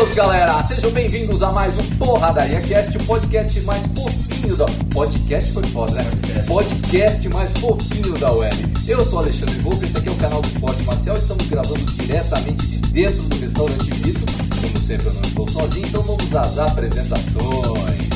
Vamos, 0.00 0.14
galera! 0.14 0.62
Sejam 0.62 0.90
bem-vindos 0.92 1.42
a 1.42 1.52
mais 1.52 1.76
um 1.76 1.82
Porradaria 1.98 2.62
Cast, 2.62 2.96
o 2.96 3.04
podcast 3.04 3.60
mais 3.60 3.82
fofinho 3.88 4.56
da... 4.56 4.64
Podcast 4.94 5.52
foi 5.52 5.62
foda, 5.64 5.92
né? 5.92 6.10
Podcast 6.46 7.28
mais 7.28 7.50
fofinho 7.58 8.16
da 8.18 8.32
web. 8.32 8.72
Eu 8.88 9.04
sou 9.04 9.18
Alexandre 9.18 9.58
Volpe, 9.58 9.84
esse 9.84 9.98
aqui 9.98 10.08
é 10.08 10.12
o 10.12 10.14
canal 10.14 10.40
do 10.40 10.48
Esporte 10.48 10.82
Marcial. 10.84 11.18
Estamos 11.18 11.46
gravando 11.48 11.84
diretamente 11.84 12.66
de 12.66 12.78
dentro 12.92 13.22
do 13.24 13.40
restaurante 13.40 13.90
Vito. 13.90 14.20
Como 14.62 14.84
sempre, 14.86 15.06
eu 15.06 15.12
não 15.12 15.22
estou 15.22 15.48
sozinho, 15.50 15.86
então 15.86 16.02
vamos 16.02 16.34
às 16.34 16.58
apresentações. 16.58 18.10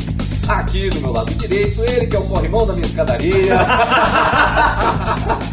Aqui 0.48 0.90
do 0.90 1.00
meu 1.00 1.12
lado 1.12 1.30
direito, 1.34 1.82
ele 1.84 2.06
que 2.06 2.16
é 2.16 2.18
o 2.18 2.24
corrimão 2.24 2.66
da 2.66 2.74
minha 2.74 2.86
escadaria. 2.86 3.56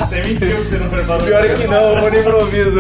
Tem 0.09 0.21
20 0.23 0.39
que 0.39 0.45
você 0.53 0.77
não 0.77 0.89
preparou. 0.89 1.25
Pior 1.25 1.45
é 1.45 1.55
que 1.55 1.67
não, 1.67 2.01
vou 2.01 2.11
no 2.11 2.19
improviso. 2.19 2.79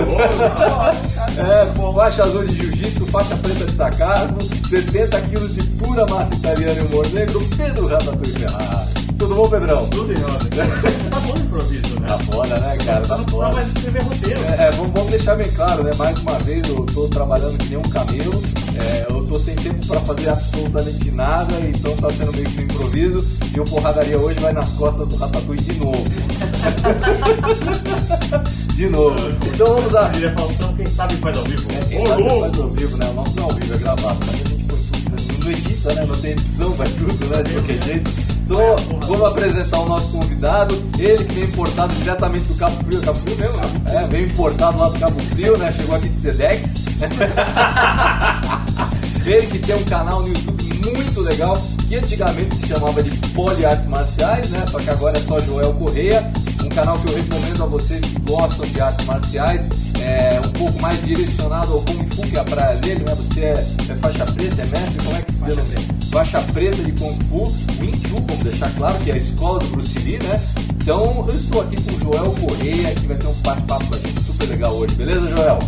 É, 1.37 1.65
pô, 1.73 1.93
faixa 1.93 2.23
azul 2.23 2.43
de 2.43 2.55
jiu-jitsu, 2.57 2.90
faixa 3.11 3.35
preta 3.35 3.65
de 3.65 3.75
sacardo, 3.75 4.41
70 4.69 5.21
quilos 5.21 5.55
de 5.55 5.63
pura 5.77 6.05
massa 6.07 6.33
italiana 6.33 6.79
e 6.79 6.85
humor 6.85 7.07
negro, 7.11 7.45
Pedro 7.57 7.87
Ratatouille 7.87 8.39
Ferraz. 8.39 8.93
Tudo 9.19 9.35
bom, 9.35 9.49
Pedrão? 9.49 9.87
Tudo 9.89 10.13
em 10.13 10.23
ordem. 10.23 10.49
Tá 11.11 11.19
bom 11.19 11.37
improviso? 11.37 11.90
Tá 12.11 12.17
foda, 12.17 12.59
né, 12.59 12.75
cara? 12.85 13.07
Tá 13.07 13.17
não 13.17 13.25
foda. 13.25 13.53
mais 13.53 13.67
escrever 13.69 14.03
roteiro. 14.03 14.41
É, 14.41 14.65
é, 14.65 14.71
vamos, 14.71 15.09
deixar 15.09 15.35
bem 15.35 15.49
claro, 15.51 15.83
né? 15.83 15.91
Mais 15.97 16.19
uma 16.19 16.37
vez 16.39 16.61
eu 16.67 16.85
tô 16.87 17.07
trabalhando 17.07 17.57
que 17.57 17.69
nem 17.69 17.77
um 17.77 17.81
camelo, 17.83 18.43
é, 18.81 19.05
eu 19.09 19.25
tô 19.27 19.39
sem 19.39 19.55
tempo 19.55 19.87
pra 19.87 20.01
fazer 20.01 20.27
absolutamente 20.27 21.09
nada, 21.11 21.53
então 21.65 21.95
tá 21.95 22.11
sendo 22.11 22.33
meio 22.33 22.49
que 22.49 22.59
um 22.59 22.63
improviso 22.63 23.25
e 23.55 23.59
o 23.61 23.63
porradaria 23.63 24.19
hoje 24.19 24.37
vai 24.41 24.51
nas 24.51 24.69
costas 24.73 25.07
do 25.07 25.15
Ratatouille 25.15 25.63
de 25.63 25.73
novo. 25.79 26.03
de 28.75 28.89
novo. 28.89 29.17
Então 29.53 29.67
vamos 29.67 29.95
a. 29.95 30.11
Ele 30.13 30.31
Faustão, 30.31 30.75
quem 30.75 30.87
sabe 30.87 31.15
faz 31.15 31.37
ao 31.37 31.45
vivo. 31.45 31.65
Quem 31.87 31.97
Ô, 31.97 32.07
sabe 32.07 32.23
louco! 32.23 32.41
faz 32.41 32.59
ao 32.59 32.69
vivo, 32.71 32.97
né? 32.97 33.09
O 33.09 33.13
nosso 33.13 33.35
não 33.37 33.43
é 33.43 33.45
ao 33.45 33.55
vivo, 33.55 33.73
é 33.73 33.77
gravado, 33.77 34.19
mas 34.19 34.35
a 34.35 34.49
gente 34.49 34.65
põe 34.65 34.79
tudo, 34.79 35.45
não 35.45 35.51
edita, 35.51 35.93
né? 35.93 36.05
Não 36.05 36.15
tem 36.15 36.31
edição, 36.31 36.71
vai 36.71 36.89
tudo, 36.89 37.25
né? 37.27 37.41
De 37.43 37.53
qualquer 37.53 37.81
jeito. 37.85 38.30
Então, 38.51 38.75
vamos 39.07 39.27
apresentar 39.27 39.79
o 39.79 39.85
nosso 39.85 40.11
convidado, 40.11 40.75
ele 40.99 41.23
que 41.23 41.35
veio 41.35 41.47
importado 41.47 41.95
diretamente 41.95 42.49
do 42.49 42.55
Cabo 42.55 42.83
Frio, 42.83 43.01
Cabo 43.01 43.17
Frio 43.19 43.37
mesmo? 43.37 43.61
É, 43.87 44.05
veio 44.07 44.27
importado 44.27 44.77
lá 44.77 44.89
do 44.89 44.99
Cabo 44.99 45.21
Frio, 45.21 45.57
né? 45.57 45.71
Chegou 45.71 45.95
aqui 45.95 46.09
de 46.09 46.17
Sedex. 46.17 46.83
ele 49.25 49.47
que 49.47 49.57
tem 49.57 49.73
um 49.73 49.85
canal 49.85 50.23
no 50.23 50.27
YouTube 50.27 50.65
muito 50.85 51.21
legal, 51.21 51.53
que 51.87 51.95
antigamente 51.95 52.57
se 52.57 52.67
chamava 52.67 53.01
de 53.01 53.09
Poli 53.29 53.65
Artes 53.65 53.87
Marciais, 53.87 54.49
né? 54.49 54.65
Só 54.69 54.79
que 54.79 54.89
agora 54.89 55.17
é 55.17 55.21
só 55.21 55.39
Joel 55.39 55.71
Correia. 55.75 56.29
Um 56.61 56.67
canal 56.67 56.99
que 56.99 57.09
eu 57.09 57.15
recomendo 57.15 57.63
a 57.63 57.67
vocês 57.67 58.01
que 58.01 58.19
gostam 58.29 58.65
de 58.65 58.81
artes 58.81 59.05
marciais, 59.05 59.65
é 60.01 60.41
um 60.45 60.51
pouco 60.51 60.81
mais 60.81 61.03
direcionado 61.05 61.73
ao 61.73 61.81
Kung 61.81 62.07
Fu, 62.15 62.21
que 62.23 62.35
é 62.35 62.39
a 62.39 62.43
praia 62.43 62.75
dele, 62.77 63.03
né? 63.03 63.15
Você 63.15 63.39
é, 63.41 63.53
é 63.53 63.95
faixa 63.95 64.25
preta, 64.25 64.61
é 64.61 64.65
mestre, 64.65 65.03
como 65.03 65.17
é 65.17 65.21
que 65.21 65.33
se 65.33 65.39
denomina? 65.39 65.81
Faixa 66.11 66.41
preta 66.53 66.83
de 66.83 66.91
Kung 66.93 67.17
Fu, 67.29 67.53
Wing 67.79 68.07
Chun, 68.07 68.25
vamos 68.27 68.43
deixar 68.43 68.71
claro, 68.75 68.97
que 68.99 69.11
é 69.11 69.13
a 69.13 69.17
escola 69.17 69.59
do 69.59 69.67
Bruce 69.67 69.99
Lee, 69.99 70.17
né? 70.17 70.41
Então 70.81 71.25
eu 71.27 71.35
estou 71.35 71.61
aqui 71.61 71.75
com 71.83 71.91
o 71.91 71.99
Joel 71.99 72.31
Correia, 72.33 72.95
que 72.95 73.07
vai 73.07 73.17
ter 73.17 73.27
um 73.27 73.33
bate-papo 73.33 73.85
com 73.87 73.95
a 73.95 73.99
gente 73.99 74.23
super 74.23 74.49
legal 74.49 74.73
hoje, 74.75 74.95
beleza, 74.95 75.29
Joel? 75.29 75.59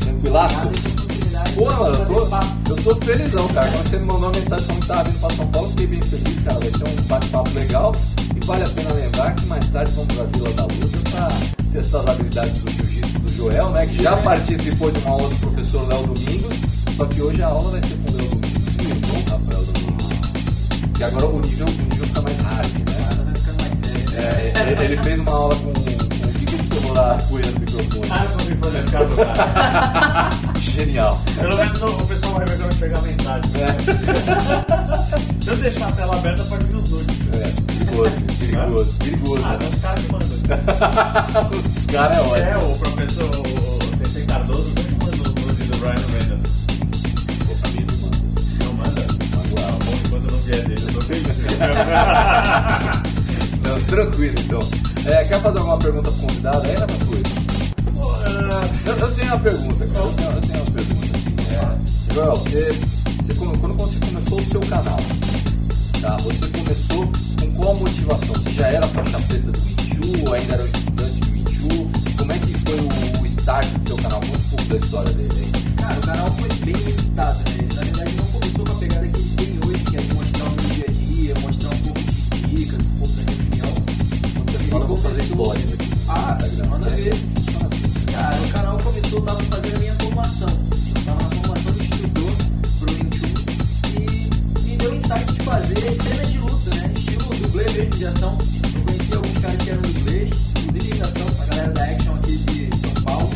Tranquilaço? 0.00 0.70
Pô, 1.54 1.66
mano, 1.66 1.96
eu 1.96 2.06
tô, 2.06 2.70
eu 2.70 2.82
tô 2.82 3.04
felizão, 3.04 3.48
cara. 3.48 3.70
Quando 3.70 3.90
você 3.90 3.98
me 3.98 4.06
mandou 4.06 4.30
uma 4.30 4.38
mensagem 4.38 4.66
falando 4.66 4.80
que 4.80 4.86
tava 4.86 5.04
vindo 5.04 5.20
pra 5.20 5.36
São 5.36 5.46
Paulo, 5.48 5.68
fiquei 5.70 5.86
bem 5.86 6.02
feliz, 6.02 6.44
cara. 6.44 6.58
Vai 6.58 6.70
ser 6.70 6.84
um 6.84 7.02
bate-papo 7.02 7.50
legal. 7.50 7.94
E 8.34 8.46
vale 8.46 8.64
a 8.64 8.68
pena 8.68 8.92
lembrar 8.94 9.34
que 9.34 9.46
mais 9.46 9.68
tarde 9.70 9.92
vamos 9.92 10.14
pra 10.14 10.24
Vila 10.24 10.50
da 10.54 10.62
Luta 10.62 11.10
pra 11.10 11.28
testar 11.72 12.00
as 12.00 12.06
habilidades 12.08 12.62
do 12.62 12.70
jiu-jitsu 12.70 13.11
Joel, 13.36 13.70
né? 13.70 13.86
Que 13.86 14.02
já 14.02 14.16
participou 14.16 14.90
de 14.90 14.98
uma 15.00 15.10
aula 15.10 15.28
do 15.28 15.36
professor 15.36 15.88
Léo 15.88 16.06
Domingos. 16.06 16.54
Só 16.96 17.06
que 17.06 17.22
hoje 17.22 17.42
a 17.42 17.46
aula 17.46 17.70
vai 17.70 17.80
ser 17.80 17.96
com 17.96 18.12
o 18.12 18.16
Léo 18.16 18.28
Domingos 18.28 18.74
e 18.78 18.86
o 18.86 18.90
irmão 18.90 19.22
Rafael 19.28 19.64
Domingos. 19.64 20.06
Que 20.94 21.04
agora 21.04 21.26
o 21.26 21.40
nível, 21.40 21.66
o 21.66 21.70
nível 21.70 22.06
fica 22.06 22.22
mais 22.22 22.36
hard, 22.38 22.72
né? 22.72 22.92
É, 24.14 24.52
ele, 24.70 24.84
ele 24.84 24.96
fez 25.02 25.18
uma 25.20 25.32
aula 25.32 25.56
com, 25.56 25.72
com 25.72 25.80
o 25.80 26.38
Giga 26.38 26.56
de 26.56 26.62
celular 26.64 27.22
cuidando 27.28 27.54
do 27.54 27.60
microfone. 27.60 28.10
Ah, 28.10 28.24
eu 28.24 28.30
consegui 28.30 28.56
fazer 28.56 28.90
caso 28.90 29.10
do 29.10 29.16
cara. 29.16 30.30
Genial. 30.60 31.20
Pelo 31.34 31.56
menos 31.56 31.82
o 31.82 32.06
pessoal 32.06 32.34
vai 32.34 32.46
ver 32.46 32.58
quando 32.58 32.78
chegar 32.78 32.98
a 32.98 33.02
mensagem. 33.02 33.50
É. 33.62 35.42
Se 35.42 35.48
eu 35.50 35.56
deixar 35.56 35.88
a 35.88 35.92
tela 35.92 36.16
aberta, 36.16 36.44
pode 36.44 36.64
vir 36.64 36.76
os 36.76 36.90
nudes. 36.90 37.21
É, 37.92 37.94
perigoso, 38.38 38.38
perigoso, 38.38 38.92
perigoso. 38.98 39.42
Ah, 39.44 39.58
não, 39.60 39.68
os 39.68 39.78
caras 39.80 40.04
que 40.04 40.12
mandam. 40.12 40.32
Os 41.52 41.86
caras 41.92 42.16
é 42.16 42.20
É, 42.20 42.22
ótimo. 42.56 42.72
o 42.74 42.78
professor 42.78 43.30
o 43.30 43.32
Sensei 43.98 44.24
Cardoso 44.26 44.68
sempre 44.74 44.94
mandou 45.04 45.26
o 45.26 45.28
nude 45.40 45.62
do 45.64 45.76
Brian 45.78 46.06
Reynolds. 46.12 46.52
Pô, 47.46 47.52
família, 47.54 47.96
mano. 48.00 48.16
Não 48.64 48.72
manda? 48.74 49.02
Magoado. 49.36 49.78
Tá 49.78 49.84
bom, 49.84 49.94
enquanto 50.06 50.26
não 50.32 50.38
vier 50.38 50.62
dele, 50.64 50.82
eu 50.86 50.92
tô 50.94 51.00
feliz. 51.02 51.22
Não, 53.62 53.80
tranquilo, 53.84 54.34
então. 54.40 54.58
É, 55.06 55.24
quer 55.24 55.40
fazer 55.40 55.58
alguma 55.58 55.78
pergunta 55.78 56.10
pro 56.10 56.20
convidado 56.20 56.66
aí, 56.66 56.74
Ratatouille? 56.74 57.22
Pô, 57.94 58.10
ah, 58.10 58.68
Eu, 58.86 58.96
eu 58.96 59.12
tenho 59.14 59.28
uma 59.28 59.38
pergunta, 59.40 59.86
cara. 59.86 60.04
Eu 60.04 60.12
tenho, 60.12 60.30
eu 60.30 60.40
tenho 60.40 60.58
uma 60.58 60.70
pergunta. 60.72 61.06
É, 61.52 61.54
Joel, 62.14 62.34
você, 62.34 62.72
você, 63.22 63.34
quando, 63.34 63.58
quando 63.60 63.74
você 63.76 63.98
começou 64.00 64.40
o 64.40 64.44
seu 64.44 64.60
canal, 64.62 64.96
tá? 66.00 66.16
Você 66.18 66.46
começou 66.48 67.12
qual 67.62 67.74
motivação? 67.76 68.34
Você 68.34 68.50
já 68.50 68.66
era 68.66 68.86
faixa 68.88 69.20
preta 69.20 69.52
do 69.52 69.60
Minchu, 69.60 70.32
ainda 70.32 70.54
era 70.54 70.62
um 70.62 70.66
estudante 70.66 71.20
de 71.20 71.30
Minchu? 71.30 71.90
Como 72.18 72.32
é 72.32 72.38
que 72.38 72.52
foi 72.58 72.74
o, 72.74 73.22
o 73.22 73.26
start 73.26 73.68
do 73.68 73.88
seu 73.88 73.96
canal? 73.98 74.20
Um 74.20 74.48
pouco 74.50 74.64
da 74.64 74.76
história 74.76 75.12
dele 75.12 75.30
aí. 75.36 75.74
Cara, 75.76 75.98
o 75.98 76.02
canal 76.02 76.26
foi 76.32 76.48
bem 76.64 76.74
visitado, 76.74 77.38
né? 77.38 77.68
Na 77.74 77.82
verdade 77.84 78.14
não 78.16 78.24
começou 78.26 78.66
com 78.66 78.72
a 78.72 78.74
pegada 78.74 79.06
que 79.06 79.16
ele 79.20 79.36
tem 79.36 79.60
hoje, 79.68 79.84
que 79.84 79.96
é 79.96 80.00
de 80.00 80.14
mostrar 80.14 80.44
o 80.44 80.50
meu 80.50 80.70
dia 80.74 80.84
a 80.88 80.92
dia, 80.92 81.34
mostrar 81.40 81.70
um 81.70 81.78
pouco 81.78 82.00
de 82.00 82.40
dicas, 82.54 82.78
um 82.80 82.98
pouco 82.98 83.14
da 83.14 83.32
opinião. 83.32 83.74
Quando 84.34 84.52
você 84.52 84.64
fala, 84.64 84.86
vou 84.86 84.96
fazer 84.96 85.24
stories 85.24 85.72
aqui. 85.72 85.90
Ah, 86.08 86.38
Instagram. 86.40 86.68
manda 86.68 86.86
É, 86.88 86.96
ver. 86.96 87.16
Cara, 88.12 88.36
o 88.36 88.48
canal 88.52 88.78
começou, 88.78 89.18
eu 89.18 89.24
tava 89.24 89.42
fazendo 89.44 89.76
a 89.76 89.78
minha 89.78 89.94
formação. 89.94 90.48
Eu 90.48 91.02
tava 91.04 91.22
na 91.22 91.30
formação 91.36 91.72
de 91.72 91.82
instrutor 91.82 92.32
pro 92.80 92.92
Wing 92.92 93.16
Chun 93.16 93.28
e 94.00 94.68
me 94.68 94.76
deu 94.76 94.94
insight 94.94 95.32
de 95.32 95.42
fazer 95.42 95.92
cenas 95.92 96.32
de 96.32 96.38
luta, 96.38 96.74
né? 96.74 96.91
De 97.72 98.04
ação. 98.06 98.36
Eu 98.74 98.82
conheci 98.82 99.14
alguns 99.14 99.38
caras 99.38 99.56
que 99.62 99.70
eram 99.70 99.80
dublês, 99.80 100.30
inclusive 100.58 100.94
de 100.94 101.02
ação, 101.02 101.26
a 101.40 101.46
galera 101.46 101.70
da 101.70 101.84
Action 101.84 102.14
aqui 102.16 102.36
de 102.36 102.78
São 102.78 103.02
Paulo. 103.02 103.30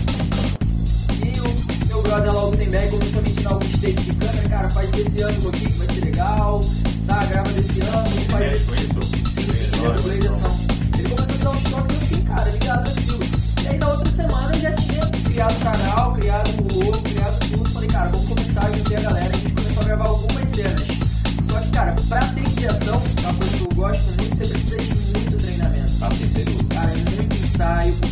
E 1.24 1.40
o 1.40 1.86
meu 1.86 2.02
brother 2.02 2.34
lá, 2.34 2.44
o 2.44 2.50
Gutenberg, 2.50 2.90
começou 2.90 3.18
a 3.18 3.22
me 3.22 3.30
ensinar 3.30 3.50
alguns 3.50 3.70
takes 3.80 4.04
de 4.04 4.14
câmera. 4.14 4.48
Cara, 4.50 4.70
faz 4.70 4.90
desse 4.90 5.22
ângulo 5.22 5.48
aqui 5.48 5.64
que 5.64 5.78
vai 5.78 5.86
ser 5.86 6.04
legal. 6.04 6.60
Tá, 7.06 7.24
grava 7.24 7.48
desse 7.54 7.80
ângulo, 7.80 8.20
faz 8.28 8.44
é 8.44 8.52
esse. 8.52 8.62
isso? 8.62 9.02
Sim, 9.02 9.24
sim, 9.34 10.14
é 10.14 10.18
de 10.20 10.28
ação. 10.28 10.56
Ele 10.98 11.08
começou 11.08 11.24
a 11.24 11.32
me 11.32 11.38
dar 11.38 11.50
uns 11.50 11.62
toques 11.64 11.90
e 11.90 11.94
eu 11.94 12.00
fiquei, 12.00 12.22
cara, 12.24 12.50
ligado 12.50 12.94
naquilo. 12.94 13.24
E 13.64 13.68
aí 13.68 13.78
na 13.78 13.88
outra 13.88 14.10
semana 14.10 14.54
eu 14.54 14.60
já 14.60 14.72
tinha 14.72 15.06
criado 15.24 15.56
o 15.56 15.60
canal, 15.64 16.05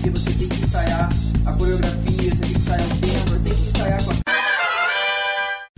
porque 0.05 0.11
você 0.11 0.31
tem 0.33 0.49
que 0.49 0.63
ensaiar 0.63 1.09
a 1.47 1.53
coreografia, 1.53 2.31
você 2.31 2.41
tem 2.41 2.53
que 2.53 2.59
ensaiar 2.59 2.87
o 2.87 3.01
tempo, 3.01 3.43
tem 3.43 3.53
que 3.55 3.69
ensaiar 3.69 4.05
com 4.05 4.11
a 4.11 4.15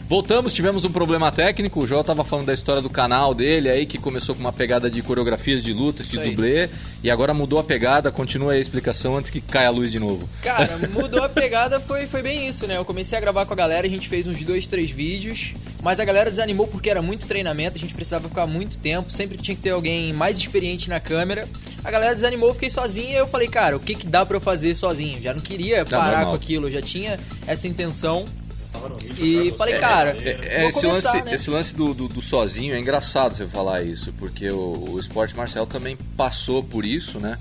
Voltamos, 0.08 0.52
tivemos 0.52 0.84
um 0.84 0.92
problema 0.92 1.32
técnico. 1.32 1.80
O 1.80 1.86
Joel 1.86 2.04
tava 2.04 2.22
falando 2.22 2.46
da 2.46 2.54
história 2.54 2.80
do 2.80 2.88
canal 2.88 3.34
dele 3.34 3.68
aí, 3.68 3.86
que 3.86 3.98
começou 3.98 4.36
com 4.36 4.40
uma 4.40 4.52
pegada 4.52 4.88
de 4.88 5.02
coreografias 5.02 5.64
de 5.64 5.72
luta, 5.72 6.04
de 6.04 6.16
dublê, 6.16 6.68
e 7.02 7.10
agora 7.10 7.34
mudou 7.34 7.58
a 7.58 7.64
pegada. 7.64 8.12
Continua 8.12 8.52
aí 8.52 8.58
a 8.58 8.62
explicação 8.62 9.16
antes 9.16 9.32
que 9.32 9.40
caia 9.40 9.66
a 9.66 9.72
luz 9.72 9.90
de 9.90 9.98
novo. 9.98 10.28
Cara, 10.42 10.78
mudou 10.94 11.24
a 11.24 11.28
pegada, 11.28 11.80
foi, 11.80 12.06
foi 12.06 12.22
bem 12.22 12.46
isso, 12.46 12.68
né? 12.68 12.76
Eu 12.76 12.84
comecei 12.84 13.18
a 13.18 13.20
gravar 13.20 13.46
com 13.46 13.52
a 13.52 13.56
galera, 13.56 13.84
a 13.84 13.90
gente 13.90 14.08
fez 14.08 14.28
uns 14.28 14.40
dois, 14.44 14.68
três 14.68 14.92
vídeos, 14.92 15.52
mas 15.82 16.00
a 16.00 16.04
galera 16.04 16.30
desanimou 16.30 16.66
porque 16.66 16.90
era 16.90 17.00
muito 17.02 17.26
treinamento, 17.26 17.76
a 17.76 17.80
gente 17.80 17.94
precisava 17.94 18.28
ficar 18.28 18.46
muito 18.46 18.76
tempo, 18.78 19.10
sempre 19.10 19.36
tinha 19.36 19.54
que 19.54 19.62
ter 19.62 19.70
alguém 19.70 20.12
mais 20.12 20.38
experiente 20.38 20.88
na 20.88 20.98
câmera. 21.00 21.48
A 21.84 21.90
galera 21.90 22.14
desanimou, 22.14 22.48
eu 22.48 22.54
fiquei 22.54 22.70
sozinho 22.70 23.10
e 23.10 23.14
eu 23.14 23.26
falei, 23.28 23.48
cara, 23.48 23.76
o 23.76 23.80
que, 23.80 23.94
que 23.94 24.06
dá 24.06 24.26
pra 24.26 24.36
eu 24.36 24.40
fazer 24.40 24.74
sozinho? 24.74 25.20
Já 25.20 25.32
não 25.32 25.40
queria 25.40 25.84
parar 25.84 26.06
normal. 26.18 26.30
com 26.30 26.34
aquilo, 26.36 26.66
eu 26.68 26.72
já 26.72 26.82
tinha 26.82 27.18
essa 27.46 27.68
intenção. 27.68 28.24
E 29.18 29.52
falei, 29.56 29.78
cara, 29.78 30.10
É, 30.20 30.60
vou 30.60 30.68
esse, 30.68 30.80
começar, 30.80 31.12
lance, 31.12 31.24
né? 31.24 31.34
esse 31.34 31.50
lance 31.50 31.74
do, 31.74 31.94
do, 31.94 32.08
do 32.08 32.20
sozinho 32.20 32.74
é 32.74 32.78
engraçado 32.78 33.34
você 33.34 33.46
falar 33.46 33.82
isso, 33.82 34.12
porque 34.18 34.50
o, 34.50 34.90
o 34.92 35.00
esporte 35.00 35.34
marcial 35.34 35.66
também 35.66 35.96
passou 36.16 36.62
por 36.62 36.84
isso, 36.84 37.18
né? 37.18 37.38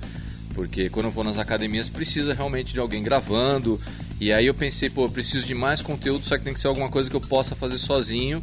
Porque 0.54 0.90
quando 0.90 1.08
eu 1.08 1.12
vou 1.12 1.24
nas 1.24 1.38
academias 1.38 1.90
precisa 1.90 2.34
realmente 2.34 2.72
de 2.72 2.80
alguém 2.80 3.04
gravando. 3.04 3.80
E 4.20 4.32
aí 4.32 4.46
eu 4.46 4.54
pensei, 4.54 4.90
pô, 4.90 5.06
eu 5.06 5.10
preciso 5.10 5.46
de 5.46 5.54
mais 5.54 5.82
conteúdo, 5.82 6.26
só 6.26 6.38
que 6.38 6.44
tem 6.44 6.54
que 6.54 6.60
ser 6.60 6.68
alguma 6.68 6.90
coisa 6.90 7.10
que 7.10 7.16
eu 7.16 7.22
possa 7.22 7.56
fazer 7.56 7.78
sozinho. 7.78 8.42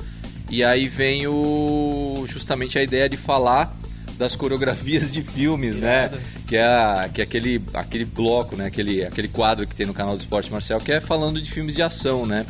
E 0.50 0.62
aí 0.62 0.86
vem 0.86 1.26
o, 1.26 2.24
justamente 2.28 2.78
a 2.78 2.82
ideia 2.82 3.08
de 3.08 3.16
falar 3.16 3.74
das 4.18 4.36
coreografias 4.36 5.10
de 5.10 5.22
filmes, 5.22 5.76
né? 5.78 6.10
Que 6.46 6.56
é, 6.56 6.62
a- 6.64 7.10
que 7.12 7.20
é 7.22 7.24
aquele, 7.24 7.62
aquele 7.72 8.04
bloco, 8.04 8.54
né? 8.54 8.66
Aquele, 8.66 9.02
aquele 9.04 9.28
quadro 9.28 9.66
que 9.66 9.74
tem 9.74 9.86
no 9.86 9.94
canal 9.94 10.14
do 10.16 10.20
Esporte 10.20 10.52
Marcial, 10.52 10.78
que 10.78 10.92
é 10.92 11.00
falando 11.00 11.40
de 11.40 11.50
filmes 11.50 11.74
de 11.74 11.82
ação, 11.82 12.26
né? 12.26 12.44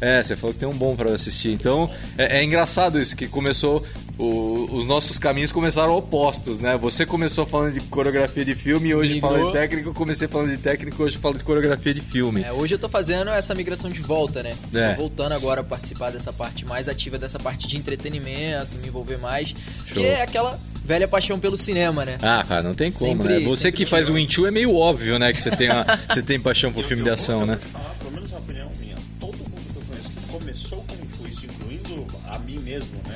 É, 0.00 0.22
você 0.24 0.34
falou 0.34 0.52
que 0.54 0.58
tem 0.60 0.68
um 0.68 0.76
bom 0.76 0.96
pra 0.96 1.10
eu 1.10 1.14
assistir. 1.14 1.50
Então, 1.52 1.88
é, 2.18 2.38
é 2.38 2.44
engraçado 2.44 3.00
isso, 3.00 3.14
que 3.14 3.28
começou. 3.28 3.86
O- 4.22 4.68
os 4.76 4.86
nossos 4.86 5.18
caminhos 5.18 5.50
começaram 5.52 5.96
opostos, 5.96 6.60
né? 6.60 6.76
Você 6.76 7.06
começou 7.06 7.46
falando 7.46 7.72
de 7.74 7.80
coreografia 7.80 8.44
de 8.44 8.54
filme 8.54 8.90
e 8.90 8.94
hoje 8.94 9.14
Migrou. 9.14 9.32
fala 9.32 9.46
de 9.46 9.52
técnico. 9.52 9.88
Eu 9.88 9.94
comecei 9.94 10.28
falando 10.28 10.50
de 10.50 10.58
técnico 10.58 11.02
e 11.02 11.04
hoje 11.06 11.18
falo 11.18 11.38
de 11.38 11.44
coreografia 11.44 11.94
de 11.94 12.00
filme. 12.00 12.42
É, 12.42 12.52
hoje 12.52 12.74
eu 12.74 12.78
tô 12.78 12.88
fazendo 12.88 13.30
essa 13.30 13.54
migração 13.54 13.90
de 13.90 14.00
volta, 14.00 14.42
né? 14.42 14.54
É. 14.74 14.94
Tô 14.94 15.00
voltando 15.02 15.32
agora 15.32 15.60
a 15.62 15.64
participar 15.64 16.10
dessa 16.10 16.32
parte 16.32 16.64
mais 16.64 16.88
ativa, 16.88 17.16
dessa 17.18 17.38
parte 17.38 17.66
de 17.66 17.76
entretenimento, 17.76 18.76
me 18.80 18.88
envolver 18.88 19.18
mais. 19.18 19.54
Show. 19.86 20.02
Que 20.02 20.06
é 20.08 20.22
aquela 20.22 20.58
velha 20.84 21.06
paixão 21.08 21.38
pelo 21.38 21.56
cinema, 21.56 22.04
né? 22.04 22.18
Ah, 22.22 22.42
cara, 22.46 22.62
não 22.62 22.74
tem 22.74 22.90
como, 22.92 23.22
Sempre- 23.22 23.38
né? 23.40 23.46
Você 23.46 23.70
que 23.72 23.86
faz 23.86 24.08
o 24.08 24.18
Inchu 24.18 24.46
é 24.46 24.50
meio 24.50 24.74
óbvio, 24.74 25.18
né? 25.18 25.32
Que 25.32 25.40
você 25.40 25.50
tem, 25.50 25.70
uma, 25.70 25.84
você 26.08 26.22
tem 26.22 26.38
paixão 26.40 26.72
por 26.72 26.82
Eu- 26.82 26.88
filme 26.88 27.02
eu 27.02 27.04
de 27.04 27.10
ação, 27.10 27.40
eu 27.40 27.46
né? 27.46 27.56
falar, 27.56 27.94
pelo 27.98 28.10
menos 28.12 28.30
uma 28.30 28.40
opinião 28.40 28.70
minha. 28.80 28.96
Todo 29.20 29.36
mundo 29.38 29.60
que 29.72 29.76
eu 29.78 29.82
conheço 29.88 30.10
que 30.10 30.26
começou 30.32 30.78
com 30.84 30.96
Fu, 31.16 31.28
isso 31.28 31.46
incluindo 31.46 32.06
a 32.28 32.38
mim 32.40 32.58
mesmo, 32.58 32.88
né? 33.06 33.09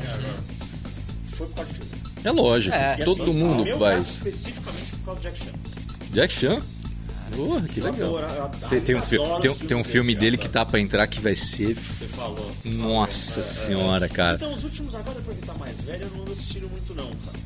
Foi 1.44 1.48
por 1.48 1.54
causa 1.56 1.72
de 1.72 1.78
filme. 1.78 2.04
É 2.24 2.30
lógico, 2.30 2.74
É. 2.74 2.96
Todo 3.04 3.22
assim, 3.22 3.32
mundo 3.34 3.64
meu 3.64 3.78
vai. 3.78 3.96
caso, 3.96 4.10
especificamente 4.10 4.90
por 4.92 5.04
causa 5.04 5.20
do 5.20 5.22
Jack 5.24 5.38
Chan. 5.38 5.52
Jack 6.12 6.34
Chan? 6.34 6.60
Porra, 7.36 7.62
que 7.68 7.80
Eu 7.80 7.90
legal. 7.92 8.16
adoro, 8.18 8.52
eu 8.62 8.68
Tem, 8.68 8.80
tem 8.80 8.94
um, 8.96 9.02
fi- 9.02 9.18
tem, 9.42 9.54
tem 9.54 9.76
um 9.76 9.82
filme 9.84 10.14
dele 10.14 10.36
cara. 10.36 10.48
que 10.48 10.52
tá 10.54 10.64
pra 10.64 10.78
entrar 10.78 11.06
que 11.08 11.20
vai 11.20 11.34
ser. 11.34 11.74
Você 11.74 12.06
falou. 12.06 12.36
você 12.62 12.68
Nossa 12.68 13.42
falou. 13.42 13.48
É, 13.48 13.50
é. 13.50 13.66
senhora, 13.66 14.08
cara. 14.08 14.36
Então, 14.36 14.52
os 14.54 14.62
últimos, 14.64 14.94
agora 14.94 15.16
depois 15.16 15.38
que 15.38 15.46
tá 15.46 15.54
mais 15.54 15.80
velho, 15.80 16.02
eu 16.04 16.10
não 16.10 16.22
ando 16.22 16.32
assistindo 16.32 16.70
muito, 16.70 16.94
não, 16.94 17.08
cara. 17.16 17.38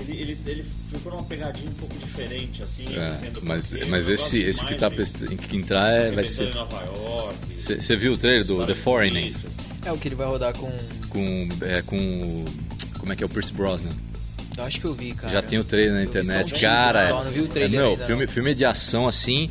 Ele, 0.00 0.12
ele, 0.20 0.38
ele 0.46 0.64
ficou 0.90 1.12
numa 1.12 1.24
pegadinha 1.24 1.68
um 1.70 1.74
pouco 1.74 1.94
diferente, 1.98 2.62
assim. 2.62 2.84
É, 2.96 3.30
mas 3.42 3.70
mas 3.88 4.08
esse, 4.08 4.38
esse 4.38 4.64
que 4.64 4.74
tá 4.76 4.90
pra 4.90 5.04
que 5.04 5.56
entrar 5.56 5.92
é, 5.92 6.10
vai 6.10 6.24
ser. 6.24 6.48
em 6.48 6.54
Nova 6.54 6.82
York. 6.84 7.36
Você 7.60 7.96
viu 7.96 8.12
o 8.14 8.18
trailer 8.18 8.44
do 8.44 8.64
The 8.66 8.74
Foreigner? 8.74 9.22
polícias. 9.24 9.56
É 9.84 9.92
o 9.92 9.98
que 9.98 10.08
ele 10.08 10.14
vai 10.14 10.26
rodar 10.26 10.52
com. 10.54 10.70
Com. 11.10 11.48
É, 11.62 11.82
com. 11.82 12.44
Como 12.98 13.12
é 13.12 13.16
que 13.16 13.22
é 13.22 13.26
o 13.26 13.28
Pierce 13.28 13.52
Brosnan? 13.52 13.90
Eu 14.56 14.64
acho 14.64 14.80
que 14.80 14.86
eu 14.86 14.94
vi, 14.94 15.12
cara. 15.14 15.32
Já 15.32 15.40
tem 15.42 15.58
o 15.58 15.64
trailer 15.64 15.94
na 15.94 16.00
Eu 16.00 16.04
só 16.04 16.10
internet. 16.10 16.48
teaser 16.52 16.68
Cara, 16.68 17.08
só, 17.08 17.24
não 17.24 17.30
vi 17.30 17.40
o 17.40 17.44
é, 17.44 17.48
trailer 17.48 17.80
não, 17.80 17.90
ainda, 17.90 18.04
filme, 18.04 18.26
não. 18.26 18.32
filme 18.32 18.54
de 18.54 18.64
ação 18.64 19.06
assim. 19.06 19.48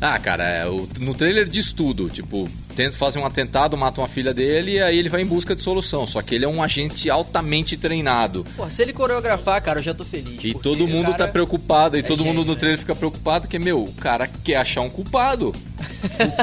Ah, 0.00 0.18
cara, 0.18 0.44
é, 0.48 0.66
o- 0.66 0.88
no 0.98 1.14
trailer 1.14 1.46
diz 1.46 1.72
tudo. 1.72 2.08
Tipo, 2.08 2.48
fazer 2.92 3.18
um 3.18 3.26
atentado, 3.26 3.76
matam 3.76 4.02
a 4.04 4.08
filha 4.08 4.32
dele 4.34 4.72
e 4.72 4.82
aí 4.82 4.98
ele 4.98 5.08
vai 5.08 5.22
em 5.22 5.26
busca 5.26 5.54
de 5.54 5.62
solução. 5.62 6.06
Só 6.06 6.20
que 6.22 6.34
ele 6.34 6.44
é 6.44 6.48
um 6.48 6.62
agente 6.62 7.08
altamente 7.10 7.76
treinado. 7.76 8.46
Pô, 8.56 8.68
se 8.70 8.82
ele 8.82 8.92
coreografar, 8.92 9.62
cara, 9.62 9.78
eu 9.80 9.82
já 9.82 9.94
tô 9.94 10.04
feliz. 10.04 10.38
E 10.44 10.54
todo 10.54 10.84
o 10.84 10.88
mundo 10.88 11.14
tá 11.14 11.26
preocupado, 11.28 11.96
e 11.96 12.00
é 12.00 12.02
todo 12.02 12.24
mundo 12.24 12.44
no 12.44 12.52
né? 12.54 12.58
trailer 12.58 12.78
fica 12.78 12.94
preocupado 12.94 13.48
que, 13.48 13.58
meu, 13.58 13.82
o 13.84 13.92
cara 13.94 14.28
quer 14.44 14.56
achar 14.56 14.80
um 14.82 14.90
culpado. 14.90 15.52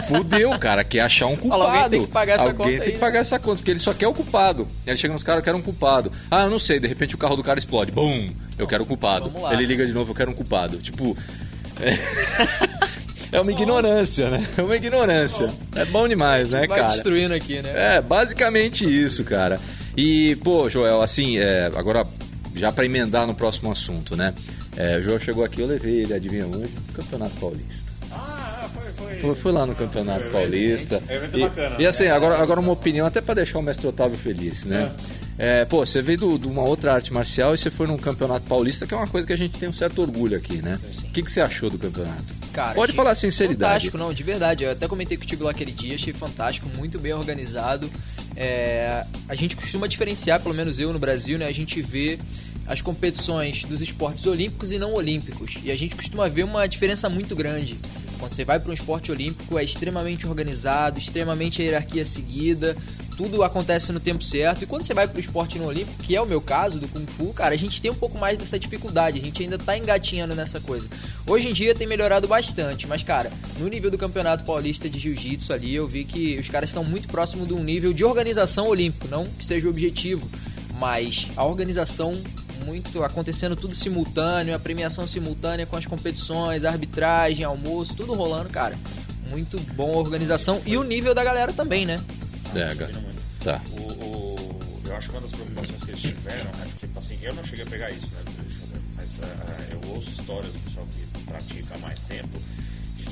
Fu- 0.08 0.18
Fudeu, 0.18 0.52
o 0.52 0.60
cara 0.60 0.84
quer 0.84 1.02
achar 1.02 1.28
um 1.28 1.36
culpado. 1.36 1.64
Fala, 1.64 1.76
alguém 1.84 1.90
tem 1.90 2.06
que 2.06 2.12
pagar 2.12 2.34
essa 2.34 2.44
Alguém 2.44 2.58
conta 2.58 2.70
tem 2.72 2.80
aí, 2.80 2.86
que 2.88 2.94
né? 2.94 3.00
pagar 3.00 3.20
essa 3.20 3.40
conta, 3.40 3.56
porque 3.58 3.72
ele 3.72 3.80
só 3.80 3.94
quer 3.94 4.08
o 4.08 4.14
culpado. 4.14 4.68
Ele 4.86 4.98
chega 4.98 5.14
nos 5.14 5.24
caras, 5.24 5.40
eu 5.40 5.44
quero 5.46 5.58
um 5.58 5.62
culpado. 5.62 6.12
Ah, 6.30 6.44
eu 6.44 6.50
não 6.50 6.60
sei, 6.60 6.80
de 6.80 6.88
repente 6.88 7.16
o 7.16 7.18
carro 7.18 7.36
do 7.36 7.44
cara 7.44 7.60
explode. 7.60 7.92
Bum! 7.92 8.30
Eu 8.58 8.68
quero 8.68 8.84
um 8.84 8.88
culpado. 8.88 9.32
Ele 9.52 9.66
liga 9.66 9.86
de 9.86 9.94
novo, 9.94 10.12
eu 10.12 10.16
quero 10.16 10.32
um 10.32 10.36
culpado. 10.36 10.78
Tipo. 10.78 11.18
É, 11.82 11.98
é 13.34 13.42
uma 13.42 13.52
ignorância, 13.52 14.30
né? 14.30 14.48
É 14.58 14.62
uma 14.62 14.76
ignorância. 14.76 15.50
É 15.76 15.86
bom 15.86 16.08
demais, 16.08 16.52
né, 16.52 16.68
vai 16.68 16.80
cara? 16.80 16.94
destruindo 16.94 17.34
aqui, 17.34 17.62
né? 17.62 17.98
É, 17.98 18.02
basicamente 18.02 18.86
isso, 18.86 19.24
cara. 19.24 19.60
E, 19.98 20.36
pô, 20.38 20.70
Joel, 20.70 21.02
assim, 21.02 21.38
é, 21.38 21.72
agora, 21.76 22.06
já 22.56 22.72
pra 22.72 22.86
emendar 22.86 23.28
no 23.28 23.36
próximo 23.36 23.72
assunto, 23.72 24.16
né? 24.16 24.34
É, 24.76 24.98
o 24.98 25.02
Joel 25.04 25.20
chegou 25.20 25.44
aqui, 25.44 25.62
eu 25.62 25.68
levei 25.68 26.02
ele, 26.02 26.14
adivinha 26.14 26.46
onde? 26.48 26.70
Campeonato 26.94 27.32
Paulista. 27.40 27.84
Ah, 28.12 28.68
foi, 28.74 28.92
foi. 28.92 29.16
Foi, 29.20 29.36
foi 29.36 29.52
lá 29.52 29.66
no 29.66 29.76
Campeonato 29.76 30.24
É, 30.24 30.30
Paulista. 30.30 31.02
É 31.08 31.16
evento 31.16 31.38
E, 31.38 31.42
bacana. 31.42 31.76
e 31.80 31.86
assim, 31.86 32.06
né? 32.06 32.12
agora, 32.12 32.42
agora 32.42 32.60
uma 32.60 32.72
opinião 32.72 33.06
até 33.06 33.22
pra 33.22 33.34
deixar 33.34 33.60
o 33.60 33.62
mestre 33.62 33.88
Otávio 33.88 34.18
feliz, 34.18 34.64
né? 34.66 34.92
É, 35.38 35.66
pô, 35.66 35.84
você 35.86 36.02
veio 36.02 36.38
de 36.38 36.48
uma 36.48 36.62
outra 36.64 36.94
arte 36.94 37.12
marcial 37.12 37.56
e 37.56 37.58
você 37.58 37.72
foi 37.72 37.88
num 37.88 37.98
Campeonato 37.98 38.46
Paulista, 38.46 38.86
que 38.86 38.94
é 38.94 38.98
uma 38.98 39.08
coisa 39.08 39.26
que 39.26 39.34
a 39.34 39.38
gente 39.38 39.58
tem 39.58 39.68
um 39.68 39.74
certo 39.74 40.00
orgulho 40.02 40.38
aqui, 40.38 40.62
né? 40.62 40.80
O 41.00 41.12
que, 41.12 41.24
que 41.24 41.32
você 41.32 41.42
achou 41.42 41.70
do 41.72 41.78
campeonato? 41.80 42.43
Cara, 42.54 42.76
Pode 42.76 42.94
falar 42.94 43.16
sinceridade. 43.16 43.64
Fantástico, 43.64 43.98
não, 43.98 44.14
de 44.14 44.22
verdade. 44.22 44.64
Eu 44.64 44.72
até 44.72 44.88
comentei 44.88 45.18
contigo 45.18 45.44
lá 45.44 45.52
aquele 45.52 45.72
dia, 45.72 45.96
achei 45.96 46.14
fantástico, 46.14 46.70
muito 46.78 47.00
bem 47.00 47.12
organizado. 47.12 47.90
É, 48.36 49.04
a 49.28 49.34
gente 49.34 49.56
costuma 49.56 49.88
diferenciar, 49.88 50.40
pelo 50.40 50.54
menos 50.54 50.80
eu 50.80 50.94
no 50.94 51.00
Brasil, 51.00 51.38
né? 51.38 51.48
A 51.48 51.52
gente 51.52 51.82
vê 51.82 52.20
as 52.68 52.80
competições 52.80 53.64
dos 53.64 53.82
esportes 53.82 54.26
olímpicos 54.26 54.72
e 54.72 54.78
não 54.78 54.94
olímpicos. 54.94 55.58
E 55.64 55.72
a 55.72 55.76
gente 55.76 55.96
costuma 55.96 56.30
ver 56.30 56.44
uma 56.44 56.68
diferença 56.68 57.10
muito 57.10 57.36
grande. 57.36 57.76
Quando 58.20 58.34
você 58.34 58.46
vai 58.46 58.60
para 58.60 58.70
um 58.70 58.74
esporte 58.74 59.12
olímpico, 59.12 59.58
é 59.58 59.64
extremamente 59.64 60.28
organizado, 60.28 61.00
extremamente 61.00 61.62
hierarquia 61.62 62.06
seguida, 62.06 62.76
tudo 63.16 63.44
acontece 63.44 63.92
no 63.92 64.00
tempo 64.00 64.24
certo. 64.24 64.64
E 64.64 64.66
quando 64.66 64.86
você 64.86 64.94
vai 64.94 65.08
para 65.08 65.18
o 65.18 65.20
esporte 65.20 65.58
não 65.58 65.66
olímpico, 65.66 66.02
que 66.04 66.16
é 66.16 66.22
o 66.22 66.26
meu 66.26 66.42
caso 66.42 66.80
do 66.80 66.88
Kung 66.88 67.06
Fu, 67.06 67.34
cara, 67.34 67.54
a 67.54 67.58
gente 67.58 67.82
tem 67.82 67.92
um 67.92 67.96
pouco 67.96 68.18
mais 68.18 68.38
dessa 68.38 68.60
dificuldade, 68.60 69.20
a 69.20 69.22
gente 69.22 69.42
ainda 69.44 69.58
tá 69.58 69.78
engatinhando 69.78 70.36
nessa 70.36 70.60
coisa. 70.60 70.88
Hoje 71.26 71.48
em 71.48 71.54
dia 71.54 71.76
tem 71.76 71.88
melhorado 71.88 72.28
bastante, 72.28 72.88
mas 72.88 73.04
cara, 73.04 73.32
no 73.60 73.68
nível 73.68 73.92
do 73.92 73.98
Campeonato 73.98 74.44
Paulista 74.44 74.90
de 74.90 75.00
Jiu-Jitsu 75.00 75.54
ali, 75.54 75.76
eu 75.76 75.88
vi 75.88 76.04
que 76.04 76.36
os 76.36 76.50
caras 76.50 76.70
estão 76.70 76.84
muito 76.84 77.08
próximo 77.08 77.46
de 77.46 77.54
um 77.54 77.64
nível 77.64 77.94
de 77.94 78.04
organização 78.04 78.68
olímpico, 78.68 79.08
não 79.08 79.26
que 79.26 79.46
seja 79.46 79.68
o 79.68 79.70
objetivo, 79.70 80.28
mas 80.80 81.28
a 81.38 81.46
organização 81.46 82.14
muito 82.64 83.04
acontecendo 83.04 83.56
tudo 83.56 83.76
simultâneo, 83.76 84.56
a 84.56 84.60
premiação 84.60 85.08
simultânea 85.08 85.66
com 85.66 85.76
as 85.76 85.86
competições, 85.86 86.64
arbitragem, 86.66 87.44
almoço, 87.44 87.96
tudo 87.96 88.14
rolando, 88.14 88.50
cara. 88.50 88.78
Muito 89.30 89.60
bom 89.74 89.94
a 89.96 89.98
organização 90.00 90.62
e 90.66 90.78
o 90.78 90.84
nível 90.84 91.14
da 91.16 91.24
galera 91.24 91.52
também, 91.54 91.86
né? 91.86 92.00
É, 92.56 92.74
cara. 92.76 92.94
Tá. 93.44 93.62
O, 93.72 93.80
o- 93.82 94.82
eu 94.86 94.96
acho 94.98 95.10
que 95.10 95.16
uma 95.16 95.22
das 95.22 95.32
preocupações 95.32 95.84
que 95.84 95.92
eles 95.92 96.02
tiveram 96.02 96.50
é 96.62 96.66
porque, 96.70 96.88
assim, 96.98 97.18
eu 97.22 97.34
não 97.34 97.44
cheguei 97.44 97.66
a 97.66 97.68
pegar 97.68 97.90
isso, 97.92 98.08
né? 98.08 98.82
Mas 98.96 99.20
ah, 99.24 99.64
eu 99.72 99.90
ouço 99.90 100.10
histórias 100.12 100.54
do 100.54 100.60
pessoal 100.60 100.86
que 100.88 101.24
pratica 101.24 101.76
há 101.76 101.78
mais 101.80 102.02
tempo. 102.02 102.38
De 102.98 103.06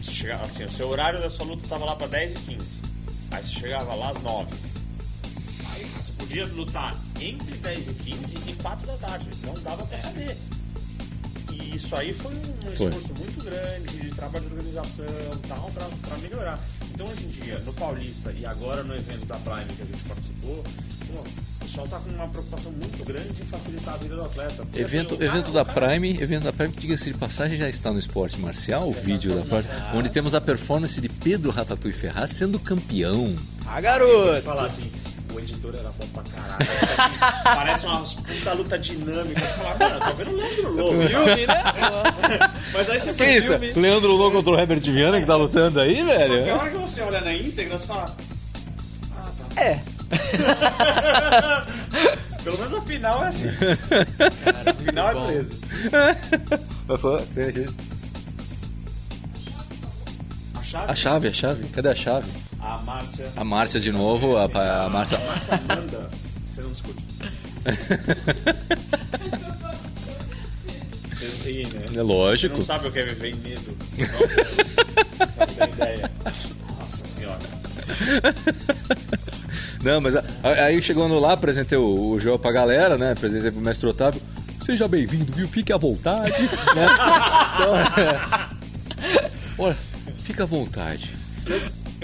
que 0.00 0.10
chegava, 0.14 0.46
assim, 0.46 0.64
o 0.64 0.70
seu 0.70 0.88
horário 0.88 1.20
da 1.20 1.28
sua 1.30 1.44
luta 1.46 1.64
estava 1.64 1.84
lá 1.84 1.96
para 1.96 2.06
10 2.06 2.32
e 2.32 2.38
15. 2.38 2.66
Aí 3.32 3.42
você 3.42 3.52
chegava 3.52 3.94
lá 3.94 4.10
às 4.10 4.22
9. 4.22 4.50
Podia 6.18 6.46
lutar 6.46 6.94
entre 7.20 7.54
10 7.56 7.88
e 7.88 7.92
15 7.94 8.36
e 8.48 8.52
4 8.62 8.86
da 8.86 8.96
tarde. 8.96 9.26
Não 9.44 9.54
dava 9.54 9.84
para 9.86 9.98
saber. 9.98 10.36
E 11.52 11.76
isso 11.76 11.94
aí 11.94 12.12
foi 12.12 12.32
um 12.34 12.76
Foi. 12.76 12.88
esforço 12.88 13.12
muito 13.18 13.44
grande 13.44 13.96
de 13.96 14.08
trabalho 14.10 14.44
de 14.48 14.54
organização 14.56 15.04
e 15.06 15.46
tal, 15.48 15.70
pra, 15.72 15.86
pra 16.08 16.18
melhorar. 16.18 16.58
Então 16.92 17.06
hoje 17.06 17.24
em 17.24 17.28
dia, 17.28 17.58
no 17.60 17.72
Paulista 17.74 18.32
e 18.32 18.44
agora 18.46 18.82
no 18.82 18.94
evento 18.94 19.26
da 19.26 19.36
Prime 19.36 19.72
que 19.76 19.82
a 19.82 19.86
gente 19.86 20.02
participou, 20.04 20.64
pô, 21.06 21.20
o 21.20 21.64
pessoal 21.66 21.86
tá 21.88 21.98
com 21.98 22.10
uma 22.10 22.28
preocupação 22.28 22.72
muito 22.72 23.04
grande 23.04 23.28
em 23.40 23.44
facilitar 23.44 23.94
a 23.94 23.96
vida 23.98 24.16
do 24.16 24.22
atleta. 24.22 24.66
Evento, 24.74 25.14
assim, 25.14 25.24
evento 25.24 25.52
cara- 25.52 25.64
da 25.64 25.72
cara- 25.72 25.88
Prime, 25.90 26.20
evento 26.22 26.42
da 26.44 26.52
Prime, 26.52 26.74
diga-se 26.76 27.12
de 27.12 27.18
passagem, 27.18 27.58
já 27.58 27.68
está 27.68 27.92
no 27.92 27.98
Esporte 27.98 28.38
Marcial, 28.40 28.88
o 28.88 28.92
vídeo 28.92 29.34
da 29.34 29.42
Prime, 29.42 29.74
onde 29.94 30.08
temos 30.10 30.34
a 30.34 30.40
performance 30.40 31.00
de 31.00 31.08
Pedro 31.08 31.50
Ratatouille 31.50 31.96
Ferraz 31.96 32.32
sendo 32.32 32.58
campeão. 32.58 33.34
Ah, 33.66 33.68
Eu 33.68 33.72
vou 33.72 33.76
te 33.76 33.82
garoto! 33.82 34.42
falar 34.42 34.66
assim, 34.66 34.90
o 35.34 35.38
editor 35.40 35.74
era 35.74 35.90
bom 35.90 36.06
pra 36.08 36.22
caralho. 36.22 36.62
Assim, 36.62 37.42
parece 37.44 37.86
uma 37.86 38.00
puta 38.00 38.52
luta 38.52 38.78
dinâmica. 38.78 39.40
Você 39.40 39.54
fala, 39.54 39.76
mano, 39.78 39.98
tá 40.00 40.12
vendo 40.12 40.30
o 40.30 40.36
Leandro 40.36 40.74
Lobo. 40.74 41.08
Filme, 41.08 41.46
né? 41.46 41.62
Mas 42.72 42.90
aí 42.90 43.00
você 43.00 43.12
Que 43.12 43.24
isso? 43.38 43.52
Leandro 43.80 44.12
Lobo 44.12 44.36
contra 44.36 44.52
o 44.52 44.58
Herbert 44.58 44.80
Viana 44.80 45.20
que 45.20 45.26
tá 45.26 45.36
lutando 45.36 45.80
aí, 45.80 45.98
Só 46.00 46.04
que 46.06 46.12
a 46.12 46.18
velho? 46.28 46.54
hora 46.56 46.70
que 46.70 46.76
você 46.78 47.02
olha 47.02 47.20
na 47.20 47.34
íntegra, 47.34 47.78
você 47.78 47.86
fala. 47.86 48.16
Ah, 49.16 49.30
tá. 49.54 49.60
É. 49.62 49.80
Pelo 52.44 52.58
menos 52.58 52.74
a 52.74 52.80
final 52.82 53.24
é 53.24 53.28
assim. 53.28 53.46
Cara, 54.44 54.70
O 54.70 54.74
final 54.84 55.10
é 55.10 55.14
bom. 55.14 55.26
beleza. 55.26 55.50
A 60.54 60.62
chave? 60.62 60.90
A 60.90 60.94
chave, 60.94 61.28
a 61.28 61.32
chave. 61.32 61.68
Cadê 61.68 61.88
a 61.88 61.94
chave? 61.94 62.30
A 62.64 62.78
Márcia. 62.78 63.26
A 63.36 63.44
Márcia 63.44 63.80
de 63.80 63.92
novo, 63.92 64.36
a, 64.36 64.44
a 64.44 64.88
Márcia. 64.88 65.18
A 65.18 65.20
Márcia 65.26 65.60
manda. 65.68 66.08
Você 66.52 66.62
não 66.62 66.70
discute. 66.70 67.04
Você 71.10 71.26
tem, 71.44 71.66
né? 71.66 71.82
É 71.86 71.88
Você 71.88 72.02
lógico. 72.02 72.56
não 72.58 72.64
sabe 72.64 72.88
o 72.88 72.92
que 72.92 72.98
é 72.98 73.04
viver 73.04 73.30
em 73.30 73.34
medo. 73.36 73.76
Não, 73.98 75.46
não 75.46 75.48
tem 75.54 75.68
ideia. 75.70 76.10
Nossa 76.78 77.06
senhora. 77.06 77.38
Não, 79.82 80.00
mas 80.00 80.16
a- 80.16 80.24
a- 80.42 80.48
aí 80.64 80.80
chegando 80.80 81.18
lá, 81.20 81.34
apresentei 81.34 81.76
o, 81.76 82.12
o 82.12 82.18
João 82.18 82.38
pra 82.38 82.50
galera, 82.50 82.96
né? 82.96 83.12
Apresentei 83.12 83.50
pro 83.50 83.60
mestre 83.60 83.86
Otávio. 83.86 84.18
Seja 84.64 84.88
bem-vindo, 84.88 85.30
viu? 85.30 85.46
Fique 85.46 85.74
à 85.74 85.76
vontade. 85.76 86.32
né? 86.74 86.88
Então, 87.54 87.76
é. 87.76 88.48
Olha, 89.58 89.76
fica 90.22 90.44
à 90.44 90.46
vontade. 90.46 91.12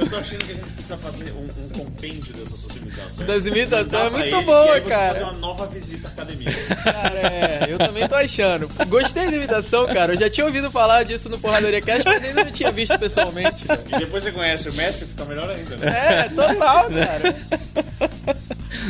Eu 0.01 0.09
tô 0.09 0.17
achando 0.17 0.45
que 0.45 0.53
a 0.53 0.55
gente 0.55 0.71
precisa 0.73 0.97
fazer 0.97 1.33
um, 1.33 1.49
um 1.65 1.69
compêndio 1.69 2.33
dessas 2.33 2.59
suas 2.59 2.77
imitações. 2.77 3.27
Das 3.27 3.47
imitações 3.47 3.93
é 3.93 4.11
muito 4.11 4.37
ele, 4.37 4.45
boa, 4.45 4.65
que 4.67 4.71
aí 4.73 4.81
você 4.83 4.89
cara. 4.89 5.13
fazer 5.13 5.25
uma 5.25 5.33
nova 5.35 5.67
visita 5.67 6.09
à 6.09 6.11
academia. 6.11 6.53
Cara, 6.83 7.21
é, 7.21 7.69
eu 7.69 7.79
também 7.79 8.09
tô 8.09 8.15
achando. 8.15 8.69
Gostei 8.89 9.27
da 9.31 9.37
imitação, 9.37 9.87
cara. 9.87 10.15
Eu 10.15 10.19
já 10.19 10.31
tinha 10.31 10.47
ouvido 10.47 10.71
falar 10.71 11.05
disso 11.05 11.29
no 11.29 11.39
Porradaria 11.39 11.83
Cast, 11.83 12.09
mas 12.09 12.25
ainda 12.25 12.45
não 12.45 12.53
tinha 12.53 12.73
visto 12.73 12.99
pessoalmente. 12.99 13.65
cara. 13.67 13.83
E 13.87 13.99
depois 13.99 14.23
você 14.25 14.33
conhece 14.33 14.69
o 14.71 14.73
mestre, 14.73 15.07
fica 15.07 15.25
melhor 15.27 15.51
ainda, 15.51 15.77
né? 15.77 16.25
É, 16.25 16.29
total, 16.31 16.89
cara. 16.91 17.37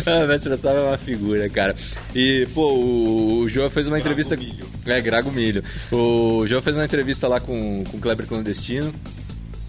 Ah, 0.07 0.26
Mestre 0.26 0.52
Otávio 0.52 0.81
é 0.81 0.85
uma 0.85 0.99
figura, 0.99 1.49
cara. 1.49 1.75
E, 2.14 2.47
pô, 2.55 2.73
o, 2.73 3.40
o 3.40 3.49
João 3.49 3.69
fez 3.69 3.88
uma 3.88 3.99
Grago 3.99 4.11
entrevista. 4.11 4.37
Milho. 4.37 4.67
É, 4.87 5.00
Grago 5.00 5.33
Milho. 5.33 5.64
O 5.90 6.47
João 6.47 6.62
fez 6.62 6.76
uma 6.76 6.85
entrevista 6.85 7.26
lá 7.26 7.40
com, 7.40 7.83
com 7.85 7.97
o 7.97 8.00
Kleber 8.00 8.26
Clandestino. 8.26 8.95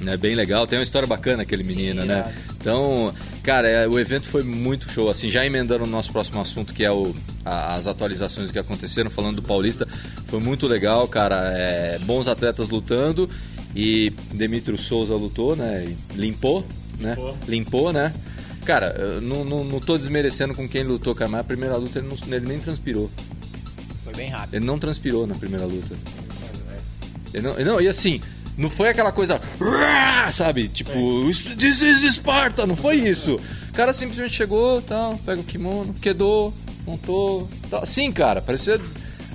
Né, 0.02 0.18
bem 0.18 0.34
legal, 0.34 0.66
tem 0.66 0.80
uma 0.80 0.84
história 0.84 1.08
bacana 1.08 1.44
aquele 1.44 1.64
menino, 1.64 2.04
né? 2.04 2.20
irado. 2.22 2.32
Então, 2.60 3.14
cara, 3.44 3.70
é, 3.70 3.88
o 3.88 4.00
evento 4.00 4.24
foi 4.26 4.42
muito 4.42 4.90
show. 4.92 5.10
Assim, 5.12 5.30
já 5.30 5.46
emendando 5.46 5.84
o 5.84 5.88
nosso 5.88 6.12
próximo 6.12 6.42
assunto, 6.42 6.74
que 6.74 6.84
é 6.84 6.92
o, 6.92 7.16
a- 7.46 7.76
as 7.76 7.86
atualizações 7.86 8.50
que 8.52 8.58
aconteceram, 8.58 9.12
falando 9.12 9.36
do 9.36 9.42
Paulista, 9.44 9.88
foi 10.26 10.40
muito 10.40 10.66
legal, 10.68 11.08
cara. 11.08 11.52
É, 11.54 12.00
bons 12.00 12.28
atletas 12.28 12.68
lutando 12.70 13.30
e 13.76 14.12
Demetrio 14.34 14.76
Souza 14.78 15.14
lutou, 15.16 15.56
né? 15.56 15.86
e 15.86 16.20
Limpou, 16.20 16.66
né? 17.00 17.12
Limpou. 17.12 17.38
Limpou, 17.48 17.94
né? 17.94 18.12
Cara, 18.66 18.96
eu 18.98 19.22
não, 19.22 19.46
não, 19.46 19.64
não 19.64 19.80
tô 19.80 19.98
desmerecendo 20.00 20.56
com 20.56 20.68
quem 20.68 20.84
lutou, 20.84 21.14
cara, 21.14 21.30
mas 21.30 21.42
a 21.42 21.44
primeira 21.44 21.78
luta 21.78 22.00
ele, 22.00 22.08
não, 22.08 22.18
ele 22.36 22.48
nem 22.48 22.58
transpirou. 22.60 23.10
Foi 24.04 24.14
bem 24.16 24.30
rápido. 24.30 24.56
Ele 24.56 24.66
não 24.66 24.80
transpirou 24.80 25.28
na 25.28 25.36
primeira 25.36 25.66
luta. 25.66 25.96
Ele 27.34 27.48
não, 27.48 27.56
não, 27.76 27.82
e 27.82 27.88
assim, 27.88 28.20
não 28.58 28.70
foi 28.70 28.90
aquela 28.90 29.12
coisa, 29.12 29.40
sabe? 30.32 30.68
Tipo, 30.68 31.24
this 31.58 31.82
is 31.82 32.16
Sparta, 32.16 32.66
não 32.68 32.76
foi 32.76 32.96
isso. 32.98 33.40
O 33.70 33.74
cara 33.74 33.94
simplesmente 33.94 34.34
chegou, 34.36 34.82
tal, 34.82 35.18
pega 35.26 35.42
o 35.42 35.44
kimono, 35.44 35.94
quedou, 35.94 36.54
montou, 36.86 37.48
tal. 37.70 37.86
Sim, 37.86 38.12
cara, 38.12 38.42
parecia. 38.42 38.80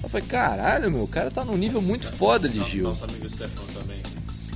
Eu 0.03 0.09
falei, 0.09 0.27
caralho, 0.27 0.91
meu, 0.91 1.03
o 1.03 1.09
cara 1.09 1.31
tá 1.31 1.45
num 1.45 1.57
nível 1.57 1.81
muito 1.83 2.07
foda 2.07 2.49
de 2.49 2.63
Gil. 2.63 2.85
Nosso 2.85 3.05
amigo 3.05 3.29
Stefano 3.29 3.67
também 3.75 3.97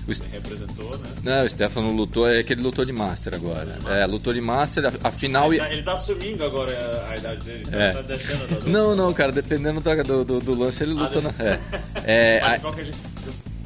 O 0.07 0.13
representou, 0.33 0.99
né? 0.99 1.09
Não, 1.25 1.45
o 1.45 1.49
Stefano 1.49 1.93
lutou, 1.93 2.29
é 2.29 2.43
que 2.45 2.53
ele 2.53 2.63
lutou 2.63 2.85
de 2.85 2.93
Master 2.93 3.35
agora. 3.35 3.77
É, 3.89 4.07
lutou 4.07 4.33
de 4.33 4.41
Master, 4.41 4.85
a, 4.87 5.09
a 5.09 5.11
final. 5.11 5.53
Ele 5.53 5.59
tá, 5.63 5.73
ele 5.73 5.83
tá 5.83 5.93
assumindo 5.95 6.45
agora 6.45 7.07
a, 7.09 7.17
idade 7.17 7.45
dele, 7.45 7.65
então 7.67 7.81
É. 7.81 7.93
tá 7.93 8.03
deixando 8.03 8.61
da 8.65 8.71
Não, 8.71 8.95
não, 8.95 9.13
cara, 9.13 9.33
dependendo 9.33 9.81
do, 9.81 10.25
do, 10.25 10.41
do 10.41 10.55
lance, 10.55 10.83
ele 10.85 10.93
luta 10.93 11.19
Ah, 11.19 11.23
na. 11.23 11.31
É. 12.05 12.37
É, 12.37 12.41
a- 12.43 12.57
de 12.57 12.61
qualquer 12.61 12.85
jeito, 12.85 12.99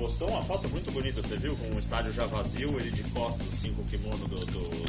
postou 0.04 0.28
uma 0.28 0.42
foto 0.44 0.68
muito 0.68 0.90
bonita, 0.90 1.22
você 1.22 1.36
viu? 1.36 1.56
Com 1.56 1.76
o 1.76 1.78
estádio 1.78 2.12
já 2.12 2.26
vazio, 2.26 2.78
ele 2.78 2.90
de 2.90 3.02
costas, 3.04 3.46
assim, 3.52 3.72
com 3.72 3.80
o 3.82 3.84
kimono 3.86 4.28
do, 4.28 4.36
do- 4.46 4.84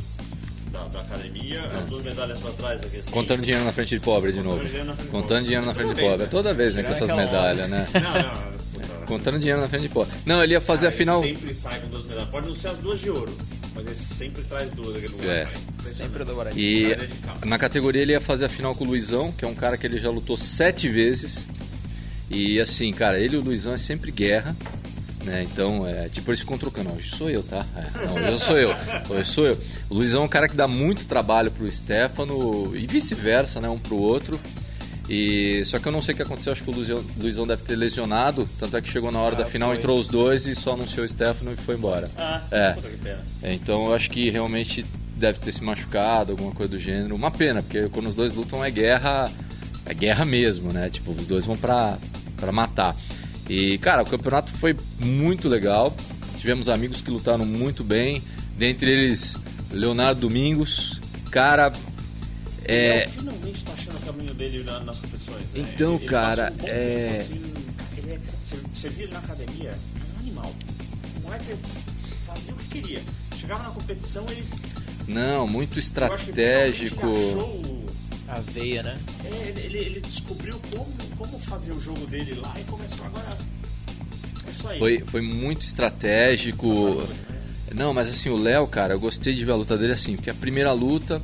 da, 0.71 0.83
da 0.89 0.99
academia, 0.99 1.61
as 1.61 1.85
duas 1.89 2.03
medalhas 2.03 2.37
pra 2.39 2.51
trás 2.51 2.83
aqui, 2.83 2.97
assim. 2.97 3.09
Contando 3.11 3.41
dinheiro 3.41 3.63
na 3.63 3.71
frente 3.71 3.95
de 3.95 4.01
pobre 4.01 4.33
de 4.33 4.41
novo. 4.41 4.59
Contando 4.59 4.65
dinheiro 4.73 4.85
na 4.85 4.93
frente 4.93 5.07
de 5.07 5.11
pobre. 5.11 5.43
dinheiro 5.45 5.65
na 5.65 5.73
frente 5.73 5.87
de 5.87 5.93
Tudo 5.93 5.95
bem, 5.95 6.09
pobre. 6.09 6.23
né? 6.25 6.29
Toda 6.29 6.53
vez, 6.53 6.75
né, 6.75 6.83
com 6.83 6.91
essas 6.91 7.09
medalhas, 7.09 7.69
né? 7.69 7.87
Não, 7.93 8.01
não, 8.01 8.51
puta. 8.73 9.05
Contando 9.07 9.39
dinheiro 9.39 9.61
na 9.61 9.69
frente 9.69 9.83
de 9.83 9.89
pobre. 9.89 10.11
Não, 10.25 10.43
ele 10.43 10.51
ia 10.53 10.59
fazer 10.59 10.87
a 10.87 10.89
Ele 10.89 10.97
final. 10.97 11.23
sempre 11.23 11.53
sai 11.53 11.79
com 11.79 11.87
duas 11.87 12.03
medalhas. 12.05 12.29
Pode 12.29 12.47
não 12.49 12.55
ser 12.55 12.67
as 12.67 12.77
duas 12.79 12.99
de 12.99 13.09
ouro, 13.09 13.37
mas 13.73 13.85
ele 13.85 13.95
sempre 13.95 14.43
traz 14.43 14.69
duas 14.71 14.93
daquele 14.95 15.13
lugar. 15.13 15.29
É. 15.29 15.47
Sempre. 15.93 16.23
E 16.61 16.91
é 16.91 17.09
na 17.45 17.57
categoria 17.57 18.01
ele 18.01 18.11
ia 18.11 18.19
fazer 18.19 18.43
a 18.45 18.49
final 18.49 18.75
com 18.75 18.83
o 18.83 18.87
Luizão, 18.87 19.31
que 19.31 19.45
é 19.45 19.47
um 19.47 19.55
cara 19.55 19.77
que 19.77 19.87
ele 19.87 19.97
já 19.97 20.09
lutou 20.09 20.37
sete 20.37 20.89
vezes. 20.89 21.45
E 22.29 22.59
assim, 22.59 22.91
cara, 22.91 23.17
ele 23.17 23.35
e 23.35 23.39
o 23.39 23.41
Luizão 23.41 23.73
é 23.73 23.77
sempre 23.77 24.11
guerra. 24.11 24.53
Né? 25.25 25.43
Então, 25.43 25.87
é 25.87 26.07
tipo 26.07 26.29
eles 26.29 26.41
ficam 26.41 26.57
trocando. 26.57 26.91
Hoje 26.93 27.09
sou 27.17 27.29
eu, 27.29 27.41
tá? 27.41 27.65
É, 27.75 28.05
não, 28.05 28.29
hoje 28.31 28.43
sou 28.45 28.57
eu. 28.57 28.69
Hoje 29.09 29.29
sou 29.31 29.45
eu. 29.47 29.57
O 29.89 29.95
Luizão 29.95 30.21
é 30.21 30.25
um 30.25 30.29
cara 30.29 30.47
que 30.47 30.55
dá 30.55 30.67
muito 30.67 31.05
trabalho 31.07 31.49
pro 31.49 31.69
Stefano 31.71 32.75
e 32.75 32.85
vice-versa, 32.85 33.59
né? 33.59 33.67
Um 33.67 33.79
pro 33.79 33.95
outro. 33.97 34.39
E 35.09 35.63
só 35.65 35.77
que 35.79 35.87
eu 35.87 35.91
não 35.91 36.01
sei 36.01 36.13
o 36.13 36.17
que 36.17 36.23
aconteceu, 36.23 36.51
acho 36.51 36.63
que 36.63 36.69
o 36.69 36.73
Luizão, 36.73 37.03
Luizão 37.19 37.45
deve 37.45 37.61
ter 37.63 37.75
lesionado, 37.75 38.49
tanto 38.59 38.75
é 38.75 38.81
que 38.81 38.89
chegou 38.89 39.11
na 39.11 39.19
hora 39.19 39.35
Ah, 39.35 39.39
da 39.39 39.45
final, 39.45 39.69
foi. 39.69 39.77
entrou 39.77 39.99
os 39.99 40.07
dois 40.07 40.47
e 40.47 40.55
só 40.55 40.73
anunciou 40.73 41.05
o 41.05 41.09
Stefano 41.09 41.53
e 41.53 41.55
foi 41.55 41.75
embora. 41.75 42.09
Ah, 42.17 42.41
É. 42.51 42.71
puta 42.73 42.89
que 42.89 42.97
pena. 42.97 43.19
É, 43.43 43.53
Então 43.53 43.85
eu 43.87 43.93
acho 43.93 44.09
que 44.09 44.29
realmente 44.31 44.83
deve 45.15 45.37
ter 45.39 45.51
se 45.51 45.63
machucado, 45.63 46.31
alguma 46.31 46.51
coisa 46.51 46.71
do 46.71 46.79
gênero. 46.79 47.15
Uma 47.15 47.29
pena, 47.29 47.61
porque 47.61 47.87
quando 47.89 48.07
os 48.09 48.15
dois 48.15 48.33
lutam 48.33 48.65
é 48.65 48.71
guerra, 48.71 49.31
é 49.85 49.93
guerra 49.93 50.25
mesmo, 50.25 50.73
né? 50.73 50.89
Tipo, 50.89 51.11
os 51.11 51.25
dois 51.27 51.45
vão 51.45 51.55
pra, 51.55 51.97
pra 52.37 52.51
matar. 52.51 52.95
E, 53.49 53.77
cara, 53.77 54.01
o 54.03 54.05
campeonato 54.05 54.51
foi 54.51 54.75
muito 54.99 55.47
legal. 55.47 55.95
Tivemos 56.37 56.67
amigos 56.69 57.01
que 57.01 57.11
lutaram 57.11 57.45
muito 57.45 57.83
bem. 57.83 58.21
Dentre 58.57 58.89
eles, 58.89 59.35
Leonardo 59.71 60.21
Domingos. 60.21 60.99
Cara, 61.31 61.73
é. 62.63 63.03
Ele 63.03 63.11
finalmente 63.11 63.63
tá 63.63 63.73
achando 63.73 63.97
o 63.97 63.99
caminho 64.01 64.33
dele 64.33 64.63
na- 64.63 64.79
nas 64.79 64.99
competições. 64.99 65.41
Né? 65.53 65.67
Então, 65.73 65.95
Ele- 65.95 66.05
cara, 66.05 66.53
um 66.61 66.67
é- 66.67 67.19
assim, 67.21 67.41
ele 67.97 68.11
é- 68.13 68.19
você, 68.43 68.55
você 68.73 68.89
via 68.89 69.03
ele 69.03 69.13
na 69.13 69.19
academia, 69.19 69.69
era 69.69 69.77
um 70.15 70.19
animal. 70.19 70.55
O 71.17 71.21
moleque 71.23 71.55
fazia 72.25 72.53
o 72.53 72.57
que 72.57 72.67
queria. 72.81 73.01
Chegava 73.39 73.63
na 73.63 73.69
competição, 73.69 74.25
ele. 74.29 74.45
Não, 75.07 75.47
muito 75.47 75.73
eu 75.73 75.73
acho 75.73 75.73
que 75.73 75.79
estratégico. 75.79 77.05
Ele, 77.07 77.29
achou 77.29 77.74
A 78.27 78.39
veia, 78.39 78.81
né? 78.83 78.97
é, 79.23 79.49
ele, 79.49 79.61
ele- 79.61 79.77
ele 79.77 79.99
descobriu 80.01 80.59
como, 80.71 80.85
como 81.17 81.39
fazer 81.39 81.71
o 81.71 81.79
jogo 81.79 82.05
dele 82.07 82.33
lá 82.35 82.55
e 82.59 82.63
começou 82.63 83.05
agora. 83.05 83.37
É 84.47 84.51
isso 84.51 84.67
aí. 84.67 84.79
Foi, 84.79 84.99
foi 85.05 85.21
muito 85.21 85.61
estratégico. 85.61 87.03
Não, 87.73 87.93
mas 87.93 88.09
assim, 88.09 88.29
o 88.29 88.37
Léo, 88.37 88.65
cara, 88.67 88.93
eu 88.93 88.99
gostei 88.99 89.33
de 89.35 89.43
ver 89.45 89.51
a 89.51 89.55
luta 89.55 89.77
dele 89.77 89.93
assim, 89.93 90.15
porque 90.15 90.29
a 90.29 90.33
primeira 90.33 90.71
luta 90.71 91.21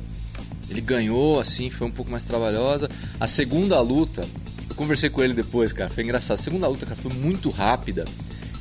ele 0.70 0.80
ganhou, 0.80 1.40
assim, 1.40 1.70
foi 1.70 1.86
um 1.86 1.90
pouco 1.90 2.10
mais 2.10 2.24
trabalhosa. 2.24 2.88
A 3.18 3.26
segunda 3.26 3.80
luta, 3.80 4.26
eu 4.68 4.74
conversei 4.76 5.10
com 5.10 5.22
ele 5.22 5.34
depois, 5.34 5.72
cara, 5.72 5.90
foi 5.90 6.04
engraçado. 6.04 6.38
A 6.38 6.42
segunda 6.42 6.68
luta, 6.68 6.86
cara, 6.86 7.00
foi 7.00 7.12
muito 7.12 7.50
rápida. 7.50 8.04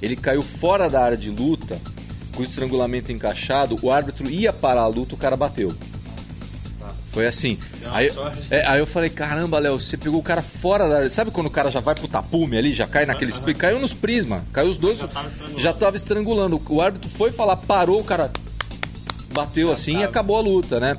Ele 0.02 0.16
caiu 0.16 0.42
fora 0.42 0.90
da 0.90 1.04
área 1.04 1.18
de 1.18 1.30
luta, 1.30 1.80
com 2.36 2.42
o 2.42 2.46
estrangulamento 2.46 3.12
encaixado, 3.12 3.78
o 3.82 3.92
árbitro 3.92 4.30
ia 4.30 4.52
parar 4.52 4.82
a 4.82 4.88
luta, 4.88 5.14
o 5.14 5.18
cara 5.18 5.36
bateu. 5.38 5.76
Foi 7.12 7.28
assim. 7.28 7.58
Aí, 7.92 8.10
é, 8.50 8.66
aí 8.66 8.80
eu 8.80 8.88
falei, 8.88 9.10
caramba, 9.10 9.60
Léo, 9.60 9.78
você 9.78 9.98
pegou 9.98 10.20
o 10.20 10.24
cara 10.24 10.42
fora 10.42 10.88
da. 10.88 11.10
Sabe 11.12 11.30
quando 11.32 11.48
o 11.48 11.52
cara 11.52 11.70
já 11.70 11.82
vai 11.82 11.94
pro 11.94 12.08
tapume 12.08 12.58
ali, 12.58 12.72
já 12.72 12.88
cai 12.88 13.06
naquele 13.06 13.32
split? 13.32 13.58
Caiu 13.58 13.80
nos 13.80 13.94
prisma. 13.94 14.44
Caiu 14.54 14.70
os 14.70 14.78
dois. 14.78 14.98
Já 15.00 15.08
tava 15.10 15.28
estrangulando. 15.28 15.60
Já 15.62 15.74
tava 15.74 15.96
estrangulando. 15.98 16.62
O 16.70 16.82
árbitro 16.82 17.10
foi 17.12 17.32
falar, 17.34 17.58
parou, 17.58 18.00
o 18.00 18.04
cara 18.04 18.32
bateu 19.34 19.72
assim 19.74 20.00
e 20.00 20.04
acabou 20.04 20.38
a 20.38 20.42
luta, 20.42 20.80
né? 20.80 20.96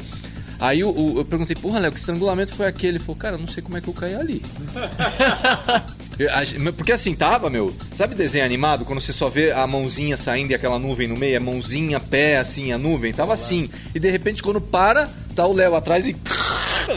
Aí 0.60 0.84
o- 0.84 1.14
eu 1.16 1.24
perguntei, 1.24 1.56
porra, 1.56 1.78
Léo, 1.80 1.90
que 1.92 1.98
estrangulamento 1.98 2.54
foi 2.54 2.66
aquele? 2.66 2.98
Ele 2.98 3.04
falou, 3.04 3.16
cara, 3.16 3.34
eu 3.36 3.40
não 3.40 3.48
sei 3.48 3.62
como 3.62 3.76
é 3.78 3.80
que 3.80 3.88
eu 3.88 3.94
caí 3.94 4.14
ali. 4.14 4.42
A- 6.30 6.72
Porque 6.72 6.92
assim, 6.92 7.14
tava, 7.14 7.48
meu. 7.50 7.74
Sabe 7.96 8.14
desenho 8.14 8.44
animado? 8.44 8.84
Quando 8.84 9.00
você 9.00 9.12
só 9.12 9.28
vê 9.28 9.50
a 9.52 9.66
mãozinha 9.66 10.16
saindo 10.16 10.50
e 10.50 10.54
aquela 10.54 10.78
nuvem 10.78 11.08
no 11.08 11.16
meio? 11.16 11.36
É 11.36 11.40
mãozinha, 11.40 11.98
pé, 11.98 12.36
assim, 12.38 12.70
a 12.72 12.78
nuvem. 12.78 13.12
Tava 13.12 13.32
assim. 13.32 13.68
E 13.94 13.98
de 14.00 14.10
repente, 14.10 14.42
quando 14.42 14.60
para, 14.60 15.08
tá 15.34 15.46
o 15.46 15.52
Léo 15.52 15.74
atrás 15.74 16.06
e. 16.06 16.16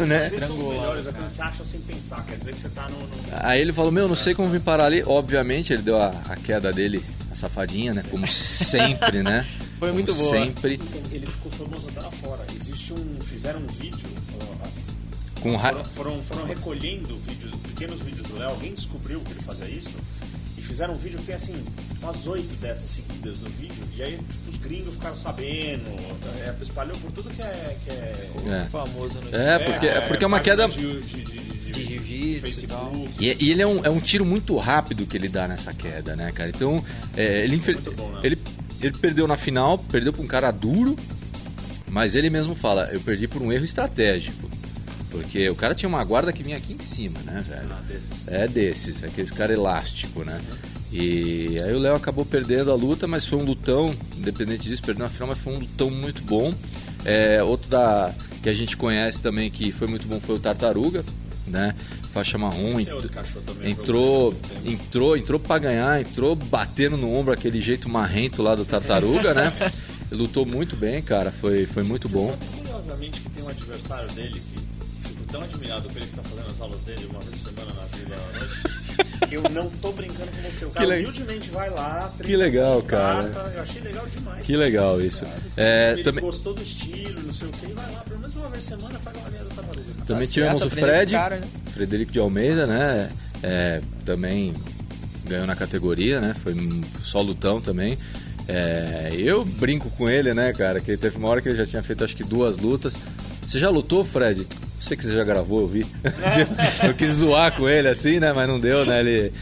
Né? 0.07 0.27
Vocês 0.29 0.41
são 0.43 0.57
os 0.57 0.73
melhores, 0.75 1.07
é 1.07 1.11
quando 1.11 1.29
você 1.29 1.41
acha 1.41 1.63
sem 1.63 1.79
pensar. 1.81 2.23
Quer 2.25 2.37
dizer 2.37 2.53
que 2.53 2.59
você 2.59 2.69
tá 2.69 2.89
no. 2.89 2.97
Aí 3.31 3.61
ele 3.61 3.71
falou, 3.71 3.91
meu, 3.91 4.07
não 4.07 4.15
sei 4.15 4.33
como 4.33 4.49
vim 4.49 4.59
parar 4.59 4.85
ali. 4.85 5.03
Obviamente, 5.05 5.71
ele 5.71 5.83
deu 5.83 5.97
a, 6.01 6.07
a 6.27 6.35
queda 6.35 6.73
dele, 6.73 7.03
a 7.31 7.35
safadinha, 7.35 7.93
né? 7.93 8.03
Como 8.09 8.27
sempre, 8.27 9.21
né? 9.23 9.45
Foi 9.79 9.89
Como 9.89 9.93
muito 9.93 10.13
boa. 10.13 10.31
Sempre. 10.31 10.79
Ele 11.11 11.25
ficou 11.27 11.51
famoso 11.51 11.87
até 11.89 12.01
lá 12.01 12.11
fora. 12.11 12.41
Existe 12.55 12.93
um. 12.93 13.21
Fizeram 13.21 13.59
um 13.59 13.67
vídeo. 13.67 14.09
Com 15.45 15.55
ra... 15.57 15.69
Foram, 15.69 15.85
foram, 15.85 16.23
foram 16.23 16.45
recolhendo 16.45 17.15
vídeos, 17.19 17.55
pequenos 17.57 17.99
vídeos 17.99 18.27
do 18.27 18.35
Léo. 18.35 18.49
Alguém 18.49 18.73
descobriu 18.73 19.19
que 19.19 19.31
ele 19.31 19.41
fazia 19.41 19.67
isso. 19.67 19.91
E 20.57 20.61
fizeram 20.61 20.95
um 20.95 20.97
vídeo 20.97 21.19
que 21.19 21.25
tem 21.25 21.35
assim, 21.35 21.63
umas 22.01 22.25
oito 22.25 22.51
dessas 22.55 22.89
seguidas 22.89 23.41
no 23.41 23.49
vídeo. 23.51 23.83
E 23.95 24.01
aí 24.01 24.17
tipo, 24.17 24.49
os 24.49 24.57
gringos 24.57 24.95
ficaram 24.95 25.15
sabendo. 25.15 25.85
É, 26.41 26.55
espalhou 26.63 26.97
por 26.97 27.11
tudo 27.11 27.29
que 27.29 27.43
é. 27.43 27.77
Que 27.85 27.91
é, 27.91 28.29
É. 28.47 28.65
Famoso 28.71 29.21
no 29.21 29.35
É, 29.35 29.59
porque 29.59 29.87
é, 29.87 30.01
porque 30.01 30.23
é 30.23 30.27
uma 30.27 30.39
queda. 30.39 30.67
De, 30.67 30.99
de, 31.01 31.23
de, 31.23 31.73
de, 31.73 31.85
jiu-jitsu 31.85 32.65
e. 33.19 33.23
E, 33.23 33.37
e 33.45 33.51
ele 33.51 33.61
é 33.61 33.67
um, 33.67 33.85
é 33.85 33.89
um 33.91 33.99
tiro 33.99 34.25
muito 34.25 34.57
rápido 34.57 35.05
que 35.05 35.15
ele 35.15 35.29
dá 35.29 35.47
nessa 35.47 35.75
queda, 35.75 36.15
né, 36.15 36.31
cara? 36.31 36.49
Então, 36.49 36.83
é, 37.15 37.43
ele, 37.43 37.57
bom, 37.95 38.09
né? 38.13 38.21
ele, 38.23 38.39
ele 38.81 38.97
perdeu 38.97 39.27
na 39.27 39.37
final, 39.37 39.77
perdeu 39.77 40.11
pra 40.11 40.23
um 40.23 40.27
cara 40.27 40.49
duro, 40.49 40.95
mas 41.91 42.15
ele 42.15 42.31
mesmo 42.31 42.55
fala, 42.55 42.89
eu 42.91 42.99
perdi 42.99 43.27
por 43.27 43.43
um 43.43 43.53
erro 43.53 43.63
estratégico. 43.63 44.49
Porque 45.21 45.49
o 45.49 45.55
cara 45.55 45.73
tinha 45.75 45.89
uma 45.89 46.03
guarda 46.03 46.31
que 46.33 46.43
vinha 46.43 46.57
aqui 46.57 46.73
em 46.73 46.83
cima, 46.83 47.19
né, 47.25 47.43
velho? 47.47 47.67
Ah, 47.71 47.81
desses. 47.87 48.27
É 48.27 48.47
desses, 48.47 49.03
aqueles 49.03 49.31
cara 49.31 49.53
elástico, 49.53 50.23
né? 50.23 50.39
E 50.91 51.57
aí 51.63 51.73
o 51.73 51.79
Léo 51.79 51.95
acabou 51.95 52.25
perdendo 52.25 52.71
a 52.71 52.75
luta, 52.75 53.07
mas 53.07 53.25
foi 53.25 53.37
um 53.39 53.43
lutão, 53.43 53.93
independente 54.17 54.69
disso, 54.69 54.81
perdeu 54.81 55.03
na 55.03 55.09
final, 55.09 55.29
mas 55.29 55.37
foi 55.39 55.53
um 55.53 55.59
lutão 55.59 55.89
muito 55.89 56.21
bom. 56.23 56.53
É, 57.03 57.43
outro 57.43 57.69
da 57.69 58.13
que 58.41 58.49
a 58.49 58.53
gente 58.53 58.77
conhece 58.77 59.21
também 59.21 59.49
que 59.49 59.71
foi 59.71 59.87
muito 59.87 60.07
bom 60.07 60.19
foi 60.19 60.35
o 60.35 60.39
Tartaruga, 60.39 61.03
né? 61.47 61.75
Faixa 62.13 62.37
marrom, 62.37 62.79
é 62.79 62.83
ent- 62.83 62.89
também. 63.45 63.71
entrou, 63.71 64.33
entrou, 64.63 65.17
entrou 65.17 65.39
para 65.39 65.59
ganhar, 65.59 65.99
entrou 65.99 66.35
batendo 66.35 66.95
no 66.95 67.13
ombro 67.13 67.33
aquele 67.33 67.59
jeito 67.59 67.89
marrento 67.89 68.41
lá 68.41 68.55
do 68.55 68.63
Tartaruga, 68.63 69.33
né? 69.33 69.51
lutou 70.11 70.45
muito 70.45 70.75
bem, 70.77 71.01
cara. 71.01 71.31
Foi, 71.31 71.65
foi 71.65 71.83
muito 71.83 72.07
Você 72.07 72.15
bom. 72.15 72.29
sabe, 72.29 72.45
curiosamente, 72.57 73.19
que 73.21 73.29
tem 73.31 73.43
um 73.43 73.49
adversário 73.49 74.09
dele 74.11 74.39
que 74.39 74.59
tão 75.35 75.43
admirado 75.43 75.89
com 75.89 75.97
ele 75.97 76.07
que 76.07 76.15
tá 76.15 76.23
fazendo 76.23 76.49
as 76.49 76.61
aulas 76.61 76.79
dele 76.81 77.07
uma 77.09 77.19
vez 77.19 77.35
por 77.41 77.49
semana 77.51 77.73
na 77.73 77.97
Vila 77.97 78.15
à 78.15 78.39
noite. 78.39 78.85
que 79.27 79.35
eu 79.35 79.41
não 79.49 79.69
tô 79.81 79.91
brincando 79.91 80.31
com 80.31 80.41
você. 80.49 80.65
O 80.65 80.69
cara 80.69 80.85
Que 80.87 80.93
le- 80.93 81.03
humildemente 81.03 81.49
vai 81.49 81.69
lá, 81.69 82.13
Que 82.23 82.35
legal, 82.37 82.81
cara. 82.83 83.29
carta. 83.29 83.51
Eu 83.53 83.61
achei 83.61 83.81
legal 83.81 84.07
demais. 84.07 84.45
Que 84.45 84.55
legal 84.55 85.01
isso. 85.01 85.25
É, 85.57 85.91
ele 85.91 86.03
também 86.03 86.23
gostou 86.23 86.53
do 86.53 86.63
estilo, 86.63 87.21
não 87.21 87.33
sei 87.33 87.49
o 87.49 87.51
que, 87.51 87.65
e 87.65 87.73
vai 87.73 87.91
lá, 87.91 87.99
pelo 88.01 88.19
menos 88.21 88.35
uma 88.35 88.47
vez 88.49 88.63
por 88.69 88.77
semana, 88.79 88.99
faz 88.99 89.17
uma 89.17 89.29
linha 89.29 89.43
da 89.43 89.49
tartaruga. 89.55 89.83
também 90.07 90.27
Tá 90.27 90.33
tivemos 90.33 90.61
certo, 90.61 90.73
o 90.73 90.79
Fred, 90.79 91.15
o 91.15 91.17
cara, 91.17 91.35
né? 91.37 91.47
Frederico 91.73 92.11
de 92.13 92.19
Almeida, 92.19 92.65
né? 92.67 93.09
É, 93.43 93.81
também 94.05 94.53
ganhou 95.25 95.45
na 95.45 95.55
categoria, 95.55 96.21
né? 96.21 96.33
Foi 96.41 96.53
só 97.03 97.19
lutão 97.19 97.59
também. 97.59 97.97
É, 98.47 99.11
eu 99.17 99.43
brinco 99.43 99.89
com 99.91 100.09
ele, 100.09 100.33
né, 100.33 100.53
cara? 100.53 100.79
Que 100.79 100.95
teve 100.95 101.17
uma 101.17 101.27
hora 101.27 101.41
que 101.41 101.49
ele 101.49 101.57
já 101.57 101.65
tinha 101.65 101.83
feito 101.83 102.05
acho 102.05 102.15
que 102.15 102.23
duas 102.23 102.57
lutas. 102.57 102.95
Você 103.45 103.59
já 103.59 103.69
lutou, 103.69 104.05
Fred? 104.05 104.47
Sei 104.85 104.95
que 104.95 105.03
você 105.03 105.15
já 105.15 105.23
gravou, 105.23 105.61
eu 105.61 105.67
vi. 105.67 105.83
eu 106.85 106.93
quis 106.93 107.09
zoar 107.09 107.51
com 107.55 107.67
ele 107.67 107.87
assim, 107.87 108.19
né? 108.19 108.31
Mas 108.31 108.47
não 108.47 108.59
deu, 108.59 108.85
né? 108.85 108.99
Ele 108.99 109.33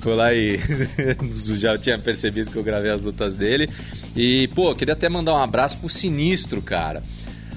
foi 0.00 0.14
lá 0.14 0.32
e 0.32 0.58
já 1.58 1.76
tinha 1.76 1.98
percebido 1.98 2.50
que 2.50 2.56
eu 2.56 2.62
gravei 2.62 2.90
as 2.90 3.02
lutas 3.02 3.34
dele. 3.34 3.68
E, 4.16 4.48
pô, 4.54 4.74
queria 4.74 4.94
até 4.94 5.10
mandar 5.10 5.34
um 5.34 5.42
abraço 5.42 5.76
pro 5.76 5.90
Sinistro, 5.90 6.62
cara. 6.62 7.02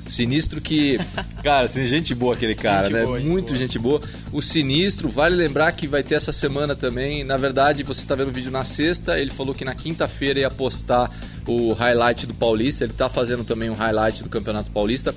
O 0.06 0.12
Sinistro 0.12 0.60
que. 0.60 1.00
Cara, 1.42 1.68
assim, 1.68 1.86
gente 1.86 2.14
boa 2.14 2.36
aquele 2.36 2.54
cara, 2.54 2.84
Gente 2.84 2.94
né? 2.94 3.06
boa, 3.06 3.20
Muito 3.22 3.48
boa. 3.48 3.60
gente 3.60 3.80
boa. 3.80 4.02
O 4.34 4.42
Sinistro, 4.42 5.08
vale 5.08 5.38
lembrar 5.38 5.72
que 5.72 5.88
vai 5.88 6.04
ter 6.04 6.16
essa 6.16 6.34
semana 6.34 6.76
também. 6.76 7.24
Na 7.24 7.38
verdade, 7.38 7.82
você 7.82 8.06
tá 8.06 8.14
vendo 8.14 8.28
o 8.28 8.32
vídeo 8.32 8.52
na 8.52 8.66
sexta. 8.66 9.18
Ele 9.18 9.32
falou 9.32 9.56
que 9.56 9.64
na 9.64 9.74
quinta-feira 9.74 10.42
ia 10.42 10.50
postar 10.50 11.10
o 11.48 11.72
highlight 11.72 12.28
do 12.28 12.34
Paulista. 12.34 12.84
Ele 12.84 12.92
tá 12.92 13.08
fazendo 13.08 13.46
também 13.46 13.70
um 13.70 13.74
highlight 13.74 14.22
do 14.22 14.28
Campeonato 14.30 14.70
Paulista. 14.70 15.16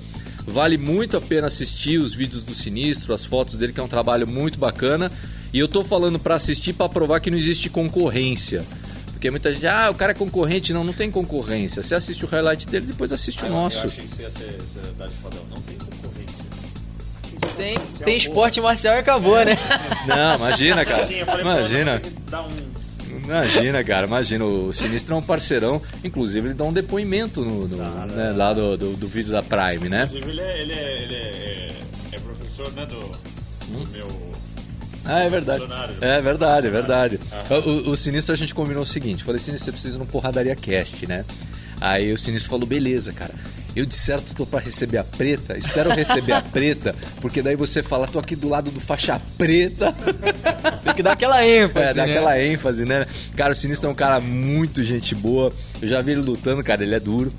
Vale 0.49 0.77
muito 0.77 1.15
a 1.17 1.21
pena 1.21 1.47
assistir 1.47 1.99
os 1.99 2.13
vídeos 2.13 2.43
do 2.43 2.53
Sinistro, 2.53 3.13
as 3.13 3.23
fotos 3.23 3.55
dele, 3.57 3.71
que 3.73 3.79
é 3.79 3.83
um 3.83 3.87
trabalho 3.87 4.27
muito 4.27 4.57
bacana. 4.57 5.11
E 5.53 5.59
eu 5.59 5.67
tô 5.67 5.83
falando 5.83 6.19
pra 6.19 6.35
assistir 6.35 6.73
pra 6.73 6.87
provar 6.89 7.19
que 7.19 7.29
não 7.31 7.37
existe 7.37 7.69
concorrência. 7.69 8.63
Porque 9.11 9.29
muita 9.31 9.51
gente, 9.53 9.67
ah, 9.67 9.89
o 9.89 9.95
cara 9.95 10.11
é 10.11 10.15
concorrente. 10.15 10.71
Não, 10.73 10.83
não 10.83 10.93
tem 10.93 11.11
concorrência. 11.11 11.83
Você 11.83 11.93
assiste 11.95 12.23
o 12.23 12.27
highlight 12.27 12.65
dele, 12.67 12.85
depois 12.87 13.11
assiste 13.11 13.43
o 13.43 13.47
Eu- 13.47 13.51
nosso. 13.51 13.85
Eu 13.85 13.89
achei 13.89 14.03
que 14.05 14.09
você 14.09 14.21
ia 14.23 14.29
ser, 14.29 14.61
ser 14.61 14.81
verdade 14.81 15.13
fodão. 15.21 15.43
Não 15.49 15.61
tem 15.61 15.75
concorrência. 15.77 16.45
Tem, 17.57 18.13
é 18.13 18.15
esporte 18.17 18.61
marcial 18.61 18.95
e 18.95 18.99
acabou, 18.99 19.35
né? 19.43 19.57
Não, 20.07 20.35
imagina, 20.35 20.85
cara. 20.85 21.03
Assim, 21.03 21.19
Imagina. 21.19 21.93
não, 21.95 21.99
tem 21.99 22.11
que 22.11 22.21
dar 22.31 22.41
um... 22.43 22.78
Imagina, 23.29 23.83
cara, 23.83 24.07
imagina. 24.07 24.43
O 24.43 24.73
Sinistro 24.73 25.13
é 25.13 25.17
um 25.17 25.21
parceirão. 25.21 25.81
Inclusive, 26.03 26.47
ele 26.47 26.53
dá 26.55 26.63
um 26.63 26.73
depoimento 26.73 27.41
no, 27.41 27.67
no- 27.67 27.77
né, 27.77 28.31
lá 28.35 28.53
do, 28.53 28.75
do, 28.75 28.93
do 28.97 29.07
vídeo 29.07 29.31
da 29.31 29.43
Prime, 29.43 29.87
né? 29.87 30.05
Inclusive, 30.05 30.31
ele 30.31 30.41
é, 30.41 30.61
ele 30.61 30.73
é, 30.73 31.01
ele 31.03 31.15
é, 31.15 31.71
é 32.13 32.19
professor, 32.19 32.71
né, 32.73 32.85
do, 32.85 32.95
Hum? 33.71 33.83
do 33.83 33.89
meu... 33.91 34.29
Ah, 35.05 35.21
é 35.21 35.29
verdade. 35.29 35.63
É 36.01 36.21
verdade, 36.21 36.67
é 36.67 36.69
verdade. 36.71 37.19
O, 37.65 37.91
o 37.91 37.97
Sinistro 37.97 38.33
a 38.33 38.37
gente 38.37 38.53
combinou 38.53 38.83
o 38.83 38.85
seguinte: 38.85 39.23
falei, 39.23 39.39
Sinistro, 39.39 39.65
você 39.65 39.71
precisa 39.71 39.95
ir 39.95 39.99
no 39.99 40.05
Porradaria 40.05 40.55
Cast, 40.55 41.05
né? 41.07 41.23
Aí 41.79 42.11
o 42.11 42.17
Sinistro 42.17 42.49
falou, 42.49 42.67
beleza, 42.67 43.13
cara. 43.13 43.33
Eu 43.75 43.85
de 43.85 43.95
certo 43.95 44.33
tô 44.35 44.45
pra 44.45 44.59
receber 44.59 44.97
a 44.97 45.03
preta, 45.03 45.57
espero 45.57 45.91
receber 45.91 46.33
a 46.33 46.41
preta, 46.41 46.95
porque 47.21 47.41
daí 47.41 47.55
você 47.55 47.83
fala, 47.83 48.07
tô 48.07 48.17
aqui 48.19 48.35
do 48.35 48.49
lado 48.49 48.71
do 48.71 48.79
faixa 48.79 49.21
preta. 49.37 49.93
Tem 50.83 50.93
que 50.93 51.03
dar 51.03 51.11
aquela 51.13 51.45
ênfase, 51.45 51.87
É, 51.89 51.93
dá 51.93 52.05
né? 52.05 52.11
aquela 52.11 52.41
ênfase, 52.43 52.83
né? 52.85 53.05
Cara, 53.35 53.53
o 53.53 53.55
Sinistro 53.55 53.87
é 53.87 53.91
um 53.91 53.95
cara 53.95 54.19
muito 54.19 54.83
gente 54.83 55.13
boa. 55.13 55.53
Eu 55.81 55.87
já 55.87 56.01
vi 56.01 56.11
ele 56.13 56.21
lutando, 56.21 56.63
cara, 56.63 56.83
ele 56.83 56.95
é 56.95 56.99
duro. 56.99 57.31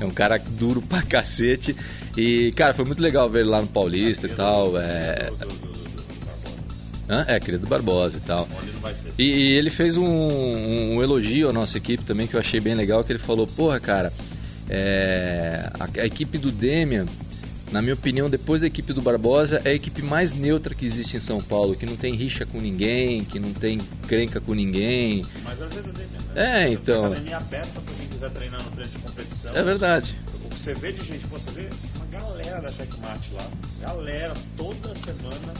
É 0.00 0.04
um 0.04 0.10
cara 0.10 0.38
duro 0.38 0.82
pra 0.82 1.02
cacete. 1.02 1.76
E, 2.16 2.52
cara, 2.52 2.74
foi 2.74 2.84
muito 2.84 3.00
legal 3.02 3.28
ver 3.30 3.40
ele 3.40 3.50
lá 3.50 3.60
no 3.60 3.66
Paulista 3.66 4.26
e 4.26 4.30
tal. 4.30 4.78
É. 4.78 5.30
Hã? 7.08 7.24
é 7.28 7.38
querido 7.38 7.66
Barbosa 7.68 8.16
e 8.18 8.20
tal. 8.20 8.48
Onde 8.58 8.72
não 8.72 8.80
vai 8.80 8.94
ser. 8.94 9.12
E, 9.18 9.22
e 9.24 9.52
ele 9.52 9.70
fez 9.70 9.96
um, 9.96 10.04
um 10.04 11.02
elogio 11.02 11.48
à 11.48 11.52
nossa 11.52 11.78
equipe 11.78 12.02
também 12.02 12.26
que 12.26 12.34
eu 12.34 12.40
achei 12.40 12.58
bem 12.58 12.74
legal, 12.74 13.04
que 13.04 13.12
ele 13.12 13.18
falou, 13.20 13.46
porra, 13.46 13.78
cara, 13.78 14.12
é, 14.68 15.70
a, 15.78 16.02
a 16.02 16.06
equipe 16.06 16.38
do 16.38 16.50
Demian, 16.50 17.06
na 17.70 17.82
minha 17.82 17.94
opinião, 17.94 18.30
depois 18.30 18.60
da 18.60 18.66
equipe 18.66 18.92
do 18.92 19.02
Barbosa, 19.02 19.60
é 19.64 19.70
a 19.70 19.74
equipe 19.74 20.02
mais 20.02 20.32
neutra 20.32 20.74
que 20.74 20.86
existe 20.86 21.16
em 21.16 21.20
São 21.20 21.40
Paulo, 21.40 21.74
que 21.74 21.84
não 21.84 21.96
tem 21.96 22.14
rixa 22.14 22.46
com 22.46 22.60
ninguém, 22.60 23.24
que 23.24 23.40
não 23.40 23.52
tem 23.52 23.78
crenca 24.06 24.40
com 24.40 24.54
ninguém. 24.54 25.24
Mas 25.42 25.60
às 25.60 25.72
vezes 25.72 25.92
tem, 25.92 26.06
né? 26.34 26.64
É, 26.64 26.68
então. 26.68 27.06
Academia 27.06 27.36
aberta 27.36 27.80
pra 27.80 27.94
quem 27.94 28.06
quiser 28.08 28.30
treinar 28.30 28.62
no 28.62 28.70
treino 28.70 28.90
de 28.90 28.98
competição. 28.98 29.56
É 29.56 29.62
verdade. 29.62 30.16
O 30.44 30.48
que 30.48 30.58
você 30.58 30.74
vê 30.74 30.92
de 30.92 31.04
gente, 31.04 31.26
pô, 31.26 31.38
você 31.38 31.50
vê 31.50 31.68
uma 31.96 32.06
galera 32.06 32.60
da 32.60 32.68
Checkmate 32.68 33.32
lá. 33.34 33.46
Galera, 33.80 34.34
toda 34.56 34.94
semana. 34.94 35.54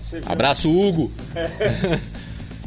Você 0.00 0.20
vê 0.20 0.32
Abraço, 0.32 0.70
Hugo! 0.70 1.10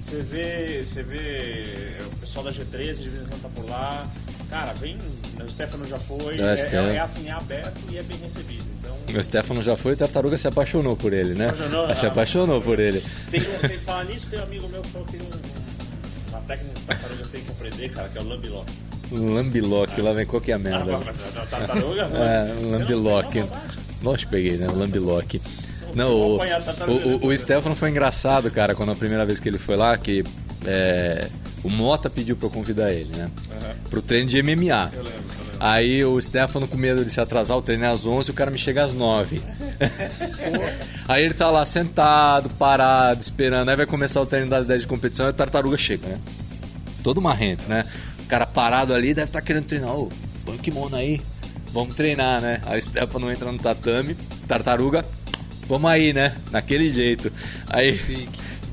Você 0.01 0.21
vê, 0.21 0.83
você 0.83 1.03
vê 1.03 1.63
o 2.11 2.15
pessoal 2.17 2.45
da 2.45 2.51
G13 2.51 2.95
de 2.95 3.09
vez 3.09 3.21
em 3.21 3.27
quando 3.27 3.41
tá 3.43 3.49
por 3.49 3.69
lá. 3.69 4.07
Cara, 4.49 4.73
vem, 4.73 4.97
o 5.43 5.49
Stefano 5.49 5.85
já 5.87 5.97
foi. 5.97 6.39
É, 6.39 6.55
É, 6.55 6.75
é, 6.75 6.95
é 6.95 6.99
assim, 6.99 7.27
é 7.27 7.31
aberto 7.31 7.77
e 7.91 7.97
é 7.97 8.03
bem 8.03 8.17
recebido. 8.17 8.63
Então, 8.79 9.19
O 9.19 9.23
Stefano 9.23 9.61
já 9.61 9.77
foi 9.77 9.93
e 9.93 9.95
Tartaruga 9.95 10.37
se 10.37 10.47
apaixonou 10.47 10.95
por 10.95 11.13
ele, 11.13 11.35
né? 11.35 11.49
Apaixonou, 11.49 11.95
Se 11.95 12.05
ah. 12.05 12.09
apaixonou 12.09 12.61
por 12.61 12.79
ele. 12.79 13.03
tem, 13.29 13.41
tem 13.41 13.77
falar 13.79 14.05
nisso, 14.05 14.27
tem 14.29 14.39
um 14.39 14.43
amigo 14.43 14.67
meu 14.69 14.81
que 14.81 14.89
falou 14.89 15.07
que 15.07 15.17
tem 15.17 15.21
um, 15.21 16.29
uma 16.29 16.41
técnica 16.41 16.73
que 16.79 16.85
tartaruga 16.85 17.23
tem 17.31 17.41
que 17.41 17.51
aprender, 17.51 17.89
cara, 17.89 18.09
que 18.09 18.17
é 18.17 18.21
o 18.21 18.27
lambilock. 18.27 18.71
Um 19.11 19.33
lambiloque, 19.33 20.01
lá 20.01 20.13
vem 20.13 20.25
qual 20.25 20.41
que 20.41 20.51
é 20.51 20.55
a 20.55 20.59
merda. 20.59 20.95
Ah, 20.95 21.45
tartaruga? 21.49 22.09
É, 22.13 22.53
um 22.53 22.55
Você 22.55 22.61
não 22.61 22.71
lambiloque. 22.71 23.31
tem, 23.33 23.41
não, 23.41 23.47
bobagem. 23.49 23.79
Lógico 24.01 24.29
que 24.31 24.35
peguei, 24.35 24.57
né? 24.57 24.67
Lambiloque. 24.67 25.41
Não, 25.95 26.11
o, 26.15 26.41
a 26.41 26.59
tartaruga 26.61 27.07
o, 27.07 27.25
o, 27.25 27.27
o. 27.27 27.37
Stefano 27.37 27.75
foi 27.75 27.89
engraçado, 27.89 28.49
cara, 28.51 28.75
quando 28.75 28.91
a 28.91 28.95
primeira 28.95 29.25
vez 29.25 29.39
que 29.39 29.49
ele 29.49 29.57
foi 29.57 29.75
lá, 29.75 29.97
que 29.97 30.23
é, 30.65 31.27
o 31.63 31.69
Mota 31.69 32.09
pediu 32.09 32.35
pra 32.35 32.47
eu 32.47 32.51
convidar 32.51 32.91
ele, 32.91 33.15
né? 33.15 33.29
Aham. 33.61 33.75
Pro 33.89 34.01
treino 34.01 34.29
de 34.29 34.41
MMA. 34.41 34.53
Eu 34.53 34.57
lembro, 34.57 34.97
eu 34.97 35.03
lembro. 35.03 35.39
Aí 35.59 36.05
o 36.05 36.21
Stefano, 36.21 36.67
com 36.67 36.77
medo 36.77 37.03
de 37.03 37.11
se 37.11 37.19
atrasar, 37.19 37.57
o 37.57 37.61
treino 37.61 37.83
é 37.83 37.89
às 37.89 38.05
11 38.05 38.29
e 38.29 38.31
o 38.31 38.33
cara 38.33 38.49
me 38.49 38.57
chega 38.57 38.81
às 38.81 38.93
9. 38.93 39.41
aí 41.05 41.23
ele 41.23 41.33
tá 41.33 41.49
lá 41.49 41.65
sentado, 41.65 42.49
parado, 42.51 43.19
esperando. 43.19 43.67
Aí 43.67 43.75
vai 43.75 43.85
começar 43.85 44.21
o 44.21 44.25
treino 44.25 44.49
das 44.49 44.65
10 44.67 44.81
de 44.81 44.87
competição 44.87 45.25
e 45.25 45.29
a 45.29 45.33
tartaruga 45.33 45.77
chega, 45.77 46.07
né? 46.07 46.17
Todo 47.03 47.21
marrento, 47.21 47.67
né? 47.67 47.83
O 48.19 48.25
cara 48.27 48.45
parado 48.45 48.93
ali 48.93 49.13
deve 49.13 49.27
estar 49.27 49.41
querendo 49.41 49.65
treinar. 49.65 49.93
Ô, 49.93 50.09
põe 50.45 50.55
o 50.55 50.59
kimono 50.59 50.95
aí, 50.95 51.19
vamos 51.73 51.93
treinar, 51.93 52.39
né? 52.39 52.61
Aí 52.65 52.79
o 52.79 52.81
Stefano 52.81 53.29
entra 53.29 53.51
no 53.51 53.57
tatame, 53.57 54.15
tartaruga, 54.47 55.03
vamos 55.67 55.91
aí, 55.91 56.13
né? 56.13 56.37
Naquele 56.51 56.89
jeito. 56.89 57.29
Aí 57.67 57.99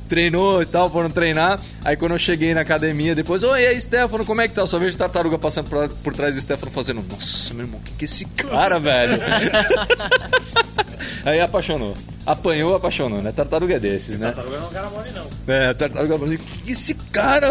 treinou 0.08 0.62
e 0.62 0.66
tal, 0.66 0.90
foram 0.90 1.10
treinar. 1.10 1.60
Aí 1.84 1.96
quando 1.96 2.12
eu 2.12 2.18
cheguei 2.18 2.54
na 2.54 2.62
academia, 2.62 3.14
depois, 3.14 3.42
oi, 3.42 3.62
e 3.62 3.66
aí, 3.66 3.80
Stefano, 3.80 4.24
como 4.24 4.40
é 4.40 4.48
que 4.48 4.54
tá? 4.54 4.66
Só 4.66 4.78
vejo 4.78 4.96
tartaruga 4.96 5.38
passando 5.38 5.68
por, 5.68 5.88
por 5.88 6.14
trás 6.14 6.34
do 6.34 6.40
Stefano 6.40 6.72
fazendo, 6.72 7.04
nossa, 7.10 7.52
meu 7.54 7.64
irmão, 7.66 7.80
que 7.80 7.92
que 7.92 8.04
é 8.04 8.06
esse 8.06 8.24
cara, 8.24 8.78
velho? 8.78 9.20
aí 11.24 11.40
apaixonou. 11.40 11.96
Apanhou, 12.24 12.74
apaixonou, 12.74 13.22
né? 13.22 13.32
Tartaruga 13.32 13.74
é 13.74 13.78
desses, 13.78 14.18
né? 14.18 14.26
Tartaruga 14.32 14.58
não 14.58 14.66
é 14.66 14.68
um 14.68 14.72
cara 14.72 14.90
mole, 14.90 15.10
não. 15.12 15.26
É, 15.46 15.74
tartaruga 15.74 16.24
assim, 16.24 16.38
que 16.38 16.58
que 16.62 16.72
esse 16.72 16.94
cara? 16.94 17.48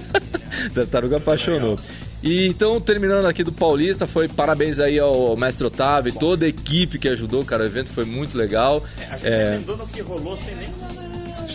tartaruga 0.74 1.18
apaixonou. 1.18 1.78
E 2.22 2.46
então, 2.46 2.80
terminando 2.80 3.26
aqui 3.26 3.42
do 3.42 3.52
Paulista, 3.52 4.06
foi 4.06 4.28
parabéns 4.28 4.78
aí 4.78 4.98
ao 4.98 5.36
mestre 5.36 5.66
Otávio 5.66 6.10
e 6.10 6.18
toda 6.18 6.46
a 6.46 6.48
equipe 6.48 6.98
que 6.98 7.08
ajudou, 7.08 7.44
cara. 7.44 7.64
O 7.64 7.66
evento 7.66 7.88
foi 7.90 8.04
muito 8.04 8.38
legal. 8.38 8.82
A 9.10 9.16
gente 9.16 9.26
É, 9.26 9.58
no 9.58 9.86
que 9.88 10.00
rolou 10.00 10.38
sem 10.38 10.54
nem 10.54 10.68
nada. 10.80 11.01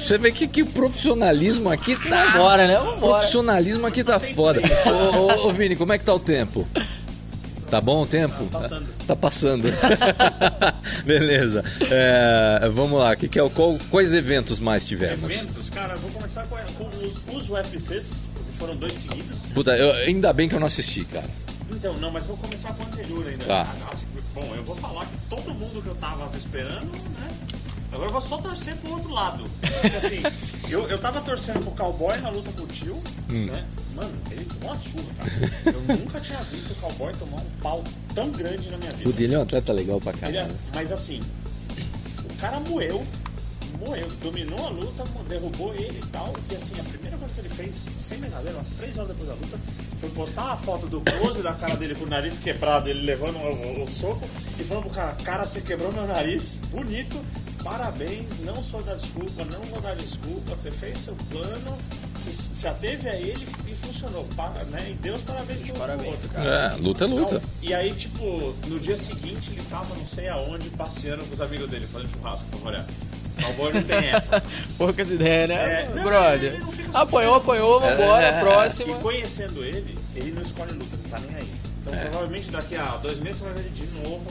Você 0.07 0.17
vê 0.17 0.31
que, 0.31 0.47
que 0.47 0.61
o 0.63 0.65
profissionalismo 0.67 1.69
aqui 1.69 1.95
tá. 2.09 2.31
Vambora, 2.31 2.67
né? 2.67 2.79
O 2.79 2.83
Vambora. 2.85 3.13
profissionalismo 3.19 3.85
aqui 3.87 4.03
tá 4.03 4.19
foda. 4.19 4.61
Ô, 4.85 4.89
ô, 5.45 5.47
ô, 5.47 5.51
Vini, 5.53 5.75
como 5.75 5.93
é 5.93 5.97
que 5.97 6.05
tá 6.05 6.13
o 6.13 6.19
tempo? 6.19 6.67
Tá 7.69 7.81
bom 7.81 8.03
o 8.03 8.05
tempo? 8.05 8.45
Tá 8.45 8.59
passando. 8.59 8.87
Tá 9.07 9.15
passando. 9.15 9.67
Beleza. 11.05 11.63
É, 11.91 12.69
vamos 12.69 12.99
lá. 12.99 13.15
Que 13.15 13.27
que 13.27 13.37
é, 13.37 13.43
o- 13.43 13.49
qual- 13.49 13.77
quais 13.91 14.13
eventos 14.13 14.59
mais 14.59 14.85
tivemos? 14.85 15.29
Eventos, 15.29 15.69
cara, 15.69 15.93
eu 15.93 15.97
vou 15.99 16.11
começar 16.11 16.45
com, 16.47 16.55
com 16.55 16.89
os, 17.05 17.43
os 17.43 17.49
UFCs, 17.49 18.27
porque 18.33 18.51
foram 18.53 18.75
dois 18.77 18.93
seguidos. 18.93 19.39
Puta, 19.53 19.71
eu- 19.75 19.91
ainda 20.05 20.31
bem 20.31 20.47
que 20.47 20.55
eu 20.55 20.59
não 20.59 20.67
assisti, 20.67 21.03
cara. 21.05 21.25
Então, 21.69 21.93
não, 21.97 22.09
mas 22.09 22.25
vou 22.25 22.37
começar 22.37 22.73
com 22.73 22.83
o 22.83 22.87
anterior 22.87 23.27
ainda. 23.27 23.43
Tá. 23.43 23.67
Ah, 23.85 23.91
bom, 24.33 24.53
eu 24.55 24.63
vou 24.63 24.75
falar 24.77 25.05
que 25.05 25.17
todo 25.29 25.53
mundo 25.53 25.81
que 25.81 25.89
eu 25.89 25.95
tava 25.95 26.29
esperando, 26.37 26.91
né? 27.19 27.29
Agora 27.91 28.09
eu 28.09 28.11
vou 28.13 28.21
só 28.21 28.37
torcer 28.37 28.75
pro 28.77 28.91
outro 28.91 29.09
lado. 29.11 29.43
Porque 29.81 29.97
assim, 29.97 30.21
eu, 30.69 30.87
eu 30.89 30.97
tava 30.99 31.21
torcendo 31.21 31.61
pro 31.61 31.71
cowboy 31.71 32.17
na 32.19 32.29
luta 32.29 32.51
com 32.51 32.63
o 32.63 32.67
tio, 32.67 32.95
Hum. 33.29 33.45
né? 33.47 33.65
Mano, 33.95 34.11
ele 34.29 34.45
tomou 34.45 34.73
uma 34.73 34.79
surra, 34.79 35.13
cara. 35.17 35.31
Eu 35.65 35.97
nunca 35.97 36.19
tinha 36.19 36.39
visto 36.43 36.71
o 36.71 36.75
cowboy 36.75 37.11
tomar 37.15 37.37
um 37.41 37.49
pau 37.61 37.83
tão 38.13 38.29
grande 38.29 38.69
na 38.69 38.77
minha 38.77 38.91
vida. 38.91 39.09
O 39.09 39.13
dele 39.13 39.33
é 39.33 39.39
um 39.39 39.41
atleta 39.41 39.73
legal 39.73 39.99
pra 39.99 40.13
Ele 40.27 40.37
é- 40.37 40.47
mas 40.73 40.91
assim, 40.91 41.19
o 42.29 42.33
cara 42.39 42.59
moeu, 42.59 43.03
moeu, 43.79 44.07
dominou 44.21 44.59
a 44.65 44.69
luta, 44.69 45.03
derrubou 45.27 45.73
ele 45.73 45.99
e 46.01 46.05
tal. 46.11 46.31
E 46.51 46.55
assim, 46.55 46.79
a 46.79 46.83
primeira 46.83 47.17
coisa 47.17 47.33
que 47.33 47.39
ele 47.39 47.49
fez, 47.49 47.85
sem 47.97 48.19
brincadeira, 48.19 48.55
umas 48.57 48.69
três 48.69 48.95
horas 48.97 49.09
depois 49.09 49.29
da 49.29 49.33
luta, 49.35 49.59
foi 49.99 50.09
postar 50.11 50.43
uma 50.45 50.57
foto 50.57 50.87
do 50.87 51.01
close 51.01 51.41
da 51.41 51.53
cara 51.53 51.75
dele 51.75 51.95
com 51.95 52.05
o 52.05 52.07
nariz 52.09 52.37
quebrado, 52.37 52.87
ele 52.89 53.01
levando 53.03 53.37
o, 53.37 53.81
o 53.83 53.87
soco 53.87 54.21
e 54.59 54.63
falando 54.63 54.83
pro 54.83 54.93
cara, 54.93 55.13
cara, 55.23 55.43
você 55.43 55.59
quebrou 55.59 55.91
meu 55.91 56.05
nariz, 56.05 56.55
bonito, 56.69 57.17
parabéns, 57.67 58.25
não 58.45 58.63
sou 58.63 58.81
dar 58.81 58.95
desculpa, 58.95 59.43
não 59.45 59.61
vou 59.65 59.81
dar 59.81 59.95
desculpa, 59.95 60.55
você 60.55 60.71
fez 60.71 60.97
seu 60.99 61.15
plano, 61.29 61.77
se, 62.23 62.31
se 62.31 62.67
ateve 62.67 63.09
a 63.09 63.15
ele 63.15 63.47
e 63.67 63.75
funcionou. 63.75 64.25
Para, 64.35 64.63
né? 64.65 64.91
E 64.91 64.93
Deus 64.93 65.21
parabéns 65.21 65.61
pro 65.61 65.73
Parabéns, 65.73 66.13
outro. 66.13 66.29
É, 66.37 66.75
luta 66.79 67.03
é 67.03 67.07
luta. 67.07 67.35
Então, 67.35 67.49
e 67.61 67.73
aí, 67.73 67.93
tipo, 67.93 68.55
no 68.67 68.79
dia 68.79 68.95
seguinte 68.95 69.51
ele 69.51 69.63
tava 69.69 69.93
não 69.95 70.05
sei 70.05 70.29
aonde, 70.29 70.69
passeando 70.69 71.23
com 71.25 71.33
os 71.33 71.41
amigos 71.41 71.69
dele, 71.69 71.85
fazendo 71.87 72.09
churrasco, 72.11 72.45
por 72.51 72.59
favor. 72.61 72.85
Cowboy 73.41 73.73
não 73.73 73.83
tem 73.83 74.09
essa. 74.09 74.41
Poucas 74.77 75.11
ideias, 75.11 75.49
né? 75.49 75.83
É, 75.83 75.89
não, 75.93 76.03
Brother. 76.03 76.59
Apanhou, 76.93 77.35
apanhou, 77.35 77.79
vambora, 77.79 78.25
É, 78.25 78.29
é, 78.29 78.89
é. 78.89 78.91
E 78.91 79.01
conhecendo 79.01 79.63
ele, 79.63 79.97
ele 80.15 80.31
não 80.31 80.41
escolhe 80.41 80.71
luta, 80.71 80.97
não 81.03 81.09
tá 81.09 81.19
nem 81.19 81.35
aí. 81.35 81.66
Então 81.87 81.99
provavelmente 82.09 82.51
daqui 82.51 82.75
a 82.75 82.97
dois 82.97 83.19
meses 83.19 83.37
você 83.39 83.43
vai 83.45 83.53
ver 83.53 83.59
ele 83.61 83.69
de 83.69 83.85
novo. 84.09 84.25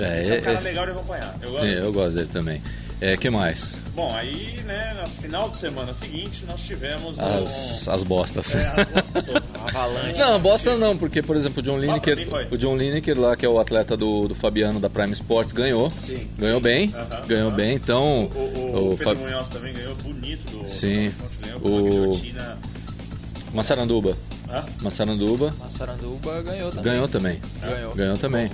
É, 0.00 0.20
Esse 0.20 0.30
é 0.30 0.34
um 0.34 0.38
é, 0.38 0.40
cara 0.40 0.58
é. 0.58 0.60
legal 0.60 0.84
de 0.86 0.92
acompanhar. 0.92 1.36
Eu 1.42 1.60
Sim, 1.60 1.66
eu 1.66 1.92
gosto 1.92 2.14
dele 2.14 2.28
também. 2.32 2.62
É, 3.00 3.16
que 3.16 3.28
mais? 3.28 3.74
Bom, 3.96 4.14
aí, 4.14 4.60
né, 4.64 4.96
no 5.02 5.10
final 5.10 5.48
de 5.48 5.56
semana 5.56 5.92
seguinte, 5.92 6.44
nós 6.46 6.60
tivemos 6.60 7.18
As, 7.18 7.86
um... 7.88 7.90
as 7.90 8.02
bostas. 8.04 8.54
É, 8.54 8.64
as 8.68 8.86
boas 8.86 9.12
todas. 9.26 9.42
Avalanche. 9.74 10.20
Não, 10.20 10.40
bosta 10.40 10.76
não, 10.78 10.96
porque, 10.96 11.20
por 11.20 11.36
exemplo, 11.36 11.60
o 11.60 11.62
John 11.64 11.78
Lineker, 11.80 12.16
o 12.52 12.56
John 12.56 12.76
Lineker 12.76 13.18
lá, 13.20 13.36
que 13.36 13.44
é 13.44 13.48
o 13.48 13.58
atleta 13.58 13.96
do, 13.96 14.28
do 14.28 14.34
Fabiano 14.36 14.78
da 14.78 14.88
Prime 14.88 15.12
Sports, 15.14 15.52
ganhou. 15.52 15.90
Sim. 15.90 16.28
Ganhou 16.38 16.60
bem, 16.60 16.94
Aham, 16.94 17.26
ganhou 17.26 17.48
aham. 17.48 17.56
bem, 17.56 17.74
então... 17.74 18.24
O, 18.26 18.38
o, 18.38 18.92
o 18.92 18.96
Fa- 18.96 19.10
Pedro 19.16 19.28
Munhoz 19.30 19.48
também 19.48 19.74
ganhou 19.74 19.94
bonito 19.96 20.48
do 20.50 20.70
Sim. 20.70 21.10
do 21.10 21.60
com 21.60 21.68
uma 21.68 21.80
O- 21.80 21.90
guilhotina. 21.90 22.58
Massaranduba, 23.52 24.16
Hã? 24.52 24.64
Massaranduba 24.82 25.50
Massaranduba 25.58 26.42
ganhou 26.42 26.70
também. 26.70 26.84
ganhou 26.92 27.08
também. 27.08 27.40
Ganhou. 27.62 27.94
Ganhou 27.94 28.18
também. 28.18 28.50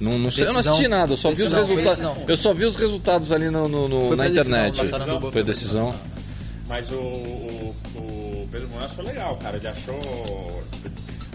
Não, 0.00 0.18
não 0.18 0.30
sei, 0.30 0.46
eu 0.46 0.52
não 0.52 0.60
assisti 0.60 0.88
nada, 0.88 1.12
eu 1.12 1.16
só 1.16 1.30
vi 1.30 1.42
os 1.44 1.52
resultados. 1.52 2.00
Eu 2.28 2.36
só 2.36 2.52
vi 2.54 2.64
os 2.64 2.74
resultados 2.74 3.30
ali 3.30 3.50
no, 3.50 3.68
no- 3.68 3.88
no- 3.88 4.16
na 4.16 4.24
decisão, 4.24 4.42
internet. 4.42 4.78
Massaranduba 4.78 5.30
Foi 5.32 5.42
decisão. 5.44 5.94
Mas 6.68 6.90
o, 6.90 6.94
o, 6.96 7.74
o 7.96 8.48
Pedro 8.50 8.68
Munhoz 8.70 8.92
foi 8.92 9.04
legal, 9.04 9.36
cara. 9.36 9.56
Ele 9.58 9.68
achou. 9.68 10.62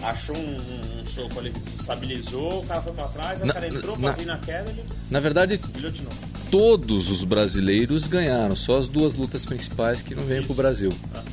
Achou 0.02 0.36
um, 0.36 0.56
um 1.00 1.06
soco 1.06 1.38
ali 1.40 1.50
que 1.50 1.58
desestabilizou, 1.60 2.60
o 2.60 2.66
cara 2.66 2.80
foi 2.82 2.92
pra 2.92 3.04
trás, 3.08 3.40
Na- 3.40 3.46
o 3.46 3.52
cara 3.52 3.66
entrou 3.68 3.96
na- 3.98 4.08
pra 4.08 4.16
vir 4.22 4.26
na 4.26 4.38
queda 4.38 4.68
e 4.70 4.72
ele 4.78 4.84
Na 5.10 5.18
verdade, 5.20 5.56
guilhotinou. 5.72 6.12
Todos 6.50 7.10
os 7.10 7.24
brasileiros 7.24 8.06
ganharam, 8.08 8.56
só 8.56 8.76
as 8.76 8.88
duas 8.88 9.14
lutas 9.14 9.44
principais 9.44 10.02
que 10.02 10.14
não 10.14 10.22
vêm 10.24 10.42
pro 10.42 10.54
Brasil. 10.54 10.92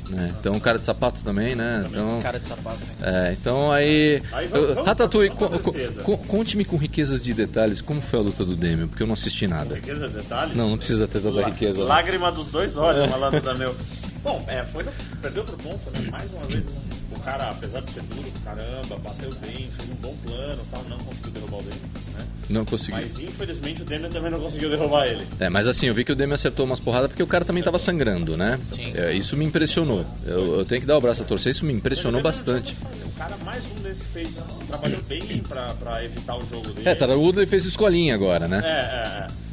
né? 0.09 0.33
Então, 0.39 0.55
o 0.55 0.59
cara 0.61 0.77
de 0.77 0.85
sapato 0.85 1.21
também, 1.23 1.55
né? 1.55 1.85
Então, 1.89 2.19
Cara 2.21 2.39
de 2.39 2.45
sapato. 2.45 2.77
né? 2.99 3.29
É, 3.29 3.31
então 3.33 3.71
aí. 3.71 4.21
Aí 4.31 4.47
vamos- 4.47 4.69
eu- 4.69 4.75
vamos- 4.75 4.87
Ratatouille, 4.87 5.33
vamos 5.37 5.61
co- 5.61 5.73
co- 6.03 6.17
conte-me 6.17 6.65
com 6.65 6.77
riquezas 6.77 7.21
de 7.23 7.33
detalhes 7.33 7.81
como 7.81 8.01
foi 8.01 8.19
a 8.19 8.21
luta 8.21 8.43
do 8.45 8.55
Demian, 8.55 8.87
porque 8.87 9.03
eu 9.03 9.07
não 9.07 9.13
assisti 9.13 9.47
nada. 9.47 9.75
Riqueza 9.75 10.07
de 10.07 10.15
detalhes? 10.15 10.55
Não, 10.55 10.69
não 10.69 10.77
precisa 10.77 11.07
ter 11.07 11.19
tanta 11.21 11.41
riqueza. 11.45 11.81
lá. 11.83 11.95
Lágrima 11.95 12.31
dos 12.31 12.47
dois 12.47 12.75
olhos, 12.75 13.09
malandro 13.09 13.41
da 13.41 13.53
meu. 13.55 13.75
Bom, 14.23 14.43
é, 14.47 14.65
foi 14.65 14.83
no, 14.83 14.91
perdeu 15.21 15.43
pro 15.43 15.55
ponto, 15.57 15.91
né? 15.91 16.07
Mais 16.09 16.31
uma 16.31 16.43
vez, 16.45 16.65
o 16.65 16.84
cara, 17.25 17.49
apesar 17.49 17.81
de 17.81 17.89
ser 17.89 18.03
duro, 18.03 18.31
caramba, 18.43 18.97
bateu 19.03 19.33
bem, 19.41 19.67
fez 19.69 19.89
um 19.89 19.95
bom 19.95 20.15
plano 20.23 20.61
e 20.65 20.71
tal, 20.71 20.83
não 20.83 20.97
conseguiu 20.99 21.31
derrubar 21.31 21.57
o 21.57 21.63
Demian, 21.63 21.79
né? 22.17 22.25
Não 22.49 22.63
consegui. 22.65 22.91
Mas 22.97 23.19
infelizmente 23.19 23.81
o 23.81 23.85
Demian 23.85 24.09
também 24.09 24.31
não 24.31 24.39
conseguiu 24.39 24.69
derrubar 24.69 25.07
ele. 25.07 25.25
É, 25.39 25.49
mas 25.49 25.67
assim, 25.67 25.87
eu 25.87 25.93
vi 25.93 26.05
que 26.05 26.11
o 26.11 26.15
Demian 26.15 26.35
acertou 26.35 26.65
umas 26.65 26.79
porradas 26.79 27.09
porque 27.09 27.23
o 27.23 27.27
cara 27.27 27.43
também 27.43 27.63
tava 27.63 27.79
sangrando, 27.79 28.37
né? 28.37 28.59
Sim. 28.71 28.93
É, 28.95 29.11
isso 29.13 29.35
me 29.35 29.43
impressionou. 29.43 30.05
Eu, 30.25 30.59
eu 30.59 30.65
tenho 30.65 30.81
que 30.81 30.87
dar 30.87 30.97
o 30.97 31.01
braço 31.01 31.23
a 31.23 31.25
torcer, 31.25 31.51
isso 31.51 31.65
me 31.65 31.73
impressionou 31.73 32.19
O 32.21 32.23
bastante. 32.23 32.75
o. 33.03 33.05
O 33.15 33.17
cara, 33.17 33.35
mais 33.45 33.63
um 33.65 33.81
desse 33.81 34.03
fez, 34.03 34.31
trabalhou 34.67 35.01
bem 35.03 35.41
pra, 35.47 35.73
pra 35.75 36.03
evitar 36.03 36.35
o 36.37 36.45
jogo 36.45 36.69
dele. 36.73 36.87
É, 36.87 36.93
Tara 36.93 37.15
Woodley 37.17 37.47
fez 37.47 37.65
escolinha 37.65 38.13
agora, 38.13 38.45
né? 38.47 38.61
É, 38.63 38.67
é, 38.69 39.23
é. 39.23 39.45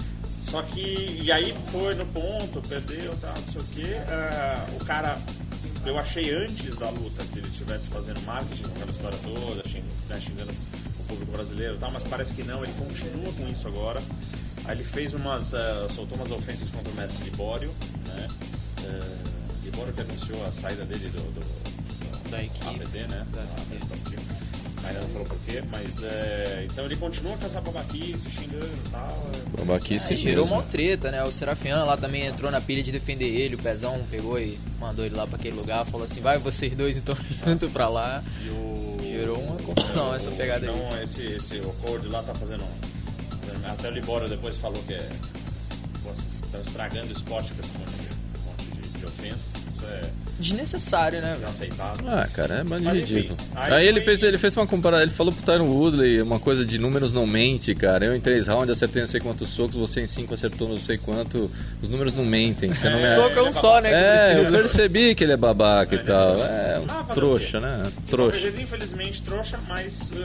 Só 0.43 0.61
que, 0.63 1.21
e 1.23 1.31
aí 1.33 1.55
foi 1.71 1.95
no 1.95 2.05
ponto, 2.07 2.61
perdeu, 2.69 3.15
tal, 3.23 3.33
não 3.35 3.53
sei 3.53 3.63
o 3.63 3.65
quê. 3.73 3.95
É, 3.95 4.55
o 4.81 4.85
cara, 4.85 5.17
eu 5.85 5.99
achei 5.99 6.35
antes 6.35 6.77
da 6.77 6.91
luta 6.91 7.25
que 7.25 7.39
ele 7.39 7.49
estivesse 7.49 7.89
fazendo 7.89 8.21
marketing 8.23 8.63
com 8.63 8.71
aquela 8.71 8.91
história 8.91 9.19
toda, 9.23 9.63
né, 10.09 10.21
xingando 10.21 10.53
o 11.01 11.05
público 11.05 11.33
brasileiro 11.33 11.75
e 11.75 11.79
tal, 11.79 11.91
mas 11.91 12.03
parece 12.05 12.35
que 12.35 12.43
não, 12.43 12.63
ele 12.63 12.73
continua 12.75 13.33
com 13.33 13.49
isso 13.49 13.67
agora. 13.67 14.01
Aí 14.65 14.77
ele 14.77 14.85
fez 14.85 15.13
umas, 15.13 15.53
eh, 15.55 15.89
soltou 15.91 16.17
umas 16.17 16.31
ofensas 16.31 16.71
contra 16.71 16.91
o 16.93 16.95
mestre 16.95 17.25
Libório, 17.25 17.73
né? 18.07 18.29
Eh, 18.85 19.65
Libório 19.65 19.93
que 19.93 20.01
anunciou 20.03 20.45
a 20.45 20.53
saída 20.53 20.85
dele 20.85 21.09
do, 21.09 21.21
do, 21.33 22.31
Da 22.31 22.43
equipe. 22.43 22.65
APD, 22.65 22.99
né? 23.09 23.27
Da 23.33 23.43
do 23.43 24.11
time. 24.11 24.32
Ainda 24.85 25.01
não 25.01 25.09
falou 25.11 25.27
por 25.27 25.39
quê, 25.41 25.63
mas 25.71 26.03
é, 26.03 26.67
então 26.69 26.85
ele 26.85 26.97
continua 26.97 27.37
com 27.37 27.47
essa 27.47 27.61
babaquice, 27.61 28.29
xingando 28.31 28.67
e 28.67 28.91
tal. 28.91 29.31
é, 29.33 29.61
Babaquice 29.65 30.13
Aí 30.13 30.19
gerou 30.19 30.47
uma 30.47 30.63
treta, 30.63 31.11
né? 31.11 31.23
O 31.23 31.31
Serafian 31.31 31.85
lá 31.85 31.97
também 31.97 32.27
entrou 32.27 32.51
na 32.51 32.61
pilha 32.61 32.83
de 32.83 32.91
defender 32.91 33.27
ele. 33.27 33.55
O 33.55 33.59
Pezão 33.59 34.01
pegou 34.11 34.41
e 34.41 34.59
mandou 34.81 35.05
ele 35.05 35.15
lá 35.15 35.27
pra 35.27 35.37
aquele 35.37 35.57
lugar. 35.57 35.85
Falou 35.87 36.05
assim: 36.05 36.21
vai 36.21 36.39
vocês 36.39 36.75
dois 36.75 36.97
então 36.97 37.17
junto 37.47 37.71
pra 37.71 37.89
lá. 37.89 38.25
E 38.45 38.49
o... 38.49 38.99
Gerou 39.03 39.39
uma 39.39 39.57
confusão 39.63 40.15
essa 40.15 40.31
pegada 40.33 40.67
aí. 40.67 40.73
Então 40.75 41.03
esse, 41.03 41.23
esse 41.27 41.61
Ocord 41.61 42.07
lá 42.09 42.23
tá 42.23 42.35
fazendo. 42.35 42.65
Até 43.65 43.89
o 43.89 43.93
Libório 43.93 44.29
depois 44.29 44.57
falou 44.57 44.83
que 44.83 44.95
é. 44.95 45.09
Vocês 46.03 46.43
estão 46.43 46.61
estragando 46.61 47.09
o 47.09 47.13
esporte 47.13 47.53
com 47.53 47.61
esse 47.61 47.79
monte 47.79 47.93
de, 47.93 48.73
monte 48.73 48.83
de, 48.83 48.99
de 48.99 49.07
ofensa. 49.07 49.53
É 49.87 50.23
Desnecessário, 50.43 51.21
né, 51.21 51.29
velho? 51.31 51.43
inaceitável. 51.43 52.05
Ah, 52.09 52.27
cara, 52.35 52.55
é 52.57 52.65
bando 52.65 52.91
de 52.91 52.99
ridículo. 52.99 53.39
aí 53.55 53.75
Aí, 53.75 53.87
ele, 53.87 54.01
foi- 54.01 54.17
fez, 54.17 54.23
ele 54.25 54.39
fez 54.39 54.57
uma 54.57 54.67
comparação, 54.67 55.03
ele 55.05 55.13
falou 55.13 55.33
pro 55.33 55.43
Tyron 55.45 55.69
Woodley 55.69 56.21
uma 56.21 56.41
coisa 56.41 56.65
de 56.65 56.79
números 56.79 57.13
não 57.13 57.27
mente, 57.29 57.73
cara. 57.77 58.07
Eu 58.07 58.17
em 58.17 58.21
três 58.21 58.49
rounds 58.49 58.71
acertei 58.71 59.03
não 59.03 59.09
sei 59.09 59.21
quantos 59.21 59.49
socos, 59.51 59.77
você 59.77 60.01
em 60.01 60.07
cinco 60.09 60.35
acertou 60.35 60.69
não 60.69 60.81
sei 60.81 60.99
quanto. 60.99 61.49
Os 61.81 61.89
números 61.89 62.13
não 62.15 62.25
mentem. 62.25 62.75
Você 62.75 62.89
não 62.91 62.99
é... 62.99 63.15
Soco 63.15 63.39
é 63.39 63.43
um 63.43 63.53
só, 63.53 63.81
né? 63.81 63.91
É, 63.93 64.45
eu 64.45 64.51
percebi 64.51 65.15
que 65.15 65.23
ele 65.23 65.33
é 65.33 65.37
babaca 65.37 65.95
e 65.95 65.99
tal. 65.99 66.37
É, 66.43 66.81
um 66.81 66.91
Ah, 66.91 67.05
trouxa, 67.15 67.61
né? 67.61 67.93
Trouxa. 68.09 68.49
infelizmente, 68.49 69.23
trouxa, 69.23 69.61
mas. 69.69 70.11
uh, 70.11 70.17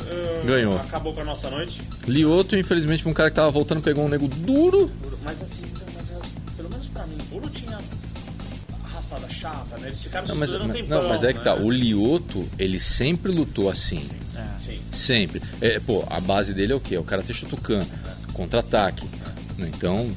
uh, 0.43 0.48
Ganhou. 0.48 0.76
Acabou 0.78 1.13
com 1.13 1.22
a 1.22 1.26
nossa 1.26 1.48
noite. 1.50 1.82
Lioto, 2.08 2.56
infelizmente, 2.56 3.04
pra 3.04 3.12
um 3.12 3.13
cara 3.13 3.30
que 3.30 3.36
tava 3.36 3.52
voltando, 3.52 3.82
pegou 3.82 4.04
um 4.06 4.10
nego 4.10 4.28
duro. 4.28 4.89
Mas 5.24 5.41
assim, 5.43 5.63
mas, 5.96 5.97
chata, 9.39 9.78
né? 9.78 9.88
Eles 9.88 10.02
ficaram 10.04 10.28
Não, 10.28 10.36
mas, 10.36 10.52
um 10.54 10.69
tempão, 10.69 11.02
não, 11.04 11.10
mas 11.10 11.23
é 11.23 11.34
que 11.34 11.43
tá. 11.43 11.56
né? 11.56 11.62
O 11.63 11.69
Lioto, 11.69 12.47
ele 12.58 12.80
sempre 12.80 13.32
lutou 13.32 13.69
assim. 13.69 14.08
Sim. 14.63 14.80
Sempre. 14.91 15.41
É, 15.62 15.80
pô, 15.80 16.04
a 16.10 16.19
base 16.19 16.54
dele 16.54 16.73
é 16.73 16.76
o 16.76 16.80
quê? 16.80 16.95
É 16.95 17.00
o 17.00 17.04
Karate 17.04 17.34
Shotokan, 17.34 17.86
contra-ataque. 18.34 19.08
Né? 19.58 19.69
Então, 19.73 20.12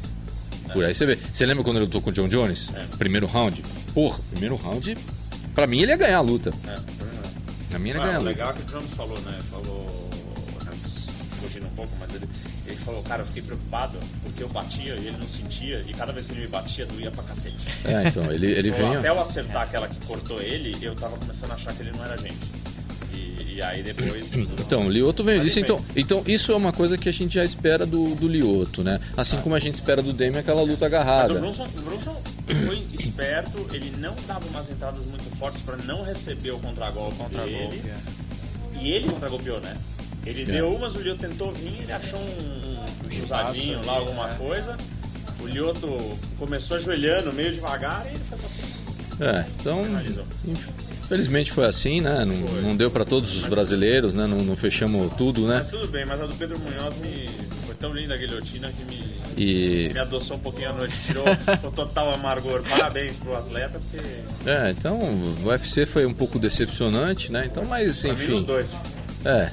por 0.72 0.84
aí 0.84 0.94
você 0.94 1.06
vê. 1.06 1.18
Você 1.32 1.46
lembra 1.46 1.62
quando 1.64 1.76
ele 1.76 1.84
lutou 1.86 2.00
com 2.02 2.10
o 2.10 2.12
John 2.12 2.28
Jones? 2.28 2.68
Primeiro 2.98 3.26
round? 3.26 3.62
Porra, 3.94 4.18
primeiro 4.30 4.56
round, 4.56 4.96
pra 5.54 5.66
mim 5.66 5.80
ele 5.82 5.92
ia 5.92 5.96
ganhar 5.96 6.18
a 6.18 6.22
luta. 6.22 6.50
É, 6.68 6.78
Pra 7.70 7.78
mim 7.78 7.90
ele 7.90 7.98
ia 7.98 8.02
Ah, 8.02 8.06
ganhar 8.06 8.16
a 8.16 8.18
luta. 8.18 8.30
legal 8.30 8.50
é 8.50 8.52
que 8.54 8.62
o 8.62 8.64
Jones 8.66 8.90
falou, 8.94 9.20
né? 9.20 9.38
Falou. 9.50 10.09
Fugindo 11.50 11.66
um 11.66 11.70
pouco, 11.70 11.90
mas 11.98 12.14
ele, 12.14 12.28
ele 12.64 12.76
falou, 12.76 13.02
cara, 13.02 13.22
eu 13.22 13.26
fiquei 13.26 13.42
preocupado 13.42 13.98
porque 14.22 14.42
eu 14.42 14.48
batia 14.48 14.94
e 14.94 15.08
ele 15.08 15.16
não 15.18 15.26
sentia, 15.26 15.82
e 15.84 15.92
cada 15.92 16.12
vez 16.12 16.26
que 16.26 16.32
ele 16.32 16.42
me 16.42 16.46
batia, 16.46 16.86
doía 16.86 17.10
pra 17.10 17.24
cacete. 17.24 17.66
É, 17.84 18.06
então, 18.06 18.30
ele, 18.30 18.52
ele 18.52 18.70
vem. 18.70 18.96
Até 18.96 19.08
eu 19.08 19.20
acertar 19.20 19.62
aquela 19.62 19.88
que 19.88 20.06
cortou 20.06 20.40
ele, 20.40 20.76
eu 20.80 20.94
tava 20.94 21.16
começando 21.16 21.50
a 21.50 21.54
achar 21.54 21.74
que 21.74 21.82
ele 21.82 21.90
não 21.90 22.04
era 22.04 22.16
gente. 22.16 22.38
E, 23.12 23.60
aí 23.60 23.82
depois. 23.82 24.30
Então, 24.60 24.86
o 24.86 24.88
Lioto 24.88 25.24
veio 25.24 25.42
disso. 25.42 25.58
Então, 25.58 25.76
então, 25.96 26.22
isso 26.26 26.52
é 26.52 26.56
uma 26.56 26.72
coisa 26.72 26.96
que 26.96 27.08
a 27.08 27.12
gente 27.12 27.34
já 27.34 27.44
espera 27.44 27.84
do, 27.84 28.14
do 28.14 28.28
Lioto, 28.28 28.84
né? 28.84 29.00
Assim 29.16 29.36
como 29.38 29.56
a 29.56 29.58
gente 29.58 29.74
espera 29.74 30.00
do 30.00 30.12
Demi 30.12 30.38
aquela 30.38 30.62
luta 30.62 30.84
Mas 30.88 30.92
o 30.92 30.96
agarrada. 30.96 31.34
Brunson, 31.34 31.64
o 31.64 31.80
Brunson 31.82 32.22
foi 32.66 32.86
esperto, 32.92 33.66
ele 33.72 33.92
não 33.98 34.14
dava 34.28 34.46
umas 34.46 34.70
entradas 34.70 35.04
muito 35.06 35.36
fortes 35.36 35.60
pra 35.62 35.76
não 35.78 36.04
receber 36.04 36.52
o 36.52 36.58
contragolpe 36.60 37.16
Contra-golpe, 37.16 37.76
dele. 37.78 37.82
é. 37.88 38.80
E 38.80 38.92
ele 38.92 39.08
contragolpeou, 39.08 39.60
né? 39.60 39.76
Ele 40.26 40.44
deu 40.44 40.70
umas, 40.74 40.94
o 40.94 41.00
Lioto 41.00 41.20
tentou 41.26 41.52
vir, 41.52 41.82
ele 41.82 41.92
achou 41.92 42.18
um, 42.18 43.06
um 43.06 43.08
espaço 43.10 43.70
lá, 43.70 43.78
ali, 43.78 43.88
alguma 43.88 44.26
né? 44.28 44.34
coisa. 44.38 44.76
O 45.40 45.46
Lioto 45.46 46.18
começou 46.38 46.76
ajoelhando 46.76 47.32
meio 47.32 47.52
devagar 47.52 48.04
e 48.06 48.14
ele 48.14 48.24
foi 48.28 48.38
pra 48.38 48.48
cima. 48.48 48.68
É, 49.20 49.44
então, 49.60 49.84
Finalizou. 49.84 50.24
infelizmente 51.04 51.52
foi 51.52 51.66
assim, 51.66 52.00
né? 52.00 52.24
Não, 52.24 52.34
Foi. 52.48 52.62
não 52.62 52.74
deu 52.74 52.90
pra 52.90 53.04
todos 53.04 53.36
os 53.36 53.44
brasileiros, 53.44 54.14
né? 54.14 54.26
Não, 54.26 54.38
não 54.42 54.56
fechamos 54.56 55.12
tudo, 55.14 55.46
né? 55.46 55.56
Mas 55.58 55.68
tudo 55.68 55.86
bem, 55.88 56.06
mas 56.06 56.20
a 56.22 56.26
do 56.26 56.34
Pedro 56.34 56.58
Munhoz 56.58 56.94
me... 56.96 57.28
foi 57.66 57.74
tão 57.74 57.92
linda 57.92 58.14
a 58.14 58.16
guilhotina 58.16 58.72
que 58.72 58.82
me, 58.84 59.04
E 59.36 59.90
me 59.92 59.98
adoçou 60.00 60.38
um 60.38 60.40
pouquinho 60.40 60.70
à 60.70 60.72
noite, 60.72 60.94
tirou 61.06 61.24
o 61.64 61.70
total 61.70 62.14
amargor. 62.14 62.62
Parabéns 62.62 63.18
pro 63.18 63.36
atleta, 63.36 63.78
porque 63.78 64.06
É, 64.48 64.70
então 64.70 64.98
o 64.98 65.48
UFC 65.48 65.84
foi 65.84 66.06
um 66.06 66.14
pouco 66.14 66.38
decepcionante, 66.38 67.30
né? 67.30 67.46
Então, 67.50 67.66
mas 67.66 68.00
pra 68.00 68.14
mim 68.14 68.24
os 68.24 68.30
enfim. 68.30 68.42
dois. 68.42 68.70
É. 69.26 69.50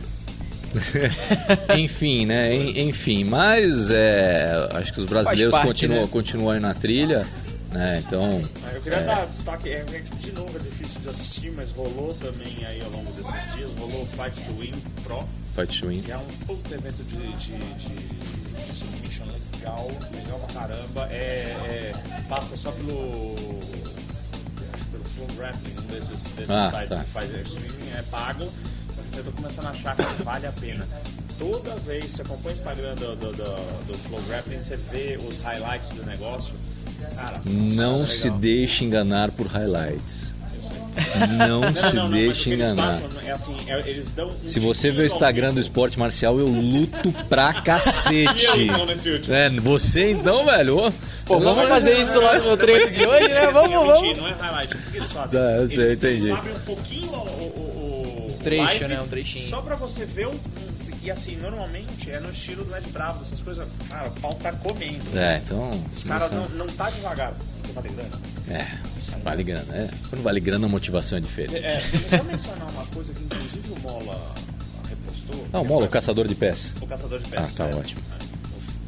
enfim, 1.77 2.25
né? 2.25 2.53
En- 2.53 2.89
Enfim, 2.89 3.23
mas 3.23 3.89
é, 3.89 4.67
acho 4.73 4.93
que 4.93 4.99
os 5.01 5.05
brasileiros 5.05 5.51
parte, 5.51 5.67
continuam, 5.67 6.01
né? 6.01 6.07
continuam 6.11 6.51
aí 6.51 6.59
na 6.59 6.73
trilha. 6.73 7.25
né? 7.71 8.03
Então, 8.05 8.41
Ah, 8.65 8.71
Eu 8.73 8.81
queria 8.81 9.01
dar 9.01 9.25
destaque, 9.27 9.69
é, 9.69 9.79
é 9.91 10.03
de 10.19 10.31
novo 10.33 10.57
é 10.57 10.59
difícil 10.61 10.99
de 11.01 11.09
assistir, 11.09 11.51
mas 11.51 11.71
rolou 11.71 12.13
também 12.15 12.65
aí 12.65 12.81
ao 12.81 12.89
longo 12.91 13.11
desses 13.13 13.53
dias, 13.55 13.69
rolou 13.79 14.03
o 14.03 14.05
Fight 14.05 14.39
to 14.45 14.53
Win 14.59 14.73
Pro, 15.03 15.23
Fight 15.55 15.79
to 15.79 15.87
Win. 15.87 16.01
que 16.01 16.11
é 16.11 16.17
um 16.17 16.27
puto 16.45 16.73
evento 16.73 17.03
de, 17.03 17.17
de, 17.17 17.57
de, 17.57 17.97
de 17.97 18.73
submission 18.73 19.25
legal, 19.53 19.91
legal 20.13 20.39
pra 20.39 20.61
caramba. 20.61 21.07
É, 21.11 21.55
é- 21.67 21.91
passa 22.29 22.55
só 22.55 22.71
pelo. 22.71 23.45
Acho 24.73 24.83
que 24.83 24.91
pelo 24.91 25.03
Flow 25.05 25.27
Grappling, 25.37 25.73
um 25.81 25.87
desses, 25.87 26.23
desses 26.35 26.49
Ah, 26.49 26.69
sites 26.71 26.89
tá. 26.89 27.03
que 27.03 27.09
faz 27.11 27.33
é, 27.33 27.41
streaming, 27.41 27.89
é 27.97 28.01
pago. 28.11 28.51
Que 29.03 29.11
você 29.15 29.21
tá 29.23 29.31
começando 29.35 29.65
a 29.65 29.69
achar 29.69 29.95
que 29.95 30.23
vale 30.23 30.47
a 30.47 30.51
pena. 30.51 30.87
Toda 31.39 31.75
vez 31.85 32.11
você 32.11 32.21
acompanha 32.23 32.55
o 32.55 32.57
Instagram 32.57 32.95
do, 32.95 33.15
do, 33.15 33.31
do, 33.33 33.85
do 33.87 33.97
Flow 33.99 34.21
Grappling, 34.27 34.61
você 34.61 34.75
vê 34.75 35.17
os 35.21 35.39
highlights 35.43 35.89
do 35.89 36.03
negócio. 36.05 36.55
Cara, 37.15 37.39
Não 37.45 37.93
legal. 37.99 38.05
se 38.07 38.29
deixe 38.31 38.83
enganar 38.85 39.31
por 39.31 39.45
highlights. 39.47 40.27
Eu. 40.97 41.27
Não 41.27 41.61
Não, 41.61 41.75
se 41.75 41.95
não, 41.95 42.03
não, 42.05 42.11
deixe 42.11 42.49
eles 42.49 42.65
enganar. 42.69 42.99
passam 43.01 43.21
é 43.23 43.31
assim, 43.31 43.55
é- 43.67 43.87
eles 43.87 44.07
dão 44.15 44.29
um 44.29 44.49
Se 44.49 44.59
você 44.59 44.89
vê 44.89 45.03
o 45.03 45.05
Instagram 45.05 45.53
do 45.53 45.59
esporte 45.59 45.99
marcial, 45.99 46.39
eu 46.39 46.47
luto 46.47 47.11
pra 47.29 47.53
eu, 47.57 47.61
cacete. 47.61 48.47
É, 49.29 49.47
você 49.59 50.11
então, 50.13 50.43
velho? 50.43 50.91
Pô, 51.25 51.39
vamos 51.39 51.67
fazer 51.67 51.99
isso 51.99 52.19
lá 52.19 52.39
no 52.39 52.57
treino 52.57 52.89
de 52.89 53.05
hoje, 53.05 53.27
né? 53.27 53.41
Assim, 53.41 53.53
Vamos, 53.53 53.71
eu 53.73 53.85
vamos. 53.85 54.17
Não 54.17 54.27
é 54.27 54.33
highlight, 54.39 54.73
o 54.73 54.77
que 54.91 54.97
eles 54.97 55.11
fazem? 55.11 55.39
Tá, 55.39 55.45
eu 55.57 55.67
sei, 55.67 55.77
eles, 55.79 55.97
entendi. 55.97 56.15
Eles 56.25 56.29
abrem 56.35 56.55
um 56.55 56.59
pouquinho 56.61 57.11
Trecho, 58.49 58.63
live, 58.63 58.87
né? 58.87 59.01
Um 59.01 59.07
trechinho. 59.07 59.49
Só 59.49 59.61
pra 59.61 59.75
você 59.75 60.05
ver 60.05 60.27
um, 60.27 60.35
E 61.03 61.11
assim, 61.11 61.35
normalmente 61.37 62.09
é 62.09 62.19
no 62.19 62.29
estilo 62.29 62.65
do 62.65 62.75
Ed 62.75 62.87
Bravo, 62.89 63.23
essas 63.25 63.41
coisas. 63.41 63.67
Cara, 63.89 64.09
o 64.09 64.11
pau 64.19 64.33
tá 64.35 64.51
comendo. 64.53 65.17
É, 65.17 65.37
então. 65.43 65.81
Os 65.95 66.03
caras 66.03 66.31
não, 66.31 66.47
não 66.49 66.67
tá 66.67 66.89
devagar. 66.89 67.33
Vale 67.73 67.89
grana. 67.89 68.19
É, 68.49 68.67
vale 69.23 69.43
grana, 69.43 69.75
é. 69.75 69.89
Quando 70.09 70.23
vale 70.23 70.39
grana, 70.39 70.65
a 70.65 70.69
motivação 70.69 71.17
é 71.17 71.21
diferente. 71.21 71.57
É, 71.57 71.81
deixa 71.91 72.15
eu 72.15 72.17
só 72.19 72.23
mencionar 72.23 72.71
uma 72.71 72.85
coisa 72.87 73.13
que 73.13 73.23
inclusive 73.23 73.71
o 73.73 73.79
Mola 73.81 74.35
repostou. 74.89 75.45
Ah, 75.53 75.59
o 75.59 75.65
Mola, 75.65 75.85
o 75.85 75.89
caçador 75.89 76.27
de 76.27 76.35
pés. 76.35 76.71
O 76.81 76.87
caçador 76.87 77.19
de 77.19 77.25
Ah, 77.25 77.37
peças. 77.41 77.53
tá 77.55 77.65
né? 77.67 77.75
ótimo. 77.75 78.01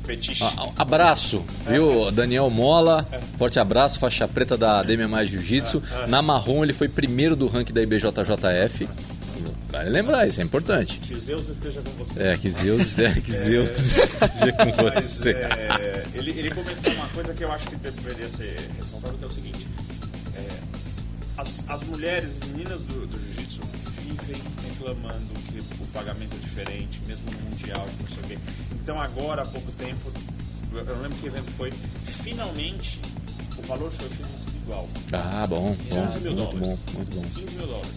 O 0.04 0.08
fetiche. 0.08 0.44
Ah, 0.44 0.54
ah, 0.58 0.70
abraço, 0.78 1.44
viu? 1.68 2.10
Daniel 2.12 2.50
Mola, 2.50 3.08
forte 3.38 3.60
abraço, 3.60 4.00
faixa 4.00 4.28
preta 4.28 4.58
da 4.58 4.82
DM 4.82 5.08
Mais 5.08 5.30
Jiu-Jitsu. 5.30 5.84
Na 6.08 6.22
marrom 6.22 6.64
ele 6.64 6.74
foi 6.74 6.88
primeiro 6.90 7.36
do 7.36 7.48
ranking 7.48 7.74
da 7.74 7.82
IBJJF. 7.84 8.88
Vale 9.72 9.90
lembrar, 9.90 10.28
isso 10.28 10.42
é 10.42 10.44
importante. 10.44 10.98
Que 11.00 11.16
Zeus 11.16 11.48
esteja 11.48 11.82
com 11.82 11.92
você. 11.92 12.24
É, 12.24 12.38
que 12.38 12.50
Zeus, 12.50 12.98
é, 12.98 13.14
que 13.22 13.32
Zeus 13.32 13.70
esteja 13.80 14.52
com 14.54 14.84
Mas, 14.84 15.04
você. 15.06 15.32
é, 15.32 16.06
ele, 16.16 16.32
ele 16.32 16.50
comentou 16.52 16.92
uma 16.94 17.08
coisa 17.10 17.34
que 17.34 17.44
eu 17.44 17.52
acho 17.52 17.68
que 17.68 17.76
deveria 17.76 18.28
ser 18.30 18.68
ressaltada, 18.78 19.16
que 19.18 19.24
é 19.24 19.28
o 19.28 19.32
seguinte. 19.32 19.68
é, 20.36 20.48
as, 21.38 21.64
as 21.70 21.84
mulheres, 21.84 22.40
meninas 22.48 22.82
do, 22.82 23.06
do 23.06 23.20
jiu-jitsu, 23.20 23.62
vivem 24.02 24.42
reclamando 24.72 25.34
que 25.52 25.60
o 25.84 25.88
pagamento 25.94 26.34
é 26.36 26.40
diferente, 26.40 27.00
mesmo 27.06 27.30
no 27.32 27.40
mundial, 27.50 27.88
não 28.02 28.08
sei 28.08 28.18
o 28.24 28.28
quê. 28.28 28.38
Então 28.84 29.00
agora, 29.00 29.44
há 29.44 29.46
pouco 29.46 29.72
tempo, 29.74 30.12
eu 30.74 30.84
não 30.84 31.02
lembro 31.04 31.18
que 31.20 31.28
evento 31.28 31.52
foi, 31.52 31.72
finalmente 32.24 33.00
o 33.58 33.62
valor 33.64 33.92
foi 33.92 34.08
oferecido 34.08 34.52
igual. 34.64 34.88
Ah, 35.14 35.46
bom, 35.48 35.76
bom, 35.90 36.08
15 36.08 36.20
mil 36.22 36.34
muito 36.34 36.58
bom, 36.58 36.60
dólares. 36.60 36.80
muito 36.96 37.16
bom. 37.18 37.26
15 37.36 37.56
mil 37.56 37.68
dólares. 37.68 37.96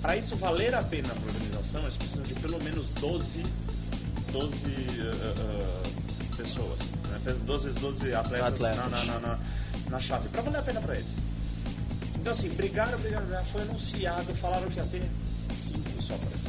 Para 0.00 0.16
isso 0.16 0.36
valer 0.36 0.74
a 0.74 0.82
pena 0.82 1.08
para 1.08 1.32
a 1.32 1.34
organização, 1.34 1.80
eles 1.82 1.96
precisam 1.96 2.22
de 2.22 2.34
pelo 2.34 2.62
menos 2.62 2.88
12, 2.90 3.42
12 4.32 4.54
eh, 4.64 5.10
eh, 5.24 6.36
pessoas, 6.36 6.78
né? 7.08 7.34
12, 7.44 7.70
12 7.70 8.14
atletas, 8.14 8.54
Atletas. 8.54 8.76
Na, 8.76 8.88
na, 8.88 9.04
na, 9.04 9.18
na, 9.18 9.38
na 9.90 9.98
chave, 9.98 10.28
para 10.28 10.42
valer 10.42 10.58
a 10.58 10.62
pena 10.62 10.80
para 10.80 10.94
eles. 10.94 11.28
Então, 12.20 12.32
assim, 12.32 12.48
brigaram, 12.50 12.98
brigaram, 12.98 13.24
brigaram, 13.26 13.46
foi 13.46 13.62
anunciado, 13.62 14.34
falaram 14.34 14.68
que 14.68 14.78
ia 14.78 14.84
ter 14.84 15.02
5 15.52 16.02
só 16.02 16.14
para 16.14 16.28
essa. 16.34 16.48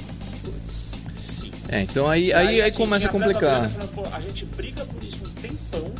Cinco. 1.42 1.58
É, 1.70 1.82
então 1.82 2.10
aí, 2.10 2.34
aí, 2.34 2.48
aí 2.48 2.62
assim, 2.62 2.78
começa 2.78 3.08
a 3.08 3.10
complicar. 3.10 3.70
falando, 3.70 4.14
a 4.14 4.20
gente 4.20 4.46
briga 4.46 4.86
por 4.86 5.04
isso 5.04 5.18
um 5.18 5.42
tempão, 5.42 5.92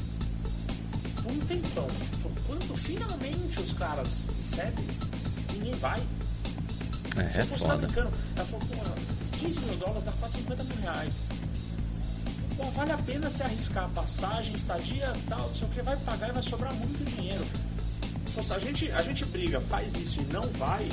um 1.28 1.40
tempão. 1.48 1.88
Quando 2.48 2.76
finalmente 2.76 3.60
os 3.60 3.74
caras 3.74 4.28
cedem, 4.44 4.86
ninguém 5.54 5.74
vai. 5.74 6.02
É, 7.22 7.42
é 7.42 7.46
foda. 7.46 7.88
Ela 8.36 8.46
falou, 8.46 8.60
pô, 8.68 9.38
15 9.38 9.60
mil 9.60 9.76
dólares 9.78 10.04
dá 10.04 10.12
quase 10.20 10.38
50 10.38 10.64
mil 10.64 10.78
reais. 10.82 11.14
Pô, 12.58 12.66
vale 12.72 12.92
a 12.92 12.98
pena 12.98 13.30
se 13.30 13.42
arriscar 13.44 13.88
passagem, 13.90 14.54
estadia, 14.56 15.14
tal, 15.30 15.40
não 15.48 15.56
sei 15.56 15.68
o 15.68 15.72
que, 15.72 15.82
vai 15.82 15.96
pagar 15.98 16.30
e 16.30 16.32
vai 16.34 16.44
sobrar 16.44 16.74
muito 16.74 17.04
dinheiro. 17.16 17.46
A 18.52 18.60
gente, 18.60 18.90
a 18.92 19.02
gente 19.02 19.26
briga, 19.26 19.60
faz 19.62 19.96
isso 19.96 20.20
e 20.22 20.24
não 20.34 20.44
vai. 20.54 20.88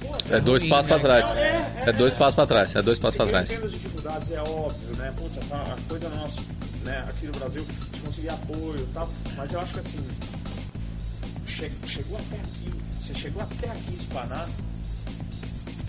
pô, 0.00 0.16
É 0.34 0.40
dois 0.40 0.62
ruim, 0.62 0.70
passos 0.70 0.90
né, 0.90 0.98
pra 0.98 1.08
trás. 1.20 1.36
É, 1.36 1.40
é, 1.40 1.82
É 1.86 1.92
dois 1.92 2.12
é. 2.14 2.16
passos 2.16 2.34
pra 2.34 2.46
trás. 2.46 2.74
É 2.74 2.82
dois 2.82 2.98
passos 2.98 3.20
eu 3.20 3.26
trás. 3.28 3.50
entendo 3.50 3.66
as 3.66 3.72
dificuldades, 3.72 4.30
é 4.32 4.40
óbvio, 4.40 4.96
né? 4.96 5.12
Puta, 5.16 5.40
tá, 5.48 5.62
a 5.62 5.76
coisa 5.88 6.08
nossa, 6.08 6.40
né? 6.84 7.04
Aqui 7.08 7.26
no 7.26 7.32
Brasil, 7.32 7.64
de 7.92 8.00
conseguir 8.00 8.30
apoio 8.30 8.80
e 8.80 8.92
tal. 8.94 9.08
Mas 9.36 9.52
eu 9.52 9.60
acho 9.60 9.74
que 9.74 9.80
assim, 9.80 9.98
che- 11.46 11.72
chegou 11.86 12.18
até 12.18 12.36
aqui, 12.38 12.72
você 13.00 13.14
chegou 13.14 13.42
até 13.42 13.70
aqui 13.70 13.94
espanar. 13.94 14.48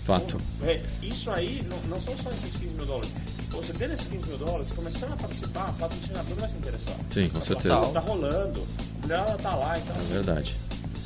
Fato. 0.04 0.36
É, 0.62 0.82
isso 1.02 1.30
aí 1.30 1.64
não, 1.68 1.76
não 1.88 2.00
são 2.00 2.16
só 2.16 2.30
esses 2.30 2.56
15 2.56 2.74
mil 2.74 2.86
dólares. 2.86 3.12
Você 3.50 3.72
tendo 3.72 3.92
esses 3.94 4.06
15 4.06 4.28
mil 4.28 4.38
dólares, 4.38 4.70
começando 4.70 5.12
a 5.12 5.16
participar, 5.16 5.70
o 5.70 5.72
patrocinador 5.74 6.34
vai 6.36 6.48
se 6.48 6.56
interessar. 6.56 6.94
Sim, 7.10 7.28
com 7.28 7.40
falar, 7.40 7.44
certeza. 7.44 7.76
"Pô, 7.76 7.86
Tá 7.92 8.00
rolando, 8.00 8.66
a 9.08 9.14
ela 9.14 9.36
tá 9.38 9.54
lá, 9.54 9.78
então 9.78 9.94
É 9.94 9.98
assim, 9.98 10.12
verdade. 10.14 10.56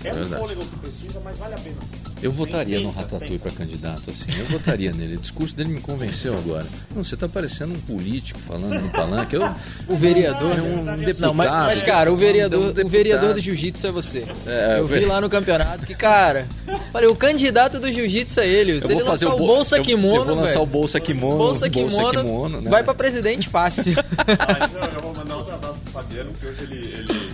é, 0.04 0.09
É 0.09 0.12
um 0.12 0.14
verdade. 0.16 0.40
fôlego 0.42 0.64
que 0.66 0.76
precisa, 0.76 1.20
mas 1.24 1.37
vale 1.38 1.54
a 1.54 1.59
pena. 1.59 1.76
Eu 2.24 2.32
votaria 2.32 2.80
no 2.80 2.90
Ratatouille 2.90 3.38
pra 3.38 3.52
candidato, 3.52 4.10
assim. 4.10 4.24
Eu 4.38 4.46
votaria 4.46 4.92
nele. 4.92 5.16
O 5.16 5.18
discurso 5.18 5.54
dele 5.54 5.70
me 5.74 5.80
convenceu 5.80 6.32
agora. 6.37 6.64
Não, 6.94 7.04
você 7.04 7.16
tá 7.16 7.28
parecendo 7.28 7.74
um 7.74 7.78
político 7.80 8.40
falando 8.40 8.80
no 8.80 8.88
palanque. 8.88 9.37
Eu, 9.37 9.42
O 9.87 9.94
vereador, 9.94 10.58
é 10.58 10.62
um 10.62 10.96
deputado. 10.96 11.20
Não, 11.20 11.34
mas, 11.34 11.50
mas, 11.50 11.82
cara, 11.82 12.10
o 12.10 12.16
vereador, 12.16 12.74
Um 12.78 12.87
o 12.87 12.88
vereador 12.88 13.34
do 13.34 13.40
jiu-jitsu 13.40 13.87
é 13.87 13.90
você. 13.92 14.24
É, 14.46 14.78
eu 14.78 14.84
o 14.84 14.87
vi 14.88 15.04
lá 15.04 15.20
no 15.20 15.28
campeonato 15.28 15.84
que, 15.84 15.94
cara, 15.94 16.46
falei, 16.90 17.08
o 17.08 17.14
candidato 17.14 17.78
do 17.78 17.92
jiu-jitsu 17.92 18.40
é 18.40 18.48
ele. 18.48 18.80
Se 18.80 18.87
eu 18.87 18.90
ele 18.92 19.00
vou 19.00 19.10
fazer 19.10 19.26
lançar 19.26 19.34
o 19.34 19.37
o 19.37 19.46
bo- 19.46 19.54
Bolsa 19.54 19.76
eu- 19.76 19.82
Kimono, 19.82 20.16
Eu 20.16 20.24
vou 20.24 20.34
lançar 20.37 20.60
o 20.62 20.66
Bolsa 20.66 20.98
Kimono. 20.98 21.37
Bolsa 21.37 21.68
Kimono, 21.68 22.10
Kimono, 22.22 22.60
né? 22.62 22.70
vai 22.70 22.82
pra 22.82 22.94
presidente 22.94 23.48
fácil. 23.50 23.94
Ah, 24.26 24.66
então 24.70 24.84
eu 24.88 25.02
vou 25.02 25.14
mandar 25.14 25.37
outro 25.37 25.54
abraço 25.54 25.78
pro 25.80 25.92
Fabiano, 25.92 26.32
que 26.32 26.46
hoje 26.46 26.62
ele. 26.62 26.78
ele, 26.87 27.30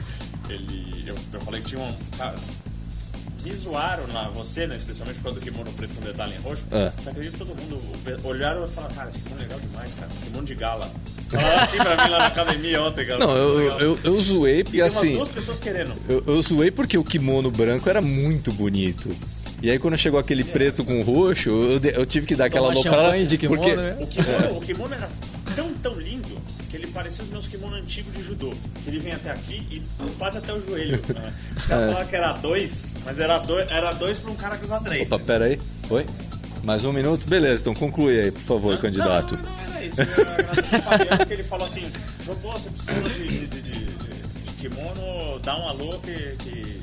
ele 0.48 1.04
eu, 1.06 1.14
eu 1.32 1.40
falei 1.40 1.60
que 1.60 1.68
tinha 1.68 1.80
um. 1.80 1.92
Cara, 2.18 2.34
me 3.42 3.54
zoaram 3.54 4.04
lá, 4.12 4.28
você, 4.34 4.66
né? 4.66 4.76
Especialmente 4.76 5.16
por 5.16 5.24
causa 5.24 5.40
do 5.40 5.44
kimono 5.44 5.72
preto 5.72 5.94
com 5.94 6.02
detalhe 6.02 6.34
em 6.34 6.40
roxo. 6.40 6.62
É. 6.70 6.90
Você 6.98 7.10
acredita 7.10 7.38
que 7.38 7.44
todo 7.44 7.56
mundo 7.56 7.80
olharam 8.24 8.64
e 8.64 8.68
falaram, 8.68 8.94
cara, 8.94 9.08
esse 9.08 9.18
kimono 9.20 9.40
é 9.40 9.44
legal 9.44 9.60
demais, 9.60 9.94
cara. 9.94 10.08
Kimono 10.24 10.46
de 10.46 10.54
gala. 10.54 10.90
Falaram 11.30 11.62
assim 11.62 11.76
pra 11.76 12.04
mim 12.04 12.10
lá 12.10 12.18
na 12.18 12.26
academia 12.26 12.82
ontem, 12.82 13.06
cara. 13.06 13.18
Não, 13.18 13.36
eu, 13.36 13.78
eu, 13.78 13.98
eu 14.02 14.22
zoei 14.22 14.60
E 14.60 14.64
porque 14.64 14.80
assim. 14.80 15.14
duas 15.14 15.28
pessoas 15.28 15.60
querendo. 15.60 15.92
Eu, 16.08 16.24
eu 16.26 16.42
zoei 16.42 16.70
porque 16.72 16.98
o 16.98 17.04
kimono 17.04 17.50
branco 17.50 17.88
era 17.88 18.02
muito 18.02 18.52
bonito. 18.52 19.14
E 19.62 19.70
aí 19.70 19.78
quando 19.78 19.96
chegou 19.96 20.18
aquele 20.18 20.42
preto 20.42 20.84
com 20.84 21.02
roxo, 21.02 21.50
eu, 21.50 21.80
eu 21.92 22.06
tive 22.06 22.26
que 22.26 22.34
dar 22.34 22.46
aquela 22.46 22.70
aloprada. 22.70 23.02
champanhe 23.02 23.26
de 23.26 23.38
kimono, 23.38 23.60
porque, 23.60 23.76
né? 23.76 23.96
O 24.00 24.06
kimono, 24.06 24.56
o 24.56 24.60
kimono 24.60 24.94
era 24.94 25.08
tão, 25.54 25.72
tão 25.74 25.94
lindo 25.94 26.39
ele 26.82 26.92
parecia 26.92 27.24
os 27.24 27.30
meus 27.30 27.46
kimono 27.46 27.76
antigos 27.76 28.12
de 28.14 28.22
judô. 28.22 28.52
Que 28.82 28.90
ele 28.90 28.98
vem 29.00 29.12
até 29.12 29.30
aqui 29.30 29.56
e 29.70 29.82
quase 30.18 30.38
até 30.38 30.52
o 30.52 30.64
joelho. 30.64 31.00
né? 31.14 31.32
Os 31.56 31.66
caras 31.66 31.86
falaram 31.90 32.06
que 32.08 32.16
era 32.16 32.32
dois, 32.32 32.94
mas 33.04 33.18
era 33.18 33.38
dois, 33.38 33.70
era 33.70 33.92
dois 33.92 34.18
pra 34.18 34.30
um 34.30 34.36
cara 34.36 34.56
que 34.56 34.64
usa 34.64 34.80
três. 34.80 35.10
Opa, 35.10 35.24
pera 35.24 35.44
aí. 35.46 35.60
Oi? 35.90 36.06
Mais 36.64 36.84
um 36.84 36.92
minuto? 36.92 37.26
Beleza, 37.26 37.62
então 37.62 37.74
conclui 37.74 38.20
aí, 38.20 38.30
por 38.30 38.42
favor, 38.42 38.78
candidato. 38.78 39.34
Não, 39.36 39.42
não, 39.42 39.50
não 39.50 39.74
era 39.74 39.84
isso. 39.84 40.02
Eu 40.02 40.28
agradeço 40.28 40.74
ao 40.76 40.82
Fabiano 40.82 41.26
que 41.26 41.32
ele 41.32 41.42
falou 41.42 41.66
assim: 41.66 41.90
pô, 42.26 42.52
você 42.52 42.68
precisa 42.70 43.08
de, 43.08 43.28
de, 43.28 43.46
de- 43.46 43.62
de- 43.62 44.42
de 44.44 44.52
kimono, 44.68 45.38
dá 45.42 45.56
um 45.58 45.68
alô 45.68 45.98
que. 46.00 46.12
que... 46.44 46.80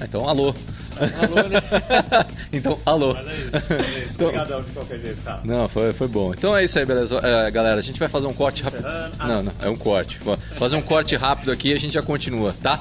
Ah, 0.00 0.04
Então, 0.06 0.26
alô. 0.28 0.54
Alô, 1.00 1.48
né? 1.48 1.60
então, 2.52 2.78
alô. 2.84 3.14
Mas 3.14 3.26
é 3.26 3.34
isso, 3.36 3.72
é 3.72 4.04
isso. 4.04 4.24
Obrigadão 4.24 4.62
de 4.62 4.70
qualquer 4.70 4.98
jeito, 5.00 5.22
cara. 5.22 5.40
Não, 5.44 5.68
foi, 5.68 5.92
foi 5.92 6.08
bom. 6.08 6.32
Então 6.34 6.56
é 6.56 6.64
isso 6.64 6.78
aí, 6.78 6.84
beleza. 6.84 7.18
É, 7.22 7.50
galera, 7.50 7.78
a 7.78 7.82
gente 7.82 7.98
vai 7.98 8.08
fazer 8.08 8.26
um 8.26 8.32
corte 8.34 8.62
rápido. 8.62 8.84
Ah, 8.86 9.10
Não, 9.26 9.42
não, 9.42 9.52
é 9.60 9.68
um 9.68 9.76
corte. 9.76 10.18
Vou 10.18 10.36
Fazer 10.36 10.76
um 10.76 10.82
corte 10.82 11.16
rápido 11.16 11.50
aqui 11.52 11.70
e 11.70 11.74
a 11.74 11.78
gente 11.78 11.94
já 11.94 12.02
continua, 12.02 12.54
tá? 12.62 12.80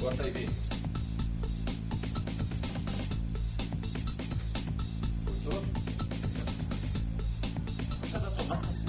Corta 0.00 0.24
aí? 0.24 0.46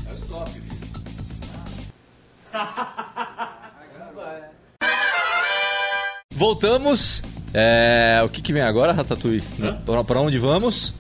É 0.09 0.13
stop, 0.13 0.51
Vini. 0.51 0.79
Voltamos. 6.33 7.21
É, 7.53 8.21
o 8.23 8.29
que, 8.29 8.41
que 8.41 8.53
vem 8.53 8.61
agora, 8.61 8.91
Ratatouille? 8.93 9.43
Pra, 9.85 10.03
pra 10.03 10.19
onde 10.21 10.37
vamos? 10.37 10.93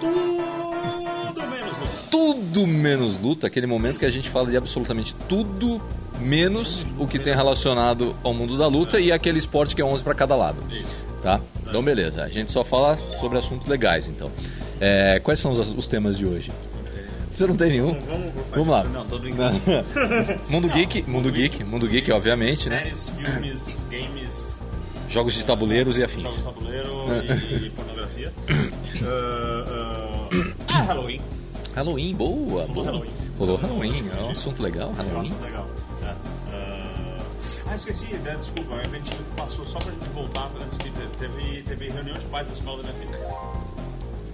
Tudo 0.00 1.46
menos 1.46 1.78
Lucas. 1.78 2.06
tudo 2.10 2.66
menos 2.66 3.20
luta, 3.20 3.46
aquele 3.46 3.66
momento 3.66 3.98
que 3.98 4.06
a 4.06 4.10
gente 4.10 4.28
fala 4.30 4.48
de 4.48 4.56
absolutamente 4.56 5.14
tudo 5.28 5.80
menos 6.20 6.84
o 6.98 7.06
que 7.06 7.18
tem 7.18 7.34
relacionado 7.34 8.16
ao 8.22 8.32
mundo 8.32 8.56
da 8.56 8.66
luta 8.66 8.98
e 8.98 9.12
aquele 9.12 9.38
esporte 9.38 9.74
que 9.76 9.82
é 9.82 9.84
11 9.84 10.02
para 10.02 10.14
cada 10.14 10.34
lado. 10.34 10.58
Tá? 11.22 11.40
Então 11.66 11.82
beleza, 11.82 12.22
a 12.22 12.28
gente 12.28 12.52
só 12.52 12.64
fala 12.64 12.96
sobre 13.20 13.36
assuntos 13.38 13.66
legais 13.66 14.06
então. 14.06 14.30
É, 14.80 15.20
quais 15.20 15.40
são 15.40 15.50
os, 15.50 15.58
os 15.58 15.88
temas 15.88 16.16
de 16.16 16.26
hoje? 16.26 16.50
Você 17.34 17.46
não 17.46 17.56
tem 17.56 17.68
nenhum? 17.68 17.98
Vamos, 18.00 18.32
Vamos 18.50 18.68
lá. 18.68 18.84
Não, 18.84 19.04
brincando. 19.18 19.60
mundo 20.48 20.68
Geek, 20.68 21.02
Mundo 21.02 21.30
Geek, 21.30 21.64
Mundo 21.64 21.86
Geek, 21.86 22.10
obviamente, 22.10 22.70
né? 22.70 22.78
Séries, 22.78 23.10
filmes, 23.10 23.76
games, 23.90 24.35
Jogos 25.16 25.32
de 25.32 25.44
tabuleiros 25.46 25.96
e 25.96 26.02
jogos 26.02 26.14
afins. 26.26 26.36
de 26.36 26.42
tabuleiro 26.42 26.90
e, 27.50 27.66
e 27.66 27.70
pornografia. 27.70 28.32
Ah, 29.02 29.64
ah, 29.66 30.28
ah, 30.68 30.82
Halloween. 30.82 31.20
Halloween, 31.74 32.14
boa, 32.14 32.36
Rolou 32.66 32.66
boa. 32.74 32.84
Halloween. 32.84 33.10
Rolou 33.38 33.56
Halloween, 33.56 34.04
é 34.14 34.20
um 34.22 34.30
assunto 34.32 34.62
legal, 34.62 34.88
Eu 34.90 34.94
Halloween. 35.04 35.32
É. 35.42 35.56
Ah, 36.52 37.18
ah, 37.70 37.74
esqueci, 37.74 38.14
né, 38.16 38.36
desculpa, 38.38 38.74
a 38.74 38.82
gente 38.88 39.16
passou 39.34 39.64
só 39.64 39.78
pra 39.78 39.90
gente 39.90 40.06
voltar 40.10 40.50
antes 40.62 40.76
que 40.76 40.90
te- 40.90 41.16
teve, 41.18 41.62
teve 41.62 41.88
reunião 41.88 42.18
de 42.18 42.24
pais 42.26 42.48
da 42.48 42.52
escola 42.52 42.82
da 42.82 42.92
minha 42.92 43.06
filha. 43.06 43.18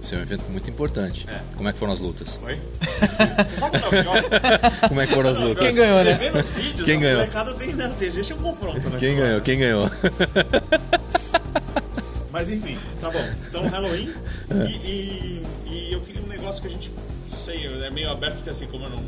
Esse 0.03 0.15
é 0.15 0.17
um 0.17 0.21
evento 0.21 0.43
muito 0.49 0.69
importante. 0.69 1.25
É. 1.29 1.39
Como 1.55 1.69
é 1.69 1.73
que 1.73 1.79
foram 1.79 1.93
as 1.93 1.99
lutas? 1.99 2.37
Oi? 2.43 2.59
Você 3.47 3.55
sabe 3.57 3.79
qual 3.79 3.93
é 3.93 3.97
o 4.01 4.03
pior? 4.03 4.23
Como 4.89 5.01
é 5.01 5.07
que 5.07 5.13
foram 5.15 5.29
as 5.29 5.37
lutas? 5.37 5.65
Quem 5.65 5.75
ganhou, 5.75 5.97
Você 5.99 6.03
né? 6.03 6.13
vê 6.15 6.29
nos 6.29 6.45
vídeos, 6.49 6.85
Quem 6.85 6.99
ganhou? 6.99 7.19
molecada 7.21 7.53
tem, 7.53 7.73
né, 7.73 7.95
tem- 7.97 8.07
existe 8.09 8.33
um 8.33 8.37
confronto, 8.37 8.89
né? 8.89 8.97
Quem 8.99 9.15
ganhou? 9.15 9.41
Quem 9.41 9.59
ganhou? 9.59 9.89
Mas 12.31 12.49
enfim, 12.49 12.77
tá 12.99 13.09
bom. 13.11 13.23
Então, 13.47 13.65
Halloween. 13.67 14.13
E, 14.67 14.71
e, 14.73 15.43
e 15.67 15.93
eu 15.93 16.01
queria 16.01 16.21
um 16.21 16.27
negócio 16.27 16.61
que 16.61 16.67
a 16.67 16.71
gente, 16.71 16.91
sei, 17.33 17.65
é 17.65 17.89
meio 17.89 18.09
aberto, 18.11 18.35
porque 18.35 18.49
assim, 18.49 18.67
como 18.67 18.83
eu 18.85 18.89
não 18.89 18.99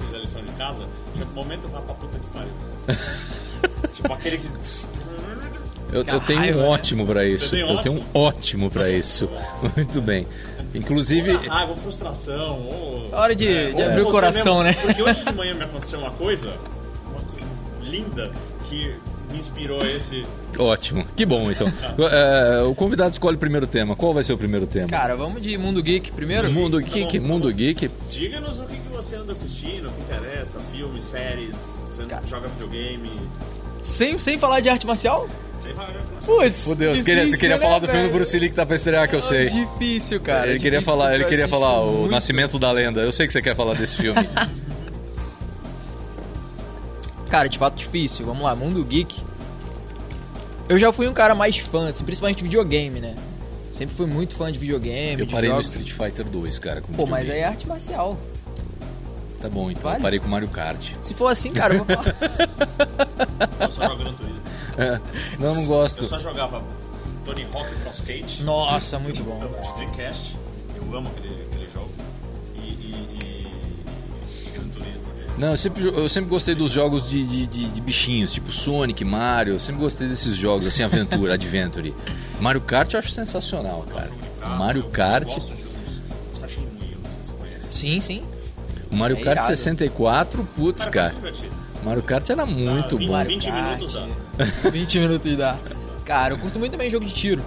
fiz 0.00 0.14
a 0.14 0.18
lição 0.18 0.44
de 0.44 0.52
casa, 0.52 0.82
um 0.82 1.34
momento 1.34 1.66
vai 1.68 1.80
pra 1.80 1.94
puta 1.94 2.18
que 2.18 2.26
pariu. 2.26 2.52
tipo 3.94 4.12
aquele 4.12 4.36
que. 4.38 4.48
Eu, 5.92 6.02
eu 6.04 6.20
tenho 6.20 6.38
raiva, 6.40 6.58
um 6.58 6.62
né? 6.62 6.68
ótimo 6.68 7.06
pra 7.06 7.24
isso. 7.24 7.50
tem 7.50 7.60
Eu 7.60 7.78
tenho 7.78 7.96
um 7.96 8.04
ótimo 8.12 8.70
pra 8.70 8.90
isso. 8.90 9.28
Muito 9.76 10.00
bem. 10.00 10.26
Inclusive, 10.74 11.30
Ou 11.32 11.38
raiva, 11.48 11.70
ou 11.70 11.76
frustração, 11.76 12.58
ou. 12.60 13.08
Hora 13.12 13.34
de- 13.34 13.46
é, 13.48 13.70
de 13.72 13.82
ou 13.82 13.88
abrir 13.88 14.02
o 14.02 14.10
coração, 14.10 14.62
né? 14.62 14.72
Porque 14.74 15.02
hoje 15.02 15.24
de 15.24 15.32
manhã 15.34 15.54
me 15.54 15.64
aconteceu 15.64 15.98
uma 16.00 16.10
coisa, 16.10 16.48
uma 17.10 17.20
coisa 17.22 17.46
linda, 17.82 18.30
que 18.68 18.94
me 19.32 19.38
inspirou 19.38 19.80
a 19.80 19.86
esse. 19.86 20.24
ótimo. 20.58 21.04
Que 21.16 21.24
bom, 21.24 21.50
então. 21.50 21.66
É, 22.10 22.62
o 22.62 22.74
convidado 22.74 23.10
escolhe 23.12 23.36
o 23.36 23.40
primeiro 23.40 23.66
tema. 23.66 23.94
Qual 23.96 24.12
vai 24.12 24.22
ser 24.24 24.32
o 24.32 24.38
primeiro 24.38 24.66
tema? 24.66 24.88
Cara, 24.88 25.14
vamos 25.16 25.40
de 25.42 25.56
Mundo 25.56 25.82
Geek 25.82 26.10
primeiro? 26.12 26.50
Mundo 26.50 26.80
Tá 26.80 26.86
Geek, 26.88 27.18
bom, 27.20 27.26
tá 27.26 27.32
Mundo. 27.32 27.52
Geek. 27.52 27.90
Diga-nos 28.10 28.58
o 28.58 28.64
que, 28.66 28.76
que 28.76 28.88
você 28.88 29.16
anda 29.16 29.32
assistindo, 29.32 29.88
o 29.88 29.92
que 29.92 30.00
interessa, 30.02 30.58
filmes, 30.72 31.04
séries, 31.04 31.54
você 31.86 32.02
Cara. 32.04 32.26
joga 32.26 32.48
videogame. 32.48 33.10
Sem, 33.86 34.18
sem 34.18 34.36
falar 34.36 34.58
de 34.60 34.68
arte 34.68 34.84
marcial? 34.84 35.28
Né? 35.64 35.74
Putz. 36.24 36.66
Meu 36.66 36.76
Deus, 36.76 37.02
queria, 37.02 37.22
você 37.22 37.26
difícil, 37.26 37.38
queria 37.38 37.56
né, 37.56 37.62
falar 37.62 37.78
do 37.78 37.86
filme 37.86 38.08
do? 38.08 38.12
Bruce 38.12 38.36
Lee 38.36 38.48
que 38.48 38.54
tá 38.54 38.66
pra 38.66 38.74
estrear, 38.74 39.08
que 39.08 39.14
eu 39.14 39.22
sei. 39.22 39.46
Difícil, 39.46 40.20
cara. 40.20 40.48
Ele 40.48 40.58
queria 40.58 40.80
difícil 40.80 40.98
falar, 40.98 41.14
ele 41.14 41.24
queria 41.24 41.46
falar 41.46 41.82
o. 41.82 42.08
Nascimento 42.08 42.58
da 42.58 42.72
Lenda. 42.72 43.00
Eu 43.02 43.12
sei 43.12 43.28
que 43.28 43.32
você 43.32 43.40
quer 43.40 43.54
falar 43.54 43.74
desse 43.74 43.96
filme. 43.96 44.20
Cara, 47.30 47.48
de 47.48 47.58
fato 47.58 47.76
difícil. 47.76 48.24
Vamos 48.24 48.42
lá, 48.42 48.54
Mundo 48.54 48.84
Geek. 48.84 49.20
Eu 50.68 50.78
já 50.78 50.92
fui 50.92 51.08
um 51.08 51.12
cara 51.12 51.34
mais 51.34 51.58
fã, 51.58 51.88
assim, 51.88 52.04
principalmente 52.04 52.38
de 52.38 52.44
videogame, 52.44 53.00
né? 53.00 53.16
Sempre 53.72 53.96
fui 53.96 54.06
muito 54.06 54.36
fã 54.36 54.50
de 54.50 54.58
videogame. 54.60 55.20
Eu 55.20 55.26
de 55.26 55.32
parei 55.32 55.50
no 55.50 55.56
jogos. 55.56 55.66
Street 55.66 55.90
Fighter 55.90 56.24
2, 56.24 56.58
cara. 56.60 56.82
Pô, 56.96 57.04
mas 57.04 57.22
aí 57.22 57.24
videogame. 57.24 57.42
é 57.42 57.46
arte 57.46 57.66
marcial. 57.66 58.16
Tá 59.40 59.48
bom, 59.48 59.70
então. 59.70 59.82
Vale? 59.82 59.96
Eu 59.98 60.02
parei 60.02 60.18
com 60.18 60.28
Mario 60.28 60.48
Kart. 60.48 60.92
Se 61.02 61.12
for 61.14 61.28
assim, 61.28 61.52
cara, 61.52 61.74
eu 61.74 61.84
vou 61.84 61.96
falar. 61.96 62.16
Eu 63.60 63.70
só 63.70 63.82
jogo 63.88 63.96
Gran 64.02 64.12
Turismo. 64.14 64.40
É, 64.78 65.00
Não, 65.38 65.54
não 65.54 65.66
gosto. 65.66 66.02
Eu 66.04 66.08
só 66.08 66.18
jogava 66.18 66.62
Tony 67.24 67.46
Hawk 67.52 67.70
Pro 67.82 67.90
Skate. 67.92 68.42
Nossa, 68.42 68.98
muito 68.98 69.22
bom. 69.22 69.38
De 69.38 69.72
Dreamcast. 69.74 70.36
Eu 70.76 70.96
amo 70.96 71.08
aquele, 71.16 71.42
aquele 71.42 71.68
jogo. 71.72 71.90
E, 72.56 72.60
e, 72.60 73.52
e, 74.42 74.46
e 74.46 74.50
Gran 74.50 74.68
Turismo. 74.68 75.02
Não, 75.38 75.48
eu 75.50 75.56
sempre, 75.56 75.84
eu 75.86 76.08
sempre 76.08 76.30
gostei 76.30 76.54
dos 76.54 76.72
jogos 76.72 77.08
de, 77.08 77.24
de, 77.24 77.46
de- 77.46 77.68
de 77.68 77.80
bichinhos, 77.80 78.32
tipo 78.32 78.50
Sonic, 78.50 79.04
Mario. 79.04 79.54
Eu 79.54 79.60
sempre 79.60 79.80
gostei 79.82 80.08
desses 80.08 80.34
jogos, 80.36 80.66
assim, 80.66 80.82
aventura, 80.82 81.34
adventure. 81.34 81.94
Mario 82.40 82.60
Kart 82.62 82.92
eu 82.94 82.98
acho 83.00 83.10
sensacional, 83.10 83.82
cara. 83.92 84.10
Mario 84.56 84.82
eu 84.82 84.88
Kart. 84.90 85.24
gosto 85.26 85.54
de 85.54 85.64
uns 85.64 86.38
Sachin 86.38 86.60
Mui, 86.60 86.96
não 87.02 87.10
sei 87.12 87.22
se 87.22 87.28
você 87.28 87.32
conhece. 87.32 87.60
Sim, 87.70 88.00
sim. 88.00 88.22
O 88.90 88.96
Mario 88.96 89.16
É 89.16 89.20
Kart 89.20 89.36
irado. 89.38 89.48
64, 89.48 90.44
putz, 90.56 90.78
Cara, 90.80 90.90
cara. 90.90 91.08
é 91.08 91.12
muito 91.12 91.24
divertido. 91.34 91.56
Mario 91.84 92.02
Kart 92.02 92.30
era 92.30 92.46
muito 92.46 92.96
Ah, 92.96 92.98
vinte- 92.98 93.06
bom. 93.08 93.24
20 93.24 93.50
minutos 93.52 93.92
dá. 93.94 94.70
20 94.70 94.98
minutos 95.00 95.36
dá. 95.36 95.56
Cara, 96.04 96.34
eu 96.34 96.38
curto 96.38 96.58
muito 96.58 96.72
também 96.72 96.88
jogo 96.90 97.04
de 97.04 97.12
tiro. 97.12 97.42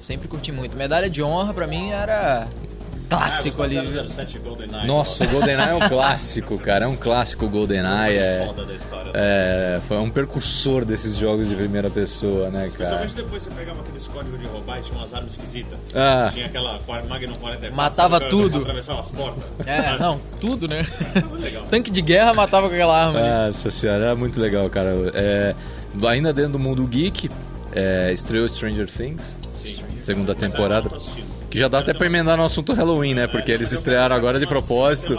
Sempre 0.00 0.28
curti 0.28 0.52
muito. 0.52 0.76
Medalha 0.76 1.10
de 1.10 1.22
honra 1.22 1.52
pra 1.52 1.66
mim 1.66 1.90
era 1.90 2.46
clássico 3.08 3.62
ah, 3.62 3.64
ali. 3.64 3.76
eu 3.76 3.82
viu? 3.82 4.02
gostava 4.02 4.26
de 4.26 4.32
007 4.32 4.38
GoldenEye. 4.38 4.86
Nossa, 4.86 5.24
o 5.24 5.28
GoldenEye 5.28 5.70
é 5.70 5.74
um 5.74 5.88
clássico, 5.88 6.58
cara. 6.58 6.84
É 6.84 6.88
um 6.88 6.96
clássico 6.96 7.46
o 7.46 7.48
GoldenEye. 7.48 8.18
É, 8.18 8.44
foda 8.46 8.64
da 8.64 8.74
história. 8.74 9.12
é, 9.14 9.80
foi 9.86 9.98
um 9.98 10.10
precursor 10.10 10.84
desses 10.84 11.16
jogos 11.16 11.48
de 11.48 11.54
primeira 11.54 11.90
pessoa, 11.90 12.50
né, 12.50 12.58
cara? 12.58 12.66
Especialmente 12.66 13.14
depois 13.14 13.42
você 13.42 13.50
pegava 13.50 13.80
aqueles 13.80 14.06
códigos 14.06 14.40
de 14.40 14.46
roubar 14.46 14.78
e 14.78 14.82
tinha 14.82 14.98
umas 14.98 15.14
armas 15.14 15.32
esquisitas. 15.32 15.78
Ah. 15.94 16.30
Tinha 16.32 16.46
aquela 16.46 16.80
Magnum 17.08 17.34
44. 17.34 17.76
Matava 17.76 18.18
sabe, 18.18 18.30
tudo. 18.30 18.58
Atravessava 18.58 19.00
as 19.00 19.10
portas. 19.10 19.44
É, 19.66 19.98
não, 19.98 20.20
tudo, 20.40 20.68
né? 20.68 20.86
Legal. 21.38 21.64
Tanque 21.70 21.90
de 21.90 22.02
guerra 22.02 22.34
matava 22.34 22.68
com 22.68 22.74
aquela 22.74 23.06
arma 23.06 23.18
ali. 23.18 23.46
Nossa 23.46 23.70
senhora, 23.70 24.04
era 24.06 24.14
muito 24.14 24.40
legal, 24.40 24.68
cara. 24.68 24.94
É, 25.14 25.54
ainda 26.06 26.32
dentro 26.32 26.52
do 26.52 26.58
mundo 26.58 26.84
geek, 26.86 27.30
é, 27.72 28.12
estreou 28.12 28.48
Stranger 28.48 28.90
Things, 28.90 29.36
Sim. 29.54 29.76
segunda 30.02 30.34
Mas 30.34 30.42
eu 30.42 30.50
temporada. 30.50 30.90
não. 30.90 31.25
Que 31.56 31.60
já 31.60 31.68
dá 31.68 31.78
até 31.78 31.94
pra 31.94 32.04
emendar 32.04 32.36
no 32.36 32.44
assunto 32.44 32.74
Halloween, 32.74 33.14
né? 33.14 33.26
Porque 33.26 33.50
eles 33.50 33.72
estrearam 33.72 34.14
agora 34.14 34.38
de 34.38 34.46
propósito. 34.46 35.18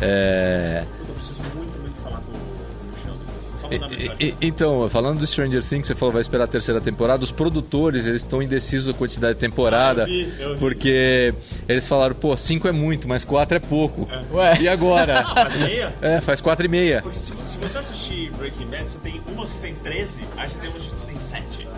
É, 0.00 0.82
Puta, 0.98 1.08
eu 1.10 1.14
preciso 1.14 1.40
muito, 1.54 1.80
muito 1.80 1.94
falar 2.02 2.16
com 2.18 2.32
o 2.32 2.90
Michel. 2.90 3.14
Só 3.60 3.68
mandar 3.70 3.86
e- 3.86 3.96
mensagem. 3.96 4.16
e- 4.40 4.46
então, 4.46 4.90
falando 4.90 5.20
do 5.20 5.26
Stranger 5.28 5.64
Things, 5.64 5.86
você 5.86 5.94
falou 5.94 6.12
vai 6.12 6.20
esperar 6.20 6.44
a 6.44 6.48
terceira 6.48 6.80
temporada. 6.80 7.22
Os 7.22 7.30
produtores, 7.30 8.06
eles 8.06 8.22
estão 8.22 8.42
indecisos 8.42 8.86
com 8.86 8.90
a 8.90 8.94
quantidade 9.06 9.34
de 9.34 9.38
temporada. 9.38 10.02
Ah, 10.04 10.08
eu 10.10 10.12
vi, 10.26 10.32
eu 10.42 10.52
vi. 10.54 10.58
Porque 10.58 11.34
eles 11.68 11.86
falaram, 11.86 12.16
pô, 12.16 12.36
cinco 12.36 12.66
é 12.66 12.72
muito, 12.72 13.06
mas 13.06 13.24
quatro 13.24 13.56
é 13.56 13.60
pouco. 13.60 14.08
Ué. 14.32 14.60
E 14.62 14.68
agora? 14.68 15.22
Faz 15.32 15.54
meia? 15.60 15.94
é, 16.02 16.20
faz 16.20 16.40
quatro 16.40 16.66
e 16.66 16.68
meia. 16.68 17.02
Porque 17.02 17.20
se, 17.20 17.32
se 17.46 17.56
você 17.56 17.78
assistir 17.78 18.32
Breaking 18.32 18.66
Bad, 18.66 18.90
você 18.90 18.98
tem 18.98 19.20
umas 19.28 19.52
que 19.52 19.60
tem 19.60 19.74
13, 19.76 20.22
aí 20.36 20.48
você 20.48 20.58
tem 20.58 20.70
umas 20.70 20.82
que 20.86 21.06
tem 21.06 21.20
7. 21.20 21.68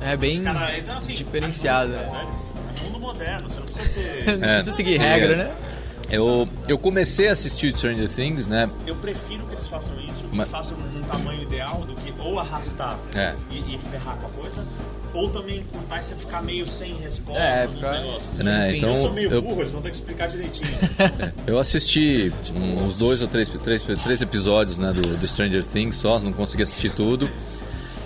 É 0.00 0.16
bem 0.16 0.40
cara, 0.44 0.78
então, 0.78 0.96
assim, 0.98 1.14
diferenciado. 1.14 1.92
as 1.96 2.00
É 2.00 2.53
mundo 2.84 3.00
moderno, 3.00 3.48
você 3.50 3.58
não 3.60 3.66
precisa 3.66 3.88
ser. 3.88 4.24
Não 4.38 4.48
É. 4.48 4.54
precisa 4.56 4.76
seguir 4.76 4.96
regra, 4.98 5.36
né? 5.36 5.54
Eu, 6.10 6.46
eu 6.68 6.76
comecei 6.78 7.28
a 7.28 7.32
assistir 7.32 7.74
Stranger 7.74 8.08
Things, 8.08 8.46
né? 8.46 8.68
Eu 8.86 8.94
prefiro 8.96 9.46
que 9.46 9.54
eles 9.54 9.66
façam 9.66 9.94
isso 10.00 10.22
Mas- 10.30 10.48
façam 10.50 10.76
num 10.76 11.02
tamanho 11.04 11.42
ideal 11.42 11.82
do 11.86 11.94
que 11.94 12.12
ou 12.20 12.38
arrastar 12.38 12.98
É. 13.14 13.32
e, 13.50 13.74
e 13.74 13.78
ferrar 13.90 14.14
com 14.18 14.26
a 14.26 14.30
coisa, 14.30 14.66
ou 15.14 15.30
também 15.30 15.64
cortar 15.72 16.00
e 16.00 16.04
você 16.04 16.14
ficar 16.14 16.42
meio 16.42 16.66
sem 16.66 16.94
resposta 16.98 17.40
É, 17.42 17.64
nos 17.64 17.74
ficar- 17.76 17.92
negócios. 17.92 18.38
Né, 18.44 18.68
Enfim, 18.68 18.76
então, 18.76 18.94
eu 18.96 19.02
sou 19.02 19.12
meio 19.14 19.30
eu- 19.32 19.40
burro, 19.42 19.60
eles 19.62 19.72
vão 19.72 19.80
ter 19.80 19.88
que 19.90 19.96
explicar 19.96 20.28
direitinho. 20.28 20.68
Eu 21.46 21.58
assisti 21.58 22.30
uns 22.54 22.96
dois 22.98 23.22
ou 23.22 23.28
três, 23.28 23.48
três, 23.48 23.82
três 23.82 24.20
episódios 24.20 24.76
né, 24.76 24.92
do, 24.92 25.00
do 25.00 25.26
Stranger 25.26 25.64
Things 25.64 25.96
só, 25.96 26.18
não 26.20 26.32
consegui 26.34 26.64
assistir 26.64 26.90
tudo. 26.92 27.30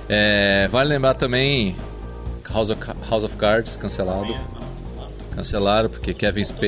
É, 0.09 0.69
vale 0.69 0.89
lembrar 0.89 1.15
também 1.15 1.77
House 2.49 2.71
of, 2.71 2.81
House 3.11 3.25
of 3.25 3.37
Cards, 3.37 3.77
cancelado. 3.77 4.35
Cancelaram 5.39 5.89
porque 5.89 6.13
Kevin, 6.13 6.45
Spa 6.45 6.67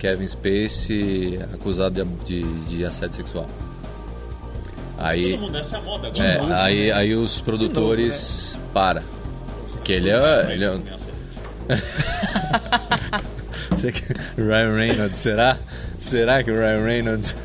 Kevin 0.00 0.26
Spacey 0.26 1.38
acusado 1.54 2.04
de, 2.24 2.42
de, 2.42 2.64
de 2.66 2.84
assédio 2.84 3.18
sexual. 3.18 3.46
Aí, 4.98 5.32
Todo 5.32 5.40
mundo, 5.42 5.58
essa 5.58 5.76
é 5.76 5.78
a 5.78 5.82
moda 5.82 6.08
agora. 6.08 6.26
é, 6.26 6.54
aí, 6.62 6.90
aí 6.92 7.14
os 7.14 7.40
produtores 7.40 8.56
para. 8.74 9.04
Que 9.84 9.92
ele 9.92 10.10
é. 10.10 10.52
Ele 10.52 10.64
é 10.64 10.70
um- 10.72 10.82
Ryan 14.36 14.74
Reynolds, 14.76 15.18
será? 15.18 15.58
Será 15.98 16.42
que 16.42 16.50
o 16.50 16.54
Ryan 16.54 16.84
Reynolds? 16.84 17.34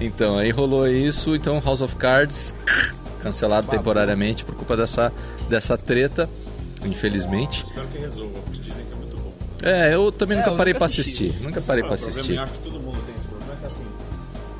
Então, 0.00 0.38
aí 0.38 0.50
rolou 0.50 0.88
isso, 0.88 1.36
então 1.36 1.60
House 1.60 1.82
of 1.82 1.94
Cards 1.96 2.54
cancelado 3.22 3.68
temporariamente 3.68 4.44
por 4.44 4.54
culpa 4.56 4.76
dessa, 4.76 5.12
dessa 5.48 5.76
treta, 5.78 6.28
infelizmente. 6.84 7.64
Espero 7.64 7.88
que 7.88 7.98
resolva, 7.98 8.40
porque 8.40 8.58
dizem 8.60 8.84
que 8.84 8.92
é 8.92 8.96
muito 8.96 9.16
bom. 9.16 9.32
É, 9.62 9.94
eu 9.94 10.10
também 10.12 10.36
É, 10.36 10.40
nunca 10.40 10.50
eu 10.52 10.56
parei 10.56 10.74
assisti. 10.76 11.00
assistir. 11.28 11.42
Nunca 11.42 11.60
parei 11.62 11.82
é 11.82 11.86
o 11.86 11.88
problema? 11.88 12.10
assistir. 12.10 12.34
Eu 12.36 12.42
acho 12.42 12.52
que 12.54 12.58
todo 12.60 12.80
mundo 12.80 12.98
tem 13.06 13.14
esse 13.14 13.26
problema, 13.26 13.52
é 13.52 13.56
que 13.56 13.66
assim, 13.66 13.86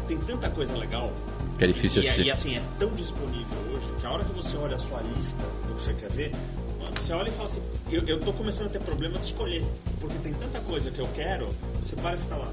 tem 0.08 0.18
tanta 0.18 0.50
coisa 0.50 0.76
legal. 0.76 1.12
Que 1.58 1.64
é 1.64 1.66
difícil 1.66 2.02
e, 2.02 2.06
assistir. 2.06 2.26
E 2.26 2.30
assim, 2.30 2.56
é 2.56 2.62
tão 2.78 2.90
disponível 2.90 3.58
hoje 3.74 3.86
que 4.00 4.06
a 4.06 4.10
hora 4.10 4.24
que 4.24 4.32
você 4.32 4.56
olha 4.56 4.76
a 4.76 4.78
sua 4.78 5.00
lista 5.16 5.42
do 5.68 5.74
que 5.74 5.82
você 5.82 5.94
quer 5.94 6.10
ver, 6.10 6.32
mano, 6.80 6.92
Você 7.00 7.12
olha 7.12 7.28
e 7.28 7.32
fala 7.32 7.46
assim, 7.46 7.62
eu, 7.90 8.02
eu 8.06 8.20
tô 8.20 8.32
começando 8.32 8.66
a 8.66 8.70
ter 8.70 8.80
problema 8.80 9.18
de 9.18 9.26
escolher. 9.26 9.64
Porque 10.00 10.16
tem 10.18 10.32
tanta 10.34 10.60
coisa 10.60 10.90
que 10.90 10.98
eu 10.98 11.08
quero, 11.14 11.48
você 11.84 11.94
para 11.96 12.16
e 12.16 12.18
fica 12.20 12.36
lá. 12.36 12.48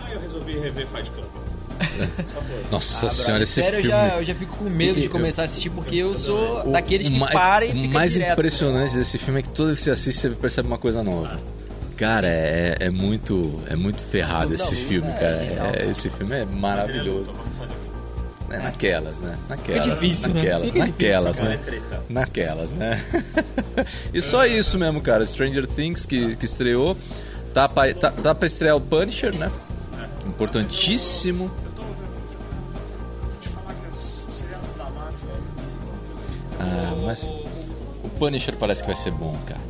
Ah, 0.00 0.12
eu 0.12 0.20
resolvi 0.20 0.58
rever 0.58 0.86
Fight 0.88 1.10
Club. 1.10 1.26
Foi. 1.78 2.62
Nossa 2.70 3.06
Ah, 3.06 3.10
senhora, 3.10 3.42
esse 3.42 3.52
sério, 3.54 3.80
filme. 3.80 3.86
eu 3.86 3.90
já, 4.08 4.16
eu 4.18 4.24
já 4.24 4.34
fico 4.34 4.56
com 4.56 4.64
medo 4.64 4.98
de 5.00 5.04
Eu- 5.06 5.10
começar 5.10 5.42
a 5.42 5.44
assistir, 5.44 5.70
porque 5.70 5.96
eu 5.96 6.14
sou 6.14 6.66
O- 6.66 6.72
daqueles 6.72 7.08
o 7.08 7.12
que 7.12 7.18
mais, 7.18 7.32
para 7.32 7.64
e 7.64 7.70
o 7.70 7.72
fica 7.72 7.94
mais 7.94 8.12
direto. 8.12 8.32
impressionante 8.32 8.94
desse 8.94 9.18
filme 9.18 9.40
é 9.40 9.42
que 9.42 9.48
toda 9.50 9.68
vez 9.68 9.78
que 9.80 9.84
você 9.84 9.90
assiste, 9.92 10.20
você 10.20 10.30
percebe 10.30 10.68
uma 10.68 10.78
coisa 10.78 11.02
nova. 11.02 11.38
Cara, 11.96 12.28
é, 12.28 12.76
é 12.80 12.90
muito 12.90 13.58
é 13.68 13.74
muito 13.74 14.02
ferrado 14.02 14.54
esse 14.54 14.74
filme, 14.76 15.08
é 15.08 15.12
cara. 15.14 15.36
genial. 15.38 15.66
É, 15.74 15.86
esse 15.90 16.08
filme 16.10 16.34
é 16.34 16.40
é 16.42 16.44
maravilhoso. 16.44 17.32
É, 18.50 18.58
naquelas, 18.58 19.18
né? 19.18 19.36
Naquelas. 19.48 19.84
difícil, 19.84 20.28
né? 20.28 20.34
naquelas, 20.34 20.70
Fica 20.72 20.84
difícil, 20.86 21.04
naquelas, 21.04 21.36
Cara, 21.38 21.52
é 21.52 21.56
né? 21.56 22.02
Naquelas, 22.08 22.72
né? 22.72 23.04
e 24.14 24.22
só 24.22 24.46
isso 24.46 24.78
mesmo, 24.78 25.00
cara. 25.02 25.26
Stranger 25.26 25.66
Things 25.66 26.06
que, 26.06 26.34
que 26.36 26.44
estreou. 26.44 26.96
Tá 27.52 27.68
pra, 27.68 27.92
tá, 27.92 28.10
tá 28.10 28.34
pra 28.34 28.46
estrear 28.46 28.76
o 28.76 28.80
Punisher, 28.80 29.34
né? 29.34 29.50
Importantíssimo. 30.26 31.50
Ah, 36.60 36.94
mas 37.04 37.24
o, 38.04 38.08
Punisher 38.18 38.56
parece 38.56 38.80
que 38.82 38.86
vai 38.88 38.96
ser 38.96 39.12
bom, 39.12 39.36
cara. 39.46 39.60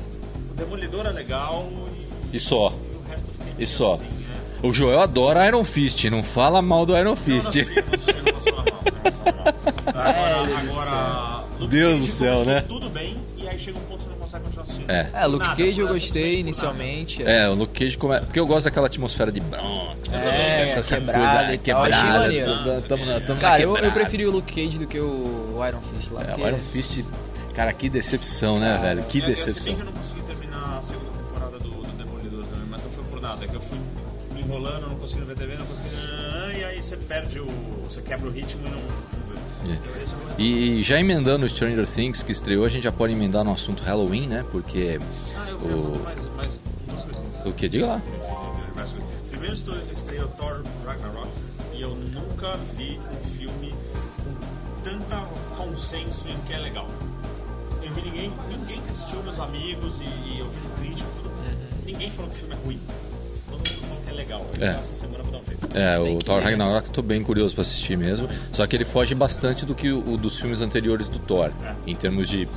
o 0.51 0.55
Demolidor 0.55 1.07
é 1.07 1.11
legal 1.11 1.67
e, 2.33 2.37
E 2.37 2.41
só. 2.41 2.73
e 3.59 3.63
E 3.63 3.67
só. 3.67 3.95
assim, 3.95 4.03
né? 4.05 4.37
O 4.63 4.73
Joel 4.73 5.01
adora 5.01 5.47
Iron 5.47 5.65
Fist, 5.65 6.03
não 6.07 6.23
fala 6.23 6.61
mal 6.63 6.85
do 6.87 6.97
Iron 6.97 7.15
Fist. 7.17 7.55
Agora, 9.95 11.45
Deus 11.69 12.01
do 12.01 12.07
céu, 12.07 12.45
né? 12.45 12.63
Tudo 12.63 12.89
bem, 12.89 13.17
e 13.37 13.47
aí 13.49 13.59
chega 13.59 13.79
um 13.79 13.83
ponto 13.83 14.08
assistindo. 14.63 14.91
É. 14.91 15.11
É, 15.13 15.27
Luke 15.27 15.45
Nada, 15.45 15.57
Cage 15.57 15.81
eu 15.81 15.89
gostei 15.89 15.99
simplesmente 15.99 16.35
por 16.35 16.41
inicialmente. 16.41 17.23
É, 17.23 17.49
o 17.49 17.55
Luke 17.55 17.79
Cage 17.85 17.99
come... 17.99 18.21
porque 18.21 18.41
eu 18.41 18.47
gosto 18.47 18.65
daquela 18.67 18.87
atmosfera 18.87 19.31
de 19.33 19.41
bronze, 19.41 20.01
É, 20.13 20.63
essa, 20.63 20.81
essa 20.81 20.97
quebrada 20.97 21.45
coisa 21.47 21.59
quebrada, 21.59 22.19
maneiro. 22.21 22.47
toda- 22.47 22.81
tamo 22.83 23.05
tamo 23.05 23.35
na 23.35 23.37
Cara, 23.41 23.61
eu, 23.61 23.69
eu 23.71 23.75
quebrada. 23.75 23.95
preferi 23.95 24.27
o 24.27 24.31
Luke 24.31 24.55
Cage 24.55 24.79
do 24.79 24.87
que 24.87 24.99
o 25.01 25.61
Iron 25.67 25.81
Fist 25.81 26.11
lá. 26.13 26.23
É, 26.23 26.25
porque- 26.25 26.43
o 26.43 26.49
Iron 26.49 26.59
Fist, 26.59 27.05
cara, 27.55 27.73
que 27.73 27.89
decepção, 27.89 28.59
né, 28.59 28.79
velho? 28.81 29.03
Que 29.05 29.19
Eu- 29.19 29.23
eu, 29.25 29.29
decepção. 29.29 29.75
que 29.75 29.81
eu 29.81 29.85
não 29.87 29.93
consegui 29.93 30.23
terminar 30.23 30.77
a 30.79 30.83
segunda 30.83 31.11
temporada 31.11 31.59
do, 31.59 31.71
do 31.71 31.93
Demolidor 31.97 32.45
também, 32.45 32.67
mas 32.71 32.83
não 32.85 32.91
foi 32.91 33.05
por 33.05 33.21
nada. 33.21 33.45
É 33.45 33.49
que 33.49 33.57
eu 33.57 33.61
fui 33.61 33.79
me 34.35 34.41
enrolando, 34.43 34.89
não 34.89 34.97
consegui 34.97 35.25
ver 35.25 35.35
TV, 35.37 35.57
não 35.57 35.67
consegui. 35.67 35.89
E 36.59 36.65
aí 36.65 36.83
você 36.83 36.97
perde 36.97 37.41
o. 37.41 37.47
Você 37.89 38.01
quebra 38.03 38.29
o 38.29 38.33
ritmo 38.33 38.61
e 38.67 38.71
não, 38.71 38.77
não 38.79 39.27
vê. 39.29 39.39
É. 39.67 39.73
É 39.73 40.43
E, 40.43 40.79
e 40.79 40.83
já 40.83 41.01
emendando 41.01 41.45
o 41.45 41.49
Stranger 41.49 41.87
Things 41.87 42.23
que 42.23 42.31
estreou, 42.33 42.65
a 42.65 42.69
gente 42.69 42.85
já 42.85 42.93
pode 42.93 43.13
emendar 43.13 43.43
no 43.45 43.53
assunto 43.53 43.83
Halloween, 43.83 44.27
né? 44.29 44.45
Porque 44.53 45.01
Ah, 45.37 45.49
o- 45.63 45.99
mais, 46.05 46.35
mais 46.37 46.61
o 47.45 47.53
que 47.53 47.69
diga 47.69 47.87
lá? 47.87 48.03
Primeiro 49.31 49.55
estreou 49.93 50.29
Thor 50.29 50.63
Ragnarok 50.85 51.29
e 51.75 51.83
eu 51.83 51.95
nunca 51.95 52.57
vi 52.77 52.99
um 52.99 53.25
filme 53.25 53.75
com 54.25 54.83
tanta 54.83 55.17
consenso 55.57 56.29
em 56.29 56.37
que 56.47 56.53
é 56.53 56.59
legal. 56.59 56.87
Eu 57.83 57.93
vi 57.95 58.03
ninguém, 58.03 58.33
ninguém 58.49 58.81
que 58.81 58.91
assistiu, 58.91 59.23
meus 59.23 59.39
amigos, 59.39 60.01
e, 60.01 60.05
e 60.05 60.39
eu 60.41 60.49
vejo 60.51 60.69
crítico, 60.79 61.09
tudo, 61.23 61.31
ninguém 61.87 62.11
falou 62.11 62.31
que 62.31 62.37
o 62.37 62.39
filme 62.41 62.55
é 62.55 62.59
ruim. 62.67 62.81
Todo 63.49 63.59
mundo 63.59 63.83
falou 63.87 64.03
que 64.05 64.11
é 64.11 64.13
legal. 64.13 64.47
É. 64.61 64.67
essa 64.71 64.93
É, 65.75 65.99
o 65.99 66.19
que 66.19 66.25
Thor 66.25 66.39
né? 66.39 66.45
Ragnarok 66.45 66.87
eu 66.89 66.93
tô 66.93 67.03
bem 67.03 67.23
curioso 67.23 67.55
pra 67.55 67.63
assistir 67.63 67.97
mesmo. 67.97 68.29
Só 68.53 68.67
que 68.67 68.77
ele 68.77 68.85
foge 68.85 69.15
bastante 69.15 69.67
do 69.67 69.75
que 69.75 69.91
o, 69.91 70.17
dos 70.17 70.39
filmes 70.39 70.61
anteriores 70.61 71.09
do 71.09 71.19
Thor, 71.19 71.51
É. 71.65 71.75
em 71.87 71.95
termos 71.95 72.29
de 72.29 72.49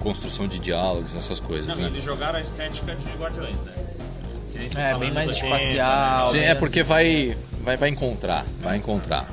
construção 0.00 0.46
de 0.46 0.58
diálogos, 0.58 1.14
essas 1.14 1.40
coisas, 1.40 1.68
Não, 1.68 1.76
né? 1.76 1.86
eles 1.88 2.04
jogaram 2.04 2.38
a 2.38 2.42
estética 2.42 2.94
de 2.94 3.06
Guardiões, 3.16 3.56
né? 3.62 3.72
É, 4.76 4.94
bem 4.98 5.08
nos 5.08 5.14
mais 5.14 5.28
80, 5.28 5.46
espacial. 5.46 6.24
né? 6.26 6.30
Sim, 6.32 6.38
é 6.40 6.54
porque 6.56 6.82
vai, 6.82 7.36
vai, 7.62 7.76
vai 7.76 7.88
encontrar, 7.90 8.44
vai 8.60 8.76
encontrar. 8.76 9.28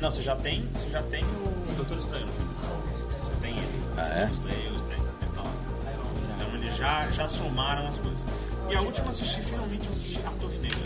Não, 0.00 0.10
você 0.10 0.20
já 0.22 0.34
tem, 0.36 0.68
você 0.74 0.88
já 0.88 1.02
tem 1.02 1.22
o 1.24 1.72
Doutor 1.76 1.96
Estranho 1.98 2.26
no 2.26 2.32
filme. 2.32 2.50
Você 3.20 3.30
tem 3.40 3.50
ele. 3.56 3.68
Ah, 3.96 4.02
é? 4.08 4.26
Tá 5.34 5.42
lá. 5.42 5.52
Então 6.36 6.54
eles 6.56 6.76
já, 6.76 7.08
já 7.10 7.28
somaram 7.28 7.86
as 7.86 7.98
coisas. 7.98 8.24
E 8.68 8.74
a 8.74 8.80
última 8.80 9.06
eu 9.06 9.10
assisti, 9.10 9.42
finalmente 9.42 9.84
eu 9.86 9.90
assisti 9.92 10.18
A 10.26 10.30
Torre 10.40 10.58
Negra. 10.58 10.80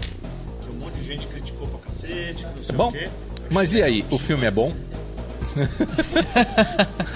Monte 0.89 1.01
de 1.01 1.07
gente 1.07 1.27
criticou 1.27 1.67
pra 1.69 1.79
cacete, 1.81 2.45
não 2.45 2.57
sei 2.57 2.65
É 2.69 2.73
bom? 2.73 2.89
o 2.89 2.93
quê. 2.93 3.09
Mas 3.51 3.75
e 3.75 3.83
aí, 3.83 4.05
o 4.11 4.19
filme 4.19 4.47
é 4.47 4.51
bom? 4.51 4.73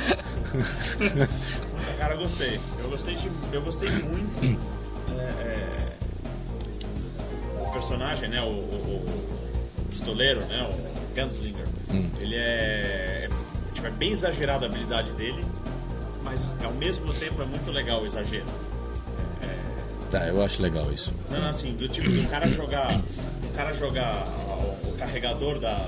Cara, 1.98 2.14
eu 2.14 2.18
gostei. 2.18 2.60
Eu 2.78 2.88
gostei, 2.90 3.14
de, 3.16 3.30
eu 3.52 3.62
gostei 3.62 3.90
muito. 3.90 4.58
é, 5.18 5.22
é, 5.44 5.92
o 7.60 7.70
personagem, 7.72 8.28
né? 8.28 8.40
O, 8.42 8.46
o- 8.48 9.06
o 9.78 9.84
pistoleiro, 9.88 10.40
né? 10.46 10.68
O 10.70 11.14
Gunslinger. 11.14 11.66
Hum. 11.92 12.10
Ele 12.20 12.34
é, 12.36 13.28
tipo, 13.72 13.86
é 13.86 13.90
bem 13.90 14.12
exagerada 14.12 14.66
a 14.66 14.68
habilidade 14.68 15.12
dele, 15.12 15.44
mas 16.22 16.54
ao 16.64 16.72
mesmo 16.74 17.12
tempo 17.14 17.40
é 17.42 17.46
muito 17.46 17.70
legal 17.70 18.02
o 18.02 18.06
exagero. 18.06 18.44
Tá, 20.12 20.26
eu 20.28 20.44
acho 20.44 20.62
legal 20.62 20.92
isso. 20.92 21.12
Não, 21.30 21.48
assim, 21.48 21.72
do 21.74 21.88
tipo 21.88 22.08
do 22.08 22.28
cara 22.28 22.46
jogar. 22.48 23.00
O 23.44 23.48
cara 23.56 23.72
jogar 23.74 24.26
o, 24.86 24.92
carregador 24.98 25.58
da, 25.58 25.86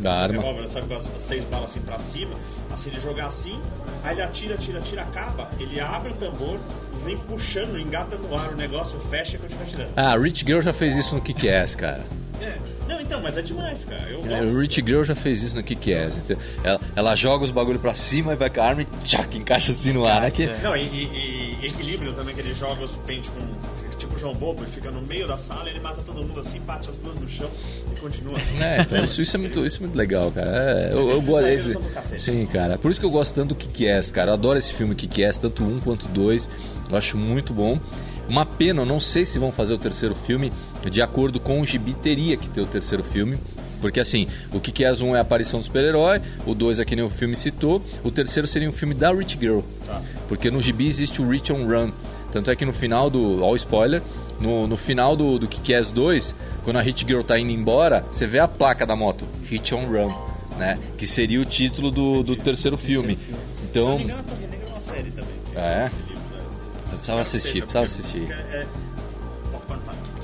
Da 0.00 0.22
arma. 0.22 0.34
revólver, 0.42 0.66
sabe, 0.68 0.88
com 0.88 0.94
as, 0.96 1.06
as 1.14 1.22
seis 1.22 1.44
balas 1.44 1.70
assim 1.70 1.80
pra 1.80 1.98
cima, 1.98 2.34
assim 2.72 2.90
ele 2.90 3.00
jogar 3.00 3.26
assim, 3.26 3.58
aí 4.02 4.14
ele 4.14 4.22
atira, 4.22 4.54
atira, 4.54 4.78
atira, 4.80 5.02
acaba, 5.02 5.48
ele 5.60 5.78
abre 5.80 6.10
o 6.12 6.14
tambor 6.14 6.58
e 7.00 7.04
vem 7.04 7.16
puxando, 7.18 7.78
engata 7.78 8.16
no 8.16 8.36
ar 8.36 8.50
o 8.52 8.56
negócio, 8.56 8.98
fecha 9.10 9.36
e 9.36 9.38
continua 9.38 9.62
atirando. 9.62 9.90
Ah, 9.96 10.16
Rich 10.16 10.44
Girl 10.46 10.60
já 10.60 10.72
fez 10.72 10.96
isso 10.96 11.14
no 11.14 11.20
Kick-Ass, 11.20 11.74
cara. 11.76 12.04
É. 12.40 12.56
Não, 12.88 13.00
então, 13.00 13.20
mas 13.20 13.36
é 13.36 13.42
demais, 13.42 13.84
cara. 13.84 14.02
Eu 14.08 14.24
É, 14.24 14.40
gosto. 14.40 14.58
Rich 14.60 14.82
Girl 14.86 15.02
já 15.04 15.14
fez 15.14 15.42
isso 15.42 15.56
no 15.56 15.62
Kick-Ass. 15.62 16.16
entendeu? 16.16 16.38
Ela, 16.64 16.80
ela 16.96 17.14
joga 17.14 17.44
os 17.44 17.50
bagulho 17.50 17.78
pra 17.78 17.94
cima 17.94 18.32
e 18.32 18.36
vai 18.36 18.48
com 18.48 18.60
a 18.60 18.64
arma 18.64 18.82
e 18.82 18.86
tchac, 19.04 19.36
encaixa 19.36 19.72
assim 19.72 19.92
no 19.92 20.06
ar. 20.06 20.22
Né? 20.22 20.30
Que, 20.30 20.46
Não, 20.62 20.76
e, 20.76 20.82
e- 20.86 21.04
e 21.04 21.37
equilíbrio 21.66 22.12
também, 22.12 22.34
que 22.34 22.40
ele 22.40 22.54
joga 22.54 22.84
os 22.84 22.92
pentes 23.06 23.30
com. 23.30 23.96
Tipo 23.98 24.16
João 24.16 24.32
Bobo, 24.32 24.62
ele 24.62 24.70
fica 24.70 24.92
no 24.92 25.00
meio 25.02 25.26
da 25.26 25.36
sala, 25.36 25.68
ele 25.68 25.80
mata 25.80 26.00
todo 26.06 26.22
mundo 26.22 26.38
assim, 26.38 26.60
bate 26.60 26.88
as 26.88 26.98
duas 26.98 27.16
no 27.16 27.28
chão 27.28 27.50
e 27.92 27.98
continua. 27.98 28.38
É, 28.60 28.82
então 28.82 29.02
isso, 29.02 29.20
isso, 29.20 29.36
é 29.36 29.40
muito, 29.40 29.66
isso 29.66 29.78
é 29.78 29.80
muito 29.80 29.96
legal, 29.96 30.30
cara. 30.30 30.50
É, 30.50 30.92
eu, 30.92 31.10
eu 31.10 31.22
gosto 31.22 31.44
desse. 31.44 31.76
Sim, 32.18 32.46
cara. 32.46 32.78
Por 32.78 32.92
isso 32.92 33.00
que 33.00 33.06
eu 33.06 33.10
gosto 33.10 33.34
tanto 33.34 33.48
do 33.48 33.54
Kick-Ass, 33.56 34.12
cara. 34.12 34.30
Eu 34.30 34.34
adoro 34.34 34.56
esse 34.56 34.72
filme 34.72 34.94
Kick-Ass, 34.94 35.38
tanto 35.40 35.64
um 35.64 35.80
quanto 35.80 36.06
dois. 36.08 36.48
Eu 36.88 36.96
acho 36.96 37.16
muito 37.16 37.52
bom. 37.52 37.78
Uma 38.28 38.44
pena, 38.44 38.82
eu 38.82 38.86
não 38.86 39.00
sei 39.00 39.24
se 39.24 39.38
vão 39.38 39.50
fazer 39.50 39.72
o 39.72 39.78
terceiro 39.78 40.14
filme. 40.14 40.52
De 40.88 41.02
acordo 41.02 41.40
com 41.40 41.60
o 41.60 41.66
Gibi, 41.66 41.94
teria 41.94 42.36
que 42.36 42.48
ter 42.48 42.60
o 42.60 42.66
terceiro 42.66 43.02
filme. 43.02 43.38
Porque 43.80 44.00
assim, 44.00 44.26
o 44.52 44.58
Kick-Ass 44.60 45.00
1 45.00 45.14
é 45.14 45.18
a 45.18 45.22
aparição 45.22 45.60
do 45.60 45.64
super-herói, 45.66 46.20
o 46.46 46.54
2 46.54 46.80
é 46.80 46.84
que 46.84 46.96
nem 46.96 47.04
o 47.04 47.10
filme 47.10 47.36
citou, 47.36 47.82
o 48.02 48.10
terceiro 48.10 48.46
seria 48.48 48.68
um 48.68 48.72
filme 48.72 48.94
da 48.94 49.12
Rich 49.12 49.38
Girl. 49.40 49.60
Tá. 49.86 50.02
Porque 50.28 50.50
no 50.50 50.60
Gibi 50.60 50.86
existe 50.88 51.22
o 51.22 51.28
Rich 51.28 51.52
on 51.52 51.66
Run. 51.66 51.90
Tanto 52.32 52.50
é 52.50 52.56
que 52.56 52.64
no 52.66 52.72
final 52.72 53.08
do. 53.08 53.42
All 53.42 53.56
spoiler, 53.56 54.02
no, 54.40 54.66
no 54.66 54.76
final 54.76 55.16
do, 55.16 55.38
do 55.38 55.48
Kick-Ass 55.48 55.90
2, 55.92 56.34
quando 56.64 56.76
a 56.78 56.82
Hit 56.82 57.06
Girl 57.06 57.22
tá 57.22 57.38
indo 57.38 57.50
embora, 57.50 58.04
você 58.10 58.26
vê 58.26 58.38
a 58.38 58.46
placa 58.46 58.84
da 58.86 58.94
moto, 58.94 59.24
Hit 59.44 59.74
on 59.74 59.86
Run, 59.86 60.12
né? 60.58 60.78
Que 60.98 61.06
seria 61.06 61.40
o 61.40 61.44
título 61.46 61.90
do, 61.90 62.22
do 62.22 62.36
terceiro 62.36 62.76
filme. 62.76 63.16
Se 63.16 63.30
não 63.32 63.38
Então. 63.70 63.96
me 63.98 64.04
engano, 64.04 64.20
a 64.20 64.22
Torre 64.24 64.46
Negra 64.46 64.66
é 64.66 64.70
uma 64.70 64.80
série 64.80 65.10
também. 65.10 65.34
É. 65.56 65.90
Eu 66.10 66.88
precisava 66.90 67.20
assistir, 67.20 67.60
precisava 67.62 67.84
assistir. 67.86 68.30
É, 68.30 68.66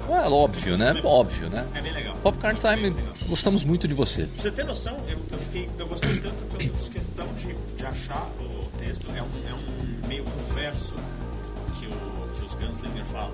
é. 0.09 0.17
É 0.27 0.29
óbvio, 0.29 0.77
né? 0.77 1.01
Óbvio, 1.05 1.49
né? 1.51 1.67
É 1.75 1.81
bem 1.81 1.93
legal. 1.93 2.15
Popcorn 2.23 2.59
Time, 2.59 2.97
gostamos 3.27 3.65
muito 3.65 3.87
de 3.89 3.95
você. 3.95 4.27
Pra 4.27 4.43
você 4.43 4.51
ter 4.51 4.65
noção, 4.65 4.97
eu, 5.09 5.19
eu, 5.31 5.39
fiquei, 5.39 5.69
eu 5.79 5.87
gostei 5.87 6.21
tanto 6.21 6.45
que 6.45 6.67
eu 6.69 6.75
fiz 6.75 6.89
questão 6.89 7.27
de, 7.35 7.55
de 7.77 7.87
achar 7.87 8.27
o 8.41 8.65
texto. 8.79 9.07
É 9.15 9.23
um, 9.23 9.27
é 9.49 9.55
um 9.55 10.09
meio 10.09 10.25
converso 10.25 10.95
que, 11.79 11.87
o, 11.87 12.29
que 12.39 12.45
os 12.47 12.55
Gunslinger 12.55 13.05
falam. 13.07 13.31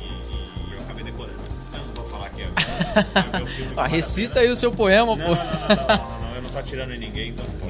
E, 0.00 0.04
e 0.04 0.74
eu 0.74 0.80
acabei 0.80 1.04
decorando. 1.04 1.38
Eu 1.72 1.78
não 1.86 1.92
vou 1.94 2.04
falar 2.06 2.30
é, 2.36 2.42
é 2.42 3.46
filme. 3.46 3.74
que 3.74 3.80
Ah, 3.80 3.86
recita 3.86 4.40
aí 4.40 4.50
o 4.50 4.56
seu 4.56 4.72
poema, 4.72 5.14
Não, 5.16 5.24
pô. 5.24 5.34
não, 5.34 5.44
não, 5.44 5.68
não, 5.68 5.76
não, 5.96 6.19
não, 6.19 6.19
tô 6.60 6.62
atirando 6.66 6.92
em 6.94 6.98
ninguém, 6.98 7.30
então 7.30 7.44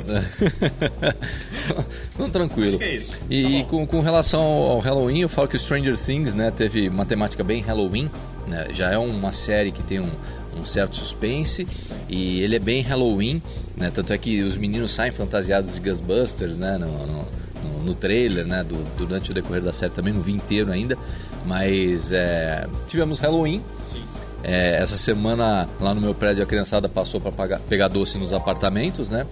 não 2.18 2.30
tranquilo. 2.30 2.68
Acho 2.70 2.78
que 2.78 2.84
é 2.84 2.94
isso. 2.96 3.12
E, 3.28 3.42
Tá 3.42 3.48
e 3.50 3.64
com, 3.64 3.86
com 3.86 4.00
relação 4.00 4.40
ao 4.42 4.78
Halloween, 4.80 5.20
eu 5.20 5.28
falo 5.28 5.48
que 5.48 5.56
o 5.56 5.58
Stranger 5.58 5.96
Things, 5.96 6.34
né, 6.34 6.50
teve 6.50 6.88
uma 6.88 7.04
temática 7.06 7.42
bem 7.44 7.60
Halloween, 7.62 8.10
né, 8.46 8.68
já 8.72 8.90
é 8.90 8.98
uma 8.98 9.32
série 9.32 9.70
que 9.70 9.82
tem 9.82 10.00
um, 10.00 10.10
um 10.58 10.64
certo 10.64 10.96
suspense 10.96 11.66
e 12.08 12.40
ele 12.40 12.56
é 12.56 12.58
bem 12.58 12.82
Halloween, 12.82 13.42
né, 13.76 13.90
tanto 13.94 14.12
é 14.12 14.18
que 14.18 14.42
os 14.42 14.56
meninos 14.56 14.92
saem 14.92 15.12
fantasiados 15.12 15.74
de 15.74 15.80
Ghostbusters, 15.80 16.56
né, 16.56 16.76
no, 16.78 16.86
no, 17.06 17.06
no- 17.06 17.40
no 17.84 17.94
trailer, 17.94 18.46
né, 18.46 18.62
do- 18.64 18.84
durante 18.98 19.30
o 19.30 19.34
decorrer 19.34 19.62
da 19.62 19.72
série 19.72 19.92
também, 19.92 20.12
não 20.12 20.20
vi 20.20 20.32
inteiro 20.32 20.70
ainda, 20.70 20.98
mas 21.46 22.10
é, 22.12 22.66
tivemos 22.88 23.18
Halloween, 23.18 23.62
Sim. 23.90 24.02
É, 24.42 24.80
essa 24.82 24.96
semana 24.96 25.68
lá 25.80 25.94
no 25.94 26.00
meu 26.00 26.14
prédio 26.14 26.42
a 26.42 26.46
criançada 26.46 26.88
passou 26.88 27.20
para 27.20 27.58
pegar 27.58 27.88
doce 27.88 28.18
nos 28.18 28.32
apartamentos, 28.32 29.10
né? 29.10 29.26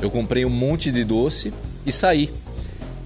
Eu 0.00 0.10
comprei 0.10 0.44
um 0.44 0.50
monte 0.50 0.90
de 0.90 1.04
doce 1.04 1.52
e 1.84 1.92
saí. 1.92 2.32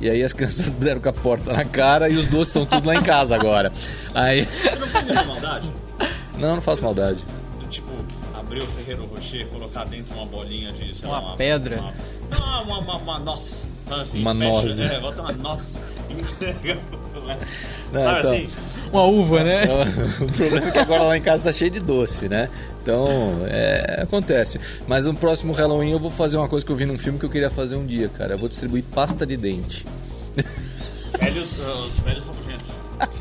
E 0.00 0.10
aí 0.10 0.22
as 0.22 0.32
crianças 0.32 0.68
deram 0.78 1.00
com 1.00 1.08
a 1.08 1.12
porta 1.12 1.52
na 1.52 1.64
cara 1.64 2.08
e 2.08 2.16
os 2.16 2.26
doces 2.26 2.48
estão 2.48 2.66
tudo 2.66 2.86
lá 2.86 2.96
em 2.96 3.02
casa 3.02 3.34
agora. 3.34 3.72
Aí. 4.14 4.44
Você 4.44 4.74
não 4.76 5.02
nenhuma 5.02 5.24
maldade? 5.24 5.72
Não, 6.38 6.54
não 6.56 6.62
faço 6.62 6.82
maldade. 6.82 7.24
Do 7.60 7.66
tipo, 7.68 7.90
abrir 8.34 8.62
o 8.62 8.66
Ferreiro 8.66 9.06
Rocher, 9.06 9.46
colocar 9.48 9.84
dentro 9.84 10.14
uma 10.14 10.26
bolinha 10.26 10.72
de, 10.72 10.96
sei 10.96 11.08
Uma 11.08 11.20
lá, 11.20 11.36
pedra. 11.36 11.78
Uma, 11.78 11.94
não, 12.30 12.62
uma, 12.64 12.78
uma, 12.78 12.96
uma 12.96 13.18
noz. 13.20 13.64
Sabe 13.88 14.02
assim, 14.02 14.20
Uma 14.20 14.34
fecha, 14.34 14.50
noz. 14.50 14.80
É, 14.80 15.00
bota 15.00 15.22
uma 15.22 15.32
noz. 15.32 15.82
né? 17.22 17.38
Não, 17.92 18.02
Sabe 18.02 18.18
então- 18.18 18.32
assim? 18.32 18.48
Uma 18.92 19.02
uva, 19.04 19.42
né? 19.42 19.62
o 20.20 20.32
problema 20.32 20.68
é 20.68 20.70
que 20.70 20.78
agora 20.78 21.02
lá 21.02 21.16
em 21.16 21.20
casa 21.22 21.44
tá 21.44 21.52
cheio 21.52 21.70
de 21.70 21.80
doce, 21.80 22.28
né? 22.28 22.48
Então, 22.80 23.40
é, 23.46 24.02
acontece. 24.02 24.60
Mas 24.86 25.06
no 25.06 25.14
próximo 25.14 25.52
Halloween 25.52 25.90
eu 25.92 25.98
vou 25.98 26.10
fazer 26.10 26.36
uma 26.36 26.48
coisa 26.48 26.64
que 26.64 26.70
eu 26.70 26.76
vi 26.76 26.84
num 26.86 26.98
filme 26.98 27.18
que 27.18 27.24
eu 27.24 27.30
queria 27.30 27.50
fazer 27.50 27.74
um 27.76 27.84
dia, 27.84 28.08
cara. 28.08 28.34
Eu 28.34 28.38
vou 28.38 28.48
distribuir 28.48 28.84
pasta 28.94 29.26
de 29.26 29.36
dente. 29.36 29.84
Velhos, 31.18 31.56
os 31.58 31.98
velhos 32.00 32.24
rabugentos. 32.24 32.66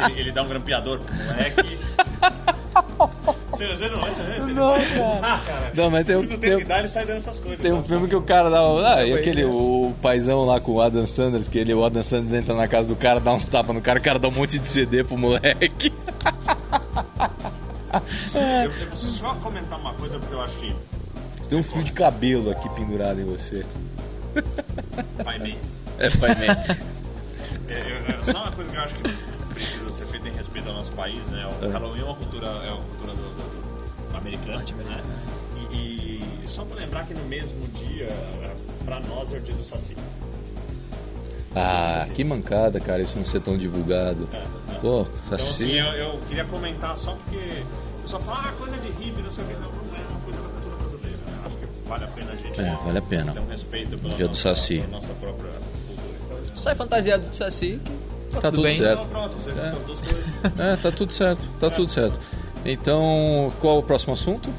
Ele, 0.09 0.19
ele 0.19 0.31
dá 0.31 0.41
um 0.43 0.47
grampeador 0.47 0.99
pro 0.99 1.15
moleque. 1.15 1.79
Você, 3.67 3.77
você 3.77 3.89
não 3.89 4.01
né? 4.01 4.37
Você 4.39 4.53
Não, 4.53 4.73
cara. 4.73 5.19
Ah, 5.23 5.41
cara. 5.45 5.71
Não, 5.75 5.89
mas 5.89 6.05
tem 6.05 6.15
um- 6.15 6.21
não 6.23 6.27
tem 6.29 6.39
tem 6.39 6.57
que 6.59 6.65
dar, 6.65 6.79
ele 6.79 6.87
sai 6.89 7.05
dando 7.05 7.17
essas 7.17 7.39
coisas. 7.39 7.59
Tem 7.59 7.71
um 7.71 7.75
Então, 7.75 7.83
filme 7.87 8.07
que 8.07 8.15
o 8.15 8.21
cara 8.21 8.49
dá. 8.49 8.59
Ah, 8.95 9.05
e 9.05 9.13
aquele, 9.13 9.41
é. 9.41 9.45
o 9.45 9.93
paizão 10.01 10.43
lá 10.45 10.59
com 10.59 10.73
o 10.73 10.81
Adam 10.81 11.05
Sanders, 11.05 11.47
que 11.47 11.57
ele, 11.59 11.73
o 11.73 11.83
Adam 11.85 12.03
Sanders 12.03 12.33
entra 12.33 12.55
na 12.55 12.67
casa 12.67 12.87
do 12.87 12.95
cara, 12.95 13.19
dá 13.19 13.31
uns 13.33 13.47
tapas 13.47 13.75
no 13.75 13.81
cara, 13.81 13.99
o 13.99 14.01
cara 14.01 14.19
dá 14.19 14.27
um 14.27 14.31
monte 14.31 14.59
de 14.59 14.67
CD 14.67 15.03
pro 15.03 15.17
moleque. 15.17 15.91
Eu, 18.33 18.71
eu 18.71 18.87
preciso 18.87 19.11
só 19.11 19.33
comentar 19.35 19.79
uma 19.79 19.93
coisa 19.93 20.17
porque 20.19 20.33
eu 20.33 20.41
acho 20.41 20.57
que 20.57 20.75
Tem 21.47 21.57
um 21.59 21.63
fio 21.63 21.83
de 21.83 21.91
cabelo 21.91 22.49
aqui 22.51 22.67
pendurado 22.69 23.19
em 23.21 23.25
você. 23.25 23.65
pai 25.23 25.37
meio. 25.39 25.57
É, 25.99 26.09
pai 26.09 26.29
man. 26.35 26.75
É, 27.69 27.73
é, 27.73 28.17
é 28.19 28.23
só 28.23 28.41
uma 28.43 28.51
coisa 28.51 28.71
que 28.71 28.77
eu 28.77 28.81
acho 28.81 28.95
que 28.95 29.03
precisa 29.53 29.91
ser 29.91 30.05
feita 30.07 30.27
em 30.27 30.31
respeito 30.33 30.67
ao 30.69 30.73
nosso 30.75 30.91
país, 30.93 31.23
né? 31.27 31.47
O 31.61 31.69
Halloween 31.69 32.01
é 32.01 32.03
uma 32.03 32.15
cultura, 32.15 32.47
é 32.47 32.71
uma 32.71 32.81
cultura 32.81 33.11
do- 33.13 33.17
do 33.35 33.52
americano, 34.17 34.63
né? 34.85 35.03
E, 35.71 36.21
e 36.43 36.47
só 36.47 36.63
pra 36.65 36.77
lembrar 36.77 37.05
que 37.05 37.13
no 37.13 37.23
mesmo 37.25 37.67
dia, 37.69 38.05
é, 38.05 38.55
pra 38.85 38.99
nós 39.01 39.33
é 39.33 39.37
o 39.37 39.41
dia 39.41 39.55
do 39.55 39.63
Saci. 39.63 39.95
Ah, 41.55 42.07
que 42.15 42.23
mancada, 42.23 42.79
cara, 42.79 43.01
isso 43.01 43.15
não 43.17 43.25
ser 43.25 43.39
tão 43.41 43.57
divulgado. 43.57 44.27
É, 44.33 44.37
é. 44.37 44.79
Pô, 44.81 45.01
Então, 45.01 45.35
assim, 45.35 45.45
saci. 45.47 45.77
eu, 45.77 45.85
eu 45.85 46.19
queria 46.27 46.45
comentar 46.45 46.97
só 46.97 47.13
porque 47.13 47.61
o 47.99 48.01
pessoal 48.01 48.21
fala, 48.23 48.49
ah, 48.49 48.51
coisa 48.53 48.75
de 48.77 48.87
hippie, 48.89 49.21
não 49.21 49.31
sei 49.31 49.43
o 49.43 49.47
que, 49.47 49.53
não, 49.53 49.61
não 49.61 49.95
é 49.95 50.07
uma 50.09 50.19
coisa 50.21 50.41
da 50.41 50.49
cultura 50.49 50.75
brasileira. 50.77 51.17
Né? 51.17 51.37
Acho 51.45 51.57
que 51.57 51.67
vale 51.87 52.03
a 52.03 52.07
pena 52.07 52.31
a 52.31 52.35
gente 52.35 52.61
É, 52.61 52.75
vale 52.83 52.97
a 52.97 53.01
pena. 53.03 53.31
ter 53.33 53.39
um 53.39 53.47
respeito 53.47 53.97
pela 53.99 54.15
Dia 54.15 54.25
do 54.25 54.29
nossa, 54.29 54.41
Saci. 54.55 54.75
pela 54.79 54.87
nossa 54.87 55.13
própria 55.13 55.51
cultura. 55.87 56.39
Então, 56.43 56.55
Sai 56.57 56.75
fantasiado 56.75 57.29
de 57.29 57.35
saci. 57.35 57.79
que 58.33 58.41
Tá 58.41 58.49
tudo 58.49 58.63
bem. 58.63 58.75
certo. 58.75 58.99
então, 59.05 59.09
pronto, 59.09 59.33
coisas. 59.35 60.59
É, 60.59 60.75
tá 60.75 60.91
tudo 60.91 61.13
certo, 61.13 61.47
tá 61.59 61.69
tudo 61.69 61.87
certo. 61.87 62.19
Então, 62.65 63.51
qual 63.59 63.79
o 63.79 63.83
próximo 63.83 64.13
assunto? 64.13 64.49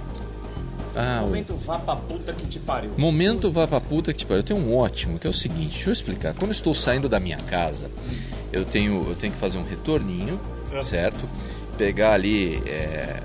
Ah, 0.96 1.22
Momento 1.22 1.56
vá 1.56 1.78
pra 1.78 1.96
puta 1.96 2.32
que 2.32 2.46
te 2.46 2.58
pariu. 2.58 2.90
Momento 2.96 3.50
vá 3.50 3.66
pra 3.66 3.80
puta 3.80 4.12
que 4.12 4.18
te 4.20 4.26
pariu. 4.26 4.40
Eu 4.40 4.46
tenho 4.46 4.60
um 4.60 4.76
ótimo, 4.76 5.18
que 5.18 5.26
é 5.26 5.30
o 5.30 5.34
seguinte, 5.34 5.74
deixa 5.74 5.90
eu 5.90 5.92
explicar. 5.92 6.34
Quando 6.34 6.50
eu 6.50 6.52
estou 6.52 6.74
saindo 6.74 7.08
da 7.08 7.18
minha 7.18 7.36
casa, 7.36 7.90
eu 8.52 8.64
tenho, 8.64 9.04
eu 9.08 9.16
tenho 9.16 9.32
que 9.32 9.38
fazer 9.38 9.58
um 9.58 9.64
retorninho, 9.64 10.38
certo? 10.82 11.28
Pegar 11.76 12.12
ali 12.12 12.62
é, 12.66 13.20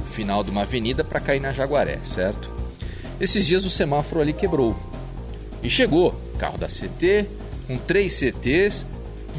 o 0.00 0.04
final 0.12 0.42
de 0.42 0.50
uma 0.50 0.62
avenida 0.62 1.04
para 1.04 1.20
cair 1.20 1.40
na 1.40 1.52
Jaguaré, 1.52 1.98
certo? 2.04 2.50
Esses 3.20 3.46
dias 3.46 3.66
o 3.66 3.70
semáforo 3.70 4.22
ali 4.22 4.32
quebrou. 4.32 4.74
E 5.62 5.68
chegou, 5.68 6.18
carro 6.38 6.56
da 6.56 6.68
CT, 6.68 7.26
com 7.66 7.76
três 7.76 8.14
CTs, 8.14 8.86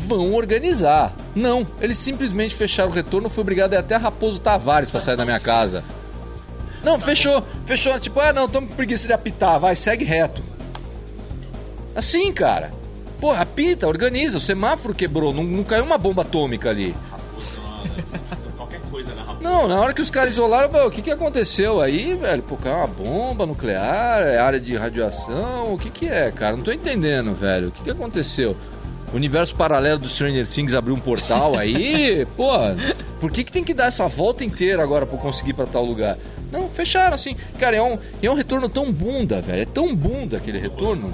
vão 0.07 0.35
organizar. 0.35 1.15
Não, 1.35 1.65
eles 1.79 1.97
simplesmente 1.97 2.55
fecharam 2.55 2.89
o 2.89 2.93
retorno, 2.93 3.29
fui 3.29 3.41
obrigado 3.41 3.73
a 3.73 3.77
ir 3.77 3.79
até 3.79 3.95
Raposo 3.95 4.39
Tavares 4.39 4.89
para 4.89 4.99
sair 4.99 5.15
da 5.15 5.25
minha 5.25 5.39
casa. 5.39 5.83
Não, 6.83 6.99
fechou, 6.99 7.43
fechou. 7.65 7.97
Tipo, 7.99 8.19
ah, 8.19 8.33
não, 8.33 8.49
tamo 8.49 8.67
com 8.67 8.75
preguiça 8.75 9.07
de 9.07 9.13
apitar, 9.13 9.59
vai, 9.59 9.75
segue 9.75 10.03
reto. 10.03 10.43
Assim, 11.95 12.31
cara. 12.33 12.71
Porra, 13.19 13.41
apita, 13.41 13.87
organiza, 13.87 14.37
o 14.37 14.41
semáforo 14.41 14.95
quebrou, 14.95 15.31
não, 15.31 15.43
não 15.43 15.63
caiu 15.63 15.83
uma 15.83 15.97
bomba 15.97 16.23
atômica 16.23 16.69
ali. 16.69 16.95
Não, 19.39 19.67
na 19.67 19.79
hora 19.79 19.93
que 19.93 20.01
os 20.01 20.09
caras 20.09 20.33
isolaram, 20.33 20.69
pô, 20.69 20.85
o 20.85 20.91
que, 20.91 21.01
que 21.01 21.11
aconteceu 21.11 21.81
aí, 21.81 22.13
velho? 22.13 22.43
Pô, 22.43 22.55
caiu 22.57 22.77
uma 22.77 22.87
bomba 22.87 23.45
nuclear, 23.45 24.21
é 24.21 24.37
área 24.37 24.59
de 24.59 24.75
radiação, 24.75 25.73
o 25.73 25.77
que 25.77 25.89
que 25.89 26.07
é, 26.07 26.31
cara? 26.31 26.55
Não 26.55 26.63
tô 26.63 26.71
entendendo, 26.71 27.33
velho. 27.33 27.69
O 27.69 27.71
que 27.71 27.83
que 27.83 27.89
aconteceu? 27.89 28.55
O 29.11 29.15
universo 29.17 29.55
paralelo 29.55 29.99
do 29.99 30.07
Stranger 30.07 30.47
Things 30.47 30.73
abriu 30.73 30.95
um 30.95 30.99
portal 30.99 31.57
aí? 31.57 32.25
pô, 32.37 32.49
por 33.19 33.31
que 33.31 33.43
que 33.43 33.51
tem 33.51 33.63
que 33.63 33.73
dar 33.73 33.85
essa 33.87 34.07
volta 34.07 34.43
inteira 34.43 34.81
agora 34.81 35.05
pra 35.05 35.15
eu 35.15 35.21
conseguir 35.21 35.51
ir 35.51 35.53
pra 35.53 35.65
tal 35.65 35.83
lugar? 35.83 36.17
Não, 36.51 36.69
fecharam 36.69 37.15
assim. 37.15 37.35
Cara, 37.59 37.75
é 37.75 37.81
um, 37.81 37.97
é 38.21 38.29
um 38.29 38.33
retorno 38.33 38.69
tão 38.69 38.91
bunda, 38.91 39.41
velho. 39.41 39.61
É 39.61 39.65
tão 39.65 39.95
bunda 39.95 40.37
aquele 40.37 40.59
retorno. 40.59 41.09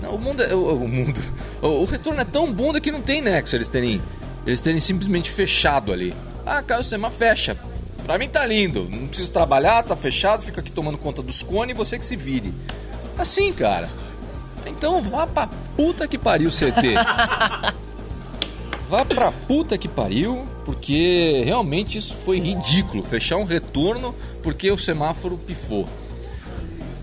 Não, 0.00 0.14
o 0.14 0.18
mundo, 0.18 0.42
é, 0.42 0.54
o, 0.54 0.74
o 0.74 0.88
mundo, 0.88 1.20
o, 1.60 1.66
o 1.66 1.84
retorno 1.84 2.20
é 2.20 2.24
tão 2.24 2.52
bunda 2.52 2.80
que 2.80 2.90
não 2.90 3.02
tem 3.02 3.20
nexo 3.20 3.56
eles 3.56 3.68
terem, 3.68 4.00
eles 4.46 4.60
terem 4.60 4.78
simplesmente 4.78 5.30
fechado 5.30 5.92
ali. 5.92 6.14
Ah, 6.46 6.62
caiu 6.62 6.80
o 6.80 6.84
semáforo, 6.84 7.18
fecha. 7.18 7.56
Pra 8.04 8.16
mim 8.16 8.28
tá 8.28 8.46
lindo, 8.46 8.88
não 8.88 9.06
preciso 9.06 9.30
trabalhar, 9.30 9.82
tá 9.82 9.94
fechado, 9.94 10.42
fica 10.42 10.60
aqui 10.60 10.72
tomando 10.72 10.96
conta 10.96 11.20
dos 11.20 11.42
cones 11.42 11.74
e 11.74 11.76
você 11.76 11.98
que 11.98 12.06
se 12.06 12.16
vire. 12.16 12.54
Assim, 13.18 13.52
cara. 13.52 13.88
Então 14.66 15.00
vá 15.02 15.26
pra 15.26 15.48
puta 15.76 16.06
que 16.06 16.18
pariu, 16.18 16.50
CT. 16.50 16.94
Vá 18.88 19.04
pra 19.04 19.30
puta 19.30 19.76
que 19.76 19.86
pariu, 19.86 20.46
porque 20.64 21.42
realmente 21.44 21.98
isso 21.98 22.14
foi 22.24 22.40
ridículo. 22.40 23.02
Fechar 23.02 23.36
um 23.36 23.44
retorno 23.44 24.14
porque 24.42 24.70
o 24.70 24.78
semáforo 24.78 25.36
pifou. 25.36 25.86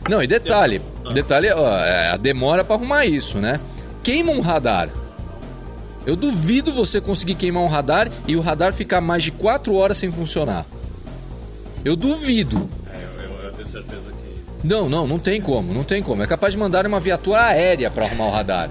Não, 0.09 0.23
e 0.23 0.25
detalhe, 0.25 0.81
detalhe, 1.13 1.51
ó, 1.51 1.77
é 1.77 2.09
a 2.11 2.17
demora 2.17 2.63
pra 2.63 2.75
arrumar 2.75 3.05
isso, 3.05 3.37
né? 3.37 3.59
Queima 4.03 4.31
um 4.31 4.41
radar. 4.41 4.89
Eu 6.07 6.15
duvido 6.15 6.73
você 6.73 6.99
conseguir 6.99 7.35
queimar 7.35 7.61
um 7.61 7.67
radar 7.67 8.09
e 8.27 8.35
o 8.35 8.41
radar 8.41 8.73
ficar 8.73 8.99
mais 8.99 9.21
de 9.21 9.31
4 9.31 9.75
horas 9.75 9.99
sem 9.99 10.11
funcionar. 10.11 10.65
Eu 11.83 11.95
duvido. 11.95 12.67
É, 12.91 12.97
eu, 12.97 13.21
eu- 13.29 13.39
eu 13.43 13.51
tenho 13.53 13.67
certeza 13.67 14.11
que. 14.11 14.14
Não, 14.63 14.89
não, 14.89 15.07
não 15.07 15.19
tem 15.19 15.39
como, 15.39 15.73
não 15.73 15.83
tem 15.83 16.01
como. 16.01 16.23
É 16.23 16.27
capaz 16.27 16.53
de 16.53 16.59
mandar 16.59 16.85
uma 16.85 16.99
viatura 16.99 17.43
aérea 17.43 17.91
pra 17.91 18.05
arrumar 18.05 18.25
o 18.25 18.31
radar. 18.31 18.69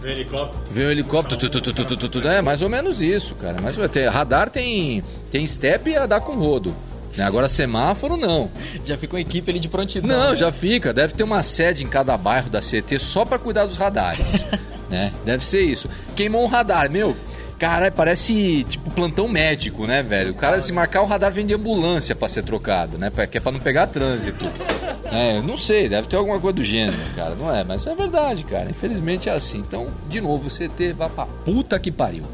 Vem 0.00 0.12
helicóptero. 0.12 0.62
Vem 0.72 0.86
um 0.86 0.90
helicóptero, 0.90 1.50
tu, 1.50 1.60
tu, 1.60 2.08
tu, 2.08 2.28
é 2.28 2.40
mais 2.40 2.62
ou 2.62 2.70
menos 2.70 3.02
isso, 3.02 3.34
cara. 3.34 3.58
Mas 3.60 3.76
tem, 3.90 4.08
radar 4.08 4.48
tem 4.50 5.04
tem 5.30 5.46
step 5.46 5.90
e 5.90 5.96
a 5.96 6.06
dar 6.06 6.20
com 6.20 6.36
rodo. 6.36 6.74
né? 7.16 7.24
Agora 7.24 7.48
semáforo 7.50 8.16
não. 8.16 8.50
Já 8.84 8.96
ficou 8.96 9.18
uma 9.18 9.20
equipe 9.20 9.50
ali 9.50 9.60
de 9.60 9.68
prontidão. 9.68 10.08
Não, 10.08 10.30
né? 10.30 10.36
já 10.36 10.50
fica. 10.50 10.94
Deve 10.94 11.12
ter 11.12 11.22
uma 11.22 11.42
sede 11.42 11.84
em 11.84 11.86
cada 11.86 12.16
bairro 12.16 12.48
da 12.48 12.60
CT 12.60 12.98
só 12.98 13.26
pra 13.26 13.38
cuidar 13.38 13.66
dos 13.66 13.76
radares. 13.76 14.46
né? 14.88 15.12
Deve 15.24 15.44
ser 15.44 15.60
isso. 15.60 15.88
Queimou 16.16 16.44
um 16.44 16.48
radar, 16.48 16.90
meu. 16.90 17.14
Caralho, 17.58 17.92
parece 17.92 18.64
tipo 18.64 18.90
plantão 18.90 19.28
médico, 19.28 19.86
né, 19.86 20.02
velho? 20.02 20.30
O 20.30 20.34
cara, 20.34 20.62
se 20.62 20.72
marcar 20.72 21.02
o 21.02 21.06
radar, 21.06 21.30
vem 21.30 21.44
de 21.44 21.52
ambulância 21.52 22.16
pra 22.16 22.26
ser 22.26 22.42
trocado, 22.42 22.96
né? 22.96 23.12
Que 23.30 23.36
é 23.36 23.40
pra 23.40 23.52
não 23.52 23.60
pegar 23.60 23.86
trânsito. 23.86 24.50
É, 25.10 25.40
não 25.42 25.56
sei, 25.56 25.88
deve 25.88 26.06
ter 26.08 26.16
alguma 26.16 26.38
coisa 26.38 26.56
do 26.56 26.64
gênero, 26.64 26.96
cara. 27.16 27.34
Não 27.34 27.54
é, 27.54 27.64
mas 27.64 27.86
é 27.86 27.94
verdade, 27.94 28.44
cara. 28.44 28.70
Infelizmente 28.70 29.28
é 29.28 29.32
assim. 29.32 29.58
Então, 29.58 29.88
de 30.08 30.20
novo, 30.20 30.48
o 30.48 30.50
CT 30.50 30.92
vai 30.92 31.08
pra 31.08 31.26
puta 31.26 31.78
que 31.78 31.90
pariu. 31.90 32.24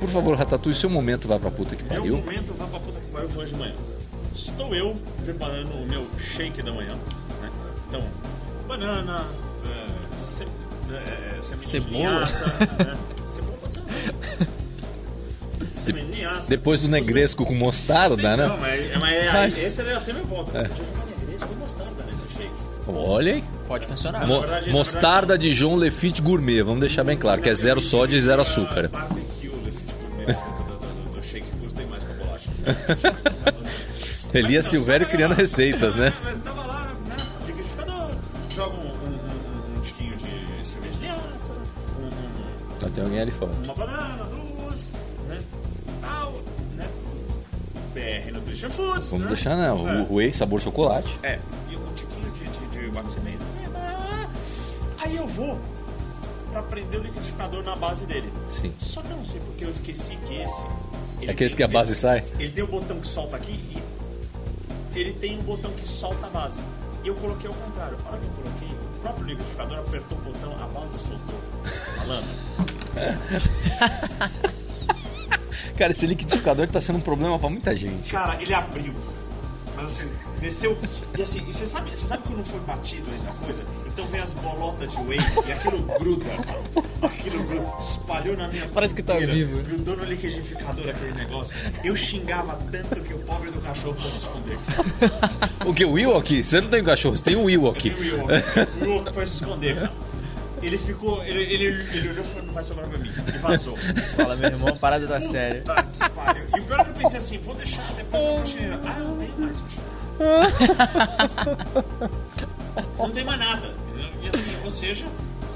Por 0.00 0.08
favor, 0.08 0.36
Ratatouille, 0.36 0.76
seu 0.78 0.90
momento 0.90 1.26
vai 1.28 1.38
pra 1.38 1.50
puta 1.50 1.76
que 1.76 1.82
Meu 1.84 2.00
pariu. 2.02 2.16
momento 2.18 2.52
vá 2.58 2.66
pra 2.66 2.80
puta 2.80 3.00
que 3.00 3.10
pariu 3.10 3.28
foi 3.30 3.44
hoje 3.44 3.52
de 3.52 3.58
manhã. 3.58 3.74
Estou 4.34 4.74
eu 4.74 4.94
preparando 5.24 5.72
o 5.72 5.86
meu 5.86 6.06
shake 6.18 6.62
da 6.62 6.72
manhã. 6.72 6.94
Né? 7.40 7.50
Então, 7.88 8.02
banana, 8.66 9.24
é, 9.64 10.16
ce, 10.18 10.44
é, 10.92 11.56
de 11.56 11.64
Cebola. 11.64 12.20
né? 12.84 12.96
Cebola 13.26 13.56
pode 13.60 13.74
ser. 13.74 13.82
Semente 15.78 16.10
de. 16.10 16.48
Depois 16.48 16.82
do 16.82 16.88
negresco 16.88 17.44
com 17.44 17.54
mostarda, 17.54 18.36
Não, 18.36 18.36
né? 18.36 18.58
mas, 18.60 19.00
mas 19.00 19.14
é, 19.14 19.28
aí, 19.30 19.64
esse 19.64 19.80
é 19.80 20.00
sempre 20.00 20.14
meu 20.14 20.26
ponto. 20.26 20.50
Podia 20.50 20.68
Olha 22.86 23.34
aí. 23.34 23.44
Pode 23.66 23.86
funcionar. 23.86 24.26
Mo- 24.26 24.40
verdade, 24.40 24.70
mostarda 24.70 25.38
de 25.38 25.52
João 25.52 25.76
Lefite 25.76 26.20
Gourmet, 26.20 26.62
vamos 26.62 26.80
deixar 26.80 27.04
bem 27.04 27.16
claro, 27.16 27.40
que 27.40 27.48
é 27.48 27.54
zero 27.54 27.80
sódio 27.80 28.16
e 28.16 28.20
zero 28.20 28.42
açúcar. 28.42 28.90
Elias 34.32 34.66
Silvério 34.66 35.06
criando 35.08 35.34
receitas, 35.34 35.94
né? 35.94 36.12
Mas 36.22 36.40
tava 36.42 36.62
lá, 36.66 36.92
né? 37.08 37.16
Liquidificador. 37.46 38.10
Joga 38.50 38.76
um, 38.76 39.80
tiquinho 39.82 40.16
de 40.16 40.66
cerveja 40.66 40.98
de 40.98 41.06
um, 41.06 42.10
Só 42.80 42.88
tem 42.88 43.04
alguém 43.04 43.20
ali 43.20 43.30
fora. 43.30 43.52
uma 43.62 43.74
banana, 43.74 44.24
duas, 44.24 44.92
né? 45.28 45.40
Tal, 46.00 46.32
né? 46.76 46.88
BR 47.94 48.32
Nutrition 48.32 48.70
Foods, 48.70 49.10
Vamos 49.10 49.26
né? 49.26 49.34
deixar, 49.34 49.56
né? 49.56 49.70
O 49.72 50.14
whey, 50.14 50.32
sabor 50.32 50.60
chocolate. 50.60 51.16
É, 51.22 51.38
e 52.94 52.96
um 52.96 53.02
wax 53.02 53.14
também. 53.14 53.36
Aí 54.98 55.16
eu 55.16 55.26
vou 55.26 55.58
pra 56.52 56.62
prender 56.62 57.00
o 57.00 57.02
liquidificador 57.02 57.62
na 57.64 57.74
base 57.76 58.06
dele. 58.06 58.32
Sim. 58.50 58.72
Só 58.78 59.02
que 59.02 59.10
eu 59.10 59.16
não 59.16 59.24
sei 59.24 59.40
porque 59.40 59.64
eu 59.64 59.70
esqueci 59.70 60.16
que 60.16 60.34
esse. 60.36 60.62
É 61.22 61.30
aqueles 61.30 61.52
tem- 61.52 61.56
que 61.56 61.62
a 61.62 61.68
base 61.68 61.90
ele- 61.92 61.98
sai? 62.00 62.24
Ele 62.38 62.50
tem 62.50 62.64
o 62.64 62.66
botão 62.66 63.00
que 63.00 63.06
solta 63.06 63.36
aqui 63.36 63.52
e 63.52 64.98
ele 64.98 65.12
tem 65.12 65.38
um 65.38 65.42
botão 65.42 65.70
que 65.72 65.86
solta 65.86 66.26
a 66.26 66.30
base. 66.30 66.60
E 67.02 67.08
eu 67.08 67.14
coloquei 67.16 67.48
ao 67.48 67.54
contrário. 67.54 67.98
A 68.06 68.08
hora 68.08 68.18
que 68.18 68.24
eu 68.26 68.30
coloquei, 68.44 68.68
o 68.68 68.98
próprio 69.00 69.26
liquidificador 69.26 69.78
apertou 69.78 70.16
o 70.18 70.20
botão, 70.22 70.52
a 70.62 70.66
base 70.68 70.98
soltou. 70.98 71.40
Malandro. 71.98 72.30
Cara, 75.76 75.90
esse 75.90 76.06
liquidificador 76.06 76.68
tá 76.68 76.80
sendo 76.80 76.98
um 76.98 77.02
problema 77.02 77.38
pra 77.38 77.50
muita 77.50 77.74
gente. 77.74 78.10
Cara, 78.12 78.40
ele 78.40 78.54
abriu. 78.54 78.94
Mas 79.76 79.86
assim, 79.86 80.08
desceu. 80.44 80.78
E 81.16 81.22
assim, 81.22 81.42
e 81.48 81.52
você 81.52 81.66
sabe, 81.66 81.90
você 81.90 82.06
sabe 82.06 82.22
que 82.24 82.34
não 82.34 82.44
foi 82.44 82.60
batido 82.60 83.10
ainda 83.10 83.30
a 83.30 83.34
coisa? 83.34 83.64
Então 83.86 84.06
vem 84.06 84.20
as 84.20 84.34
bolotas 84.34 84.90
de 84.90 84.98
whey 84.98 85.18
e 85.46 85.52
aquilo 85.52 85.82
gruda, 85.98 86.24
cara. 86.24 86.44
Aquilo 87.02 87.44
gruda, 87.44 87.72
espalhou 87.78 88.36
na 88.36 88.48
minha 88.48 88.68
Parece 88.68 88.94
que 88.94 89.02
tá 89.02 89.14
vivo. 89.14 89.62
Grudou 89.62 89.96
no 89.96 90.04
liquidificador 90.04 90.88
aquele 90.88 91.12
negócio. 91.12 91.54
Eu 91.82 91.96
xingava 91.96 92.58
tanto 92.70 93.00
que 93.00 93.14
o 93.14 93.18
pobre 93.18 93.50
do 93.50 93.60
cachorro 93.60 93.94
fosse 93.94 94.18
se 94.20 94.26
esconder. 94.26 94.58
O 95.64 95.72
que? 95.72 95.84
O 95.84 95.92
Will 95.92 96.16
aqui? 96.16 96.44
Você 96.44 96.60
não 96.60 96.68
tem 96.68 96.82
um 96.82 96.84
cachorro, 96.84 97.16
você 97.16 97.24
tem 97.24 97.36
um 97.36 97.44
Will 97.44 97.68
aqui. 97.68 97.90
O 97.90 97.98
Will, 97.98 98.24
o 98.24 99.04
Will 99.04 99.12
foi 99.12 99.26
se 99.26 99.34
esconder, 99.34 99.76
cara. 99.76 99.92
Ele 100.62 100.78
ficou. 100.78 101.22
Ele, 101.22 101.42
ele, 101.42 101.64
ele 101.92 102.08
olhou 102.08 102.24
e 102.24 102.28
falou, 102.28 102.46
não 102.46 102.54
vai 102.54 102.64
sobrar 102.64 102.88
pra 102.88 102.98
mim. 102.98 103.10
E 103.34 103.38
vazou. 103.38 103.76
Fala, 104.16 104.34
meu 104.34 104.48
irmão, 104.48 104.76
parada 104.76 105.06
da 105.06 105.20
série. 105.20 105.60
Puta 105.60 105.82
que 105.82 106.10
pariu. 106.10 106.44
E 106.56 106.60
o 106.60 106.64
pior 106.64 106.80
é 106.80 106.84
que 106.84 106.90
eu 106.90 106.94
pensei 106.94 107.18
assim, 107.18 107.38
vou 107.38 107.54
deixar 107.54 107.92
depois 107.92 108.24
da 108.24 108.38
faxineira. 108.38 108.80
Ah, 108.84 108.98
eu 108.98 109.04
não 109.04 109.16
tenho 109.16 109.38
mais 109.38 109.60
faxineira. 109.60 110.03
Não 112.98 113.10
tem 113.10 113.24
mais 113.24 113.38
nada. 113.38 113.74
E 114.22 114.28
assim, 114.28 114.56
ou 114.64 114.70
seja, 114.70 115.04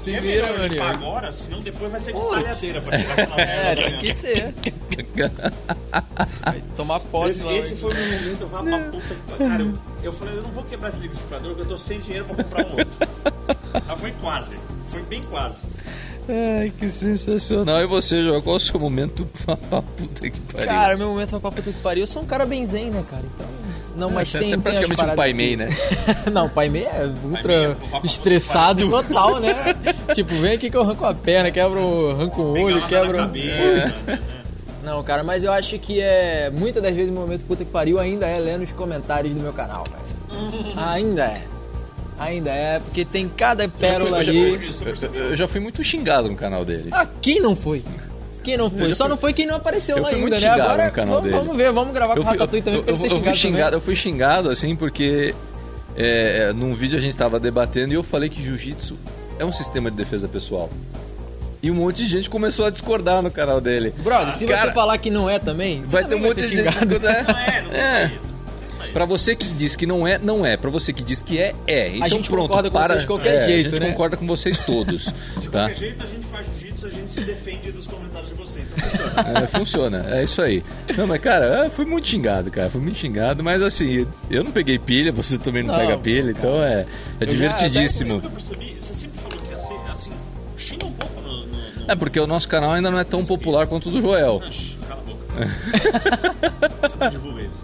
Se 0.03 0.11
é 0.13 0.21
melhor 0.21 0.49
limpar 0.69 0.91
agora, 0.95 1.31
senão 1.31 1.61
depois 1.61 1.91
vai 1.91 1.99
ser 1.99 2.13
de 2.13 2.19
Putz. 2.19 2.29
talhadeira 2.41 2.81
pra 2.81 2.97
tirar 2.97 3.13
aquela 3.19 3.41
É, 3.41 3.63
merda. 3.75 3.83
tem 3.83 3.99
que 3.99 4.13
ser. 4.13 4.53
Vai 6.45 6.63
tomar 6.77 6.99
posse 6.99 7.31
Esse, 7.31 7.43
lá. 7.43 7.53
esse 7.53 7.75
foi 7.75 7.91
o 7.91 7.95
meu 7.95 8.05
momento, 8.19 8.47
vá 8.47 8.63
pra 8.63 8.79
puta 8.79 9.07
que 9.07 9.15
pariu. 9.31 9.47
Cara, 9.49 9.61
eu, 9.63 9.73
eu 10.03 10.13
falei, 10.13 10.37
eu 10.37 10.41
não 10.43 10.51
vou 10.51 10.63
quebrar 10.63 10.89
esse 10.89 10.99
liquidificador 10.99 11.49
porque 11.55 11.61
eu 11.63 11.67
tô 11.67 11.77
sem 11.77 11.99
dinheiro 11.99 12.25
pra 12.25 12.43
comprar 12.43 12.65
um 12.65 12.71
outro. 12.77 12.87
Mas 13.87 13.99
foi 13.99 14.11
quase, 14.21 14.57
foi 14.89 15.01
bem 15.03 15.23
quase. 15.23 15.63
Ai, 16.29 16.71
que 16.77 16.89
sensacional. 16.91 17.81
E 17.81 17.87
você, 17.87 18.21
João, 18.21 18.39
qual 18.41 18.55
o 18.55 18.59
seu 18.59 18.79
momento 18.79 19.27
pra 19.45 19.81
puta 19.81 20.29
que 20.29 20.39
pariu? 20.41 20.67
Cara, 20.67 20.95
meu 20.95 21.09
momento 21.09 21.31
vai 21.31 21.39
pra 21.39 21.51
puta 21.51 21.73
que 21.73 21.79
pariu. 21.81 22.03
Eu 22.03 22.07
sou 22.07 22.21
um 22.21 22.25
cara 22.25 22.45
bem 22.45 22.63
zen, 22.65 22.91
né, 22.91 23.03
cara? 23.09 23.23
Então. 23.35 23.58
Não, 23.95 24.09
mas 24.09 24.29
você 24.29 24.39
tem. 24.39 24.47
é 24.47 24.51
tem 24.51 24.59
praticamente 24.61 25.03
um 25.03 25.15
pai 25.15 25.33
mei, 25.33 25.49
que- 25.51 25.55
né? 25.57 25.69
não, 26.31 26.45
o 26.45 26.49
pai 26.49 26.69
mei 26.69 26.83
é 26.83 27.09
ultra 27.23 27.53
é 27.53 28.05
estressado 28.05 28.89
total, 28.89 29.39
né? 29.39 29.55
tipo, 30.13 30.33
vem 30.35 30.53
aqui 30.53 30.69
que 30.69 30.77
eu 30.77 30.81
arranco 30.81 31.05
a 31.05 31.13
perna, 31.13 31.51
quebro, 31.51 32.11
arranco 32.11 32.41
o 32.41 32.59
olho, 32.61 32.81
quebro. 32.87 33.17
Não, 34.83 35.03
cara, 35.03 35.23
mas 35.23 35.43
eu 35.43 35.51
acho 35.51 35.77
que 35.77 35.99
é. 36.01 36.49
Muitas 36.49 36.81
das 36.81 36.95
vezes 36.95 37.11
o 37.11 37.15
momento 37.15 37.43
puta 37.45 37.65
que 37.65 37.71
pariu 37.71 37.99
ainda 37.99 38.25
é 38.25 38.39
lendo 38.39 38.63
os 38.63 38.71
comentários 38.71 39.33
do 39.33 39.39
meu 39.41 39.51
canal, 39.53 39.83
cara. 39.83 40.93
ainda 40.93 41.25
é. 41.25 41.41
Ainda 42.17 42.49
é, 42.51 42.79
porque 42.79 43.05
tem 43.05 43.29
cada 43.29 43.67
pérola 43.69 44.19
eu 44.19 44.23
já 44.25 44.31
ali. 44.31 44.71
Eu, 45.13 45.13
eu 45.29 45.35
já 45.35 45.47
fui 45.47 45.59
muito 45.61 45.81
xingado 45.83 46.27
no 46.29 46.35
canal 46.35 46.65
dele. 46.65 46.89
Ah, 46.91 47.07
quem 47.21 47.39
não 47.41 47.55
foi? 47.55 47.81
Quem 48.49 48.57
não 48.57 48.69
foi? 48.69 48.93
Só 48.93 49.07
não 49.07 49.17
foi 49.17 49.33
quem 49.33 49.45
não 49.45 49.55
apareceu 49.55 49.97
eu 49.97 50.03
lá 50.03 50.09
fui 50.09 50.17
ainda, 50.17 50.29
muito 50.29 50.41
né? 50.41 50.49
Agora 50.49 50.85
no 50.85 50.91
canal 50.91 51.15
vamos, 51.15 51.23
dele. 51.23 51.43
vamos 51.43 51.57
ver, 51.57 51.71
vamos 51.71 51.93
gravar 51.93 52.13
com 52.13 52.19
Eu 52.19 52.23
o 52.23 52.25
fui, 52.25 52.35
eu, 52.35 52.39
Ratatouille 52.39 52.63
também, 52.63 52.79
eu, 52.79 52.83
pra 52.83 52.93
eu, 52.93 52.97
ele 52.97 53.09
ser 53.09 53.15
eu 53.15 53.21
fui 53.21 53.33
xingado, 53.33 53.63
também. 53.63 53.73
eu 53.73 53.81
fui 53.81 53.95
xingado 53.95 54.49
assim 54.49 54.75
porque 54.75 55.35
é, 55.95 56.49
é, 56.49 56.53
num 56.53 56.73
vídeo 56.73 56.97
a 56.97 57.01
gente 57.01 57.15
tava 57.15 57.39
debatendo 57.39 57.93
e 57.93 57.95
eu 57.95 58.03
falei 58.03 58.29
que 58.29 58.41
jiu-jitsu 58.41 58.97
é 59.37 59.45
um 59.45 59.51
sistema 59.51 59.91
de 59.91 59.97
defesa 59.97 60.27
pessoal. 60.27 60.69
E 61.61 61.69
um 61.69 61.75
monte 61.75 61.97
de 61.97 62.07
gente 62.07 62.29
começou 62.29 62.65
a 62.65 62.69
discordar 62.69 63.21
no 63.21 63.29
canal 63.29 63.59
dele. 63.59 63.93
Brother, 63.97 64.33
se 64.33 64.45
Cara, 64.47 64.69
você 64.69 64.73
falar 64.73 64.97
que 64.97 65.09
não 65.09 65.29
é 65.29 65.39
também, 65.39 65.81
você 65.81 65.91
vai 65.91 66.03
ter 66.05 66.15
um 66.15 66.17
também 66.17 66.29
monte 66.29 66.41
de 66.41 66.55
gente 66.55 66.63
né? 66.63 67.25
Não 67.27 67.37
é, 67.37 67.61
não 67.61 67.71
É. 67.73 68.07
Não 68.07 68.29
saída. 68.79 68.93
Pra 68.93 69.05
você 69.05 69.35
que 69.35 69.47
diz 69.47 69.75
que 69.75 69.85
não 69.85 70.07
é, 70.07 70.17
não 70.17 70.45
é. 70.45 70.55
Pra 70.55 70.69
você 70.69 70.93
que 70.93 71.03
diz 71.03 71.21
que 71.21 71.37
é, 71.37 71.53
é. 71.67 71.95
Então 71.95 72.09
gente 72.09 72.29
pronto, 72.29 72.47
concorda 72.47 72.69
com 72.69 72.77
para. 72.77 72.87
vocês 72.87 73.01
de 73.01 73.07
qualquer 73.07 73.35
é, 73.35 73.45
jeito, 73.45 73.67
A 73.67 73.69
gente 73.71 73.79
né? 73.81 73.91
concorda 73.91 74.17
com 74.17 74.25
vocês 74.25 74.59
todos. 74.61 75.05
De 75.37 75.49
tá? 75.49 75.59
qualquer 75.59 75.75
jeito, 75.75 76.03
a 76.03 76.07
gente 76.07 76.25
faz 76.27 76.47
jiu-jitsu, 76.79 76.87
a 76.87 76.89
gente 76.89 77.11
se 77.11 77.21
defende 77.21 77.71
dos 77.71 77.87
comentários 77.87 78.29
de 78.29 78.35
você. 78.35 78.59
Então 78.59 78.77
funciona. 78.79 79.39
É, 79.43 79.47
funciona, 79.47 80.05
é 80.17 80.23
isso 80.23 80.41
aí. 80.41 80.63
Não, 80.97 81.07
mas 81.07 81.21
cara, 81.21 81.65
eu 81.65 81.71
fui 81.71 81.85
muito 81.85 82.07
xingado, 82.07 82.49
cara. 82.51 82.69
Fui 82.69 82.81
muito 82.81 82.97
xingado, 82.97 83.43
mas 83.43 83.61
assim, 83.61 84.05
eu 84.29 84.43
não 84.43 84.51
peguei 84.51 84.77
pilha, 84.79 85.11
você 85.11 85.37
também 85.37 85.63
não, 85.63 85.73
Não, 85.73 85.79
pega 85.79 85.97
pilha, 85.97 86.33
cara. 86.33 86.37
então 86.47 86.63
é, 86.63 86.81
é 86.81 86.85
Eu 87.23 87.27
já- 87.27 87.31
divertidíssimo. 87.33 88.21
Eu 88.23 88.29
percebi? 88.31 88.75
Você 88.79 88.93
sempre 88.93 89.19
falou 89.19 89.39
que 89.39 89.53
assim, 89.53 89.73
assim 89.89 90.11
xinga 90.57 90.85
um 90.85 90.91
pouco 90.93 91.21
no... 91.21 91.45
no, 91.45 91.47
no... 91.47 91.91
É 91.91 91.95
porque 91.95 92.19
o 92.19 92.27
nosso 92.27 92.47
canal 92.47 92.71
ainda 92.71 92.89
não 92.91 92.99
é 92.99 93.03
tão 93.03 93.25
popular 93.25 93.65
quanto 93.67 93.89
o 93.89 93.91
do 93.91 94.01
Joel. 94.01 94.41
Ah, 94.43 94.49
você 95.29 96.95
não 96.99 97.09
divulga 97.09 97.41
isso. 97.41 97.57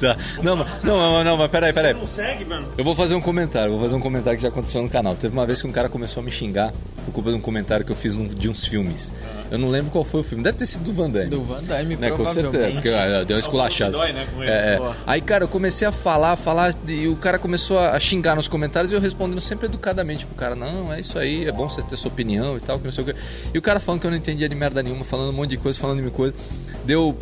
Tá. 0.00 0.16
Não, 0.42 0.56
mas- 0.56 0.70
não, 0.82 0.96
não, 0.98 1.24
não, 1.24 1.36
mas 1.36 1.50
peraí, 1.50 1.72
peraí. 1.72 1.92
você 1.92 1.98
não 1.98 2.06
segue, 2.06 2.44
mano, 2.44 2.68
Eu 2.78 2.84
vou 2.84 2.94
fazer 2.94 3.14
um 3.14 3.20
comentário, 3.20 3.72
vou 3.72 3.80
fazer 3.80 3.94
um 3.94 4.00
comentário 4.00 4.36
que 4.36 4.42
já 4.42 4.48
aconteceu 4.48 4.82
no 4.82 4.88
canal. 4.88 5.14
Teve 5.16 5.34
uma 5.34 5.44
vez 5.46 5.60
que 5.60 5.66
um 5.68 5.72
cara 5.72 5.88
começou 5.88 6.20
a 6.22 6.24
me 6.24 6.30
xingar 6.30 6.72
por 7.04 7.12
culpa 7.12 7.30
de 7.30 7.36
um 7.36 7.40
comentário 7.40 7.84
que 7.84 7.92
eu 7.92 7.96
fiz 7.96 8.16
de 8.16 8.48
uns 8.48 8.64
filmes. 8.64 9.12
Eu 9.50 9.58
não 9.58 9.68
lembro 9.68 9.90
qual 9.90 10.04
foi 10.04 10.20
o 10.20 10.22
filme, 10.24 10.44
deve 10.44 10.58
ter 10.58 10.66
sido 10.66 10.84
do 10.84 10.92
Van 10.92 11.10
Damme. 11.10 11.26
Do 11.26 11.42
Van 11.42 11.60
Damme, 11.62 11.96
Né, 11.96 12.10
com 12.12 12.28
certeza, 12.28 12.70
porque 12.70 12.88
ah, 12.88 13.24
deu 13.24 13.34
uma 13.36 13.40
esculachada. 13.40 13.90
dói, 13.90 14.12
né, 14.12 14.24
com 14.32 14.42
ele. 14.42 14.52
É, 14.52 14.78
é. 14.80 14.94
Aí, 15.04 15.20
cara, 15.20 15.42
eu 15.44 15.48
comecei 15.48 15.88
a 15.88 15.90
falar, 15.92 16.36
falar, 16.36 16.72
e 16.86 17.08
o 17.08 17.16
cara 17.16 17.36
começou 17.36 17.76
a 17.80 17.98
xingar 17.98 18.36
nos 18.36 18.46
comentários 18.46 18.92
e 18.92 18.94
eu 18.94 19.00
respondendo 19.00 19.40
sempre 19.40 19.66
educadamente 19.66 20.24
pro 20.24 20.36
cara: 20.36 20.54
Não, 20.54 20.92
é 20.92 21.00
isso 21.00 21.18
aí, 21.18 21.48
é 21.48 21.52
bom 21.52 21.68
você 21.68 21.82
ter 21.82 21.96
sua 21.96 22.12
opinião 22.12 22.56
e 22.56 22.60
tal, 22.60 22.78
que 22.78 22.84
não 22.84 22.92
sei 22.92 23.02
o 23.02 23.06
que. 23.08 23.14
E 23.52 23.58
o 23.58 23.62
cara 23.62 23.80
falando 23.80 24.00
que 24.00 24.06
eu 24.06 24.10
não 24.12 24.18
entendia 24.18 24.48
de 24.48 24.54
merda 24.54 24.82
nenhuma, 24.84 25.04
falando 25.04 25.30
um 25.30 25.36
monte 25.36 25.50
de 25.50 25.56
coisa, 25.56 25.78
falando 25.80 25.96
de 25.96 26.02
mil 26.04 26.12
coisa. 26.12 26.32
Deu, 26.84 27.16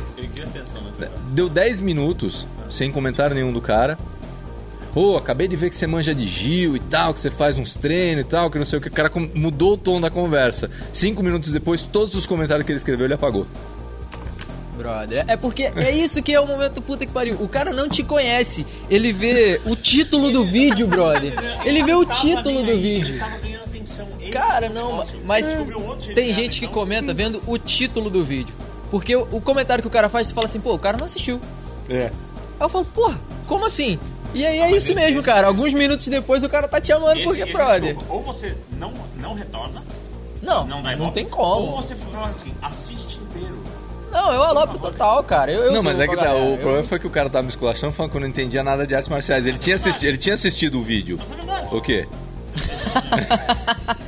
né? 0.99 1.09
deu 1.33 1.49
10 1.49 1.81
minutos 1.81 2.47
sem 2.71 2.91
comentário 2.93 3.35
nenhum 3.35 3.53
do 3.53 3.61
cara. 3.61 3.99
Ô, 4.95 5.17
acabei 5.17 5.47
de 5.47 5.55
ver 5.55 5.71
que 5.71 5.77
você 5.77 5.87
manja 5.87 6.15
de 6.15 6.27
Gil 6.27 6.75
e 6.75 6.81
tal, 6.81 7.13
que 7.13 7.21
você 7.21 7.31
faz 7.31 7.59
uns 7.59 7.75
treinos 7.75 8.25
e 8.25 8.29
tal, 8.29 8.51
que 8.51 8.59
não 8.59 8.65
sei 8.65 8.79
o 8.79 8.83
que. 8.83 8.89
O 8.89 8.93
cara 8.93 9.11
mudou 9.35 9.75
o 9.75 9.77
tom 9.77 10.01
da 10.01 10.11
conversa. 10.11 10.71
Cinco 10.93 11.23
minutos 11.23 11.53
depois, 11.53 11.85
todos 11.85 12.15
os 12.15 12.27
comentários 12.27 12.65
que 12.65 12.73
ele 12.73 12.79
escreveu, 12.79 13.07
ele 13.07 13.15
apagou. 13.15 13.47
Brother, 14.77 15.25
é 15.27 15.37
porque 15.37 15.65
é 15.75 15.91
isso 15.91 16.23
que 16.23 16.33
é 16.33 16.41
o 16.41 16.47
momento 16.47 16.81
puta 16.81 17.05
que 17.05 17.13
pariu. 17.13 17.37
O 17.41 17.49
cara 17.49 17.73
não 17.73 17.89
te 17.89 18.05
conhece. 18.05 18.65
Ele 18.89 19.13
vê 19.13 19.61
o 19.65 19.75
título 19.75 20.31
do 20.31 20.45
vídeo, 20.45 20.87
brother. 20.87 21.35
Ele 21.65 21.83
vê 21.83 21.95
o 21.95 22.05
título 22.05 22.63
do 22.63 22.81
vídeo. 22.81 23.21
Cara, 24.33 24.69
não, 24.69 25.05
mas 25.25 25.47
tem 26.15 26.33
gente 26.33 26.61
que 26.61 26.69
comenta 26.69 27.13
vendo 27.13 27.43
o 27.47 27.59
título 27.59 28.09
do 28.09 28.23
vídeo. 28.23 28.55
Porque 28.91 29.14
o, 29.16 29.28
o 29.32 29.41
comentário 29.41 29.82
que 29.82 29.89
o 29.89 29.91
cara 29.91 30.09
faz, 30.09 30.26
você 30.28 30.34
fala 30.34 30.47
assim, 30.47 30.61
pô, 30.61 30.74
o 30.74 30.78
cara 30.78 30.97
não 30.97 31.07
assistiu. 31.07 31.41
É. 31.91 32.05
Aí 32.07 32.12
eu 32.61 32.68
falo, 32.68 32.84
porra, 32.86 33.18
como 33.47 33.64
assim? 33.66 33.99
E 34.34 34.45
aí 34.45 34.59
é 34.59 34.64
Ah, 34.66 34.70
mas 34.70 34.82
isso 34.82 34.93
esse- 34.93 35.01
mesmo, 35.01 35.18
esse- 35.18 35.26
cara. 35.26 35.47
Alguns 35.47 35.72
minutos 35.72 36.07
depois 36.09 36.43
o 36.43 36.49
cara 36.49 36.66
tá 36.68 36.80
te 36.80 36.93
amando 36.93 37.16
Esse- 37.18 37.24
porque, 37.24 37.43
esse, 37.43 37.53
brother. 37.53 37.95
desculpa, 37.95 38.12
ou 38.14 38.22
você 38.22 38.57
não, 38.78 38.93
não 39.20 39.34
retorna, 39.34 39.82
Não, 40.43 40.61
não 40.66 40.76
não, 40.76 40.82
dá 40.82 40.93
ibope, 40.93 41.12
tem 41.14 41.24
Ou 41.24 41.30
como. 41.30 41.76
você 41.82 41.95
fala 41.95 42.28
assim, 42.28 42.53
assiste 42.62 43.18
inteiro. 43.20 43.57
Não, 44.11 44.32
eu 44.32 44.43
alopro 44.43 44.78
total, 44.78 45.22
cara. 45.22 45.53
Eu, 45.53 45.64
eu 45.64 45.72
não, 45.72 45.82
mas 45.82 46.01
é 46.01 46.09
que 46.09 46.16
tá. 46.16 46.24
galera. 46.24 46.45
O 46.47 46.51
Eu- 46.53 46.59
problema 46.59 46.84
foi 46.84 46.99
que 46.99 47.07
o 47.07 47.11
cara 47.11 47.28
tava 47.28 47.43
me 47.43 47.51
esculachando 47.51 47.93
falando 47.93 48.11
que 48.12 48.16
eu 48.16 48.20
não 48.22 48.28
entendia 48.28 48.62
nada 48.62 48.86
de 48.86 48.95
artes 48.95 49.09
marciais. 49.11 49.47
Ele 49.47 49.59
tinha, 49.59 49.76
assisti, 49.76 50.07
ele 50.07 50.16
tinha 50.16 50.34
assistido 50.34 50.78
o 50.78 50.82
vídeo. 50.82 51.18
Mas 51.20 51.30
é 51.30 51.34
verdade. 51.34 51.68
O 51.76 51.80
quê? 51.82 52.09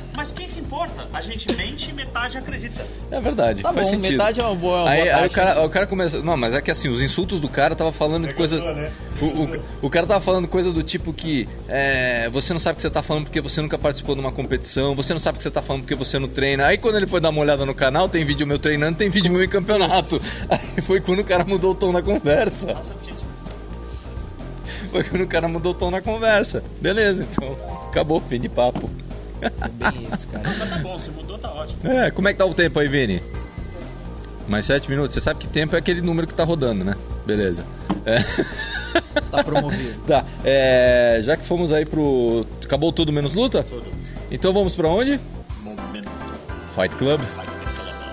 Importa? 0.81 1.07
A 1.13 1.21
gente 1.21 1.55
mente 1.55 1.89
e 1.89 1.93
metade 1.93 2.37
acredita. 2.37 2.85
É 3.11 3.19
verdade. 3.19 3.61
Tá 3.61 3.71
faz 3.71 3.87
bom, 3.87 3.93
sentido. 3.95 4.11
metade 4.11 4.39
é 4.39 4.43
uma 4.43 4.55
boa, 4.55 4.81
uma 4.81 4.89
Aí, 4.89 5.03
boa 5.03 5.15
aí 5.15 5.27
o, 5.27 5.31
cara, 5.31 5.65
o 5.65 5.69
cara 5.69 5.87
começa. 5.87 6.21
Não, 6.21 6.35
mas 6.35 6.55
é 6.55 6.61
que 6.61 6.71
assim, 6.71 6.89
os 6.89 7.01
insultos 7.01 7.39
do 7.39 7.47
cara 7.47 7.75
tava 7.75 7.91
falando 7.91 8.27
de 8.27 8.33
coisa. 8.33 8.57
gostou, 8.57 8.75
né? 8.75 8.91
O, 9.21 9.25
o, 9.25 9.65
o 9.83 9.89
cara 9.89 10.07
tava 10.07 10.21
falando 10.21 10.47
coisa 10.47 10.71
do 10.71 10.81
tipo 10.81 11.13
que 11.13 11.47
é, 11.67 12.27
você 12.29 12.53
não 12.53 12.59
sabe 12.59 12.73
o 12.73 12.75
que 12.77 12.81
você 12.81 12.89
tá 12.89 13.03
falando 13.03 13.25
porque 13.25 13.39
você 13.39 13.61
nunca 13.61 13.77
participou 13.77 14.15
de 14.15 14.21
uma 14.21 14.31
competição, 14.31 14.95
você 14.95 15.13
não 15.13 15.19
sabe 15.19 15.35
o 15.35 15.37
que 15.37 15.43
você 15.43 15.51
tá 15.51 15.61
falando 15.61 15.83
porque 15.83 15.95
você 15.95 16.17
não 16.17 16.27
treina. 16.27 16.65
Aí 16.65 16.77
quando 16.77 16.95
ele 16.95 17.07
foi 17.07 17.21
dar 17.21 17.29
uma 17.29 17.41
olhada 17.41 17.65
no 17.65 17.75
canal, 17.75 18.09
tem 18.09 18.25
vídeo 18.25 18.47
meu 18.47 18.57
treinando, 18.57 18.97
tem 18.97 19.09
vídeo 19.09 19.31
meu 19.31 19.43
em 19.43 19.49
campeonato. 19.49 20.19
Aí 20.49 20.81
foi 20.81 20.99
quando 20.99 21.19
o 21.19 21.23
cara 21.23 21.45
mudou 21.45 21.71
o 21.71 21.75
tom 21.75 21.93
da 21.93 22.01
conversa. 22.01 22.73
Tá 22.73 22.81
certíssimo. 22.81 23.29
Foi 24.89 25.03
quando 25.03 25.21
o 25.21 25.27
cara 25.27 25.47
mudou 25.47 25.71
o 25.71 25.75
tom 25.75 25.91
da 25.91 26.01
conversa. 26.01 26.63
Beleza, 26.81 27.25
então 27.29 27.55
acabou, 27.87 28.19
fim 28.19 28.39
de 28.39 28.49
papo. 28.49 28.89
É 29.41 29.69
bem 29.69 30.07
isso, 30.11 30.27
cara. 30.27 30.49
Mas 30.57 30.69
tá 30.69 30.77
bom, 30.77 30.99
se 30.99 31.09
mudou, 31.11 31.37
tá 31.37 31.51
ótimo. 31.51 31.91
É, 31.91 32.11
como 32.11 32.27
é 32.27 32.33
que 32.33 32.39
tá 32.39 32.45
o 32.45 32.53
tempo 32.53 32.79
aí, 32.79 32.87
Vini? 32.87 33.21
Mais 34.47 34.65
sete 34.65 34.89
minutos. 34.89 35.13
Você 35.13 35.21
sabe 35.21 35.39
que 35.39 35.47
tempo 35.47 35.75
é 35.75 35.79
aquele 35.79 36.01
número 36.01 36.27
que 36.27 36.33
tá 36.33 36.43
rodando, 36.43 36.83
né? 36.83 36.95
Beleza. 37.25 37.65
É. 38.05 38.19
Tá 39.31 39.43
promovido. 39.43 40.01
Tá, 40.05 40.25
é, 40.43 41.19
já 41.23 41.37
que 41.37 41.45
fomos 41.45 41.71
aí 41.71 41.85
pro. 41.85 42.45
Acabou 42.63 42.91
tudo 42.91 43.11
menos 43.11 43.33
luta? 43.33 43.63
Tudo. 43.63 43.85
Então 44.29 44.51
vamos 44.51 44.75
pra 44.75 44.87
onde? 44.89 45.19
Momento. 45.63 46.09
Fight 46.75 46.95
Club. 46.95 47.21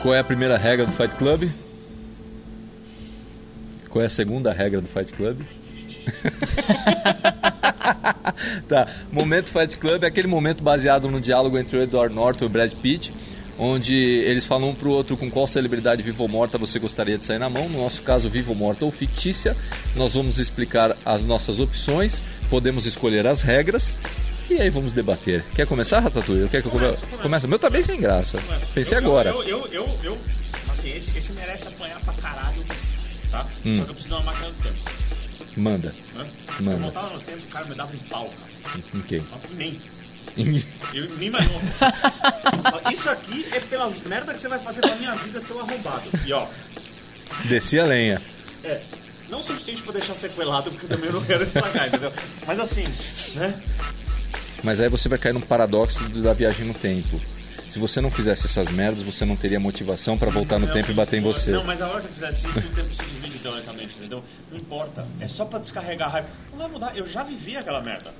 Qual 0.02 0.14
é 0.14 0.20
a 0.20 0.24
primeira 0.24 0.56
regra 0.56 0.86
do 0.86 0.92
Fight 0.92 1.14
Club? 1.16 1.48
Qual 3.88 4.02
é 4.02 4.06
a 4.06 4.10
segunda 4.10 4.52
regra 4.52 4.80
do 4.80 4.86
Fight 4.86 5.12
Club? 5.12 5.40
tá, 8.68 8.88
momento 9.12 9.48
Fight 9.50 9.76
Club 9.76 10.02
é 10.04 10.06
aquele 10.06 10.26
momento 10.28 10.62
baseado 10.62 11.08
no 11.08 11.20
diálogo 11.20 11.58
entre 11.58 11.76
o 11.78 11.82
Edward 11.82 12.14
Norton 12.14 12.44
e 12.44 12.46
o 12.46 12.50
Brad 12.50 12.72
Pitt, 12.74 13.12
onde 13.58 13.94
eles 13.94 14.44
falam 14.44 14.70
um 14.70 14.74
pro 14.74 14.90
outro 14.90 15.16
com 15.16 15.30
qual 15.30 15.46
celebridade 15.46 16.02
viva 16.02 16.22
ou 16.22 16.28
morta 16.28 16.56
você 16.58 16.78
gostaria 16.78 17.18
de 17.18 17.24
sair 17.24 17.38
na 17.38 17.48
mão. 17.50 17.68
No 17.68 17.82
nosso 17.82 18.02
caso, 18.02 18.28
viva 18.28 18.50
ou 18.50 18.56
morta 18.56 18.84
ou 18.84 18.90
fictícia. 18.90 19.56
Nós 19.96 20.14
vamos 20.14 20.38
explicar 20.38 20.96
as 21.04 21.24
nossas 21.24 21.58
opções, 21.58 22.22
podemos 22.48 22.86
escolher 22.86 23.26
as 23.26 23.42
regras. 23.42 23.94
E 24.50 24.54
aí 24.60 24.70
vamos 24.70 24.94
debater. 24.94 25.44
Quer 25.54 25.66
começar, 25.66 25.98
Ratatouille? 26.00 26.48
Quer 26.48 26.62
que 26.62 26.68
eu 26.68 26.72
come... 26.72 26.84
Começa, 26.86 27.04
começa. 27.06 27.22
comece? 27.22 27.46
O 27.46 27.48
meu 27.50 27.58
tá 27.58 27.68
bem 27.68 27.82
sem 27.82 28.00
graça. 28.00 28.38
Começa. 28.38 28.66
Pensei 28.74 28.96
Eu- 28.96 29.02
eu- 29.02 29.06
agora. 29.08 29.28
Eu, 29.30 29.42
eu, 29.42 29.66
eu, 29.72 29.98
eu- 30.04 30.18
assim, 30.70 30.90
esse, 30.90 31.10
esse 31.18 31.32
merece 31.32 31.68
apanhar 31.68 32.00
pra 32.00 32.14
caralho, 32.14 32.64
tá? 33.30 33.44
Hum. 33.66 33.76
Só 33.76 33.84
que 33.84 33.90
eu 33.90 33.94
preciso 33.94 34.08
dar 34.14 34.20
uma 34.20 34.32
máquina 34.32 34.48
do 34.50 34.62
tempo, 34.62 34.76
Manda. 35.58 35.94
né? 36.14 36.26
Manda. 36.60 36.76
Eu 36.76 36.78
voltava 36.92 37.10
no 37.14 37.20
tempo, 37.20 37.38
o 37.44 37.48
cara 37.48 37.64
me 37.66 37.74
dava 37.74 37.94
um 37.94 37.98
pau, 38.08 38.32
cara. 38.62 38.82
Ok. 38.94 39.22
Mas 39.30 39.40
por 39.42 39.50
mim. 39.54 39.80
Eu 40.94 41.08
nem 41.16 41.30
mais 41.30 41.46
novo. 41.50 41.64
Isso 42.92 43.10
aqui 43.10 43.44
é 43.52 43.58
pelas 43.60 43.98
merda 44.00 44.32
que 44.34 44.40
você 44.40 44.48
vai 44.48 44.58
fazer 44.60 44.80
pra 44.82 44.94
minha 44.96 45.14
vida, 45.14 45.40
seu 45.40 45.58
arrombado. 45.58 46.08
E 46.24 46.32
ó, 46.32 46.46
Desci 47.46 47.78
a 47.80 47.84
lenha. 47.84 48.22
é, 48.62 48.82
não 49.28 49.40
o 49.40 49.42
suficiente 49.42 49.82
pra 49.82 49.92
deixar 49.92 50.14
sequelado, 50.14 50.70
porque 50.70 50.86
eu 50.86 50.96
também 50.96 51.10
não 51.10 51.24
quero 51.24 51.42
estragar, 51.44 51.88
entendeu? 51.88 52.12
Mas 52.46 52.58
assim, 52.60 52.84
né? 53.34 53.60
Mas 54.62 54.80
aí 54.80 54.88
você 54.88 55.08
vai 55.08 55.18
cair 55.18 55.32
num 55.32 55.40
paradoxo 55.40 56.02
da 56.08 56.32
viagem 56.32 56.66
no 56.66 56.74
tempo. 56.74 57.20
Se 57.68 57.78
você 57.78 58.00
não 58.00 58.10
fizesse 58.10 58.46
essas 58.46 58.70
merdas, 58.70 59.02
você 59.02 59.24
não 59.24 59.36
teria 59.36 59.60
motivação 59.60 60.16
pra 60.16 60.30
voltar 60.30 60.58
no 60.58 60.66
Não, 60.66 60.72
tempo 60.72 60.90
e 60.90 60.94
bater 60.94 61.18
em 61.18 61.22
você. 61.22 61.50
Não, 61.50 61.64
mas 61.64 61.80
a 61.82 61.88
hora 61.88 62.00
que 62.00 62.06
eu 62.06 62.12
fizesse 62.12 62.46
isso, 62.48 62.58
o 62.58 62.74
tempo 62.74 62.94
se 62.94 63.02
divide 63.04 63.38
teoricamente, 63.38 63.94
entendeu? 63.98 64.24
Não 64.50 64.58
importa. 64.58 65.06
É 65.20 65.28
só 65.28 65.44
pra 65.44 65.58
descarregar 65.58 66.08
a 66.08 66.12
raiva. 66.12 66.28
Não 66.52 66.58
vai 66.58 66.68
mudar, 66.68 66.96
eu 66.96 67.06
já 67.06 67.22
vivi 67.22 67.56
aquela 67.56 67.82
merda. 67.82 68.12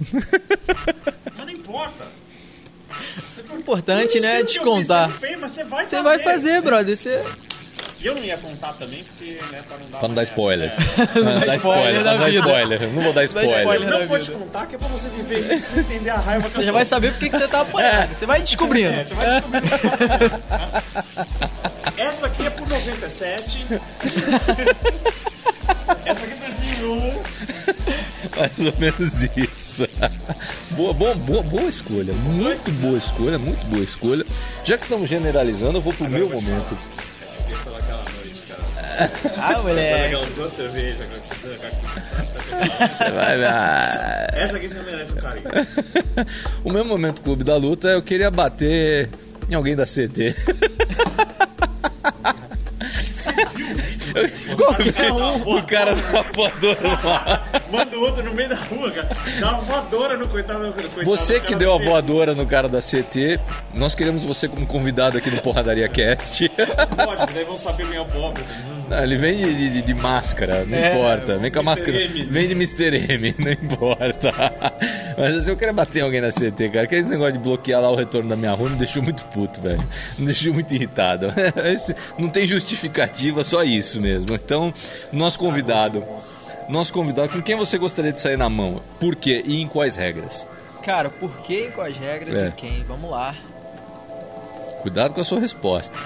mas 1.37 1.47
não 1.47 1.51
importa. 1.51 2.07
O 3.51 3.57
importante, 3.57 4.21
né, 4.21 4.41
é 4.41 4.43
descontar. 4.43 5.11
você 5.11 5.37
você 5.37 5.65
vai 5.65 5.87
Você 5.87 5.97
fazer. 5.97 6.03
vai 6.03 6.19
fazer, 6.19 6.63
brother. 6.63 6.97
Você... 6.97 7.23
E 8.01 8.07
eu 8.07 8.15
não 8.15 8.23
ia 8.23 8.39
contar 8.39 8.75
também, 8.75 9.03
porque, 9.03 9.41
né, 9.51 9.63
pra 9.67 9.77
não 9.77 9.91
dar. 9.91 9.99
Pra 9.99 10.09
não 10.09 10.15
dar 10.15 10.23
spoiler. 10.23 10.73
merda. 10.99 11.21
Não, 11.21 11.41
dá 11.41 11.47
dá 11.47 11.57
spoiler 11.57 11.95
não 11.95 12.19
dá 12.19 12.29
spoiler. 12.31 12.81
Não 12.93 13.03
vou 13.03 13.13
dar 13.13 13.25
spoiler. 13.25 13.91
não 13.91 14.07
vou 14.07 14.19
te 14.19 14.31
contar, 14.31 14.67
que 14.67 14.75
é 14.77 14.79
pra 14.79 14.89
você 14.89 15.09
viver 15.09 15.53
isso 15.55 15.77
e 15.77 15.81
entender 15.81 16.11
a 16.11 16.17
raiva 16.17 16.49
que 16.49 16.57
Você 16.57 16.65
já 16.65 16.73
vai 16.73 16.85
saber 16.85 17.13
por 17.13 17.19
que 17.19 17.31
você 17.31 17.49
tá 17.49 17.61
apanhando. 17.63 18.15
Você 18.15 18.27
vai 18.27 18.43
descobrindo. 18.43 18.93
É, 18.93 19.05
você 19.05 19.15
vai 19.15 19.27
descobrir. 19.31 19.63
Essa 21.97 22.27
aqui 22.27 22.47
é 22.47 22.51
por 22.51 22.69
97. 22.69 23.67
Essa 26.05 26.25
aqui 26.25 26.33
é 26.33 26.37
2001. 26.37 27.23
Mais 28.37 28.59
ou 28.59 28.75
menos 28.79 29.25
isso. 29.37 29.89
Boa, 30.71 30.93
boa, 30.93 31.15
boa, 31.15 31.43
boa 31.43 31.69
escolha. 31.69 32.13
Muito 32.15 32.71
boa 32.73 32.99
escolha, 32.99 33.39
muito 33.39 33.67
boa 33.67 33.83
escolha. 33.83 34.25
Já 34.65 34.79
que 34.79 34.85
estamos 34.85 35.09
generalizando, 35.09 35.79
eu 35.79 35.83
vou 35.83 35.93
pro 35.93 36.09
meu 36.09 36.29
momento. 36.29 36.77
Essa 36.77 37.08
Ah, 39.37 39.59
moleque. 39.63 40.05
Aquelas 40.07 40.31
duas 40.31 40.53
cervejas. 40.53 41.09
Você 42.79 43.11
vai. 43.11 43.43
Essa 44.33 44.57
aqui 44.57 44.69
você 44.69 44.81
merece 44.81 45.13
um 45.13 45.17
carinho. 45.17 45.49
O 46.65 46.73
meu 46.73 46.85
momento 46.85 47.23
clube 47.23 47.45
da 47.45 47.57
luta, 47.57 47.89
eu 47.89 48.03
queria 48.03 48.31
bater 48.31 49.09
em 49.49 49.55
alguém 49.55 49.77
da 49.77 49.87
CT. 49.87 50.35
o 55.47 55.63
cara 55.67 55.95
da 55.95 56.23
voadora 56.23 56.89
lá. 57.05 57.45
Manda 57.71 57.97
o 57.97 58.01
outro 58.01 58.23
no 58.23 58.33
meio 58.35 58.49
da 58.49 58.57
rua, 58.57 58.91
cara. 58.91 59.09
Dá 59.41 59.51
uma 59.53 59.61
voadora 59.61 60.17
no 60.17 60.29
coitado. 60.29 60.67
no 60.67 60.73
coitado 60.73 61.05
Você 61.05 61.41
que 61.41 61.55
deu 61.55 61.75
a 61.75 61.79
do 61.79 61.85
voadora 61.85 62.35
no 62.35 62.47
cara 62.47 62.69
da 62.69 62.81
CT, 62.81 63.39
nós 63.75 63.95
queremos 63.95 64.25
você 64.25 64.49
como 64.49 64.67
convidado 64.67 65.19
aqui 65.19 65.31
no 65.31 65.41
Porradaria 65.41 65.89
Cast. 65.89 66.49
Pode, 66.49 67.33
daí 67.33 67.45
vão 67.45 67.59
saber 67.59 67.87
quem 67.87 67.97
é 67.97 68.01
o 68.01 68.07
pobre. 68.07 68.43
Não, 68.89 69.03
ele 69.03 69.17
vem 69.17 69.37
de, 69.37 69.71
de- 69.71 69.83
de 69.83 69.95
máscara, 69.95 70.65
não 70.65 70.77
É, 70.77 70.95
importa. 70.95 71.37
Vem 71.37 71.51
com 71.51 71.59
a 71.59 71.63
Mr. 71.63 71.65
máscara. 71.77 71.99
M. 72.05 72.25
Vem 72.25 72.49
de 72.49 72.55
Mr. 72.55 73.13
M, 73.13 73.35
não 73.39 73.53
importa. 73.53 74.33
Mas 75.19 75.37
assim, 75.37 75.51
eu 75.51 75.57
queria 75.59 75.75
bater 75.75 75.99
em 75.99 76.03
alguém 76.03 76.21
na 76.23 76.31
CT, 76.31 76.71
cara. 76.73 76.87
Que 76.87 76.95
esse 76.95 77.09
negócio 77.11 77.35
de 77.35 77.39
bloquear 77.39 77.83
lá 77.83 77.91
o 77.91 77.95
retorno 77.95 78.31
da 78.31 78.37
minha 78.37 78.53
rua 78.53 78.71
me 78.71 78.77
deixou 78.77 79.03
muito 79.03 79.25
puto, 79.27 79.61
velho. 79.61 79.85
Me 80.19 80.25
deixou 80.25 80.55
muito 80.55 80.73
irritado. 80.75 81.33
Esse- 81.67 81.95
não 82.19 82.31
tem 82.31 82.47
justificativa, 82.47 82.78
só 83.45 83.63
isso 83.65 84.01
mesmo. 84.01 84.35
Então, 84.35 84.73
nosso 85.13 85.39
convidado. 85.39 86.05
Nosso 86.69 86.93
convidado, 86.93 87.31
com 87.31 87.41
quem 87.43 87.57
você 87.57 87.79
gostaria 87.79 88.13
de 88.13 88.21
sair 88.21 88.37
na 88.37 88.49
mão? 88.51 88.83
Por 89.01 89.17
quê? 89.17 89.43
E 89.47 89.61
em 89.61 89.67
quais 89.67 89.97
regras? 89.97 90.45
Cara, 90.85 91.09
por 91.09 91.31
que 91.41 91.69
e 91.69 91.71
quais 91.71 91.97
regras 91.97 92.37
É. 92.37 92.49
e 92.49 92.53
quem? 92.53 92.85
Vamos 92.85 93.11
lá. 93.11 93.35
Cuidado 94.83 95.15
com 95.15 95.21
a 95.21 95.25
sua 95.25 95.41
resposta. 95.41 95.99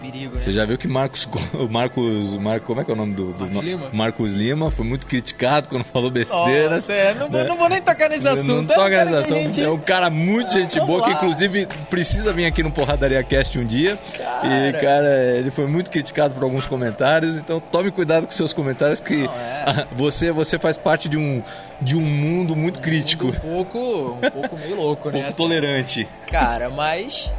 Perigo, 0.00 0.34
né? 0.36 0.40
Você 0.40 0.50
já 0.52 0.64
viu 0.64 0.78
que 0.78 0.88
Marcos, 0.88 1.28
o 1.52 1.68
Marcos, 1.70 2.34
Marco, 2.38 2.66
como 2.66 2.80
é 2.80 2.84
que 2.84 2.90
é 2.90 2.94
o 2.94 2.96
nome 2.96 3.14
do, 3.14 3.32
do 3.32 3.44
Marcos 3.46 3.62
Lima? 3.62 3.86
Marcos 3.92 4.32
Lima 4.32 4.70
foi 4.70 4.84
muito 4.86 5.06
criticado 5.06 5.68
quando 5.68 5.84
falou 5.92 6.10
besteira. 6.10 6.70
Nossa, 6.70 6.92
é, 6.92 7.14
não, 7.14 7.28
vou- 7.28 7.44
não 7.44 7.56
vou 7.56 7.68
nem 7.68 7.82
tocar 7.82 8.08
nesse 8.08 8.26
assunto. 8.26 8.46
Não 8.46 8.56
é 8.56 8.60
um 8.60 8.66
toca 8.66 8.90
cara 8.90 9.04
nesse 9.10 9.24
que 9.26 9.32
assunto. 9.32 9.42
gente- 9.54 9.60
É 9.62 9.70
um 9.70 9.78
cara 9.78 10.08
muito 10.10 10.52
gente 10.52 10.74
Vamos 10.78 10.86
boa, 10.86 11.02
que 11.04 11.10
lá. 11.10 11.16
inclusive 11.16 11.66
precisa 11.90 12.32
vir 12.32 12.46
aqui 12.46 12.62
no 12.62 12.70
Porradaria 12.70 13.22
Cast 13.22 13.58
um 13.58 13.64
dia. 13.64 13.98
E, 14.14 14.72
Cara. 14.72 14.72
cara, 14.80 15.36
ele 15.36 15.50
foi 15.50 15.66
muito 15.66 15.90
criticado 15.90 16.34
por 16.34 16.42
alguns 16.44 16.64
comentários, 16.66 17.36
então 17.36 17.60
tome 17.60 17.90
cuidado 17.90 18.24
com 18.26 18.32
seus 18.32 18.52
comentários, 18.52 19.00
que 19.00 19.24
Não, 19.24 19.32
é. 19.34 19.86
você, 19.92 20.32
você 20.32 20.58
faz 20.58 20.78
parte 20.78 21.08
de 21.08 21.18
um, 21.18 21.42
de 21.80 21.94
um 21.96 22.00
mundo 22.00 22.56
muito 22.56 22.80
crítico, 22.80 23.28
Um 23.28 23.32
pouco, 23.32 24.18
um 24.22 24.30
pouco 24.30 24.56
meio 24.58 24.76
louco, 24.76 25.08
um 25.08 25.12
né? 25.12 25.20
pouco 25.20 25.36
tolerante. 25.36 26.08
Cara, 26.26 26.70
mas 26.70 27.30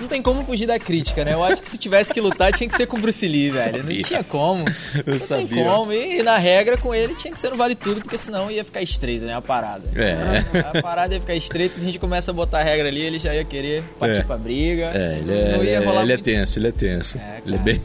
não 0.00 0.06
tem 0.08 0.22
como 0.22 0.44
fugir 0.44 0.66
da 0.66 0.78
crítica, 0.78 1.24
né? 1.24 1.34
Eu 1.34 1.42
acho 1.44 1.60
que 1.60 1.68
se 1.68 1.76
tivesse 1.78 2.12
que 2.14 2.20
lutar 2.20 2.52
tinha 2.52 2.68
que 2.68 2.76
ser 2.76 2.86
com 2.86 2.96
o 2.96 3.00
Bruce 3.00 3.26
Lee, 3.26 3.50
velho. 3.50 3.82
Não 3.82 4.02
tinha 4.02 4.22
como. 4.24 4.64
Eu 5.04 5.12
não 5.12 5.18
sabia. 5.18 5.46
tem 5.48 5.64
como. 5.64 5.92
E 5.92 6.22
na 6.22 6.38
regra 6.38 6.76
com 6.78 6.94
ele 6.94 7.14
tinha 7.14 7.32
que 7.32 7.38
ser 7.40 7.50
no 7.50 7.56
vale 7.56 7.74
tudo, 7.74 8.00
porque 8.00 8.16
senão 8.18 8.50
ia 8.50 8.64
ficar 8.64 8.80
estreita, 8.82 9.26
né? 9.26 9.34
A 9.34 9.40
parada. 9.40 9.84
É. 9.96 10.78
A 10.78 10.82
parada 10.82 11.14
ia 11.14 11.20
ficar 11.20 11.34
estreita, 11.34 11.74
se 11.74 11.80
a 11.80 11.84
gente 11.84 11.98
começa 11.98 12.30
a 12.30 12.34
botar 12.34 12.60
a 12.60 12.62
regra 12.62 12.88
ali, 12.88 13.00
ele 13.00 13.18
já 13.18 13.34
ia 13.34 13.44
querer 13.44 13.82
partir 13.98 14.20
É. 14.20 14.22
pra 14.24 14.36
briga. 14.36 14.90
É, 14.94 15.18
ele 15.18 15.32
é, 15.32 15.52
Não 15.52 15.56
ia 15.56 15.56
ele 15.56 15.70
é- 15.70 15.78
rolar 15.84 16.02
ele 16.02 16.12
é 16.12 16.18
tenso, 16.18 16.58
ele 16.58 16.68
é 16.68 16.72
tenso. 16.72 17.18
É, 17.18 17.40
ele 17.44 17.56
é 17.56 17.58
bem. 17.58 17.82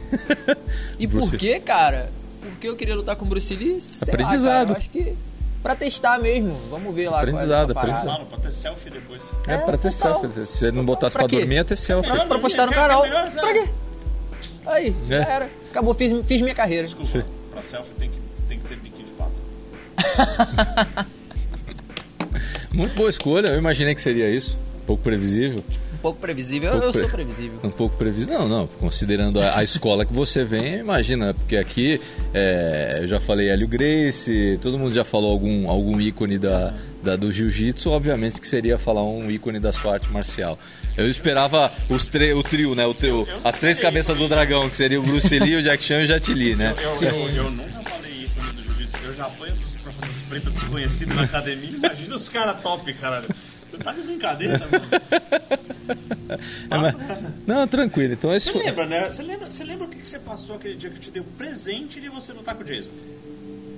E 0.98 1.06
Bruce- 1.08 1.30
por 1.30 1.38
que, 1.38 1.58
cara? 1.60 2.10
Por 2.40 2.52
que 2.60 2.68
eu 2.68 2.76
queria 2.76 2.94
lutar 2.94 3.16
com 3.16 3.24
o 3.24 3.28
Bruce 3.28 3.54
Lee? 3.54 3.80
Sei 3.80 4.06
lá, 4.06 4.12
Aprendizado. 4.14 4.66
cara, 4.68 4.70
eu 4.70 4.76
acho 4.76 4.90
que 4.90 5.14
pra 5.64 5.74
testar 5.74 6.18
mesmo. 6.20 6.56
Vamos 6.70 6.94
ver 6.94 7.08
lá 7.08 7.18
Aprendizado, 7.22 7.72
qual 7.74 7.84
é 7.84 7.88
parada. 7.88 8.04
Claro, 8.06 8.26
pra 8.26 8.38
ter 8.38 8.52
selfie 8.52 8.90
depois. 8.90 9.22
É, 9.48 9.56
pra 9.56 9.76
ter 9.76 9.92
total. 9.92 10.20
selfie. 10.20 10.46
Se 10.46 10.58
você 10.58 10.70
não 10.70 10.84
botasse 10.84 11.16
Pra 11.16 11.26
pra, 11.26 11.36
dormir, 11.38 11.56
ia 11.56 11.64
ter 11.64 11.74
selfie. 11.76 12.08
Não, 12.10 12.28
Pra 12.28 12.38
postar 12.38 12.66
no 12.66 12.72
quer 12.72 12.78
canal. 12.78 13.02
melhor? 13.02 13.30
Pra 13.32 13.52
quê? 13.52 13.68
Aí, 14.66 14.94
É. 15.10 15.18
já 15.18 15.24
era. 15.24 15.50
Acabou, 15.70 15.92
fiz, 15.94 16.12
fiz 16.26 16.40
minha 16.40 16.54
carreira. 16.54 16.84
Desculpa, 16.84 17.24
pra 17.50 17.62
selfie 17.62 17.92
tem 17.98 18.10
que, 18.10 18.16
tem 18.48 18.58
que 18.60 18.68
ter 18.68 18.76
biquíni 18.76 19.04
de 19.04 19.10
pato. 19.12 19.32
Muito 22.72 22.94
boa 22.94 23.08
escolha, 23.10 23.48
eu 23.48 23.58
imaginei 23.58 23.94
que 23.94 24.02
seria 24.02 24.28
isso. 24.30 24.56
Pouco 24.86 25.02
previsível. 25.02 25.62
Um 26.04 26.10
pouco 26.12 26.20
previsível. 26.20 26.70
pouco 26.72 26.86
eu 26.86 26.92
pre- 26.92 27.00
sou 27.00 27.08
previsível. 27.08 27.58
Um 27.64 27.70
pouco 27.70 27.96
previsível. 27.96 28.38
Não, 28.40 28.46
não. 28.48 28.66
Considerando 28.66 29.40
a, 29.40 29.58
a 29.58 29.64
escola 29.64 30.04
que 30.04 30.12
você 30.12 30.44
vem, 30.44 30.74
imagina, 30.80 31.32
porque 31.32 31.56
aqui 31.56 31.98
é, 32.34 32.98
eu 33.02 33.06
já 33.06 33.18
falei 33.18 33.48
Hélio 33.48 33.66
Grace, 33.66 34.58
todo 34.60 34.78
mundo 34.78 34.92
já 34.94 35.02
falou 35.04 35.30
algum, 35.30 35.68
algum 35.68 35.98
ícone 36.00 36.38
da, 36.38 36.74
da- 37.02 37.16
do 37.16 37.32
jiu-jitsu, 37.32 37.88
obviamente 37.90 38.38
que 38.40 38.46
seria 38.46 38.76
falar 38.76 39.02
um 39.02 39.30
ícone 39.30 39.58
da 39.58 39.72
sua 39.72 39.94
arte 39.94 40.10
marcial. 40.12 40.58
Eu 40.96 41.08
esperava 41.08 41.72
os 41.88 42.06
tre- 42.06 42.34
o 42.34 42.42
trio, 42.42 42.74
né? 42.74 42.86
O 42.86 42.92
trio, 42.94 43.26
eu 43.28 43.40
as 43.42 43.56
três 43.56 43.78
cabeças 43.78 44.16
do 44.16 44.28
dragão, 44.28 44.68
que 44.68 44.76
seria 44.76 45.00
o 45.00 45.02
Bruce 45.02 45.38
Lee, 45.38 45.56
o 45.56 45.62
Jack 45.62 45.82
Chan 45.82 46.00
e 46.00 46.02
o 46.02 46.06
Jet 46.06 46.32
Li, 46.34 46.54
né? 46.54 46.74
Eu, 46.80 47.08
eu, 47.08 47.28
eu 47.30 47.50
nunca 47.50 47.80
falei 47.82 48.24
ícone 48.26 48.52
do 48.52 48.62
jiu-jitsu. 48.62 48.96
Eu 49.04 49.14
já 49.14 49.24
apanho 49.24 49.54
dos, 49.56 49.74
dos 49.74 50.22
pretos 50.28 50.52
desconhecidos 50.52 51.16
na 51.16 51.22
academia. 51.22 51.70
Imagina 51.70 52.14
os 52.14 52.28
caras 52.28 52.60
top, 52.62 52.92
caralho. 52.94 53.26
Tá 53.78 53.92
de 53.92 54.02
brincadeira, 54.02 54.58
mano. 54.58 54.84
É, 56.70 56.76
mas- 56.78 56.94
não, 57.46 57.66
tranquilo. 57.68 58.14
Então 58.14 58.34
esse 58.34 58.46
Você 58.46 58.52
foi... 58.52 58.64
lembra, 58.64 58.86
né? 58.86 59.08
Você 59.08 59.22
lembra, 59.22 59.50
você 59.50 59.64
lembra 59.64 59.84
o 59.86 59.88
que 59.88 59.98
que 59.98 60.08
você 60.08 60.18
passou 60.18 60.56
aquele 60.56 60.74
dia 60.76 60.90
que 60.90 60.98
te 60.98 61.10
dei 61.10 61.20
o 61.22 61.24
presente 61.24 62.00
de 62.00 62.08
você 62.08 62.32
lutar 62.32 62.54
com 62.54 62.62
o 62.62 62.64
Jason? 62.64 62.90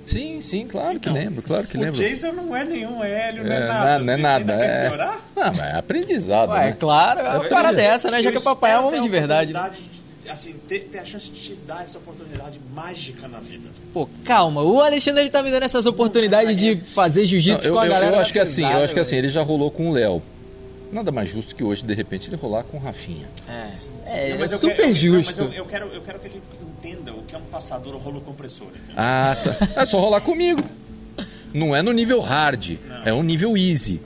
Sim, 0.05 0.41
sim, 0.41 0.65
claro 0.67 0.91
que 0.99 1.09
Então, 1.09 1.13
lembro, 1.13 1.41
claro 1.41 1.67
que 1.67 1.77
o 1.77 1.81
lembro. 1.81 1.97
Jason 1.99 2.31
não 2.31 2.55
é 2.55 2.63
nenhum 2.63 3.03
Hélio, 3.03 3.43
não 3.43 3.51
é, 3.51 3.55
É, 3.57 3.67
nada. 3.67 3.99
na- 3.99 4.05
não 4.05 4.13
é 4.13 4.17
nada. 4.17 4.53
ainda 4.53 4.57
quer 4.65 4.85
É... 4.85 4.87
piorar? 4.87 5.19
Não, 5.35 5.53
mas 5.53 5.59
é 5.59 5.77
aprendizado, 5.77 6.49
Ué, 6.51 6.65
né? 6.67 6.77
claro, 6.79 7.19
é 7.19 7.29
uma 7.39 7.49
parada 7.49 7.75
dessa, 7.75 8.09
né? 8.09 8.21
Já 8.23 8.31
que 8.31 8.37
é 8.37 8.39
pra 8.41 8.51
apanhar, 8.53 8.75
espero 8.77 8.89
vamos 8.91 8.99
ter 8.99 9.03
de 9.05 9.09
verdade. 9.19 9.53
né? 9.53 9.69
de, 9.69 9.97
Assim, 10.29 10.55
ter, 10.67 10.81
ter 10.85 10.99
a 10.99 11.05
chance 11.05 11.29
de 11.31 11.39
te 11.39 11.53
dar 11.65 11.83
essa 11.83 11.97
oportunidade 11.97 12.59
mágica 12.73 13.27
na 13.27 13.39
vida. 13.39 13.69
Pô, 13.93 14.07
calma, 14.25 14.61
o 14.61 14.81
Alexandre 14.81 15.21
ele 15.23 15.29
tá 15.29 15.41
me 15.41 15.49
dando 15.51 15.63
essas 15.63 15.85
oportunidades 15.85 16.55
de 16.57 16.75
fazer 16.75 17.21
Não, 17.21 17.27
jiu-jitsu 17.27 17.71
com 17.71 17.79
a 17.79 17.85
eu- 17.85 17.89
galera. 17.89 18.15
eu 18.15 18.19
acho 18.19 18.33
que 18.33 18.39
assim, 18.39 18.61
eu 18.63 18.67
pesada, 18.67 18.85
acho 18.85 18.93
que 18.93 18.99
assim, 18.99 19.11
velho. 19.11 19.21
ele 19.25 19.29
já 19.29 19.41
rolou 19.41 19.71
com 19.71 19.89
o 19.89 19.93
Léo. 19.93 20.21
Nada 20.91 21.11
mais 21.11 21.29
justo 21.29 21.53
que 21.55 21.63
hoje, 21.63 21.83
de 21.83 21.93
repente, 21.93 22.29
ele 22.29 22.37
rolar 22.37 22.63
com 22.63 22.77
o 22.77 22.79
Rafinha. 22.79 23.27
É, 23.47 23.67
é, 24.05 24.29
Não, 24.31 24.39
mas 24.39 24.51
eu 24.53 24.57
super 24.57 24.75
quero- 24.75 24.87
não, 24.87 24.95
justo. 24.95 25.41
mas 25.43 25.53
eu, 25.53 25.59
eu 25.59 25.65
quero, 25.65 25.85
eu 25.87 26.01
quero 26.01 26.19
que 26.19 26.27
ele 26.27 26.41
entenda 26.61 27.13
o 27.13 27.23
que 27.23 27.35
é 27.35 27.37
um 27.37 27.41
passador 27.51 27.97
rolo 27.97 28.21
compressor. 28.21 28.67
Entendeu? 28.67 28.95
Ah, 28.95 29.35
tá. 29.35 29.81
É 29.81 29.85
só 29.85 29.99
rolar 29.99 30.21
comigo. 30.21 30.61
Não 31.53 31.75
é 31.75 31.81
no 31.81 31.91
nível 31.91 32.19
hard, 32.21 32.77
Não. 32.87 33.03
é 33.05 33.13
um 33.13 33.23
nível 33.23 33.57
easy. 33.57 33.99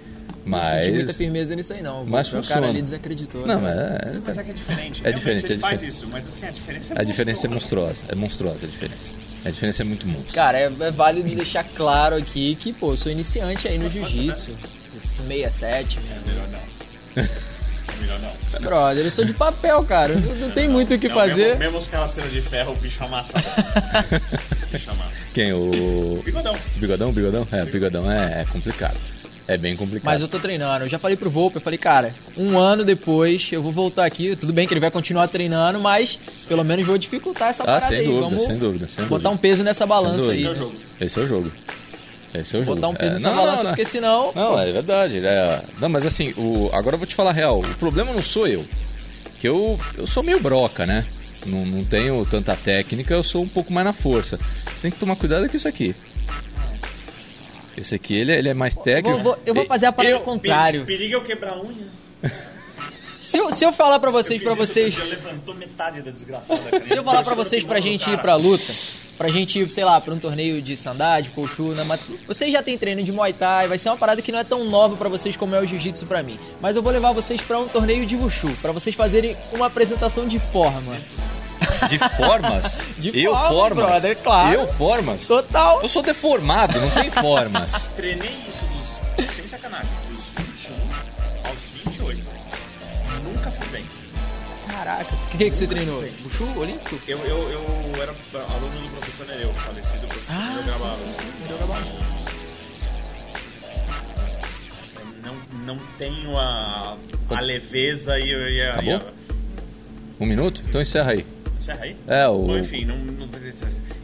Não 0.45 0.61
senti 0.61 0.91
muita 0.91 1.07
Mas. 1.07 1.15
firmeza 1.17 1.55
nisso 1.55 1.73
aí, 1.73 1.81
não. 1.81 2.03
Mas 2.05 2.33
o 2.33 2.41
cara 2.41 2.67
ali 2.67 2.81
desacreditou. 2.81 3.45
Não, 3.45 3.61
né? 3.61 3.97
é. 4.01 4.19
Mas 4.25 4.37
é 4.37 4.43
que 4.43 4.49
é 4.49 4.53
diferente. 4.53 5.01
É 5.05 5.11
diferente, 5.11 5.45
ele 5.45 5.53
é 5.53 5.57
faz 5.57 5.79
diferente. 5.79 5.95
isso, 5.95 6.07
mas 6.07 6.27
assim, 6.27 6.45
a 6.47 6.51
diferença 6.51 6.93
é 6.93 7.01
A 7.01 7.03
diferença 7.03 7.47
é 7.47 7.49
monstruosa. 7.49 7.87
monstruosa. 7.87 8.05
É 8.11 8.15
monstruosa 8.15 8.65
a 8.65 8.69
diferença. 8.69 9.11
A 9.45 9.49
diferença 9.49 9.83
é 9.83 9.85
muito 9.85 10.07
monstra. 10.07 10.33
Cara, 10.33 10.59
é, 10.59 10.63
é 10.65 10.91
válido 10.91 11.29
deixar 11.35 11.63
claro 11.63 12.15
aqui 12.15 12.55
que, 12.55 12.73
pô, 12.73 12.93
eu 12.93 12.97
sou 12.97 13.11
iniciante 13.11 13.67
aí 13.67 13.77
no 13.77 13.89
jiu-jitsu. 13.89 14.51
Esse 14.97 15.15
67, 15.27 15.99
né? 15.99 16.21
Melhor 16.25 16.47
não. 16.49 17.27
Melhor 17.99 18.19
não. 18.19 18.59
Brother, 18.59 19.05
eu 19.05 19.11
sou 19.11 19.23
de 19.25 19.33
papel, 19.33 19.83
cara. 19.83 20.15
Não, 20.15 20.35
não 20.35 20.51
tem 20.51 20.67
muito 20.67 20.93
o 20.93 20.99
que 20.99 21.07
Não, 21.07 21.15
fazer. 21.15 21.45
Mesmo, 21.45 21.59
mesmo 21.59 21.77
os 21.77 21.87
caras 21.87 22.11
cena 22.11 22.27
de 22.27 22.41
ferro, 22.41 22.73
o 22.73 22.75
bicho 22.75 23.03
amassa. 23.03 23.33
bicho 24.71 24.91
amassa. 24.91 25.27
Quem? 25.33 25.53
O. 25.53 26.21
Bigodão. 26.23 26.55
Bigodão? 26.77 27.11
Bigodão? 27.11 27.47
É, 27.51 27.63
o 27.63 27.65
bigodão 27.67 28.11
é, 28.11 28.41
é 28.41 28.45
complicado. 28.45 28.97
É 29.53 29.57
bem 29.57 29.75
complicado. 29.75 30.05
Mas 30.05 30.21
eu 30.21 30.27
tô 30.29 30.39
treinando. 30.39 30.85
Eu 30.85 30.89
já 30.89 30.97
falei 30.97 31.17
pro 31.17 31.29
Volpe, 31.29 31.57
eu 31.57 31.61
falei, 31.61 31.77
cara, 31.77 32.15
um 32.37 32.57
ano 32.57 32.85
depois 32.85 33.49
eu 33.51 33.61
vou 33.61 33.71
voltar 33.71 34.05
aqui. 34.05 34.33
Tudo 34.35 34.53
bem 34.53 34.65
que 34.67 34.73
ele 34.73 34.79
vai 34.79 34.89
continuar 34.89 35.27
treinando, 35.27 35.77
mas 35.79 36.17
pelo 36.47 36.63
menos 36.63 36.85
vou 36.85 36.97
dificultar 36.97 37.49
essa 37.49 37.63
Ah, 37.63 37.65
parada 37.65 37.85
sem 37.85 37.97
aí. 37.99 38.05
dúvida, 38.05 38.21
Vamos 38.23 38.43
sem 38.43 38.57
dúvida, 38.57 38.87
sem 38.87 39.03
botar 39.05 39.15
dúvida. 39.15 39.29
um 39.31 39.37
peso 39.37 39.63
nessa 39.63 39.85
balança 39.85 40.31
aí. 40.31 40.37
Esse 40.37 40.47
é 40.47 40.49
o 40.51 40.55
jogo. 40.55 40.75
Esse 41.01 41.19
é 41.19 41.23
o 41.23 41.27
jogo. 41.27 41.51
Esse 42.33 42.55
é 42.55 42.59
o 42.59 42.63
jogo. 42.63 42.75
Botar 42.75 42.87
um 42.87 42.95
peso 42.95 43.11
É, 43.11 43.15
nessa 43.15 43.29
não, 43.29 43.35
balança, 43.35 43.57
não, 43.57 43.63
não. 43.63 43.69
porque 43.71 43.85
senão. 43.85 44.31
Não, 44.33 44.59
é 44.59 44.71
verdade. 44.71 45.17
é- 45.25 45.61
Não, 45.81 45.89
mas 45.89 46.05
assim, 46.05 46.33
o... 46.37 46.69
agora 46.71 46.95
eu 46.95 46.97
vou 46.99 47.05
te 47.07 47.13
falar 47.15 47.31
a 47.31 47.33
real. 47.33 47.59
O 47.59 47.75
problema 47.75 48.13
não 48.13 48.23
sou 48.23 48.47
eu. 48.47 48.63
Que 49.39 49.49
eu, 49.49 49.77
eu 49.97 50.07
sou 50.07 50.23
meio 50.23 50.39
broca, 50.39 50.85
né? 50.85 51.05
Não, 51.45 51.65
não 51.65 51.83
tenho 51.83 52.23
tanta 52.25 52.55
técnica, 52.55 53.13
eu 53.13 53.23
sou 53.23 53.41
um 53.43 53.47
pouco 53.49 53.73
mais 53.73 53.83
na 53.85 53.91
força. 53.91 54.39
Você 54.73 54.83
tem 54.83 54.91
que 54.91 54.97
tomar 54.97 55.15
cuidado 55.15 55.49
com 55.49 55.57
isso 55.57 55.67
aqui. 55.67 55.93
Esse 57.81 57.95
aqui, 57.95 58.15
ele, 58.15 58.31
ele 58.33 58.47
é 58.49 58.53
mais 58.53 58.77
Eu 58.77 58.83
técnico. 58.83 59.09
vou, 59.17 59.23
vou- 59.23 59.39
eu 59.45 59.53
vou 59.53 59.65
fazer 59.65 59.87
a 59.87 59.91
parada 59.91 60.15
ao 60.15 60.21
contrário. 60.21 60.85
Perigo 60.85 61.15
é 61.15 61.17
eu 61.17 61.23
quebrar 61.23 61.53
a 61.53 61.61
unha. 61.61 61.87
Se 63.21 63.37
eu, 63.37 63.51
se 63.51 63.63
eu 63.63 63.71
falar 63.71 63.99
pra 63.99 64.09
vocês, 64.11 64.41
Eu 64.41 64.47
isso 64.47 64.55
vocês. 64.55 64.95
outro 64.97 65.09
dia, 65.09 65.17
levantou 65.17 65.55
metade 65.55 66.01
da 66.01 66.11
desgraçada. 66.11 66.59
cara. 66.69 66.87
Se 66.87 66.95
eu 66.97 67.03
falar 67.03 67.23
pra 67.23 67.33
Deixou 67.35 67.45
vocês 67.45 67.63
pra 67.63 67.79
gente 67.79 68.07
no 68.07 68.13
ir 68.13 68.17
cara. 68.17 68.21
pra 68.23 68.35
luta, 68.35 68.73
pra 69.17 69.29
gente 69.29 69.59
ir, 69.59 69.69
sei 69.69 69.85
lá, 69.85 70.01
pra 70.01 70.13
um 70.13 70.19
torneio 70.19 70.59
de 70.61 70.75
sandá, 70.75 71.19
de 71.21 71.29
colchuna, 71.29 71.83
mas 71.85 72.01
vocês 72.27 72.51
já 72.51 72.63
têm 72.63 72.77
treino 72.77 73.03
de 73.03 73.11
Muay 73.11 73.33
Thai, 73.33 73.67
vai 73.67 73.77
ser 73.77 73.89
uma 73.89 73.97
parada 73.97 74.21
que 74.23 74.31
não 74.31 74.39
é 74.39 74.43
tão 74.43 74.63
nova 74.65 74.95
pra 74.95 75.07
vocês 75.09 75.35
como 75.37 75.55
é 75.55 75.61
o 75.61 75.65
Jiu-Jitsu 75.67 76.05
pra 76.07 76.23
mim. 76.23 76.39
Mas 76.59 76.75
eu 76.75 76.81
vou 76.81 76.91
levar 76.91 77.11
vocês 77.13 77.39
pra 77.41 77.59
um 77.59 77.67
torneio 77.67 78.05
de 78.07 78.15
Wushu, 78.15 78.49
pra 78.61 78.71
vocês 78.71 78.95
fazerem 78.95 79.35
uma 79.53 79.67
apresentação 79.67 80.27
de 80.27 80.39
forma. 80.51 80.99
De 81.89 81.97
formas? 81.99 82.77
De 82.97 83.23
eu 83.23 83.31
forma, 83.33 83.49
formas? 83.49 83.85
brother, 83.85 84.17
claro. 84.17 84.53
Eu 84.53 84.67
formas? 84.67 85.27
Total. 85.27 85.81
Eu 85.81 85.87
sou 85.87 86.01
deformado, 86.01 86.79
não 86.79 86.89
tem 86.89 87.09
formas. 87.11 87.85
Treinei 87.95 88.35
isso 88.47 88.59
dos, 89.17 89.29
sem 89.35 89.45
sacanagem, 89.47 89.89
dos 90.09 90.45
21 90.45 90.73
aos 91.47 91.59
28. 91.85 92.21
Nunca 93.23 93.51
fiz 93.51 93.67
bem. 93.67 93.85
Caraca. 94.69 95.13
O 95.33 95.37
que, 95.37 95.49
que 95.49 95.55
você 95.57 95.67
treinou? 95.67 96.03
Wushu? 96.23 96.45
Olímpico? 96.57 96.97
Eu, 97.07 97.19
eu, 97.19 97.49
eu 97.49 98.01
era 98.01 98.15
aluno 98.53 98.79
do 98.81 98.89
professor 98.95 99.27
Nereu, 99.27 99.53
falecido 99.55 100.07
professor 100.07 100.35
Ah, 100.35 100.55
Nereu 100.55 100.73
sim, 100.73 101.05
sim, 101.07 101.13
sim. 101.19 101.31
Nereu 101.43 101.57
Gravado. 101.57 101.85
Não, 105.23 105.35
não 105.75 105.79
tenho 105.97 106.37
a, 106.37 106.97
a 107.29 107.39
leveza 107.39 108.17
e, 108.19 108.29
e, 108.31 108.61
a- 108.63 108.71
Acabou? 108.73 108.91
e 108.93 108.95
a- 108.95 109.01
Um 110.19 110.25
minuto? 110.25 110.63
Então 110.67 110.81
encerra 110.81 111.11
aí. 111.11 111.25
Encerra 111.61 111.83
aí? 111.83 111.95
É, 112.07 112.27
o- 112.27 112.39
Bom, 112.39 112.57
enfim, 112.57 112.85
não, 112.85 112.97
não, 112.97 113.29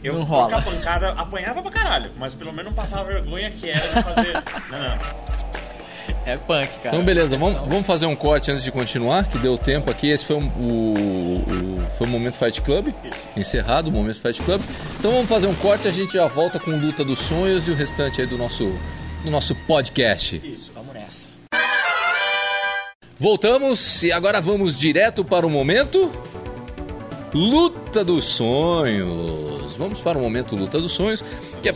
eu 0.04 0.14
Não 0.14 0.22
rola. 0.22 0.46
trocar 0.48 0.64
pancada, 0.64 1.08
apanhava 1.10 1.60
pra 1.60 1.72
caralho, 1.72 2.10
mas 2.16 2.32
pelo 2.32 2.52
menos 2.52 2.66
não 2.66 2.72
passava 2.72 3.02
vergonha 3.04 3.50
que 3.50 3.68
era 3.68 3.80
de 3.88 4.02
fazer. 4.02 4.32
não, 4.70 4.78
não. 4.78 4.98
É 6.24 6.36
punk, 6.36 6.68
cara. 6.82 6.94
Então, 6.94 7.04
beleza, 7.04 7.36
vamos, 7.36 7.54
vamos 7.68 7.86
fazer 7.86 8.06
um 8.06 8.14
corte 8.14 8.50
antes 8.52 8.62
de 8.62 8.70
continuar, 8.70 9.24
que 9.28 9.38
deu 9.38 9.58
tempo 9.58 9.90
aqui. 9.90 10.08
Esse 10.10 10.24
foi 10.24 10.36
o, 10.36 10.40
o, 10.40 11.38
o- 11.40 11.86
foi 11.98 12.06
o 12.06 12.10
Momento 12.10 12.36
Fight 12.36 12.62
Club, 12.62 12.88
encerrado 13.36 13.88
o 13.88 13.90
Momento 13.90 14.20
Fight 14.20 14.40
Club. 14.42 14.60
Então, 14.98 15.10
vamos 15.10 15.28
fazer 15.28 15.48
um 15.48 15.54
corte, 15.56 15.88
a 15.88 15.90
gente 15.90 16.12
já 16.12 16.26
volta 16.28 16.60
com 16.60 16.70
Luta 16.70 17.04
dos 17.04 17.18
Sonhos 17.18 17.66
e 17.66 17.70
o 17.72 17.74
restante 17.74 18.20
aí 18.20 18.26
do 18.26 18.38
nosso, 18.38 18.64
do 19.24 19.30
nosso 19.32 19.52
podcast. 19.66 20.38
Vamos 20.74 20.94
nessa. 20.94 21.28
Voltamos 23.18 24.02
e 24.04 24.12
agora 24.12 24.40
vamos 24.40 24.76
direto 24.76 25.24
para 25.24 25.44
o 25.44 25.50
momento 25.50 26.08
Luta 27.32 28.04
dos 28.04 28.24
Sonhos. 28.24 29.76
Vamos 29.76 30.00
para 30.00 30.18
o 30.18 30.20
momento 30.20 30.56
Luta 30.56 30.80
dos 30.80 30.92
Sonhos, 30.92 31.22
que 31.62 31.68
é 31.68 31.74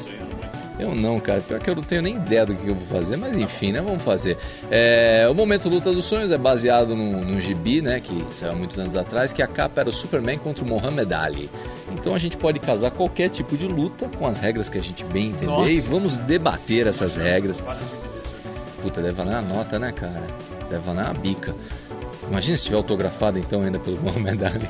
eu 0.79 0.95
não, 0.95 1.21
cara. 1.21 1.41
Pior 1.41 1.61
que 1.61 1.71
eu 1.71 1.77
não 1.77 1.83
tenho 1.83 2.03
nem 2.03 2.17
ideia 2.17 2.45
do 2.45 2.55
que 2.55 2.67
eu 2.67 2.75
vou 2.75 2.87
fazer, 2.87 3.17
mas 3.17 3.37
enfim, 3.37 3.73
né? 3.73 3.81
Vamos 3.81 4.03
fazer. 4.03 4.37
É, 4.71 5.29
o 5.31 5.35
Momento 5.35 5.69
Luta 5.69 5.93
dos 5.93 6.05
Sonhos 6.05 6.33
é 6.33 6.39
baseado 6.39 6.97
num, 6.97 7.25
num 7.25 7.39
gibi, 7.39 7.81
né? 7.81 8.01
Que 8.01 8.25
saiu 8.33 8.53
há 8.53 8.55
muitos 8.55 8.79
anos 8.79 8.97
atrás, 8.97 9.33
que 9.33 9.43
a 9.43 9.47
capa 9.47 9.83
era 9.83 9.91
o 9.91 9.93
Superman 9.93 10.39
contra 10.39 10.65
o 10.65 10.67
Muhammad 10.67 11.11
Ali. 11.13 11.49
Então 11.93 12.15
a 12.15 12.19
gente 12.19 12.37
pode 12.37 12.59
casar 12.59 12.91
qualquer 12.91 13.29
tipo 13.29 13.57
de 13.57 13.67
luta 13.67 14.09
com 14.09 14.27
as 14.27 14.39
regras 14.39 14.69
que 14.69 14.79
a 14.79 14.83
gente 14.83 15.05
bem 15.05 15.29
entender 15.29 15.47
Nossa. 15.47 15.71
e 15.71 15.81
vamos 15.81 16.17
debater 16.17 16.87
essas 16.87 17.17
regras. 17.17 17.63
Puta, 18.81 19.01
deve 19.01 19.13
valer 19.13 19.35
uma 19.35 19.43
nota, 19.43 19.79
né, 19.79 19.93
cara? 19.93 20.27
Deve 20.69 20.83
valer 20.83 21.05
uma 21.05 21.15
bica. 21.15 21.55
Imagina 22.29 22.57
se 22.57 22.65
tiver 22.65 22.77
autografado 22.77 23.39
então 23.39 23.63
ainda 23.63 23.79
pelo 23.79 23.99
Muhammad 24.03 24.43
Ali. 24.43 24.69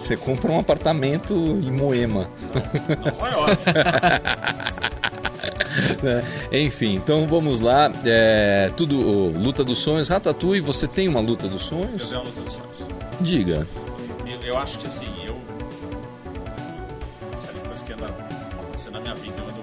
Você 0.00 0.16
compra 0.16 0.50
um 0.50 0.58
apartamento 0.58 1.34
em 1.34 1.70
Moema. 1.70 2.26
Nova 3.04 3.28
York. 3.28 3.64
né? 6.02 6.22
Enfim, 6.50 6.94
então 6.96 7.26
vamos 7.26 7.60
lá. 7.60 7.92
É, 8.04 8.72
tudo 8.76 8.98
ô, 8.98 9.28
luta 9.28 9.62
dos 9.62 9.78
sonhos. 9.78 10.08
Ratatouille, 10.08 10.60
você 10.62 10.88
tem 10.88 11.06
uma 11.06 11.20
luta 11.20 11.46
dos 11.46 11.62
Eu 11.70 11.78
sonhos? 11.78 12.08
dei 12.08 12.16
uma 12.18 12.24
luta 12.24 12.40
dos 12.40 12.52
sonhos. 12.54 12.70
Diga. 13.20 13.66
Eu, 14.26 14.40
eu 14.40 14.56
acho 14.58 14.78
que 14.78 14.86
assim, 14.86 15.04
eu. 15.24 15.36
Uma 17.28 17.38
série 17.38 17.54
de 17.58 17.60
coisas 17.60 17.82
que 17.82 17.92
anda 17.92 18.06
acontecendo 18.06 18.94
na 18.94 19.00
minha 19.00 19.14
vida, 19.16 19.34
eu 19.38 19.44
ando 19.44 19.60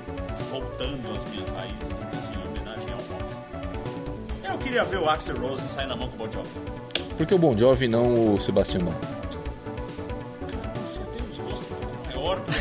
voltando 0.51 1.15
às 1.15 1.29
minhas 1.33 1.49
raízes, 1.49 1.81
então, 1.81 2.19
assim, 2.19 2.33
em 2.33 2.47
homenagem 2.47 2.93
ao 2.93 2.99
rock. 2.99 4.53
Eu 4.53 4.57
queria 4.59 4.83
ver 4.85 4.99
o 4.99 5.09
Axel 5.09 5.35
Rose 5.39 5.67
sair 5.67 5.87
na 5.87 5.95
mão 5.95 6.07
com 6.09 6.15
o 6.23 6.27
Bon 6.27 6.31
Jovi. 6.31 6.49
Por 7.17 7.25
que 7.25 7.33
o 7.33 7.37
Bon 7.39 7.57
Jovi 7.57 7.85
e 7.85 7.87
não 7.87 8.35
o 8.35 8.39
Sebastião 8.39 8.83
Bach? 8.83 8.95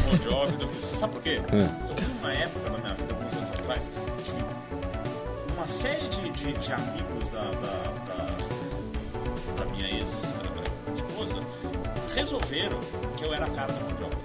Bon 0.07 0.17
Jovi 0.23 0.53
do 0.57 0.67
que. 0.69 0.77
Você 0.77 0.97
sabe 0.97 1.13
por 1.15 1.23
quê? 1.23 1.41
Hum. 1.53 1.69
Eu 1.91 1.97
vi 2.05 2.13
uma 2.21 2.33
época 2.33 2.71
da 2.71 2.79
minha 2.79 2.95
vida, 2.95 3.13
alguns 3.15 3.35
anos 3.37 3.51
atrás, 3.59 3.91
que 4.25 5.53
uma 5.53 5.67
série 5.67 6.09
de, 6.09 6.31
de, 6.31 6.53
de 6.53 6.73
amigos 6.73 7.29
da, 7.31 7.43
da, 7.43 7.93
da, 8.07 8.27
da 9.59 9.71
minha 9.73 9.89
ex-esposa 9.99 11.41
resolveram 12.15 12.79
que 13.17 13.25
eu 13.25 13.35
era 13.35 13.47
a 13.47 13.51
cara 13.51 13.73
do 13.73 13.79
Bon 13.95 13.99
Jovi. 14.05 14.17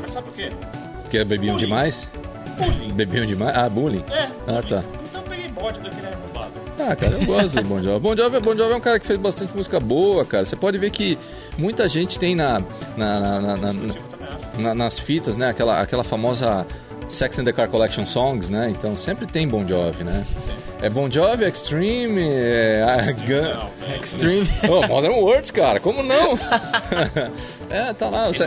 Mas 0.00 0.10
sabe 0.12 0.26
por 0.28 0.34
quê? 0.36 0.52
Porque 1.02 1.24
bebiam 1.24 1.54
Bullying. 1.54 1.66
demais? 1.66 2.08
Bullying. 2.58 2.92
Bebiam 2.92 3.26
demais? 3.26 3.56
Ah, 3.56 3.68
bullying. 3.68 4.04
É, 4.10 4.24
Ah, 4.46 4.62
tá. 4.68 4.82
Então 5.08 5.22
eu 5.22 5.28
peguei 5.28 5.48
bode 5.48 5.80
daquele 5.80 6.06
arrombado. 6.08 6.52
Ah, 6.80 6.94
cara, 6.96 7.14
eu 7.18 7.26
gosto 7.26 7.60
do 7.62 7.68
Bon 7.68 7.82
Jovi. 7.82 8.00
Bon 8.00 8.16
Jovi, 8.16 8.40
bon 8.40 8.56
Jovi 8.56 8.72
é 8.72 8.76
um 8.76 8.80
cara 8.80 8.98
que 9.00 9.06
fez 9.06 9.18
bastante 9.18 9.56
música 9.56 9.80
boa, 9.80 10.24
cara. 10.24 10.44
Você 10.44 10.54
pode 10.56 10.78
ver 10.78 10.90
que 10.90 11.18
muita 11.56 11.88
gente 11.88 12.18
tem 12.18 12.34
na, 12.36 12.60
na- 12.96 13.20
na- 13.20 13.40
na- 13.40 13.56
na- 13.72 13.92
acho. 13.92 14.07
Na- 14.58 14.74
nas 14.74 14.98
fitas, 14.98 15.36
né? 15.36 15.48
Aquela, 15.50 15.80
aquela 15.80 16.04
famosa 16.04 16.66
Sex 17.08 17.38
and 17.38 17.44
the 17.44 17.52
Car 17.52 17.68
Collection 17.68 18.04
Songs, 18.06 18.50
né? 18.50 18.68
Então 18.70 18.96
sempre 18.96 19.26
tem 19.26 19.48
Bon 19.48 19.66
Jovi, 19.66 20.04
né? 20.04 20.24
É 20.82 20.88
Bon 20.90 21.10
Jovi, 21.10 21.44
Extreme, 21.44 22.20
é, 22.30 23.14
Gun- 23.26 23.42
Não. 23.42 23.96
Extreme. 24.02 24.48
Oh, 24.68 24.86
Modern 24.88 25.14
Words, 25.14 25.50
cara, 25.50 25.80
como 25.80 26.02
não? 26.02 26.38
é, 27.70 27.92
tá 27.94 28.08
lá. 28.08 28.26
Você... 28.28 28.44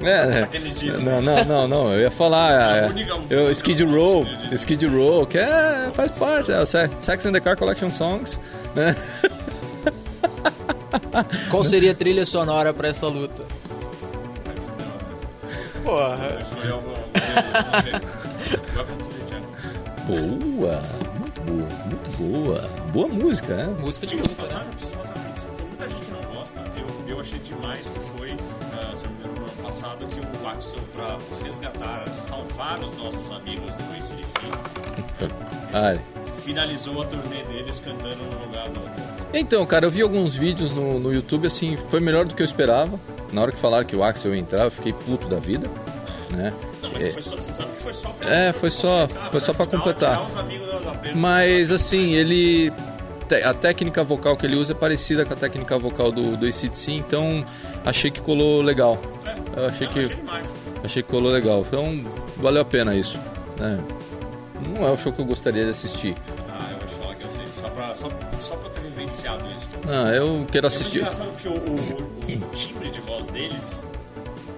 É, 0.00 0.42
é. 0.42 0.46
Kennedy. 0.46 0.92
Não, 0.92 1.20
não, 1.20 1.44
não, 1.44 1.68
não. 1.68 1.92
Eu 1.92 2.00
ia 2.02 2.10
falar. 2.10 2.76
É, 2.84 2.86
única- 2.86 3.18
eu, 3.30 3.50
Skid 3.50 3.82
Row, 3.84 4.24
Skid 4.52 4.86
Row, 4.86 5.26
que 5.26 5.36
é, 5.38 5.88
faz 5.92 6.12
parte. 6.12 6.52
É, 6.52 6.60
o 6.60 6.64
Se- 6.66 6.88
Sex 7.00 7.26
and 7.26 7.32
the 7.32 7.40
Car 7.40 7.56
Collection 7.58 7.90
Songs. 7.90 8.38
Né? 8.76 8.94
Qual 11.50 11.64
seria 11.64 11.90
a 11.92 11.94
trilha 11.94 12.24
sonora 12.24 12.72
pra 12.72 12.88
essa 12.88 13.06
luta? 13.08 13.42
Porra. 15.82 16.38
Boa, 20.06 20.82
muito 21.18 21.40
boa, 21.42 21.68
muito 21.84 22.16
boa. 22.16 22.60
Boa 22.92 23.08
música, 23.08 23.54
né? 23.54 23.76
Música 23.78 24.06
de 24.06 24.16
né? 24.16 24.22
uma 24.22 24.30
menção. 25.28 25.50
Tem 25.54 25.66
muita 25.66 25.88
gente 25.88 26.00
que 26.00 26.10
não 26.10 26.34
gosta. 26.34 26.60
Eu, 26.76 27.08
eu 27.14 27.20
achei 27.20 27.38
demais 27.40 27.90
que 27.90 28.00
foi, 28.00 28.36
ah, 28.72 28.96
se 28.96 29.06
não 29.06 29.12
me 29.12 29.38
ano 29.38 29.62
passado, 29.62 30.06
que 30.06 30.20
o 30.20 30.48
Axel, 30.48 30.80
pra 30.94 31.18
resgatar, 31.44 32.08
salvar 32.08 32.80
os 32.80 32.96
nossos 32.96 33.30
amigos 33.30 33.76
do 33.76 33.94
ACDC, 33.94 34.38
Ah, 35.72 35.98
finalizou 36.42 37.02
a 37.02 37.06
turnê 37.06 37.42
deles 37.44 37.80
cantando 37.84 38.24
no 38.24 38.46
lugar 38.46 38.70
do. 38.70 38.80
Então, 39.34 39.64
cara, 39.66 39.84
eu 39.84 39.90
vi 39.90 40.00
alguns 40.00 40.34
vídeos 40.34 40.72
no, 40.72 40.98
no 40.98 41.12
YouTube, 41.12 41.46
assim, 41.46 41.76
foi 41.90 42.00
melhor 42.00 42.24
do 42.24 42.34
que 42.34 42.40
eu 42.40 42.46
esperava. 42.46 42.98
Na 43.32 43.42
hora 43.42 43.52
que 43.52 43.58
falaram 43.58 43.84
que 43.84 43.94
o 43.96 44.02
Axel 44.02 44.34
ia 44.34 44.40
entrar, 44.40 44.64
eu 44.64 44.70
fiquei 44.70 44.92
puto 44.92 45.28
da 45.28 45.38
vida, 45.38 45.68
né? 46.30 46.52
Não, 46.82 46.90
mas 46.92 47.04
É. 47.04 47.10
foi 47.10 47.22
só, 47.22 47.36
você 47.36 47.52
sabe 47.52 47.70
que 47.72 47.82
foi 47.82 47.92
só 47.92 48.08
pra 48.10 48.28
É, 48.34 48.52
foi 48.52 48.70
só- 48.70 49.06
completar, 49.66 50.20
foi 50.20 50.30
só. 50.42 51.14
Mas, 51.14 51.70
assim, 51.72 52.12
ele... 52.14 52.72
a 53.44 53.52
técnica 53.52 54.02
vocal 54.02 54.36
que 54.36 54.46
ele 54.46 54.56
usa 54.56 54.72
é 54.72 54.74
parecida 54.76 55.24
com 55.24 55.34
a 55.34 55.36
técnica 55.36 55.76
vocal 55.78 56.10
do, 56.10 56.36
do 56.36 56.46
ACDC, 56.46 56.92
então 56.92 57.44
achei 57.84 58.10
que 58.10 58.20
colou 58.20 58.62
legal. 58.62 58.98
Eu 59.56 59.66
achei 59.66 59.86
Não, 59.86 59.92
que, 59.94 60.16
achei 60.84 61.02
que 61.02 61.08
colou 61.10 61.30
legal. 61.32 61.60
Então 61.66 62.02
valeu 62.36 62.62
a 62.62 62.64
pena 62.64 62.94
isso. 62.94 63.18
né? 63.58 63.78
Não 64.74 64.86
é 64.86 64.90
o 64.90 64.96
show 64.96 65.12
que 65.12 65.20
eu 65.20 65.24
gostaria 65.26 65.64
de 65.64 65.70
assistir. 65.70 66.16
Ah, 66.48 66.58
eu 66.72 66.78
vou 66.78 66.86
te 66.88 66.94
falar 66.94 67.14
que 67.16 67.24
eu 67.24 67.30
sei, 67.30 67.46
só 67.46 67.68
pra, 67.68 67.94
só, 67.94 68.08
só 68.40 68.56
pra 68.56 68.70
isso. 69.04 69.24
Ah, 69.86 70.10
eu 70.12 70.46
quero 70.50 70.66
É 70.66 70.68
assistir. 70.68 70.98
engraçado 70.98 71.28
porque 71.32 71.48
o, 71.48 71.52
o- 71.52 72.46
o 72.46 72.50
timbre 72.54 72.90
de 72.90 73.00
voz 73.00 73.26
deles 73.28 73.84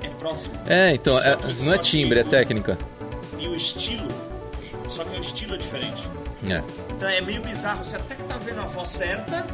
é 0.02 0.08
próximo. 0.08 0.54
É, 0.66 0.92
então, 0.94 1.18
é- 1.18 1.36
não 1.62 1.74
é 1.74 1.78
timbre, 1.78 2.20
é 2.20 2.22
o- 2.22 2.28
técnica. 2.28 2.78
E 3.38 3.48
o 3.48 3.54
estilo, 3.54 4.08
só 4.88 5.04
que 5.04 5.16
o 5.18 5.20
estilo 5.20 5.54
é 5.54 5.58
diferente. 5.58 6.08
É. 6.48 6.62
Então 6.96 7.08
é 7.08 7.20
meio 7.20 7.42
bizarro, 7.42 7.84
você 7.84 7.96
até 7.96 8.14
que 8.14 8.22
tá 8.22 8.36
vendo 8.38 8.60
a 8.60 8.64
voz 8.66 8.88
certa, 8.88 9.46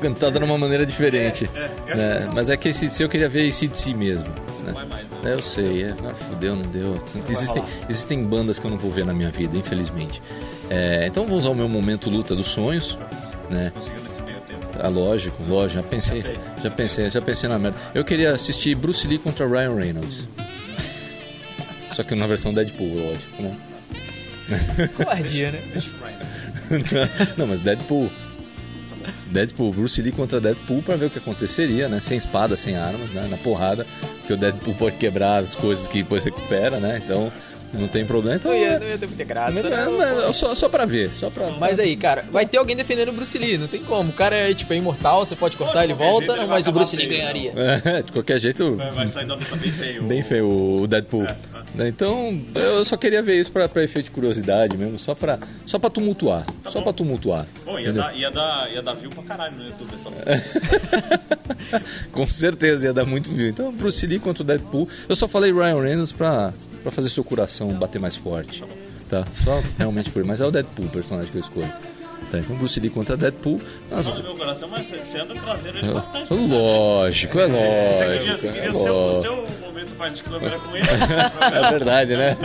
Cantada 0.00 0.36
de 0.40 0.44
uma 0.44 0.58
maneira 0.58 0.84
diferente. 0.84 1.48
É, 1.54 1.58
é, 1.92 1.94
né? 1.94 2.14
legal. 2.18 2.34
Mas 2.34 2.50
é 2.50 2.56
que 2.56 2.68
esse 2.70 3.00
eu 3.00 3.08
queria 3.08 3.28
ver 3.28 3.46
esse 3.46 3.68
de 3.68 3.78
si 3.78 3.94
mesmo. 3.94 4.26
você 4.48 4.64
né? 4.64 4.72
não 4.72 4.74
vai 4.74 4.84
mais, 4.86 5.08
né? 5.08 5.18
É, 5.30 5.34
Eu 5.34 5.42
sei, 5.42 5.84
é. 5.84 5.90
Ah, 6.04 6.12
fudeu, 6.14 6.56
não 6.56 6.66
deu. 6.66 6.98
Existem, 7.28 7.62
existem 7.88 8.24
bandas 8.24 8.58
que 8.58 8.64
eu 8.66 8.70
não 8.72 8.78
vou 8.78 8.90
ver 8.90 9.04
na 9.06 9.14
minha 9.14 9.30
vida, 9.30 9.56
infelizmente. 9.56 10.20
É, 10.68 11.06
então 11.06 11.24
vamos 11.24 11.46
ao 11.46 11.54
meu 11.54 11.68
momento 11.68 12.10
luta 12.10 12.34
dos 12.34 12.48
sonhos. 12.48 12.98
Né? 13.48 13.70
Conseguiu 13.72 14.00
tempo. 14.00 14.11
Ah, 14.80 14.88
lógico, 14.88 15.42
lógico, 15.48 15.82
já 15.82 15.88
pensei, 15.88 16.22
Já 16.22 16.62
já 16.62 16.70
pensei, 16.70 17.10
já 17.10 17.22
pensei 17.22 17.48
na 17.48 17.58
merda. 17.58 17.78
Eu 17.94 18.04
queria 18.04 18.34
assistir 18.34 18.74
Bruce 18.74 19.06
Lee 19.06 19.18
contra 19.18 19.46
Ryan 19.46 19.74
Reynolds. 19.74 20.26
Só 21.92 22.02
que 22.02 22.14
na 22.14 22.26
versão 22.26 22.54
Deadpool, 22.54 22.94
lógico, 22.94 23.42
né? 23.42 23.56
Covardia, 24.96 25.52
né? 25.52 25.60
não, 27.36 27.46
mas 27.46 27.60
Deadpool. 27.60 28.10
Deadpool, 29.26 29.72
Bruce 29.72 30.00
Lee 30.00 30.12
contra 30.12 30.40
Deadpool 30.40 30.82
pra 30.82 30.96
ver 30.96 31.06
o 31.06 31.10
que 31.10 31.18
aconteceria, 31.18 31.88
né? 31.88 32.00
Sem 32.00 32.18
espada, 32.18 32.56
sem 32.56 32.76
armas, 32.76 33.10
né? 33.10 33.26
Na 33.30 33.36
porrada. 33.38 33.86
Porque 34.18 34.34
o 34.34 34.36
Deadpool 34.36 34.74
pode 34.74 34.96
quebrar 34.96 35.38
as 35.38 35.54
coisas 35.54 35.86
que 35.86 36.02
depois 36.02 36.22
recupera, 36.24 36.78
né? 36.78 37.00
Então 37.02 37.32
não 37.72 37.88
tem 37.88 38.04
problema. 38.04 38.36
Então, 38.36 38.50
Não 38.52 38.58
ia, 38.58 38.66
é- 38.68 38.78
não 38.78 38.86
ia 38.86 38.98
ter 38.98 39.06
muita 39.06 39.24
graça. 39.24 39.60
Mas, 39.62 39.64
né? 39.70 40.24
é- 40.26 40.28
é 40.28 40.32
só, 40.32 40.54
só 40.54 40.68
pra 40.68 40.84
ver, 40.84 41.10
só 41.12 41.30
pra. 41.30 41.50
Mas 41.50 41.78
aí, 41.78 41.96
cara, 41.96 42.24
vai 42.30 42.46
ter 42.46 42.58
alguém 42.58 42.76
defendendo 42.76 43.08
o 43.08 43.12
Bruce 43.12 43.36
Lee, 43.38 43.56
não 43.58 43.66
tem 43.66 43.82
como. 43.82 44.10
O 44.10 44.12
cara 44.12 44.36
é, 44.36 44.54
tipo, 44.54 44.72
é 44.72 44.76
imortal, 44.76 45.24
você 45.24 45.34
pode 45.36 45.56
cortar, 45.56 45.78
Pô, 45.78 45.82
ele 45.84 45.94
volta, 45.94 46.18
jeito 46.26 46.32
ele 46.32 46.40
não, 46.42 46.48
mas 46.48 46.66
o 46.68 46.72
Bruce 46.72 46.96
Lee 46.96 47.06
feio, 47.06 47.18
ganharia. 47.20 47.52
É, 47.56 48.02
de 48.02 48.12
qualquer 48.12 48.38
jeito, 48.38 48.76
Vai, 48.76 48.90
vai 48.90 49.08
sair 49.08 49.26
da 49.26 49.34
luta 49.34 49.56
bem 49.56 49.72
feio. 49.72 50.02
bem 50.04 50.22
feio 50.22 50.48
o 50.82 50.86
Deadpool. 50.86 51.22
Né, 51.22 51.36
Então, 51.78 52.40
eu 52.54 52.84
só 52.84 52.96
queria 52.96 53.22
ver 53.22 53.40
isso 53.40 53.50
pra, 53.50 53.68
pra 53.68 53.82
efeito 53.82 54.06
de 54.06 54.10
curiosidade 54.10 54.76
mesmo, 54.76 54.98
só 54.98 55.14
pra, 55.14 55.38
só 55.66 55.78
pra 55.78 55.90
tumultuar. 55.90 56.46
só 56.64 56.78
bom. 56.78 56.82
pra 56.82 56.92
tumultuar. 56.92 57.46
Bom, 57.64 57.78
ia 57.78 57.82
entendeu? 57.82 58.02
dar, 58.02 58.14
ia, 58.16 58.30
dar, 58.30 58.70
ia 58.72 58.82
dar 58.82 58.94
view 58.94 59.10
pra 59.10 59.22
caralho 59.22 59.56
no 59.56 59.64
YouTube 59.64 59.94
essa. 59.94 60.08
É. 60.26 61.80
Com 62.12 62.26
certeza 62.28 62.86
ia 62.86 62.92
dar 62.92 63.04
muito 63.04 63.30
view. 63.30 63.48
Então, 63.48 63.72
Bruce 63.72 64.06
Lee 64.06 64.18
contra 64.18 64.42
o 64.42 64.46
Deadpool. 64.46 64.88
Eu 65.08 65.16
só 65.16 65.26
falei 65.28 65.52
Ryan 65.52 65.80
Reynolds 65.80 66.12
pra, 66.12 66.52
pra 66.82 66.90
fazer 66.92 67.10
seu 67.10 67.24
coração 67.24 67.68
bater 67.74 68.00
mais 68.00 68.16
forte. 68.16 68.64
Tá? 69.08 69.26
Só 69.44 69.62
realmente 69.78 70.10
por 70.10 70.24
Mas 70.24 70.40
é 70.40 70.46
o 70.46 70.50
Deadpool 70.50 70.86
o 70.86 70.90
personagem 70.90 71.30
que 71.30 71.36
eu 71.36 71.42
escolho. 71.42 71.91
Tá, 72.30 72.38
então 72.38 72.56
Bruce 72.56 72.78
Lee 72.80 72.88
contra 72.90 73.16
Deadpool. 73.16 73.60
Nas... 73.90 74.08
Do 74.08 74.22
meu 74.22 74.34
coração, 74.36 74.68
mas 74.70 74.86
você 74.86 75.18
anda 75.18 75.34
trazendo 75.34 75.78
ele 75.78 75.92
bastante. 75.92 76.32
Lógico, 76.32 77.38
é 77.38 77.46
Você 77.48 77.52
queria, 77.58 78.16
lógico. 78.16 78.36
você 78.38 78.48
É 78.48 78.52
queria 78.52 78.70
o 78.70 78.74
seu, 78.74 78.94
o 78.96 79.20
seu 79.20 79.44
momento 79.60 79.90
Fight 79.90 80.22
Club 80.22 80.42
era 80.42 80.58
com 80.58 80.76
ele. 80.76 80.86
É 81.52 81.70
verdade, 81.70 82.16
né? 82.16 82.36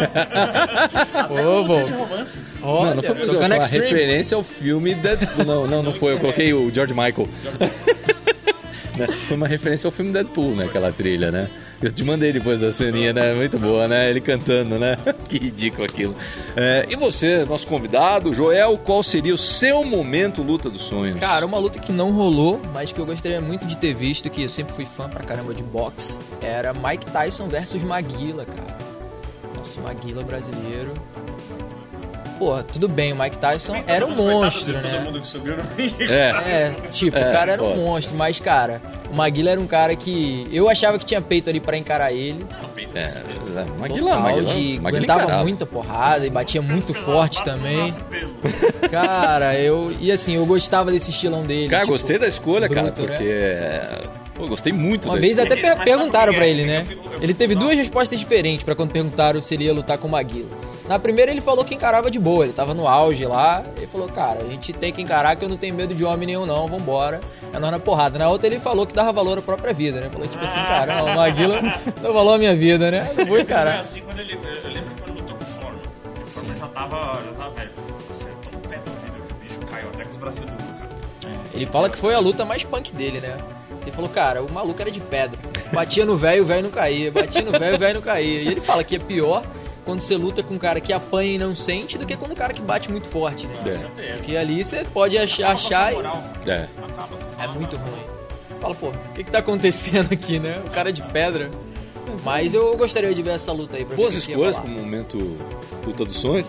Ô, 1.29 1.63
bom. 1.63 1.83
de 1.85 1.91
romance. 1.91 2.39
Olha, 2.61 2.87
não, 2.89 2.95
não 2.95 3.03
foi 3.03 3.15
tocando 3.15 3.37
foi 3.37 3.45
uma 3.47 3.57
Extreme. 3.57 3.83
referência 3.85 4.35
ao 4.35 4.43
filme 4.43 4.93
Deadpool. 4.95 5.45
Não, 5.45 5.67
não, 5.67 5.83
não 5.83 5.93
foi. 5.93 6.13
Eu 6.13 6.19
coloquei 6.19 6.53
o 6.53 6.69
George 6.73 6.93
Michael. 6.93 7.27
Né? 8.97 9.07
Foi 9.27 9.37
uma 9.37 9.47
referência 9.47 9.87
ao 9.87 9.91
filme 9.91 10.11
Deadpool, 10.11 10.55
né? 10.55 10.65
Aquela 10.65 10.91
trilha, 10.91 11.31
né? 11.31 11.49
Eu 11.81 11.91
te 11.91 12.03
mandei 12.03 12.33
depois 12.33 12.63
a 12.63 12.71
ceninha, 12.71 13.13
né? 13.13 13.33
Muito 13.33 13.59
boa, 13.59 13.87
né? 13.87 14.09
Ele 14.09 14.19
cantando, 14.19 14.79
né? 14.79 14.97
Que 15.29 15.37
ridículo 15.37 15.83
aquilo. 15.83 16.15
É, 16.55 16.85
e 16.89 16.95
você, 16.95 17.45
nosso 17.45 17.67
convidado, 17.67 18.33
Joel, 18.33 18.77
qual 18.77 19.03
seria 19.03 19.33
o 19.33 19.37
seu 19.37 19.83
momento 19.83 20.41
luta 20.41 20.69
dos 20.69 20.81
sonhos? 20.83 21.19
Cara, 21.19 21.45
uma 21.45 21.59
luta 21.59 21.79
que 21.79 21.91
não 21.91 22.11
rolou, 22.11 22.61
mas 22.73 22.91
que 22.91 22.99
eu 22.99 23.05
gostaria 23.05 23.41
muito 23.41 23.65
de 23.65 23.77
ter 23.77 23.93
visto, 23.93 24.29
que 24.29 24.43
eu 24.43 24.49
sempre 24.49 24.73
fui 24.73 24.85
fã 24.85 25.09
pra 25.09 25.23
caramba 25.23 25.53
de 25.53 25.61
boxe, 25.61 26.17
era 26.41 26.73
Mike 26.73 27.05
Tyson 27.11 27.47
versus 27.47 27.83
Maguila, 27.83 28.45
cara. 28.45 28.77
Nosso 29.55 29.81
Maguila 29.81 30.23
brasileiro. 30.23 30.93
Pô, 32.37 32.61
tudo 32.63 32.87
bem, 32.87 33.13
o 33.13 33.15
Mike 33.15 33.37
Tyson 33.37 33.83
era 33.87 34.05
um 34.05 34.15
monstro, 34.15 34.73
Todo 34.73 34.83
né? 34.83 34.99
mundo 34.99 35.19
que 35.19 35.27
subiu 35.27 35.57
no 35.57 35.63
ringue. 35.75 36.03
É. 36.03 36.29
É, 36.29 36.75
tipo, 36.91 37.17
É, 37.17 37.29
o 37.29 37.33
cara 37.33 37.51
era 37.53 37.63
um 37.63 37.75
monstro, 37.77 38.15
mas, 38.15 38.39
cara, 38.39 38.81
o 39.11 39.15
Maguila 39.15 39.49
era 39.51 39.59
um 39.59 39.65
cara 39.67 39.95
que 39.95 40.47
eu 40.51 40.69
achava 40.69 40.99
que 40.99 41.05
tinha 41.05 41.19
peito 41.21 41.49
ali 41.49 41.59
pra 41.59 41.75
encarar 41.77 42.11
ele. 42.13 42.45
É, 42.93 43.01
é, 43.01 43.65
Maguila, 43.79 43.99
Total, 44.11 44.21
Maguila, 44.21 44.53
de, 44.53 44.79
Maguila 44.79 44.87
aguentava 44.89 45.21
encarava. 45.23 45.43
muita 45.43 45.65
porrada 45.65 46.25
e 46.27 46.29
batia 46.29 46.61
muito 46.61 46.93
forte 46.93 47.43
também. 47.43 47.93
Cara, 48.91 49.55
eu. 49.59 49.91
E 49.99 50.11
assim, 50.11 50.35
eu 50.35 50.45
gostava 50.45 50.91
desse 50.91 51.09
estilão 51.11 51.43
dele. 51.43 51.69
Cara, 51.69 51.81
tipo, 51.83 51.93
gostei 51.93 52.17
da 52.19 52.27
escolha, 52.27 52.69
cara, 52.69 52.83
bruto, 52.83 53.01
né? 53.01 53.07
porque... 53.07 53.23
é, 53.23 54.03
Pô, 54.35 54.47
gostei 54.47 54.71
muito 54.71 55.05
Uma 55.07 55.15
da 55.15 55.21
vez 55.21 55.37
escolha. 55.39 55.59
até 55.73 55.83
perguntaram 55.83 56.33
ele, 56.33 56.61
É 56.71 56.83
que 56.83 56.95
né? 56.95 56.97
Ele 57.19 57.33
teve 57.33 57.55
não. 57.55 57.63
duas 57.63 57.77
respostas 57.77 58.19
diferentes 58.19 58.63
pra 58.63 58.75
quando 58.75 58.91
perguntaram 58.91 59.41
se 59.41 59.55
ele 59.55 59.63
ia 59.65 59.73
lutar 59.73 59.97
com 59.97 60.07
o 60.07 60.11
Maguila. 60.11 60.66
Na 60.87 60.97
primeira 60.97 61.31
ele 61.31 61.41
falou 61.41 61.65
que 61.65 61.75
encarava 61.75 62.09
de 62.09 62.17
boa, 62.17 62.45
ele 62.45 62.53
tava 62.53 62.73
no 62.73 62.87
auge 62.87 63.25
lá. 63.25 63.61
Ele 63.75 63.85
falou, 63.87 64.07
cara, 64.07 64.39
a 64.41 64.47
gente 64.47 64.71
tem 64.71 64.93
que 64.93 65.01
encarar 65.01 65.35
que 65.35 65.43
eu 65.43 65.49
não 65.49 65.57
tenho 65.57 65.75
medo 65.75 65.93
de 65.93 66.05
homem 66.05 66.25
nenhum 66.25 66.45
não, 66.45 66.67
vambora. 66.67 67.19
É 67.53 67.59
nós 67.59 67.71
na 67.71 67.79
porrada. 67.79 68.17
Na 68.17 68.29
outra 68.29 68.47
ele 68.47 68.57
falou 68.59 68.87
que 68.87 68.93
dava 68.93 69.11
valor 69.11 69.37
à 69.37 69.41
própria 69.41 69.73
vida, 69.73 69.99
né? 69.99 70.09
Falou 70.09 70.27
tipo 70.27 70.43
assim, 70.43 70.53
cara, 70.55 70.95
não, 70.95 71.05
o 71.11 71.15
Maguila 71.15 71.61
dá 72.01 72.09
valor 72.11 72.35
à 72.35 72.37
minha 72.37 72.55
vida, 72.55 72.89
né? 72.89 73.05
Eu 73.17 73.25
vou 73.25 73.35
Foi 73.35 73.41
encarar. 73.41 73.79
assim 73.79 74.01
quando 74.01 74.19
ele. 74.19 74.33
Eu 74.33 74.71
lembro 74.71 74.89
de 74.89 75.01
quando 75.01 75.17
lutou 75.17 75.35
com 75.35 75.43
o 75.43 75.47
Foreman. 75.47 75.81
O 76.23 76.25
Foreman 76.25 76.55
já 76.55 76.67
tava, 76.67 77.21
já 77.25 77.31
tava 77.33 77.49
velho. 77.51 77.69
Você 78.07 78.29
tão 78.49 78.59
pé 78.61 78.77
da 78.77 78.91
vida 78.91 79.25
que 79.27 79.33
o 79.33 79.35
bicho 79.35 79.59
caiu 79.69 79.89
até 79.89 80.03
com 80.05 80.09
os 80.11 80.17
bracinhos 80.17 80.51
do 80.51 80.57
cara. 80.57 80.89
Ele 81.53 81.65
fala 81.65 81.89
que 81.89 81.97
foi 81.97 82.13
a 82.13 82.19
luta 82.19 82.45
mais 82.45 82.63
punk 82.63 82.93
dele, 82.93 83.19
né? 83.19 83.37
Ele 83.81 83.91
falou, 83.91 84.09
cara, 84.09 84.41
o 84.41 84.51
maluco 84.51 84.81
era 84.81 84.91
de 84.91 84.99
pedra. 85.01 85.37
Batia 85.73 86.05
no 86.05 86.15
velho, 86.15 86.43
o 86.43 86.45
velho 86.45 86.63
não 86.63 86.69
caía. 86.71 87.11
Batia 87.11 87.41
no 87.41 87.51
velho, 87.51 87.75
o 87.75 87.79
velho 87.79 87.95
não 87.95 88.01
caía. 88.01 88.41
E 88.41 88.47
ele 88.47 88.61
fala 88.61 88.83
que 88.83 88.95
é 88.95 88.99
pior 88.99 89.43
quando 89.87 90.01
você 90.01 90.17
luta 90.17 90.43
com 90.43 90.55
um 90.55 90.57
cara 90.57 90.81
que 90.81 90.91
apanha 90.91 91.35
e 91.35 91.37
não 91.37 91.55
sente 91.55 91.97
do 91.97 92.05
que 92.05 92.17
quando 92.17 92.33
um 92.33 92.35
cara 92.35 92.53
que 92.53 92.61
bate 92.61 92.91
muito 92.91 93.07
forte, 93.07 93.47
né? 93.47 93.53
É. 93.97 94.15
Porque 94.17 94.35
ali 94.35 94.61
você 94.61 94.83
pode 94.83 95.17
achar, 95.17 95.45
com 95.45 95.51
achar 95.53 95.93
e... 95.93 95.95
moral. 95.95 96.23
É. 96.45 96.67
É 97.39 97.47
muito 97.47 97.77
"Nossa, 97.77 97.89
ruim. 97.89 98.01
Fala, 98.59 98.75
pô, 98.75 98.87
o 98.89 99.13
que 99.15 99.23
que 99.23 99.31
tá 99.31 99.37
acontecendo 99.37 100.11
aqui, 100.11 100.39
né? 100.39 100.61
O 100.67 100.69
cara 100.71 100.91
de 100.91 101.01
pedra. 101.01 101.49
Mas 102.25 102.53
eu 102.53 102.75
gostaria 102.75 103.13
de 103.13 103.21
ver 103.21 103.35
essa 103.35 103.53
luta 103.53 103.77
aí. 103.77 103.85
Pra 103.85 103.95
Boas 103.95 104.13
escolhas 104.13 104.57
pro 104.57 104.67
momento 104.67 105.17
luta 105.85 106.03
dos 106.03 106.19
sonhos. 106.19 106.47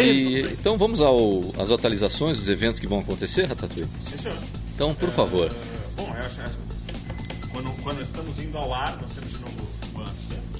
E, 0.00 0.40
então 0.50 0.76
vamos 0.76 1.00
ao, 1.00 1.42
às 1.56 1.70
atualizações 1.70 2.38
dos 2.38 2.48
eventos 2.48 2.80
que 2.80 2.88
vão 2.88 2.98
acontecer, 2.98 3.44
Ratatouille? 3.44 3.88
Sim, 4.02 4.16
senhor. 4.16 4.36
Então, 4.74 4.92
por 4.96 5.10
favor. 5.10 5.48
Bom, 5.96 6.06
eu 6.08 6.12
acho, 6.14 6.40
acho 6.40 6.56
que 6.56 7.48
quando, 7.48 7.70
quando 7.84 8.02
estamos 8.02 8.40
indo 8.40 8.58
ao 8.58 8.74
ar, 8.74 8.98
nós 9.00 9.14
temos 9.14 9.41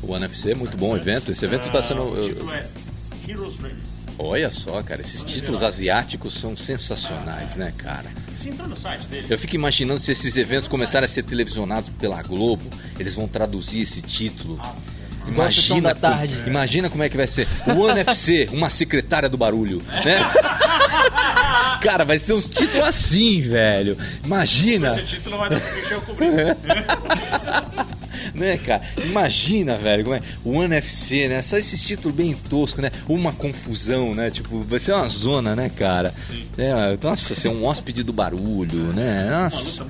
O 0.02 0.12
One 0.12 0.24
FC, 0.24 0.54
muito 0.54 0.76
bom 0.76 0.96
evento. 0.96 1.30
Esse 1.32 1.44
evento 1.44 1.66
está 1.66 1.78
Ah, 1.78 1.82
sendo. 1.82 2.02
O 2.12 2.20
título 2.20 2.52
é 2.52 2.66
Heroes 3.28 3.56
Dream. 3.56 3.76
olha 4.18 4.50
só, 4.50 4.82
cara, 4.82 5.00
esses 5.00 5.22
títulos 5.22 5.62
asiáticos 5.62 6.34
são 6.34 6.56
sensacionais, 6.56 7.56
né, 7.56 7.72
cara? 7.76 8.10
Você 8.34 8.48
entrou 8.50 8.68
no 8.68 8.76
site 8.76 9.06
dele? 9.06 9.26
Eu 9.30 9.38
fico 9.38 9.54
imaginando 9.54 10.00
se 10.00 10.10
esses 10.12 10.36
eventos 10.36 10.68
começarem 10.68 11.04
a 11.04 11.08
ser 11.08 11.22
televisionados 11.22 11.90
pela 12.00 12.20
Globo, 12.22 12.68
eles 12.98 13.14
vão 13.14 13.28
traduzir 13.28 13.82
esse 13.82 14.02
título. 14.02 14.60
Igual 15.28 15.46
a 15.46 15.50
Sessão 15.52 15.80
da 15.80 15.90
como- 15.94 16.00
Tarde. 16.00 16.36
imagina 16.48 16.90
como 16.90 17.04
é 17.04 17.08
que 17.08 17.16
vai 17.16 17.28
ser. 17.28 17.46
O 17.64 17.78
One 17.82 18.00
FC, 18.00 18.48
uma 18.50 18.68
secretária 18.68 19.28
do 19.28 19.36
barulho, 19.36 19.80
né? 20.04 20.18
Cara, 21.80 22.04
vai 22.04 22.18
ser 22.18 22.32
uns 22.32 22.46
títulos 22.48 22.86
assim, 22.86 23.40
velho. 23.40 23.96
Imagina. 24.24 24.96
Esse 24.98 25.16
título 25.16 25.36
vai 25.38 25.48
dar 25.50 25.60
pro 25.60 25.76
Michel 25.76 26.00
cobrir. 26.02 26.28
né, 28.34 28.58
cara? 28.58 28.82
Imagina, 29.04 29.76
velho, 29.76 30.04
como 30.04 30.16
é. 30.16 30.22
O 30.44 30.58
One 30.58 30.74
FC, 30.76 31.28
né? 31.28 31.42
Só 31.42 31.56
esses 31.56 31.82
títulos 31.82 32.16
bem 32.16 32.34
toscos, 32.34 32.82
né? 32.82 32.90
Uma 33.08 33.32
confusão, 33.32 34.14
né? 34.14 34.30
Tipo, 34.30 34.60
vai 34.60 34.78
ser 34.78 34.92
uma 34.92 35.08
zona, 35.08 35.54
né, 35.56 35.70
cara? 35.76 36.14
É, 36.56 36.98
nossa, 37.02 37.34
ser 37.34 37.48
um 37.48 37.64
hóspede 37.64 38.02
do 38.02 38.12
barulho, 38.12 38.92
né? 38.94 39.28
Nossa. 39.30 39.86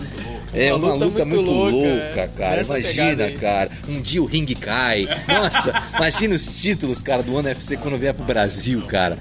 É 0.55 0.73
uma, 0.75 0.93
luta, 0.95 1.25
muito, 1.25 1.51
louca, 1.51 2.21
é. 2.21 2.31
cara. 2.37 2.57
Nessa 2.57 2.75
pegada 2.75 2.93
Imagina, 2.93 3.25
aí. 3.25 3.35
cara. 3.39 3.71
Um 3.89 4.01
dia 4.01 4.23
o 4.23 4.27
ringue 4.27 4.55
cai. 4.55 5.07
Nossa, 5.27 5.83
imagina 5.97 6.35
os 6.35 6.47
títulos, 6.47 7.01
cara, 7.01 7.23
do 7.23 7.35
One 7.35 7.49
FC 7.49 7.77
quando 7.79 7.97
vier 7.97 8.13
pro 8.13 8.25
Brasil, 8.25 8.83
cara. 8.83 9.17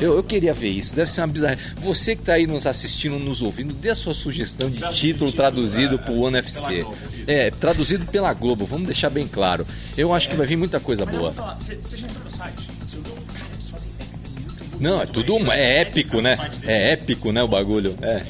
Eu, 0.00 0.16
eu 0.16 0.22
queria 0.22 0.54
ver 0.54 0.70
isso, 0.70 0.94
deve 0.94 1.10
ser 1.10 1.20
uma 1.20 1.26
bizarra. 1.26 1.58
Você 1.76 2.16
que 2.16 2.22
tá 2.22 2.34
aí 2.34 2.46
nos 2.46 2.66
assistindo, 2.66 3.18
nos 3.18 3.42
ouvindo, 3.42 3.74
dê 3.74 3.90
a 3.90 3.94
sua 3.94 4.14
sugestão 4.14 4.70
de 4.70 4.80
título 4.92 5.32
traduzido 5.32 5.98
pro 5.98 6.18
One 6.20 6.38
FC. 6.38 6.86
É, 7.26 7.50
traduzido 7.50 8.06
pela 8.06 8.32
Globo, 8.32 8.64
vamos 8.64 8.86
deixar 8.86 9.10
bem 9.10 9.28
claro. 9.28 9.66
Eu 9.96 10.12
acho 10.12 10.28
que 10.28 10.36
vai 10.36 10.46
vir 10.46 10.56
muita 10.56 10.80
coisa 10.80 11.04
Mas 11.04 11.16
boa. 11.16 11.32
falar, 11.32 11.54
você, 11.54 11.76
você 11.76 11.96
já 11.96 12.06
entrou 12.06 12.24
no 12.24 12.30
site? 12.30 12.68
Você 12.80 12.96
olhou? 12.96 13.16
Cara, 13.32 13.46
eles 13.52 13.68
fazem 13.68 13.90
é 13.98 14.40
muito 14.40 14.64
bonito. 14.64 14.82
Não, 14.82 15.02
é 15.02 15.06
tudo 15.06 15.36
uma, 15.36 15.54
é 15.54 15.80
épico, 15.80 16.20
né? 16.20 16.38
É 16.64 16.92
épico, 16.92 17.30
né, 17.30 17.42
o 17.42 17.48
bagulho. 17.48 17.96
É. 18.02 18.22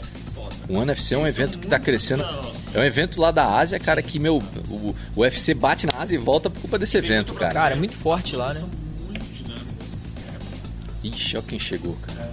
O 0.68 0.78
One 0.78 0.90
FC 0.92 1.14
é 1.14 1.18
um 1.18 1.26
evento 1.26 1.58
que 1.58 1.66
tá 1.66 1.76
muito 1.76 1.84
crescendo. 1.86 2.24
É 2.74 2.80
um 2.80 2.84
evento 2.84 3.20
lá 3.20 3.30
da 3.30 3.58
Ásia, 3.58 3.78
cara, 3.78 4.00
que, 4.00 4.18
meu, 4.18 4.42
o, 4.68 4.94
o 5.14 5.20
UFC 5.20 5.52
bate 5.52 5.86
na 5.86 5.98
Ásia 5.98 6.16
e 6.16 6.18
volta 6.18 6.48
por 6.48 6.60
culpa 6.60 6.78
desse 6.78 6.96
evento, 6.96 7.34
cara. 7.34 7.52
Cara, 7.52 7.74
é 7.74 7.76
muito 7.76 7.96
forte 7.96 8.34
lá, 8.34 8.54
né? 8.54 8.62
Ixi, 11.04 11.36
olha 11.36 11.44
quem 11.46 11.58
chegou, 11.58 11.96
cara. 12.06 12.30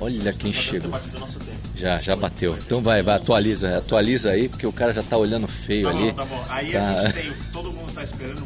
Olha 0.00 0.32
quem 0.32 0.52
chegou. 0.52 0.90
Já, 1.76 2.00
já 2.00 2.16
bateu. 2.16 2.56
Então 2.58 2.80
vai, 2.80 3.02
vai, 3.02 3.16
atualiza, 3.16 3.76
atualiza 3.78 4.30
aí, 4.30 4.48
porque 4.48 4.66
o 4.66 4.72
cara 4.72 4.92
já 4.92 5.02
tá 5.02 5.16
olhando 5.16 5.46
feio 5.46 5.84
Tá 5.84 5.90
ali. 5.90 6.06
bom, 6.06 6.12
tá 6.12 6.24
bom. 6.24 6.44
Aí 6.48 6.72
Tá. 6.72 6.88
a 6.90 7.02
gente 7.08 7.12
tem 7.14 7.32
todo 7.52 7.72
mundo 7.72 7.92
tá 7.92 8.02
esperando. 8.02 8.44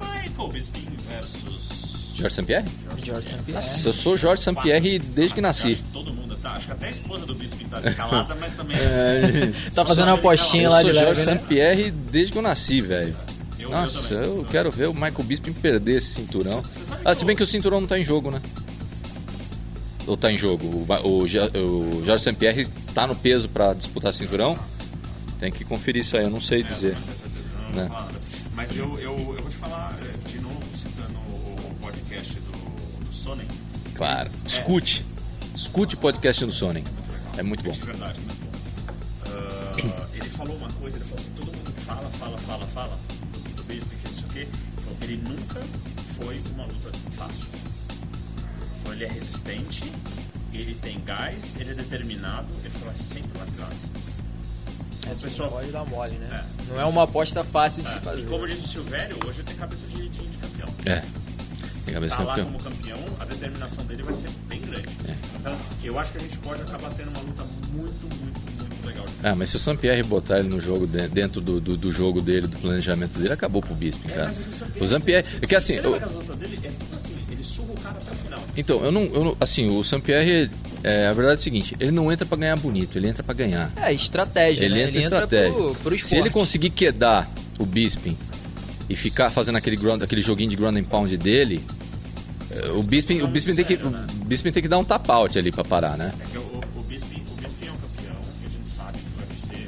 Michael 0.00 0.48
Bisping 0.48 0.88
versus... 1.08 2.12
Jorge 2.14 2.34
Sampierre? 2.36 2.64
George 3.04 3.28
St. 3.28 3.42
Pierre. 3.42 3.52
Nossa, 3.54 3.88
eu 3.88 3.92
sou 3.92 4.16
Jorge 4.16 4.42
Sampierre 4.42 4.98
desde 4.98 5.34
que 5.34 5.40
Eu 5.40 5.42
nasci. 5.42 5.78
Todo 5.92 6.12
mundo 6.12 6.36
tá. 6.36 6.52
Acho 6.52 6.66
que 6.66 6.72
até 6.72 6.86
a 6.86 6.90
esposa 6.90 7.26
do 7.26 7.34
Bisping 7.34 7.66
tá 7.66 7.80
calada, 7.92 8.34
mas 8.38 8.54
também... 8.54 8.76
Tá 9.74 9.84
fazendo 9.84 10.06
uma 10.08 10.14
apostinha 10.14 10.64
Eu 10.64 10.70
lá 10.70 10.80
sou 10.82 10.90
de 10.90 10.96
Jorge 10.96 11.08
leve, 11.20 11.30
né? 11.30 11.36
Sampierre 11.38 11.90
desde 11.90 12.32
que 12.32 12.38
eu 12.38 12.42
nasci, 12.42 12.80
velho. 12.80 13.14
Eu- 13.58 13.68
eu 13.68 13.70
Nossa, 13.70 14.08
também. 14.08 14.24
eu 14.24 14.46
quero 14.50 14.70
ver 14.70 14.88
o 14.88 14.92
Michael 14.94 15.22
Bisping 15.24 15.52
perder 15.52 15.96
esse 15.98 16.14
cinturão. 16.14 16.62
Ah, 17.04 17.14
se 17.14 17.24
bem 17.24 17.32
eu- 17.32 17.36
que 17.36 17.42
o 17.42 17.46
cinturão 17.46 17.80
não 17.80 17.88
tá 17.88 17.98
em 17.98 18.04
jogo, 18.04 18.30
né? 18.30 18.40
Ou 20.06 20.16
tá 20.16 20.32
em 20.32 20.38
jogo? 20.38 20.66
O, 20.66 20.86
o, 21.06 21.98
o 21.98 22.04
Jorge 22.04 22.24
Sampierre 22.24 22.66
tá 22.94 23.06
no 23.06 23.14
peso 23.14 23.48
pra 23.48 23.72
disputar 23.72 24.12
cinturão? 24.12 24.58
Tem 25.38 25.50
que 25.52 25.64
conferir 25.64 26.02
isso 26.02 26.16
aí, 26.16 26.24
eu 26.24 26.30
não 26.30 26.40
sei 26.40 26.60
É, 26.60 26.62
dizer. 26.62 26.96
não 27.74 27.84
Né? 27.84 27.90
Mas 28.54 28.76
eu, 28.76 28.86
eu, 29.00 29.16
eu 29.16 29.42
vou 29.42 29.50
te 29.50 29.56
falar 29.56 29.96
eh, 30.02 30.28
de 30.28 30.40
novo, 30.40 30.62
citando 30.76 31.18
o 31.18 31.76
podcast 31.80 32.34
do, 32.34 33.10
do. 33.10 33.14
Claro. 33.94 34.30
Escute. 34.46 35.04
Escute 35.54 35.94
o 35.94 35.98
podcast 35.98 36.44
do 36.44 36.52
Sonic. 36.52 36.88
É 37.36 37.42
muito 37.42 37.62
bom. 37.62 37.70
De 37.72 37.80
verdade, 37.80 38.18
muito 38.20 38.34
bom. 38.44 38.52
Ah, 39.26 40.06
ele 40.14 40.28
falou 40.28 40.56
uma 40.56 40.68
coisa, 40.72 40.96
ele 40.96 41.04
falou 41.04 41.20
assim, 41.20 41.30
todo 41.34 41.46
mundo 41.46 41.72
fala, 41.80 42.08
fala, 42.18 42.38
fala, 42.38 42.66
fala 42.66 42.98
do, 43.32 43.38
do 43.56 43.62
que 43.64 43.74
não 43.74 44.16
sei 44.16 44.24
o 44.24 44.28
quê. 44.32 44.48
Ele 45.02 45.16
nunca 45.28 45.60
foi 46.16 46.40
uma 46.54 46.64
luta 46.64 46.90
fácil. 47.16 47.51
Ele 49.02 49.10
é 49.10 49.14
resistente, 49.14 49.82
ele 50.54 50.74
tem 50.80 51.00
gás, 51.04 51.56
ele 51.58 51.72
é 51.72 51.74
determinado, 51.74 52.46
ele 52.60 52.70
falou, 52.70 52.92
é 52.92 52.96
sempre 52.96 53.30
uma 53.36 53.44
desgraça. 53.46 53.88
É, 55.10 55.14
pessoal- 55.16 55.50
pode 55.50 55.72
dar 55.72 55.84
mole, 55.86 56.12
né? 56.18 56.44
É. 56.68 56.72
Não 56.72 56.80
é 56.80 56.84
uma 56.86 57.02
aposta 57.02 57.42
fácil 57.42 57.82
de 57.82 57.90
se 57.90 57.96
É, 57.96 58.00
fazer. 58.00 58.20
e 58.20 58.26
como 58.26 58.46
disse 58.46 58.64
o 58.64 58.68
Silvério, 58.68 59.16
hoje 59.26 59.38
ele 59.40 59.48
tem 59.48 59.56
cabeça 59.56 59.84
de, 59.88 60.08
de, 60.08 60.20
de 60.20 60.36
campeão. 60.38 60.68
É. 60.86 61.02
Tem 61.84 61.94
cabeça 61.94 62.16
Tá 62.16 62.22
lá 62.22 62.36
campeão. 62.36 62.52
como 62.52 62.62
campeão, 62.62 62.98
a 63.18 63.24
determinação 63.24 63.84
dele 63.86 64.04
vai 64.04 64.14
ser 64.14 64.30
bem 64.48 64.60
grande. 64.60 64.88
Então, 65.40 65.56
eu 65.82 65.98
acho 65.98 66.12
que 66.12 66.18
a 66.18 66.20
gente 66.20 66.38
pode 66.38 66.62
acabar 66.62 66.90
tendo 66.94 67.10
uma 67.10 67.20
luta 67.22 67.42
muito, 67.72 68.16
muito, 68.22 68.40
muito 68.40 68.86
legal. 68.86 69.04
Ah, 69.24 69.34
mas 69.34 69.48
se 69.48 69.56
o 69.56 69.58
Sampierre 69.58 70.04
botar 70.04 70.38
ele 70.38 70.48
no 70.48 70.60
jogo, 70.60 70.86
de- 70.86 71.08
dentro 71.08 71.40
do, 71.40 71.60
do, 71.60 71.76
do 71.76 71.90
jogo 71.90 72.20
dele, 72.22 72.46
do 72.46 72.56
planejamento 72.56 73.18
dele, 73.18 73.32
acabou 73.32 73.60
pro 73.60 73.74
Bisping, 73.74 74.12
É, 74.12 74.14
cara. 74.14 74.28
é 74.28 74.30
o 74.30 74.34
Sampierre- 74.56 74.84
O 74.84 74.86
Sampierre. 74.88 75.26
se- 75.26 75.36
É 75.36 75.40
que 75.40 75.46
se- 75.48 75.56
assim. 75.56 75.72
Você 75.74 75.80
eu- 75.80 76.36
dele 76.36 76.60
é 76.62 76.70
tudo 76.70 76.94
assim, 76.94 77.16
ele 77.28 77.42
surra 77.42 77.72
o 77.72 77.80
cara 77.80 78.00
final. 78.00 78.21
Então, 78.56 78.84
eu 78.84 78.92
não, 78.92 79.02
eu 79.02 79.24
não- 79.24 79.36
Assim, 79.40 79.68
o 79.76 79.82
Sampierre. 79.82 80.50
É, 80.84 81.06
a 81.06 81.12
verdade 81.12 81.36
é 81.36 81.40
o 81.40 81.42
seguinte: 81.42 81.76
ele 81.80 81.90
não 81.90 82.10
entra 82.12 82.26
pra 82.26 82.36
ganhar 82.36 82.56
bonito, 82.56 82.96
ele 82.98 83.08
entra 83.08 83.22
pra 83.22 83.32
ganhar. 83.34 83.70
É, 83.76 83.92
estratégia, 83.92 84.64
Ele 84.64 84.74
né? 84.74 84.80
entra 84.82 84.90
em 84.92 84.96
Ele 84.96 85.04
entra 85.06 85.18
estratégia. 85.24 85.52
pro, 85.52 85.74
pro 85.76 85.94
esporte. 85.94 86.06
Se 86.06 86.16
ele 86.16 86.28
conseguir 86.30 86.70
quedar 86.70 87.30
o 87.58 87.64
Bisping 87.64 88.16
e 88.88 88.96
ficar 88.96 89.30
fazendo 89.30 89.56
aquele, 89.56 89.76
ground, 89.76 90.02
aquele 90.02 90.20
joguinho 90.20 90.50
de 90.50 90.56
ground 90.56 90.76
and 90.76 90.84
pound 90.84 91.16
dele, 91.16 91.64
eh, 92.50 92.68
o 92.72 92.82
Bisping, 92.82 93.22
o 93.22 93.28
Bisping, 93.28 93.54
tem, 93.54 93.64
que, 93.64 93.74
o 93.74 93.90
Bisping 94.26 94.50
tem 94.52 94.62
que 94.62 94.68
dar 94.68 94.78
um 94.78 94.84
tap 94.84 95.08
out 95.08 95.38
ali 95.38 95.52
pra 95.52 95.62
parar, 95.64 95.96
né? 95.96 96.12
É 96.20 96.26
que 96.26 96.36
o, 96.38 96.82
Bisping, 96.88 97.22
o 97.30 97.40
Bisping 97.40 97.66
é 97.68 97.70
um 97.70 97.76
campeão 97.76 98.16
e 98.42 98.46
a 98.46 98.50
gente 98.50 98.66
sabe 98.68 98.98
que 98.98 99.22
o 99.22 99.26
UFC 99.56 99.66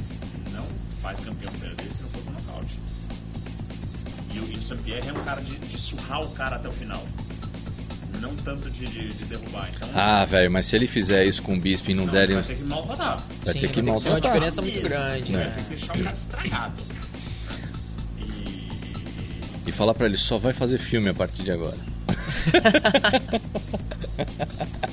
não 0.52 0.66
faz 1.00 1.18
campeão 1.20 1.52
perder 1.52 1.92
se 1.92 2.02
não 2.02 2.08
for 2.08 2.22
com 2.24 2.32
nocaute. 2.32 2.74
E 4.34 4.38
o, 4.40 4.48
e 4.52 4.58
o 4.58 4.62
Sampierre 4.62 5.08
é 5.08 5.12
um 5.12 5.22
cara 5.24 5.40
de, 5.40 5.56
de 5.58 5.78
surrar 5.80 6.22
o 6.22 6.28
cara 6.30 6.56
até 6.56 6.68
o 6.68 6.72
final. 6.72 7.02
Não 8.24 8.34
tanto 8.36 8.70
de, 8.70 8.86
de, 8.86 9.08
de 9.08 9.24
derrubar. 9.26 9.68
Então, 9.74 9.88
Ah, 9.94 10.24
velho, 10.24 10.50
mas 10.50 10.64
se 10.66 10.74
ele 10.76 10.86
fizer 10.86 11.24
isso 11.26 11.42
com 11.42 11.54
o 11.54 11.60
Bisping 11.60 11.92
e 11.92 11.94
não, 11.94 12.06
não, 12.06 12.12
derem. 12.12 12.36
vai 12.36 12.44
ter 12.44 12.56
que 12.56 12.64
malvadar. 12.64 13.22
Vai 13.44 13.52
Sim, 13.54 13.60
ter 13.60 13.68
que 13.68 13.82
vai 13.82 13.84
ter 13.84 13.92
que 13.92 14.00
ser 14.00 14.08
uma 14.08 14.12
maltratar. 14.14 14.32
diferença 14.32 14.62
muito 14.62 14.78
Isso, 14.78 14.88
grande, 14.88 15.32
né? 15.32 15.38
né? 15.44 15.52
Tem 15.54 15.64
que 15.64 15.70
deixar 15.70 15.94
o 15.96 16.02
cara 16.02 16.14
estragado. 16.14 16.82
E, 18.18 18.68
E 19.66 19.72
falar 19.72 19.92
pra 19.94 20.06
ele, 20.06 20.16
só 20.16 20.38
vai 20.38 20.52
fazer 20.54 20.78
filme 20.78 21.10
a 21.10 21.14
partir 21.14 21.42
de 21.42 21.50
agora. 21.50 21.76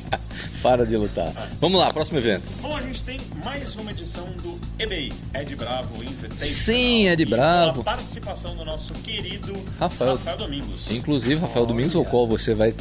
Para 0.62 0.86
de 0.86 0.96
lutar. 0.96 1.32
Vamos 1.60 1.80
lá, 1.80 1.92
próximo 1.92 2.20
evento. 2.20 2.44
Bom, 2.62 2.76
a 2.78 2.82
gente 2.82 3.02
tem 3.02 3.20
mais 3.44 3.76
uma 3.76 3.90
edição 3.92 4.26
do 4.44 4.60
EBI, 4.78 5.12
Ed 5.34 5.56
Bravo 5.56 6.04
Invitational. 6.04 6.40
Sim, 6.40 7.08
Ed 7.08 7.24
E 7.24 7.26
com 7.26 7.32
Bravo. 7.32 7.82
a 7.82 7.84
participação 7.84 8.56
do 8.56 8.64
nosso 8.64 8.94
querido 8.94 9.58
Rafael. 9.80 10.12
Rafael, 10.16 10.38
Domingos. 10.38 10.92
Inclusive, 10.92 11.36
Rafael 11.42 11.66
Domingos, 11.66 11.96
ao 11.96 12.06
qual 12.06 12.28
você 12.28 12.54
vai. 12.54 12.76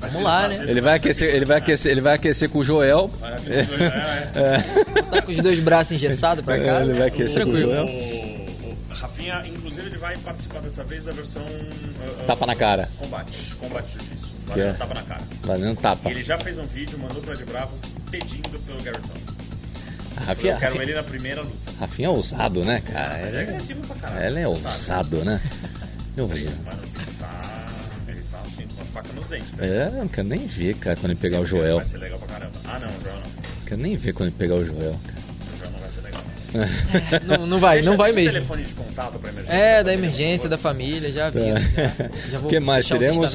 Vamos 0.00 0.22
lá, 0.22 0.48
né? 0.48 0.64
Ele 0.66 0.80
vai 0.80 0.96
aquecer, 0.96 1.34
ele 1.34 1.44
vai 1.44 1.58
aquecer, 1.58 1.92
ele 1.92 2.00
vai 2.00 2.14
aquecer 2.14 2.48
com 2.48 2.60
o 2.60 2.64
Joel. 2.64 3.10
É, 3.46 3.60
é. 4.98 5.02
Tá 5.02 5.22
com 5.22 5.30
os 5.32 5.38
dois 5.38 5.58
braços 5.58 5.92
engessados 5.92 6.42
pra 6.44 6.58
cá. 6.58 6.80
Ele 6.80 6.94
vai 6.94 7.08
aquecer 7.08 7.42
com 7.44 7.50
o 7.50 7.52
Tranquilo. 7.52 7.70
Joel. 7.72 7.86
O, 7.86 8.70
o 8.70 8.94
Rafinha, 8.94 9.42
inclusive, 9.46 9.86
ele 9.86 9.98
vai 9.98 10.16
participar 10.18 10.60
dessa 10.60 10.82
vez 10.84 11.04
da 11.04 11.12
versão. 11.12 11.42
uh, 11.42 12.22
uh, 12.22 12.26
Tapa 12.26 12.46
na 12.46 12.56
cara. 12.56 12.88
Combate. 12.98 13.54
Combate 13.56 13.92
Jiu-Jitsu. 13.92 14.15
Que 14.46 14.50
Valeu, 14.50 14.68
é? 14.68 14.72
tapa 14.74 14.94
na 14.94 15.02
cara. 15.02 15.22
Valendo 15.42 15.80
tapa. 15.80 16.08
E 16.08 16.12
ele 16.12 16.22
já 16.24 16.38
fez 16.38 16.58
um 16.58 16.64
vídeo, 16.64 16.98
mandou 16.98 17.20
pro 17.20 17.32
Ed 17.32 17.44
Bravo 17.44 17.72
pedindo 18.10 18.58
pelo 18.60 18.80
Garrett 18.82 19.08
A 20.16 20.20
Rafinha, 20.24 20.52
Eu 20.54 20.58
quero 20.58 20.72
Rafinha, 20.72 20.82
ele 20.84 20.94
na 20.94 21.02
primeira 21.02 21.42
luta. 21.42 21.72
Rafinha 21.80 22.08
é 22.08 22.10
ousado, 22.10 22.64
né, 22.64 22.80
cara? 22.80 23.18
Ele 23.18 23.24
é 23.24 23.28
Ele 23.28 23.36
é, 23.36 23.42
agressivo 23.42 23.80
pra 23.86 23.96
caralho. 23.96 24.24
ela 24.26 24.40
é 24.40 24.48
ousado, 24.48 25.24
né? 25.24 25.40
Eu 26.16 26.26
vejo. 26.26 26.46
Mano, 26.64 26.82
ele 26.96 27.12
tá. 27.18 27.66
Ele 28.08 28.22
tá 28.32 28.38
assim, 28.46 28.66
com 28.74 28.82
a 28.82 28.84
faca 28.86 29.08
nos 29.14 29.26
dentes. 29.26 29.52
Tá? 29.52 29.66
É, 29.66 29.90
não 29.90 30.08
quero 30.08 30.28
nem 30.28 30.46
ver, 30.46 30.74
cara, 30.76 30.96
quando 30.96 31.10
ele 31.10 31.20
pegar 31.20 31.40
o 31.40 31.46
Joel. 31.46 31.76
Vai 31.76 31.84
ser 31.84 31.98
legal 31.98 32.18
pra 32.18 32.28
caramba. 32.28 32.52
Ah, 32.64 32.78
não, 32.78 32.88
o 32.88 33.02
Joel 33.04 33.16
não. 33.16 33.66
Quero 33.66 33.80
nem 33.82 33.96
ver 33.96 34.12
quando 34.14 34.28
ele 34.28 34.36
pegar 34.38 34.54
o 34.54 34.64
Joel, 34.64 34.98
cara. 35.06 35.18
O 35.54 35.58
Joel 35.58 35.70
não 35.72 35.80
vai 35.80 35.90
ser 35.90 36.00
legal. 36.02 36.22
Não, 37.38 37.46
não 37.46 37.58
vai, 37.58 37.82
não 37.82 37.96
vai 37.98 38.12
Deixa 38.14 38.30
o 38.30 38.32
mesmo. 38.34 38.46
telefone 38.54 38.64
de 38.64 38.72
contato 38.72 39.18
pra 39.18 39.28
emergência. 39.30 39.54
É, 39.54 39.82
da 39.84 39.90
família, 39.90 39.92
emergência, 40.06 40.48
da 40.48 40.56
família, 40.58 41.12
já 41.12 41.28
vi. 41.28 41.40
Já, 41.40 42.10
já 42.30 42.38
vou 42.40 42.48
Que 42.48 42.60
mais 42.60 42.86
teremos? 42.86 43.34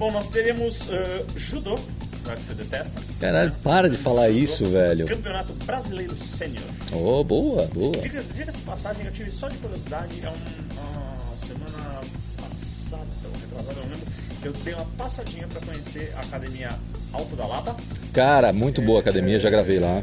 Bom, 0.00 0.10
nós 0.10 0.28
teremos 0.28 0.86
uh, 0.86 1.26
judô, 1.36 1.78
já 2.26 2.34
que 2.34 2.42
você 2.42 2.54
detesta. 2.54 3.00
Caralho, 3.20 3.52
para 3.62 3.86
de 3.88 3.98
falar 3.98 4.28
Judô, 4.30 4.38
isso, 4.44 4.64
velho. 4.70 5.06
Campeonato 5.06 5.52
Brasileiro 5.64 6.16
Sênior. 6.18 6.64
Oh, 6.90 7.22
boa, 7.22 7.66
boa. 7.66 7.98
Diga- 7.98 8.24
Diga-se 8.34 8.56
de 8.58 8.62
passagem, 8.64 9.04
eu 9.04 9.12
tive 9.12 9.30
só 9.30 9.46
de 9.48 9.58
curiosidade, 9.58 10.14
é 10.24 10.28
um, 10.30 10.80
uma 10.80 11.36
semana 11.36 12.00
passada, 12.38 13.02
ou 13.26 13.40
retrasada, 13.40 13.78
eu 13.78 13.82
não 13.84 13.90
lembro, 13.92 14.06
eu 14.42 14.52
dei 14.64 14.72
uma 14.72 14.86
passadinha 14.96 15.46
pra 15.46 15.60
conhecer 15.60 16.10
a 16.16 16.20
Academia 16.20 16.70
Alto 17.12 17.36
da 17.36 17.46
Lapa. 17.46 17.76
Cara, 18.14 18.54
muito 18.54 18.80
boa 18.80 19.00
a 19.00 19.02
academia, 19.02 19.38
já 19.38 19.50
gravei 19.50 19.78
lá. 19.78 20.02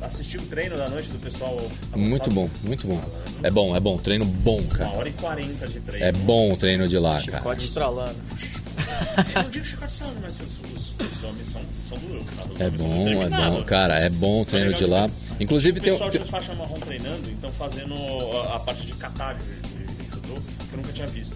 Assisti 0.00 0.38
o 0.38 0.42
treino 0.42 0.76
da 0.78 0.88
noite 0.88 1.10
do 1.10 1.18
pessoal. 1.18 1.56
Muito 1.94 2.30
avançado. 2.30 2.30
bom, 2.30 2.50
muito 2.64 2.86
bom. 2.86 3.00
É 3.42 3.50
bom, 3.50 3.74
é 3.76 3.80
bom. 3.80 3.96
Treino 3.98 4.24
bom, 4.24 4.60
Uma 4.60 4.68
cara. 4.68 4.90
hora 4.90 5.08
e 5.08 5.12
quarenta 5.12 5.66
de 5.66 5.80
treino. 5.80 6.06
É 6.06 6.12
bom 6.12 6.52
o 6.52 6.56
treino 6.56 6.86
de 6.88 6.98
lá, 6.98 7.14
cara. 7.22 7.38
Chicote 7.38 7.64
estralando. 7.64 8.14
Eu 9.34 9.42
não 9.42 9.50
digo 9.50 9.64
chicoteando, 9.64 10.14
mas 10.20 10.40
os, 10.40 10.60
os, 10.60 10.94
os 11.00 11.24
homens 11.24 11.46
são, 11.48 11.60
são? 11.88 11.98
Os 11.98 12.60
É 12.60 12.64
homens 12.66 12.80
são 12.80 12.88
bom, 12.88 13.08
é 13.22 13.28
bom, 13.50 13.62
cara. 13.64 13.94
É 13.98 14.08
bom 14.10 14.42
o 14.42 14.44
treino 14.44 14.72
de 14.74 14.84
lá. 14.86 15.08
Inclusive 15.40 15.78
o 15.78 15.82
tem. 15.82 15.92
pessoal 15.92 16.10
tem- 16.10 16.22
de 16.22 16.28
faixa 16.28 16.54
marrom 16.54 16.78
treinando, 16.80 17.30
então 17.30 17.50
fazendo 17.50 17.94
a, 18.38 18.56
a 18.56 18.60
parte 18.60 18.86
de 18.86 18.92
catar 18.94 19.34
de 19.34 20.04
judô, 20.14 20.34
que 20.34 20.72
eu 20.72 20.76
nunca 20.78 20.92
tinha 20.92 21.06
visto. 21.06 21.34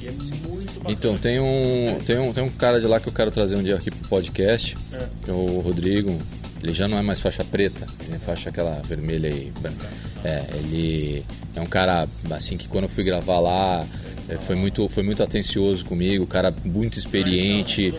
E 0.00 0.08
é 0.08 0.10
muito 0.10 0.72
bacana. 0.78 0.90
Então, 0.92 1.16
tem 1.16 1.38
um, 1.40 1.98
tem, 2.04 2.18
um, 2.18 2.32
tem 2.32 2.42
um 2.44 2.50
cara 2.50 2.80
de 2.80 2.86
lá 2.86 2.98
que 2.98 3.06
eu 3.08 3.12
quero 3.12 3.30
trazer 3.30 3.56
um 3.56 3.62
dia 3.62 3.76
aqui 3.76 3.90
pro 3.90 4.08
podcast, 4.08 4.76
É. 4.92 5.06
que 5.24 5.30
é 5.30 5.34
o 5.34 5.60
Rodrigo. 5.60 6.18
Ele 6.62 6.72
já 6.72 6.86
não 6.86 6.96
é 6.96 7.02
mais 7.02 7.18
faixa 7.18 7.44
preta, 7.44 7.86
ele 8.04 8.14
é 8.14 8.18
faixa 8.20 8.48
aquela 8.48 8.80
vermelha 8.82 9.26
e 9.28 9.52
branca. 9.60 9.88
É, 10.24 10.44
ele 10.54 11.24
é 11.56 11.60
um 11.60 11.66
cara, 11.66 12.08
assim, 12.30 12.56
que 12.56 12.68
quando 12.68 12.84
eu 12.84 12.88
fui 12.88 13.02
gravar 13.02 13.40
lá, 13.40 13.84
é, 14.28 14.38
foi 14.38 14.54
muito, 14.56 14.88
foi 14.88 15.02
muito 15.02 15.22
atencioso 15.22 15.84
comigo, 15.84 16.26
cara 16.26 16.54
muito 16.64 16.98
experiente. 16.98 17.94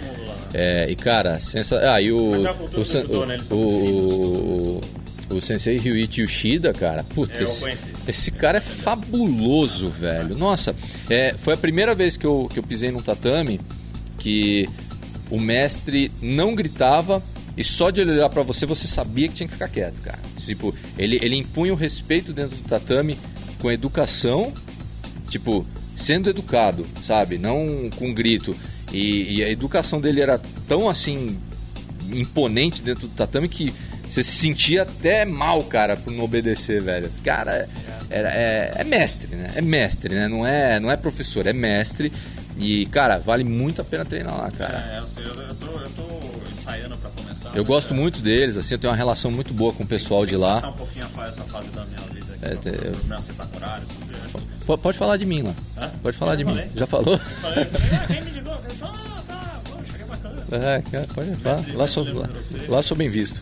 É, 0.54 0.88
e 0.90 0.95
cara, 0.95 1.40
sensa... 1.40 1.80
ah, 1.94 2.00
e 2.02 2.12
o, 2.12 2.32
Mas 2.32 2.45
a 2.45 2.54
cultura 2.54 3.20
o, 3.20 3.26
né? 3.26 3.36
Eles 3.36 3.52
o, 3.52 3.56
o, 3.56 4.82
o, 5.30 5.36
o 5.38 5.41
sensei 5.41 5.78
Ryuichi 5.78 6.22
Yoshida, 6.22 6.74
cara, 6.74 7.04
putz, 7.04 7.40
É, 7.40 7.44
esse, 7.44 7.78
esse 8.08 8.32
cara 8.32 8.60
é 8.60 8.62
fabuloso, 8.62 9.88
velho. 9.88 10.38
Nossa, 10.38 10.76
é, 11.10 11.34
foi 11.38 11.56
a 11.56 11.58
primeira 11.58 11.95
vez 11.95 12.16
que 12.16 12.26
eu, 12.26 12.50
que 12.54 12.60
eu 12.60 12.64
pisei 12.64 12.91
num 12.91 13.02
tatame 13.02 13.60
que 14.20 14.68
o 15.30 15.40
mestre 15.40 16.12
não 16.22 16.54
gritava 16.54 17.22
e 17.58 17.64
só 17.64 17.90
de 17.90 18.02
ele 18.02 18.12
olhar 18.12 18.30
pra 18.30 18.44
você, 18.44 18.66
você 18.66 18.88
sabia 18.88 19.28
que 19.28 19.36
tinha 19.36 19.48
que 19.48 19.54
ficar 19.54 19.68
quieto, 19.68 20.02
cara. 20.02 20.20
Tipo, 20.38 20.74
ele, 20.98 21.18
ele 21.22 21.36
impunha 21.36 21.74
o 21.74 21.76
respeito 21.76 22.34
dentro 22.34 22.56
do 22.56 22.68
tatame 22.68 23.18
com 23.60 23.72
educação, 23.72 24.54
tipo, 25.30 25.66
sendo 25.95 26.30
educado, 26.30 26.86
sabe? 27.02 27.38
Não 27.38 27.90
com 27.98 28.14
grito. 28.14 28.56
E, 28.91 29.38
e 29.38 29.44
a 29.44 29.49
educação 29.49 29.99
dele 29.99 30.22
era 30.22 30.40
tão 30.68 30.88
assim 30.90 31.38
imponente 32.11 32.82
dentro 32.82 33.07
do 33.07 33.14
tatame 33.15 33.48
que 33.48 33.74
Você 34.10 34.24
se 34.24 34.32
sentia 34.32 34.84
até 34.84 35.26
mal, 35.26 35.64
cara, 35.64 35.95
por 35.98 36.11
não 36.14 36.24
obedecer, 36.24 36.82
velho. 36.82 37.10
Cara, 37.24 37.68
é, 38.10 38.20
é, 38.20 38.72
é 38.76 38.84
mestre, 38.84 39.36
né? 39.36 39.52
É 39.56 39.61
mestre, 39.61 40.14
né? 40.14 40.28
Não 40.28 40.45
é, 40.45 40.80
não 40.80 40.91
é 40.91 40.98
professor, 40.98 41.48
é 41.48 41.53
mestre. 41.53 42.11
E, 42.56 42.86
cara, 42.88 43.18
vale 43.18 43.44
muito 43.44 43.82
a 43.82 43.84
pena 43.84 44.06
treinar 44.06 44.38
lá, 44.38 44.48
cara. 44.52 44.78
É, 44.94 44.99
eu, 44.99 45.03
sei, 45.07 45.24
eu, 45.24 45.30
eu, 45.41 45.56
tô, 45.56 45.65
eu 45.80 45.90
tô 45.90 46.03
ensaiando 46.60 46.95
pra 46.98 47.10
começar. 47.10 47.49
Eu 47.56 47.64
né, 47.64 47.68
gosto 47.68 47.90
cara? 47.90 48.02
muito 48.02 48.22
deles, 48.22 48.56
assim, 48.57 48.76
eu 48.76 48.78
tenho 48.80 48.91
uma 48.91 48.98
relação 48.98 49.32
muito 49.32 49.52
boa 49.56 49.74
com 49.74 49.84
o 49.84 49.88
pessoal 49.88 50.24
de 50.24 50.36
Começar 50.36 50.68
lá. 50.68 50.70
um 50.70 50.74
pouquinho 50.78 51.06
a 51.06 51.10
fa- 51.10 51.24
essa 51.26 51.41
fase 51.45 51.70
da 51.70 51.84
minha 51.86 52.02
vida 52.14 52.28
aqui, 52.36 52.45
É, 52.45 52.56
pra, 52.56 52.72
é, 52.72 52.88
eu- 52.90 53.06
me 53.06 53.15
acertar 53.15 53.48
com 53.48 53.57
horários, 53.57 53.90
P- 54.65 54.77
Pode 54.77 54.98
falar 54.98 55.18
de 55.18 55.26
mim 55.26 55.41
lá. 55.41 55.53
Hã? 55.77 55.90
Pode 56.02 56.18
falar 56.18 56.34
Eu 56.34 56.38
de 56.38 56.44
falei. 56.45 56.65
mim. 56.65 56.72
Já 56.76 56.88
falou? 56.88 57.14
Eu 57.14 57.19
falei, 57.19 57.64
eu 57.64 57.65
falei, 57.69 57.84
ah, 58.81 59.22
tá, 59.27 59.60
poxa, 59.69 59.98
que 59.98 60.03
bacana. 60.06 60.41
É, 60.52 60.81
pode 61.14 61.35
falar. 61.35 61.64
Lá 61.76 61.88
sou, 61.88 62.03
lá, 62.14 62.30
lá 62.69 62.81
sou 62.84 62.95
bem 62.98 63.10
visto. 63.10 63.41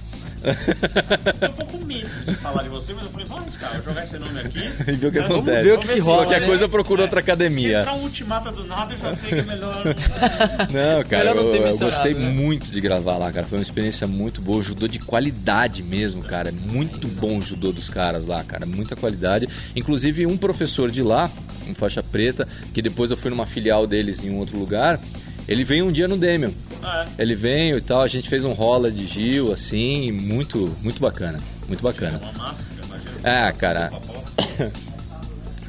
Eu 1.42 1.50
tô 1.54 1.66
com 1.66 1.86
medo 1.86 2.10
de 2.26 2.36
falar 2.36 2.64
de 2.64 2.70
você, 2.70 2.94
mas 2.94 3.04
eu 3.06 3.10
falei, 3.12 3.26
vamos, 3.28 3.56
cara, 3.58 3.74
vou 3.76 3.84
jogar 3.84 4.04
esse 4.04 4.18
nome 4.18 4.40
aqui. 4.40 4.60
E 4.92 4.94
ver 4.94 5.08
o 5.08 5.12
que 5.12 5.20
Vamos 5.20 5.38
acontece. 5.38 5.64
ver 5.64 5.74
o 5.76 5.80
que 5.80 6.00
rola, 6.00 6.24
Qualquer 6.24 6.42
né? 6.42 6.48
coisa 6.48 6.64
eu 6.66 6.70
procuro 6.70 7.02
outra 7.04 7.20
Se 7.22 7.24
academia. 7.24 7.80
entrar 7.82 7.94
um 7.94 8.04
ultimata 8.04 8.52
do 8.52 8.66
nada, 8.66 8.94
eu 8.94 8.98
já 8.98 9.16
sei 9.16 9.30
que 9.30 9.36
é 9.36 9.44
melhor. 9.44 9.84
Não, 9.86 11.04
cara, 11.08 11.30
Melhor 11.34 11.36
não 11.36 11.56
eu, 11.56 11.68
eu 11.68 11.78
gostei 11.78 12.14
né? 12.14 12.30
muito 12.30 12.72
de 12.72 12.82
gravar 12.82 13.18
lá, 13.18 13.32
cara. 13.32 13.46
Foi 13.46 13.58
uma 13.58 13.64
experiência 13.64 14.08
muito 14.08 14.42
boa. 14.42 14.62
Judô 14.64 14.88
de 14.88 15.00
qualidade 15.00 15.84
mesmo, 15.84 16.24
cara. 16.24 16.50
É 16.50 16.52
muito 16.52 17.08
bom 17.08 17.38
o 17.38 17.42
judô 17.42 17.72
dos 17.72 17.90
caras 17.90 18.26
lá, 18.26 18.44
cara. 18.44 18.66
Muita 18.66 18.96
qualidade. 18.96 19.48
Inclusive, 19.76 20.26
um 20.26 20.38
professor 20.38 20.90
de 20.92 21.02
lá, 21.04 21.30
um 21.68 21.76
faixa 21.76 22.02
preta, 22.04 22.48
que 22.74 22.82
depois 22.82 23.12
eu 23.12 23.18
fui 23.18 23.30
numa 23.30 23.46
filial 23.46 23.86
deles 23.88 24.24
em 24.24 24.30
um 24.30 24.38
outro 24.38 24.58
lugar, 24.58 25.00
ele 25.48 25.64
veio 25.64 25.86
um 25.86 25.92
dia 25.92 26.08
no 26.08 26.18
Demion. 26.18 26.52
Ah, 26.84 27.06
Ele 27.18 27.36
veio 27.36 27.78
e 27.78 27.82
tal, 27.82 28.02
a 28.02 28.08
gente 28.08 28.28
fez 28.28 28.44
um 28.44 28.54
rola 28.54 28.90
de 28.92 29.06
Gil, 29.06 29.54
assim, 29.54 30.12
muito, 30.12 30.76
muito 30.82 31.00
bacana. 31.00 31.40
Muito 31.68 31.80
é, 31.80 31.84
bacana. 31.84 32.18
uma 32.18 32.32
máscara, 32.34 32.86
imagina. 32.86 33.12
Ah, 33.24 33.52
cara. 33.54 33.92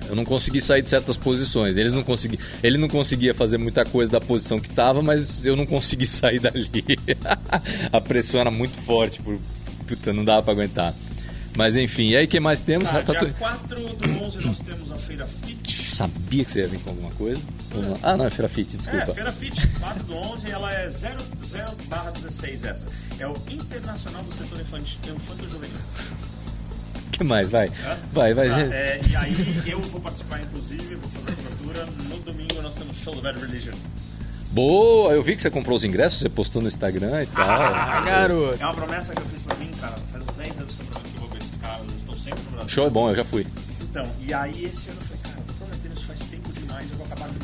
Eu 0.09 0.17
não 0.17 0.25
consegui 0.27 0.61
sair 0.61 0.83
de 0.83 0.91
certas 0.91 1.17
posições. 1.17 1.79
Eles 1.79 1.93
não 1.95 2.03
consegui... 2.03 2.39
Ele 2.63 2.77
não 2.77 2.89
conseguia 2.89 3.33
fazer 3.33 3.57
muita 3.57 3.83
coisa 3.83 4.13
da 4.13 4.21
posição 4.21 4.61
que 4.61 4.69
tava, 4.69 5.01
mas 5.01 5.47
eu 5.47 5.57
não 5.57 5.65
consegui 5.65 6.05
sair 6.09 6.39
dali. 6.39 6.69
a 7.91 7.99
pressão 7.99 8.39
era 8.39 8.51
muito 8.51 8.77
forte, 8.83 9.23
por... 9.23 9.39
puta, 9.87 10.13
não 10.13 10.23
dava 10.23 10.43
pra 10.43 10.53
aguentar. 10.53 10.93
Mas 11.57 11.77
enfim, 11.77 12.11
e 12.11 12.17
aí 12.17 12.27
o 12.27 12.29
que 12.29 12.39
mais 12.41 12.61
temos? 12.61 12.91
Ratatouille. 12.91 13.33
dia 13.33 13.39
4 13.39 13.75
do 13.75 14.25
11 14.25 14.47
nós 14.47 14.59
temos 14.59 14.93
a 14.93 14.97
Feira 14.97 15.27
Fit. 15.47 15.62
Sabia 15.85 16.45
que 16.45 16.53
você 16.53 16.61
ia 16.61 16.69
vir 16.69 16.81
com 16.81 16.91
alguma 16.91 17.11
coisa. 17.13 17.41
Vamos 17.71 17.89
lá. 17.91 17.99
Ah, 18.03 18.17
não, 18.17 18.27
é 18.27 18.31
Feira 18.31 18.49
Fit, 18.49 18.75
É, 18.75 18.79
desculpa. 18.79 19.15
Feira 19.15 19.33
Fit, 19.33 19.67
4 19.81 20.05
do 20.05 20.15
11, 20.15 20.51
ela 20.51 20.73
é 20.73 20.89
0, 20.89 21.21
0 21.45 21.71
barra 21.89 22.11
16 22.13 22.65
essa. 22.65 22.87
É 23.19 23.27
o 23.27 23.35
Internacional 23.51 24.23
do 24.23 24.33
Setor 24.35 24.61
Infantil, 24.61 24.99
Infanto 25.15 25.49
Juvenil. 25.51 25.77
O 27.09 27.11
que 27.11 27.25
mais? 27.25 27.51
Vai. 27.51 27.69
Hã? 27.69 27.99
Vai, 28.13 28.33
vai. 28.35 28.49
Tá, 28.49 28.59
gente. 28.59 28.73
é, 28.73 29.01
e 29.11 29.17
aí 29.17 29.63
eu 29.67 29.81
vou 29.81 30.01
participar, 30.01 30.41
inclusive, 30.43 30.95
vou 30.97 31.11
fazer 31.11 31.33
a 31.33 31.35
cobertura. 31.37 31.87
No 32.09 32.19
domingo 32.21 32.63
nós 32.63 32.75
temos 32.75 32.97
show 32.97 33.15
do 33.15 33.21
Bad 33.21 33.39
Religion. 33.39 33.75
Boa, 34.51 35.13
eu 35.15 35.23
vi 35.23 35.35
que 35.35 35.41
você 35.43 35.51
comprou 35.51 35.77
os 35.77 35.85
ingressos, 35.85 36.21
você 36.21 36.29
postou 36.29 36.61
no 36.61 36.69
Instagram 36.69 37.23
e 37.23 37.27
tal. 37.27 37.49
Ah, 37.49 38.01
garoto. 38.03 38.63
É 38.63 38.65
uma 38.67 38.75
promessa 38.75 39.15
que 39.15 39.21
eu 39.21 39.27
fiz 39.27 39.43
pra 39.43 39.57
mim, 39.57 39.71
cara. 39.81 39.95
Faz 40.13 40.25
uns 40.29 40.37
10 40.37 40.59
anos 40.59 40.75
que 40.75 40.81
eu 40.83 40.87
prometo 40.87 41.09
que 41.11 41.17
eu 41.17 41.21
vou 41.21 41.31
ver 41.31 41.39
esses 41.39 41.57
caras, 41.57 41.81
eles 41.85 41.97
estão 41.97 42.15
sempre 42.15 42.41
no 42.45 42.51
Brasil. 42.51 42.69
Show 42.69 42.87
é 42.87 42.91
bom, 42.91 43.09
eu 43.11 43.17
já 43.17 43.25
fui. 43.25 43.47
Então, 43.81 44.05
e 44.21 44.33
aí 44.35 44.65
esse 44.67 44.89
ano 44.91 44.99
eu 45.01 45.12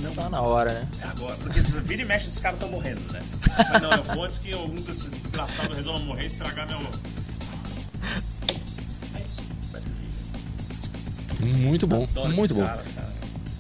não 0.03 0.13
Tá 0.15 0.29
na 0.29 0.41
hora, 0.41 0.73
né? 0.73 0.89
É 1.03 1.05
agora, 1.09 1.37
porque 1.37 1.61
vira 1.61 2.03
e 2.03 2.05
mexe, 2.05 2.27
esses 2.29 2.41
caras 2.41 2.57
estão 2.59 2.71
morrendo, 2.71 3.01
né? 3.13 3.21
Falei, 3.57 3.81
não, 3.83 3.93
eu 3.93 4.03
vou 4.15 4.25
antes 4.25 4.39
que 4.39 4.53
algum 4.53 4.75
desses 4.77 5.11
desgraçados 5.13 5.77
resolva 5.77 5.99
morrer 6.01 6.25
e 6.25 6.27
estragar 6.27 6.67
meu. 6.69 6.79
É 9.15 9.21
isso. 9.25 9.41
Muito 11.41 11.87
bom, 11.87 12.05
Adoro 12.05 12.31
muito 12.35 12.55
bom. 12.55 12.65
caras, 12.65 12.87
cara. 12.95 13.09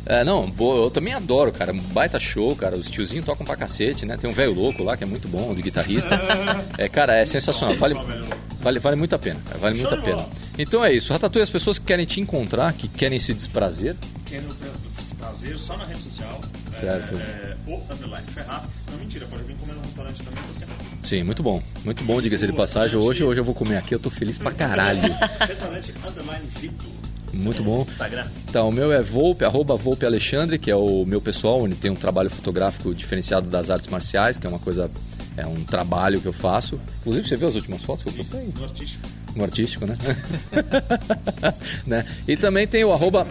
É, 0.06 0.24
não, 0.24 0.48
boa, 0.50 0.84
eu 0.86 0.90
também 0.90 1.12
adoro, 1.12 1.52
cara. 1.52 1.70
Baita 1.92 2.18
show, 2.18 2.56
cara. 2.56 2.76
Os 2.78 2.88
tiozinhos 2.90 3.26
tocam 3.26 3.44
pra 3.44 3.56
cacete, 3.56 4.06
né? 4.06 4.16
Tem 4.16 4.28
um 4.30 4.32
velho 4.32 4.54
louco 4.54 4.82
lá 4.82 4.96
que 4.96 5.04
é 5.04 5.06
muito 5.06 5.28
bom, 5.28 5.54
de 5.54 5.60
guitarrista. 5.62 6.18
É, 6.78 6.88
cara, 6.88 7.14
é 7.16 7.26
sensacional. 7.26 7.76
Vale, 7.76 7.94
vale, 8.60 8.78
vale 8.78 8.96
muito 8.96 9.14
a 9.14 9.18
pena. 9.18 9.38
cara, 9.44 9.58
Vale 9.58 9.76
muito 9.78 9.94
a 9.94 9.98
pena. 9.98 10.16
bola. 10.16 10.30
Então 10.58 10.82
é 10.84 10.92
isso. 10.94 11.12
Ratatouille, 11.12 11.42
as 11.44 11.50
pessoas 11.50 11.78
que 11.78 11.84
querem 11.84 12.06
te 12.06 12.20
encontrar, 12.20 12.72
que 12.72 12.88
querem 12.88 13.18
se 13.20 13.34
desprazer. 13.34 13.96
Quero 14.24 14.46
só 15.58 15.76
na 15.76 15.84
rede 15.84 16.02
social. 16.02 16.40
é, 16.74 16.80
Certo. 16.80 17.16
É, 17.16 17.56
o 17.66 17.76
underline 17.92 18.26
Ferraz. 18.32 18.64
Não, 18.90 18.98
mentira, 18.98 19.26
pode 19.26 19.42
vir 19.44 19.56
comer 19.56 19.74
no 19.74 19.80
restaurante 19.82 20.22
também, 20.22 20.42
tô 20.44 20.52
sempre 20.54 20.74
aqui. 20.74 21.08
Sim, 21.08 21.22
muito 21.22 21.42
bom. 21.42 21.62
Muito 21.84 22.04
bom, 22.04 22.20
diga-se 22.20 22.46
de 22.46 22.52
passagem. 22.52 22.98
Hoje, 22.98 23.22
hoje 23.24 23.40
eu 23.40 23.44
vou 23.44 23.54
comer 23.54 23.76
aqui, 23.76 23.94
eu 23.94 23.98
tô 23.98 24.10
feliz 24.10 24.38
pra 24.38 24.50
caralho. 24.52 25.00
Restaurante 25.46 25.94
underline 26.06 26.46
Vitor. 26.46 26.88
Muito 27.32 27.62
no 27.62 27.76
bom. 27.76 27.82
Instagram. 27.82 28.26
Então, 28.48 28.68
o 28.68 28.72
meu 28.72 28.90
é 28.92 29.02
Volpe, 29.02 29.44
arroba 29.44 29.76
Volpe 29.76 30.06
Alexandre, 30.06 30.58
que 30.58 30.70
é 30.70 30.76
o 30.76 31.04
meu 31.04 31.20
pessoal, 31.20 31.62
onde 31.62 31.74
tem 31.74 31.90
um 31.90 31.94
trabalho 31.96 32.30
fotográfico 32.30 32.94
diferenciado 32.94 33.48
das 33.50 33.68
artes 33.70 33.88
marciais, 33.88 34.38
que 34.38 34.46
é 34.46 34.50
uma 34.50 34.58
coisa, 34.58 34.90
é 35.36 35.46
um 35.46 35.62
trabalho 35.62 36.20
que 36.20 36.26
eu 36.26 36.32
faço. 36.32 36.80
Inclusive, 37.00 37.28
você 37.28 37.36
viu 37.36 37.48
as 37.48 37.54
últimas 37.54 37.82
fotos 37.82 38.02
que 38.02 38.08
eu 38.08 38.14
postei? 38.14 38.50
No 38.56 38.64
artístico. 38.64 39.06
No 39.38 39.44
artístico, 39.44 39.86
né? 39.86 39.96
né? 41.86 42.04
E 42.26 42.36
também 42.36 42.66
tem 42.66 42.84
o 42.84 42.92
arroba, 42.92 43.24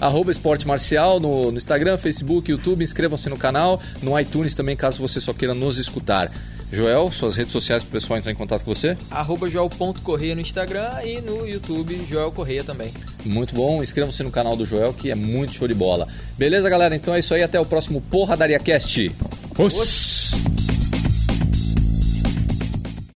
arroba 0.00 0.32
esporte 0.32 0.66
marcial 0.66 1.20
no, 1.20 1.52
no 1.52 1.58
Instagram, 1.58 1.98
Facebook, 1.98 2.50
YouTube. 2.50 2.82
Inscrevam-se 2.82 3.28
no 3.28 3.36
canal, 3.36 3.78
no 4.02 4.18
iTunes 4.18 4.54
também, 4.54 4.74
caso 4.74 4.98
você 4.98 5.20
só 5.20 5.34
queira 5.34 5.52
nos 5.52 5.76
escutar. 5.76 6.32
Joel, 6.72 7.10
suas 7.12 7.36
redes 7.36 7.52
sociais 7.52 7.82
para 7.82 7.90
o 7.90 7.92
pessoal 7.92 8.18
entrar 8.18 8.32
em 8.32 8.34
contato 8.34 8.64
com 8.64 8.74
você? 8.74 8.96
Arroba 9.10 9.50
Joel.correia 9.50 10.34
no 10.34 10.40
Instagram 10.40 10.90
e 11.04 11.20
no 11.20 11.46
YouTube 11.46 12.00
Joel 12.08 12.32
Correia 12.32 12.64
também. 12.64 12.90
Muito 13.22 13.54
bom, 13.54 13.82
inscrevam-se 13.82 14.22
no 14.22 14.30
canal 14.30 14.56
do 14.56 14.64
Joel, 14.64 14.94
que 14.94 15.10
é 15.10 15.14
muito 15.14 15.54
show 15.54 15.68
de 15.68 15.74
bola. 15.74 16.08
Beleza, 16.38 16.70
galera? 16.70 16.96
Então 16.96 17.14
é 17.14 17.18
isso 17.18 17.34
aí, 17.34 17.42
até 17.42 17.60
o 17.60 17.66
próximo 17.66 18.00
Porradaria 18.00 18.58
Cast. 18.58 19.10
Os. 19.58 20.59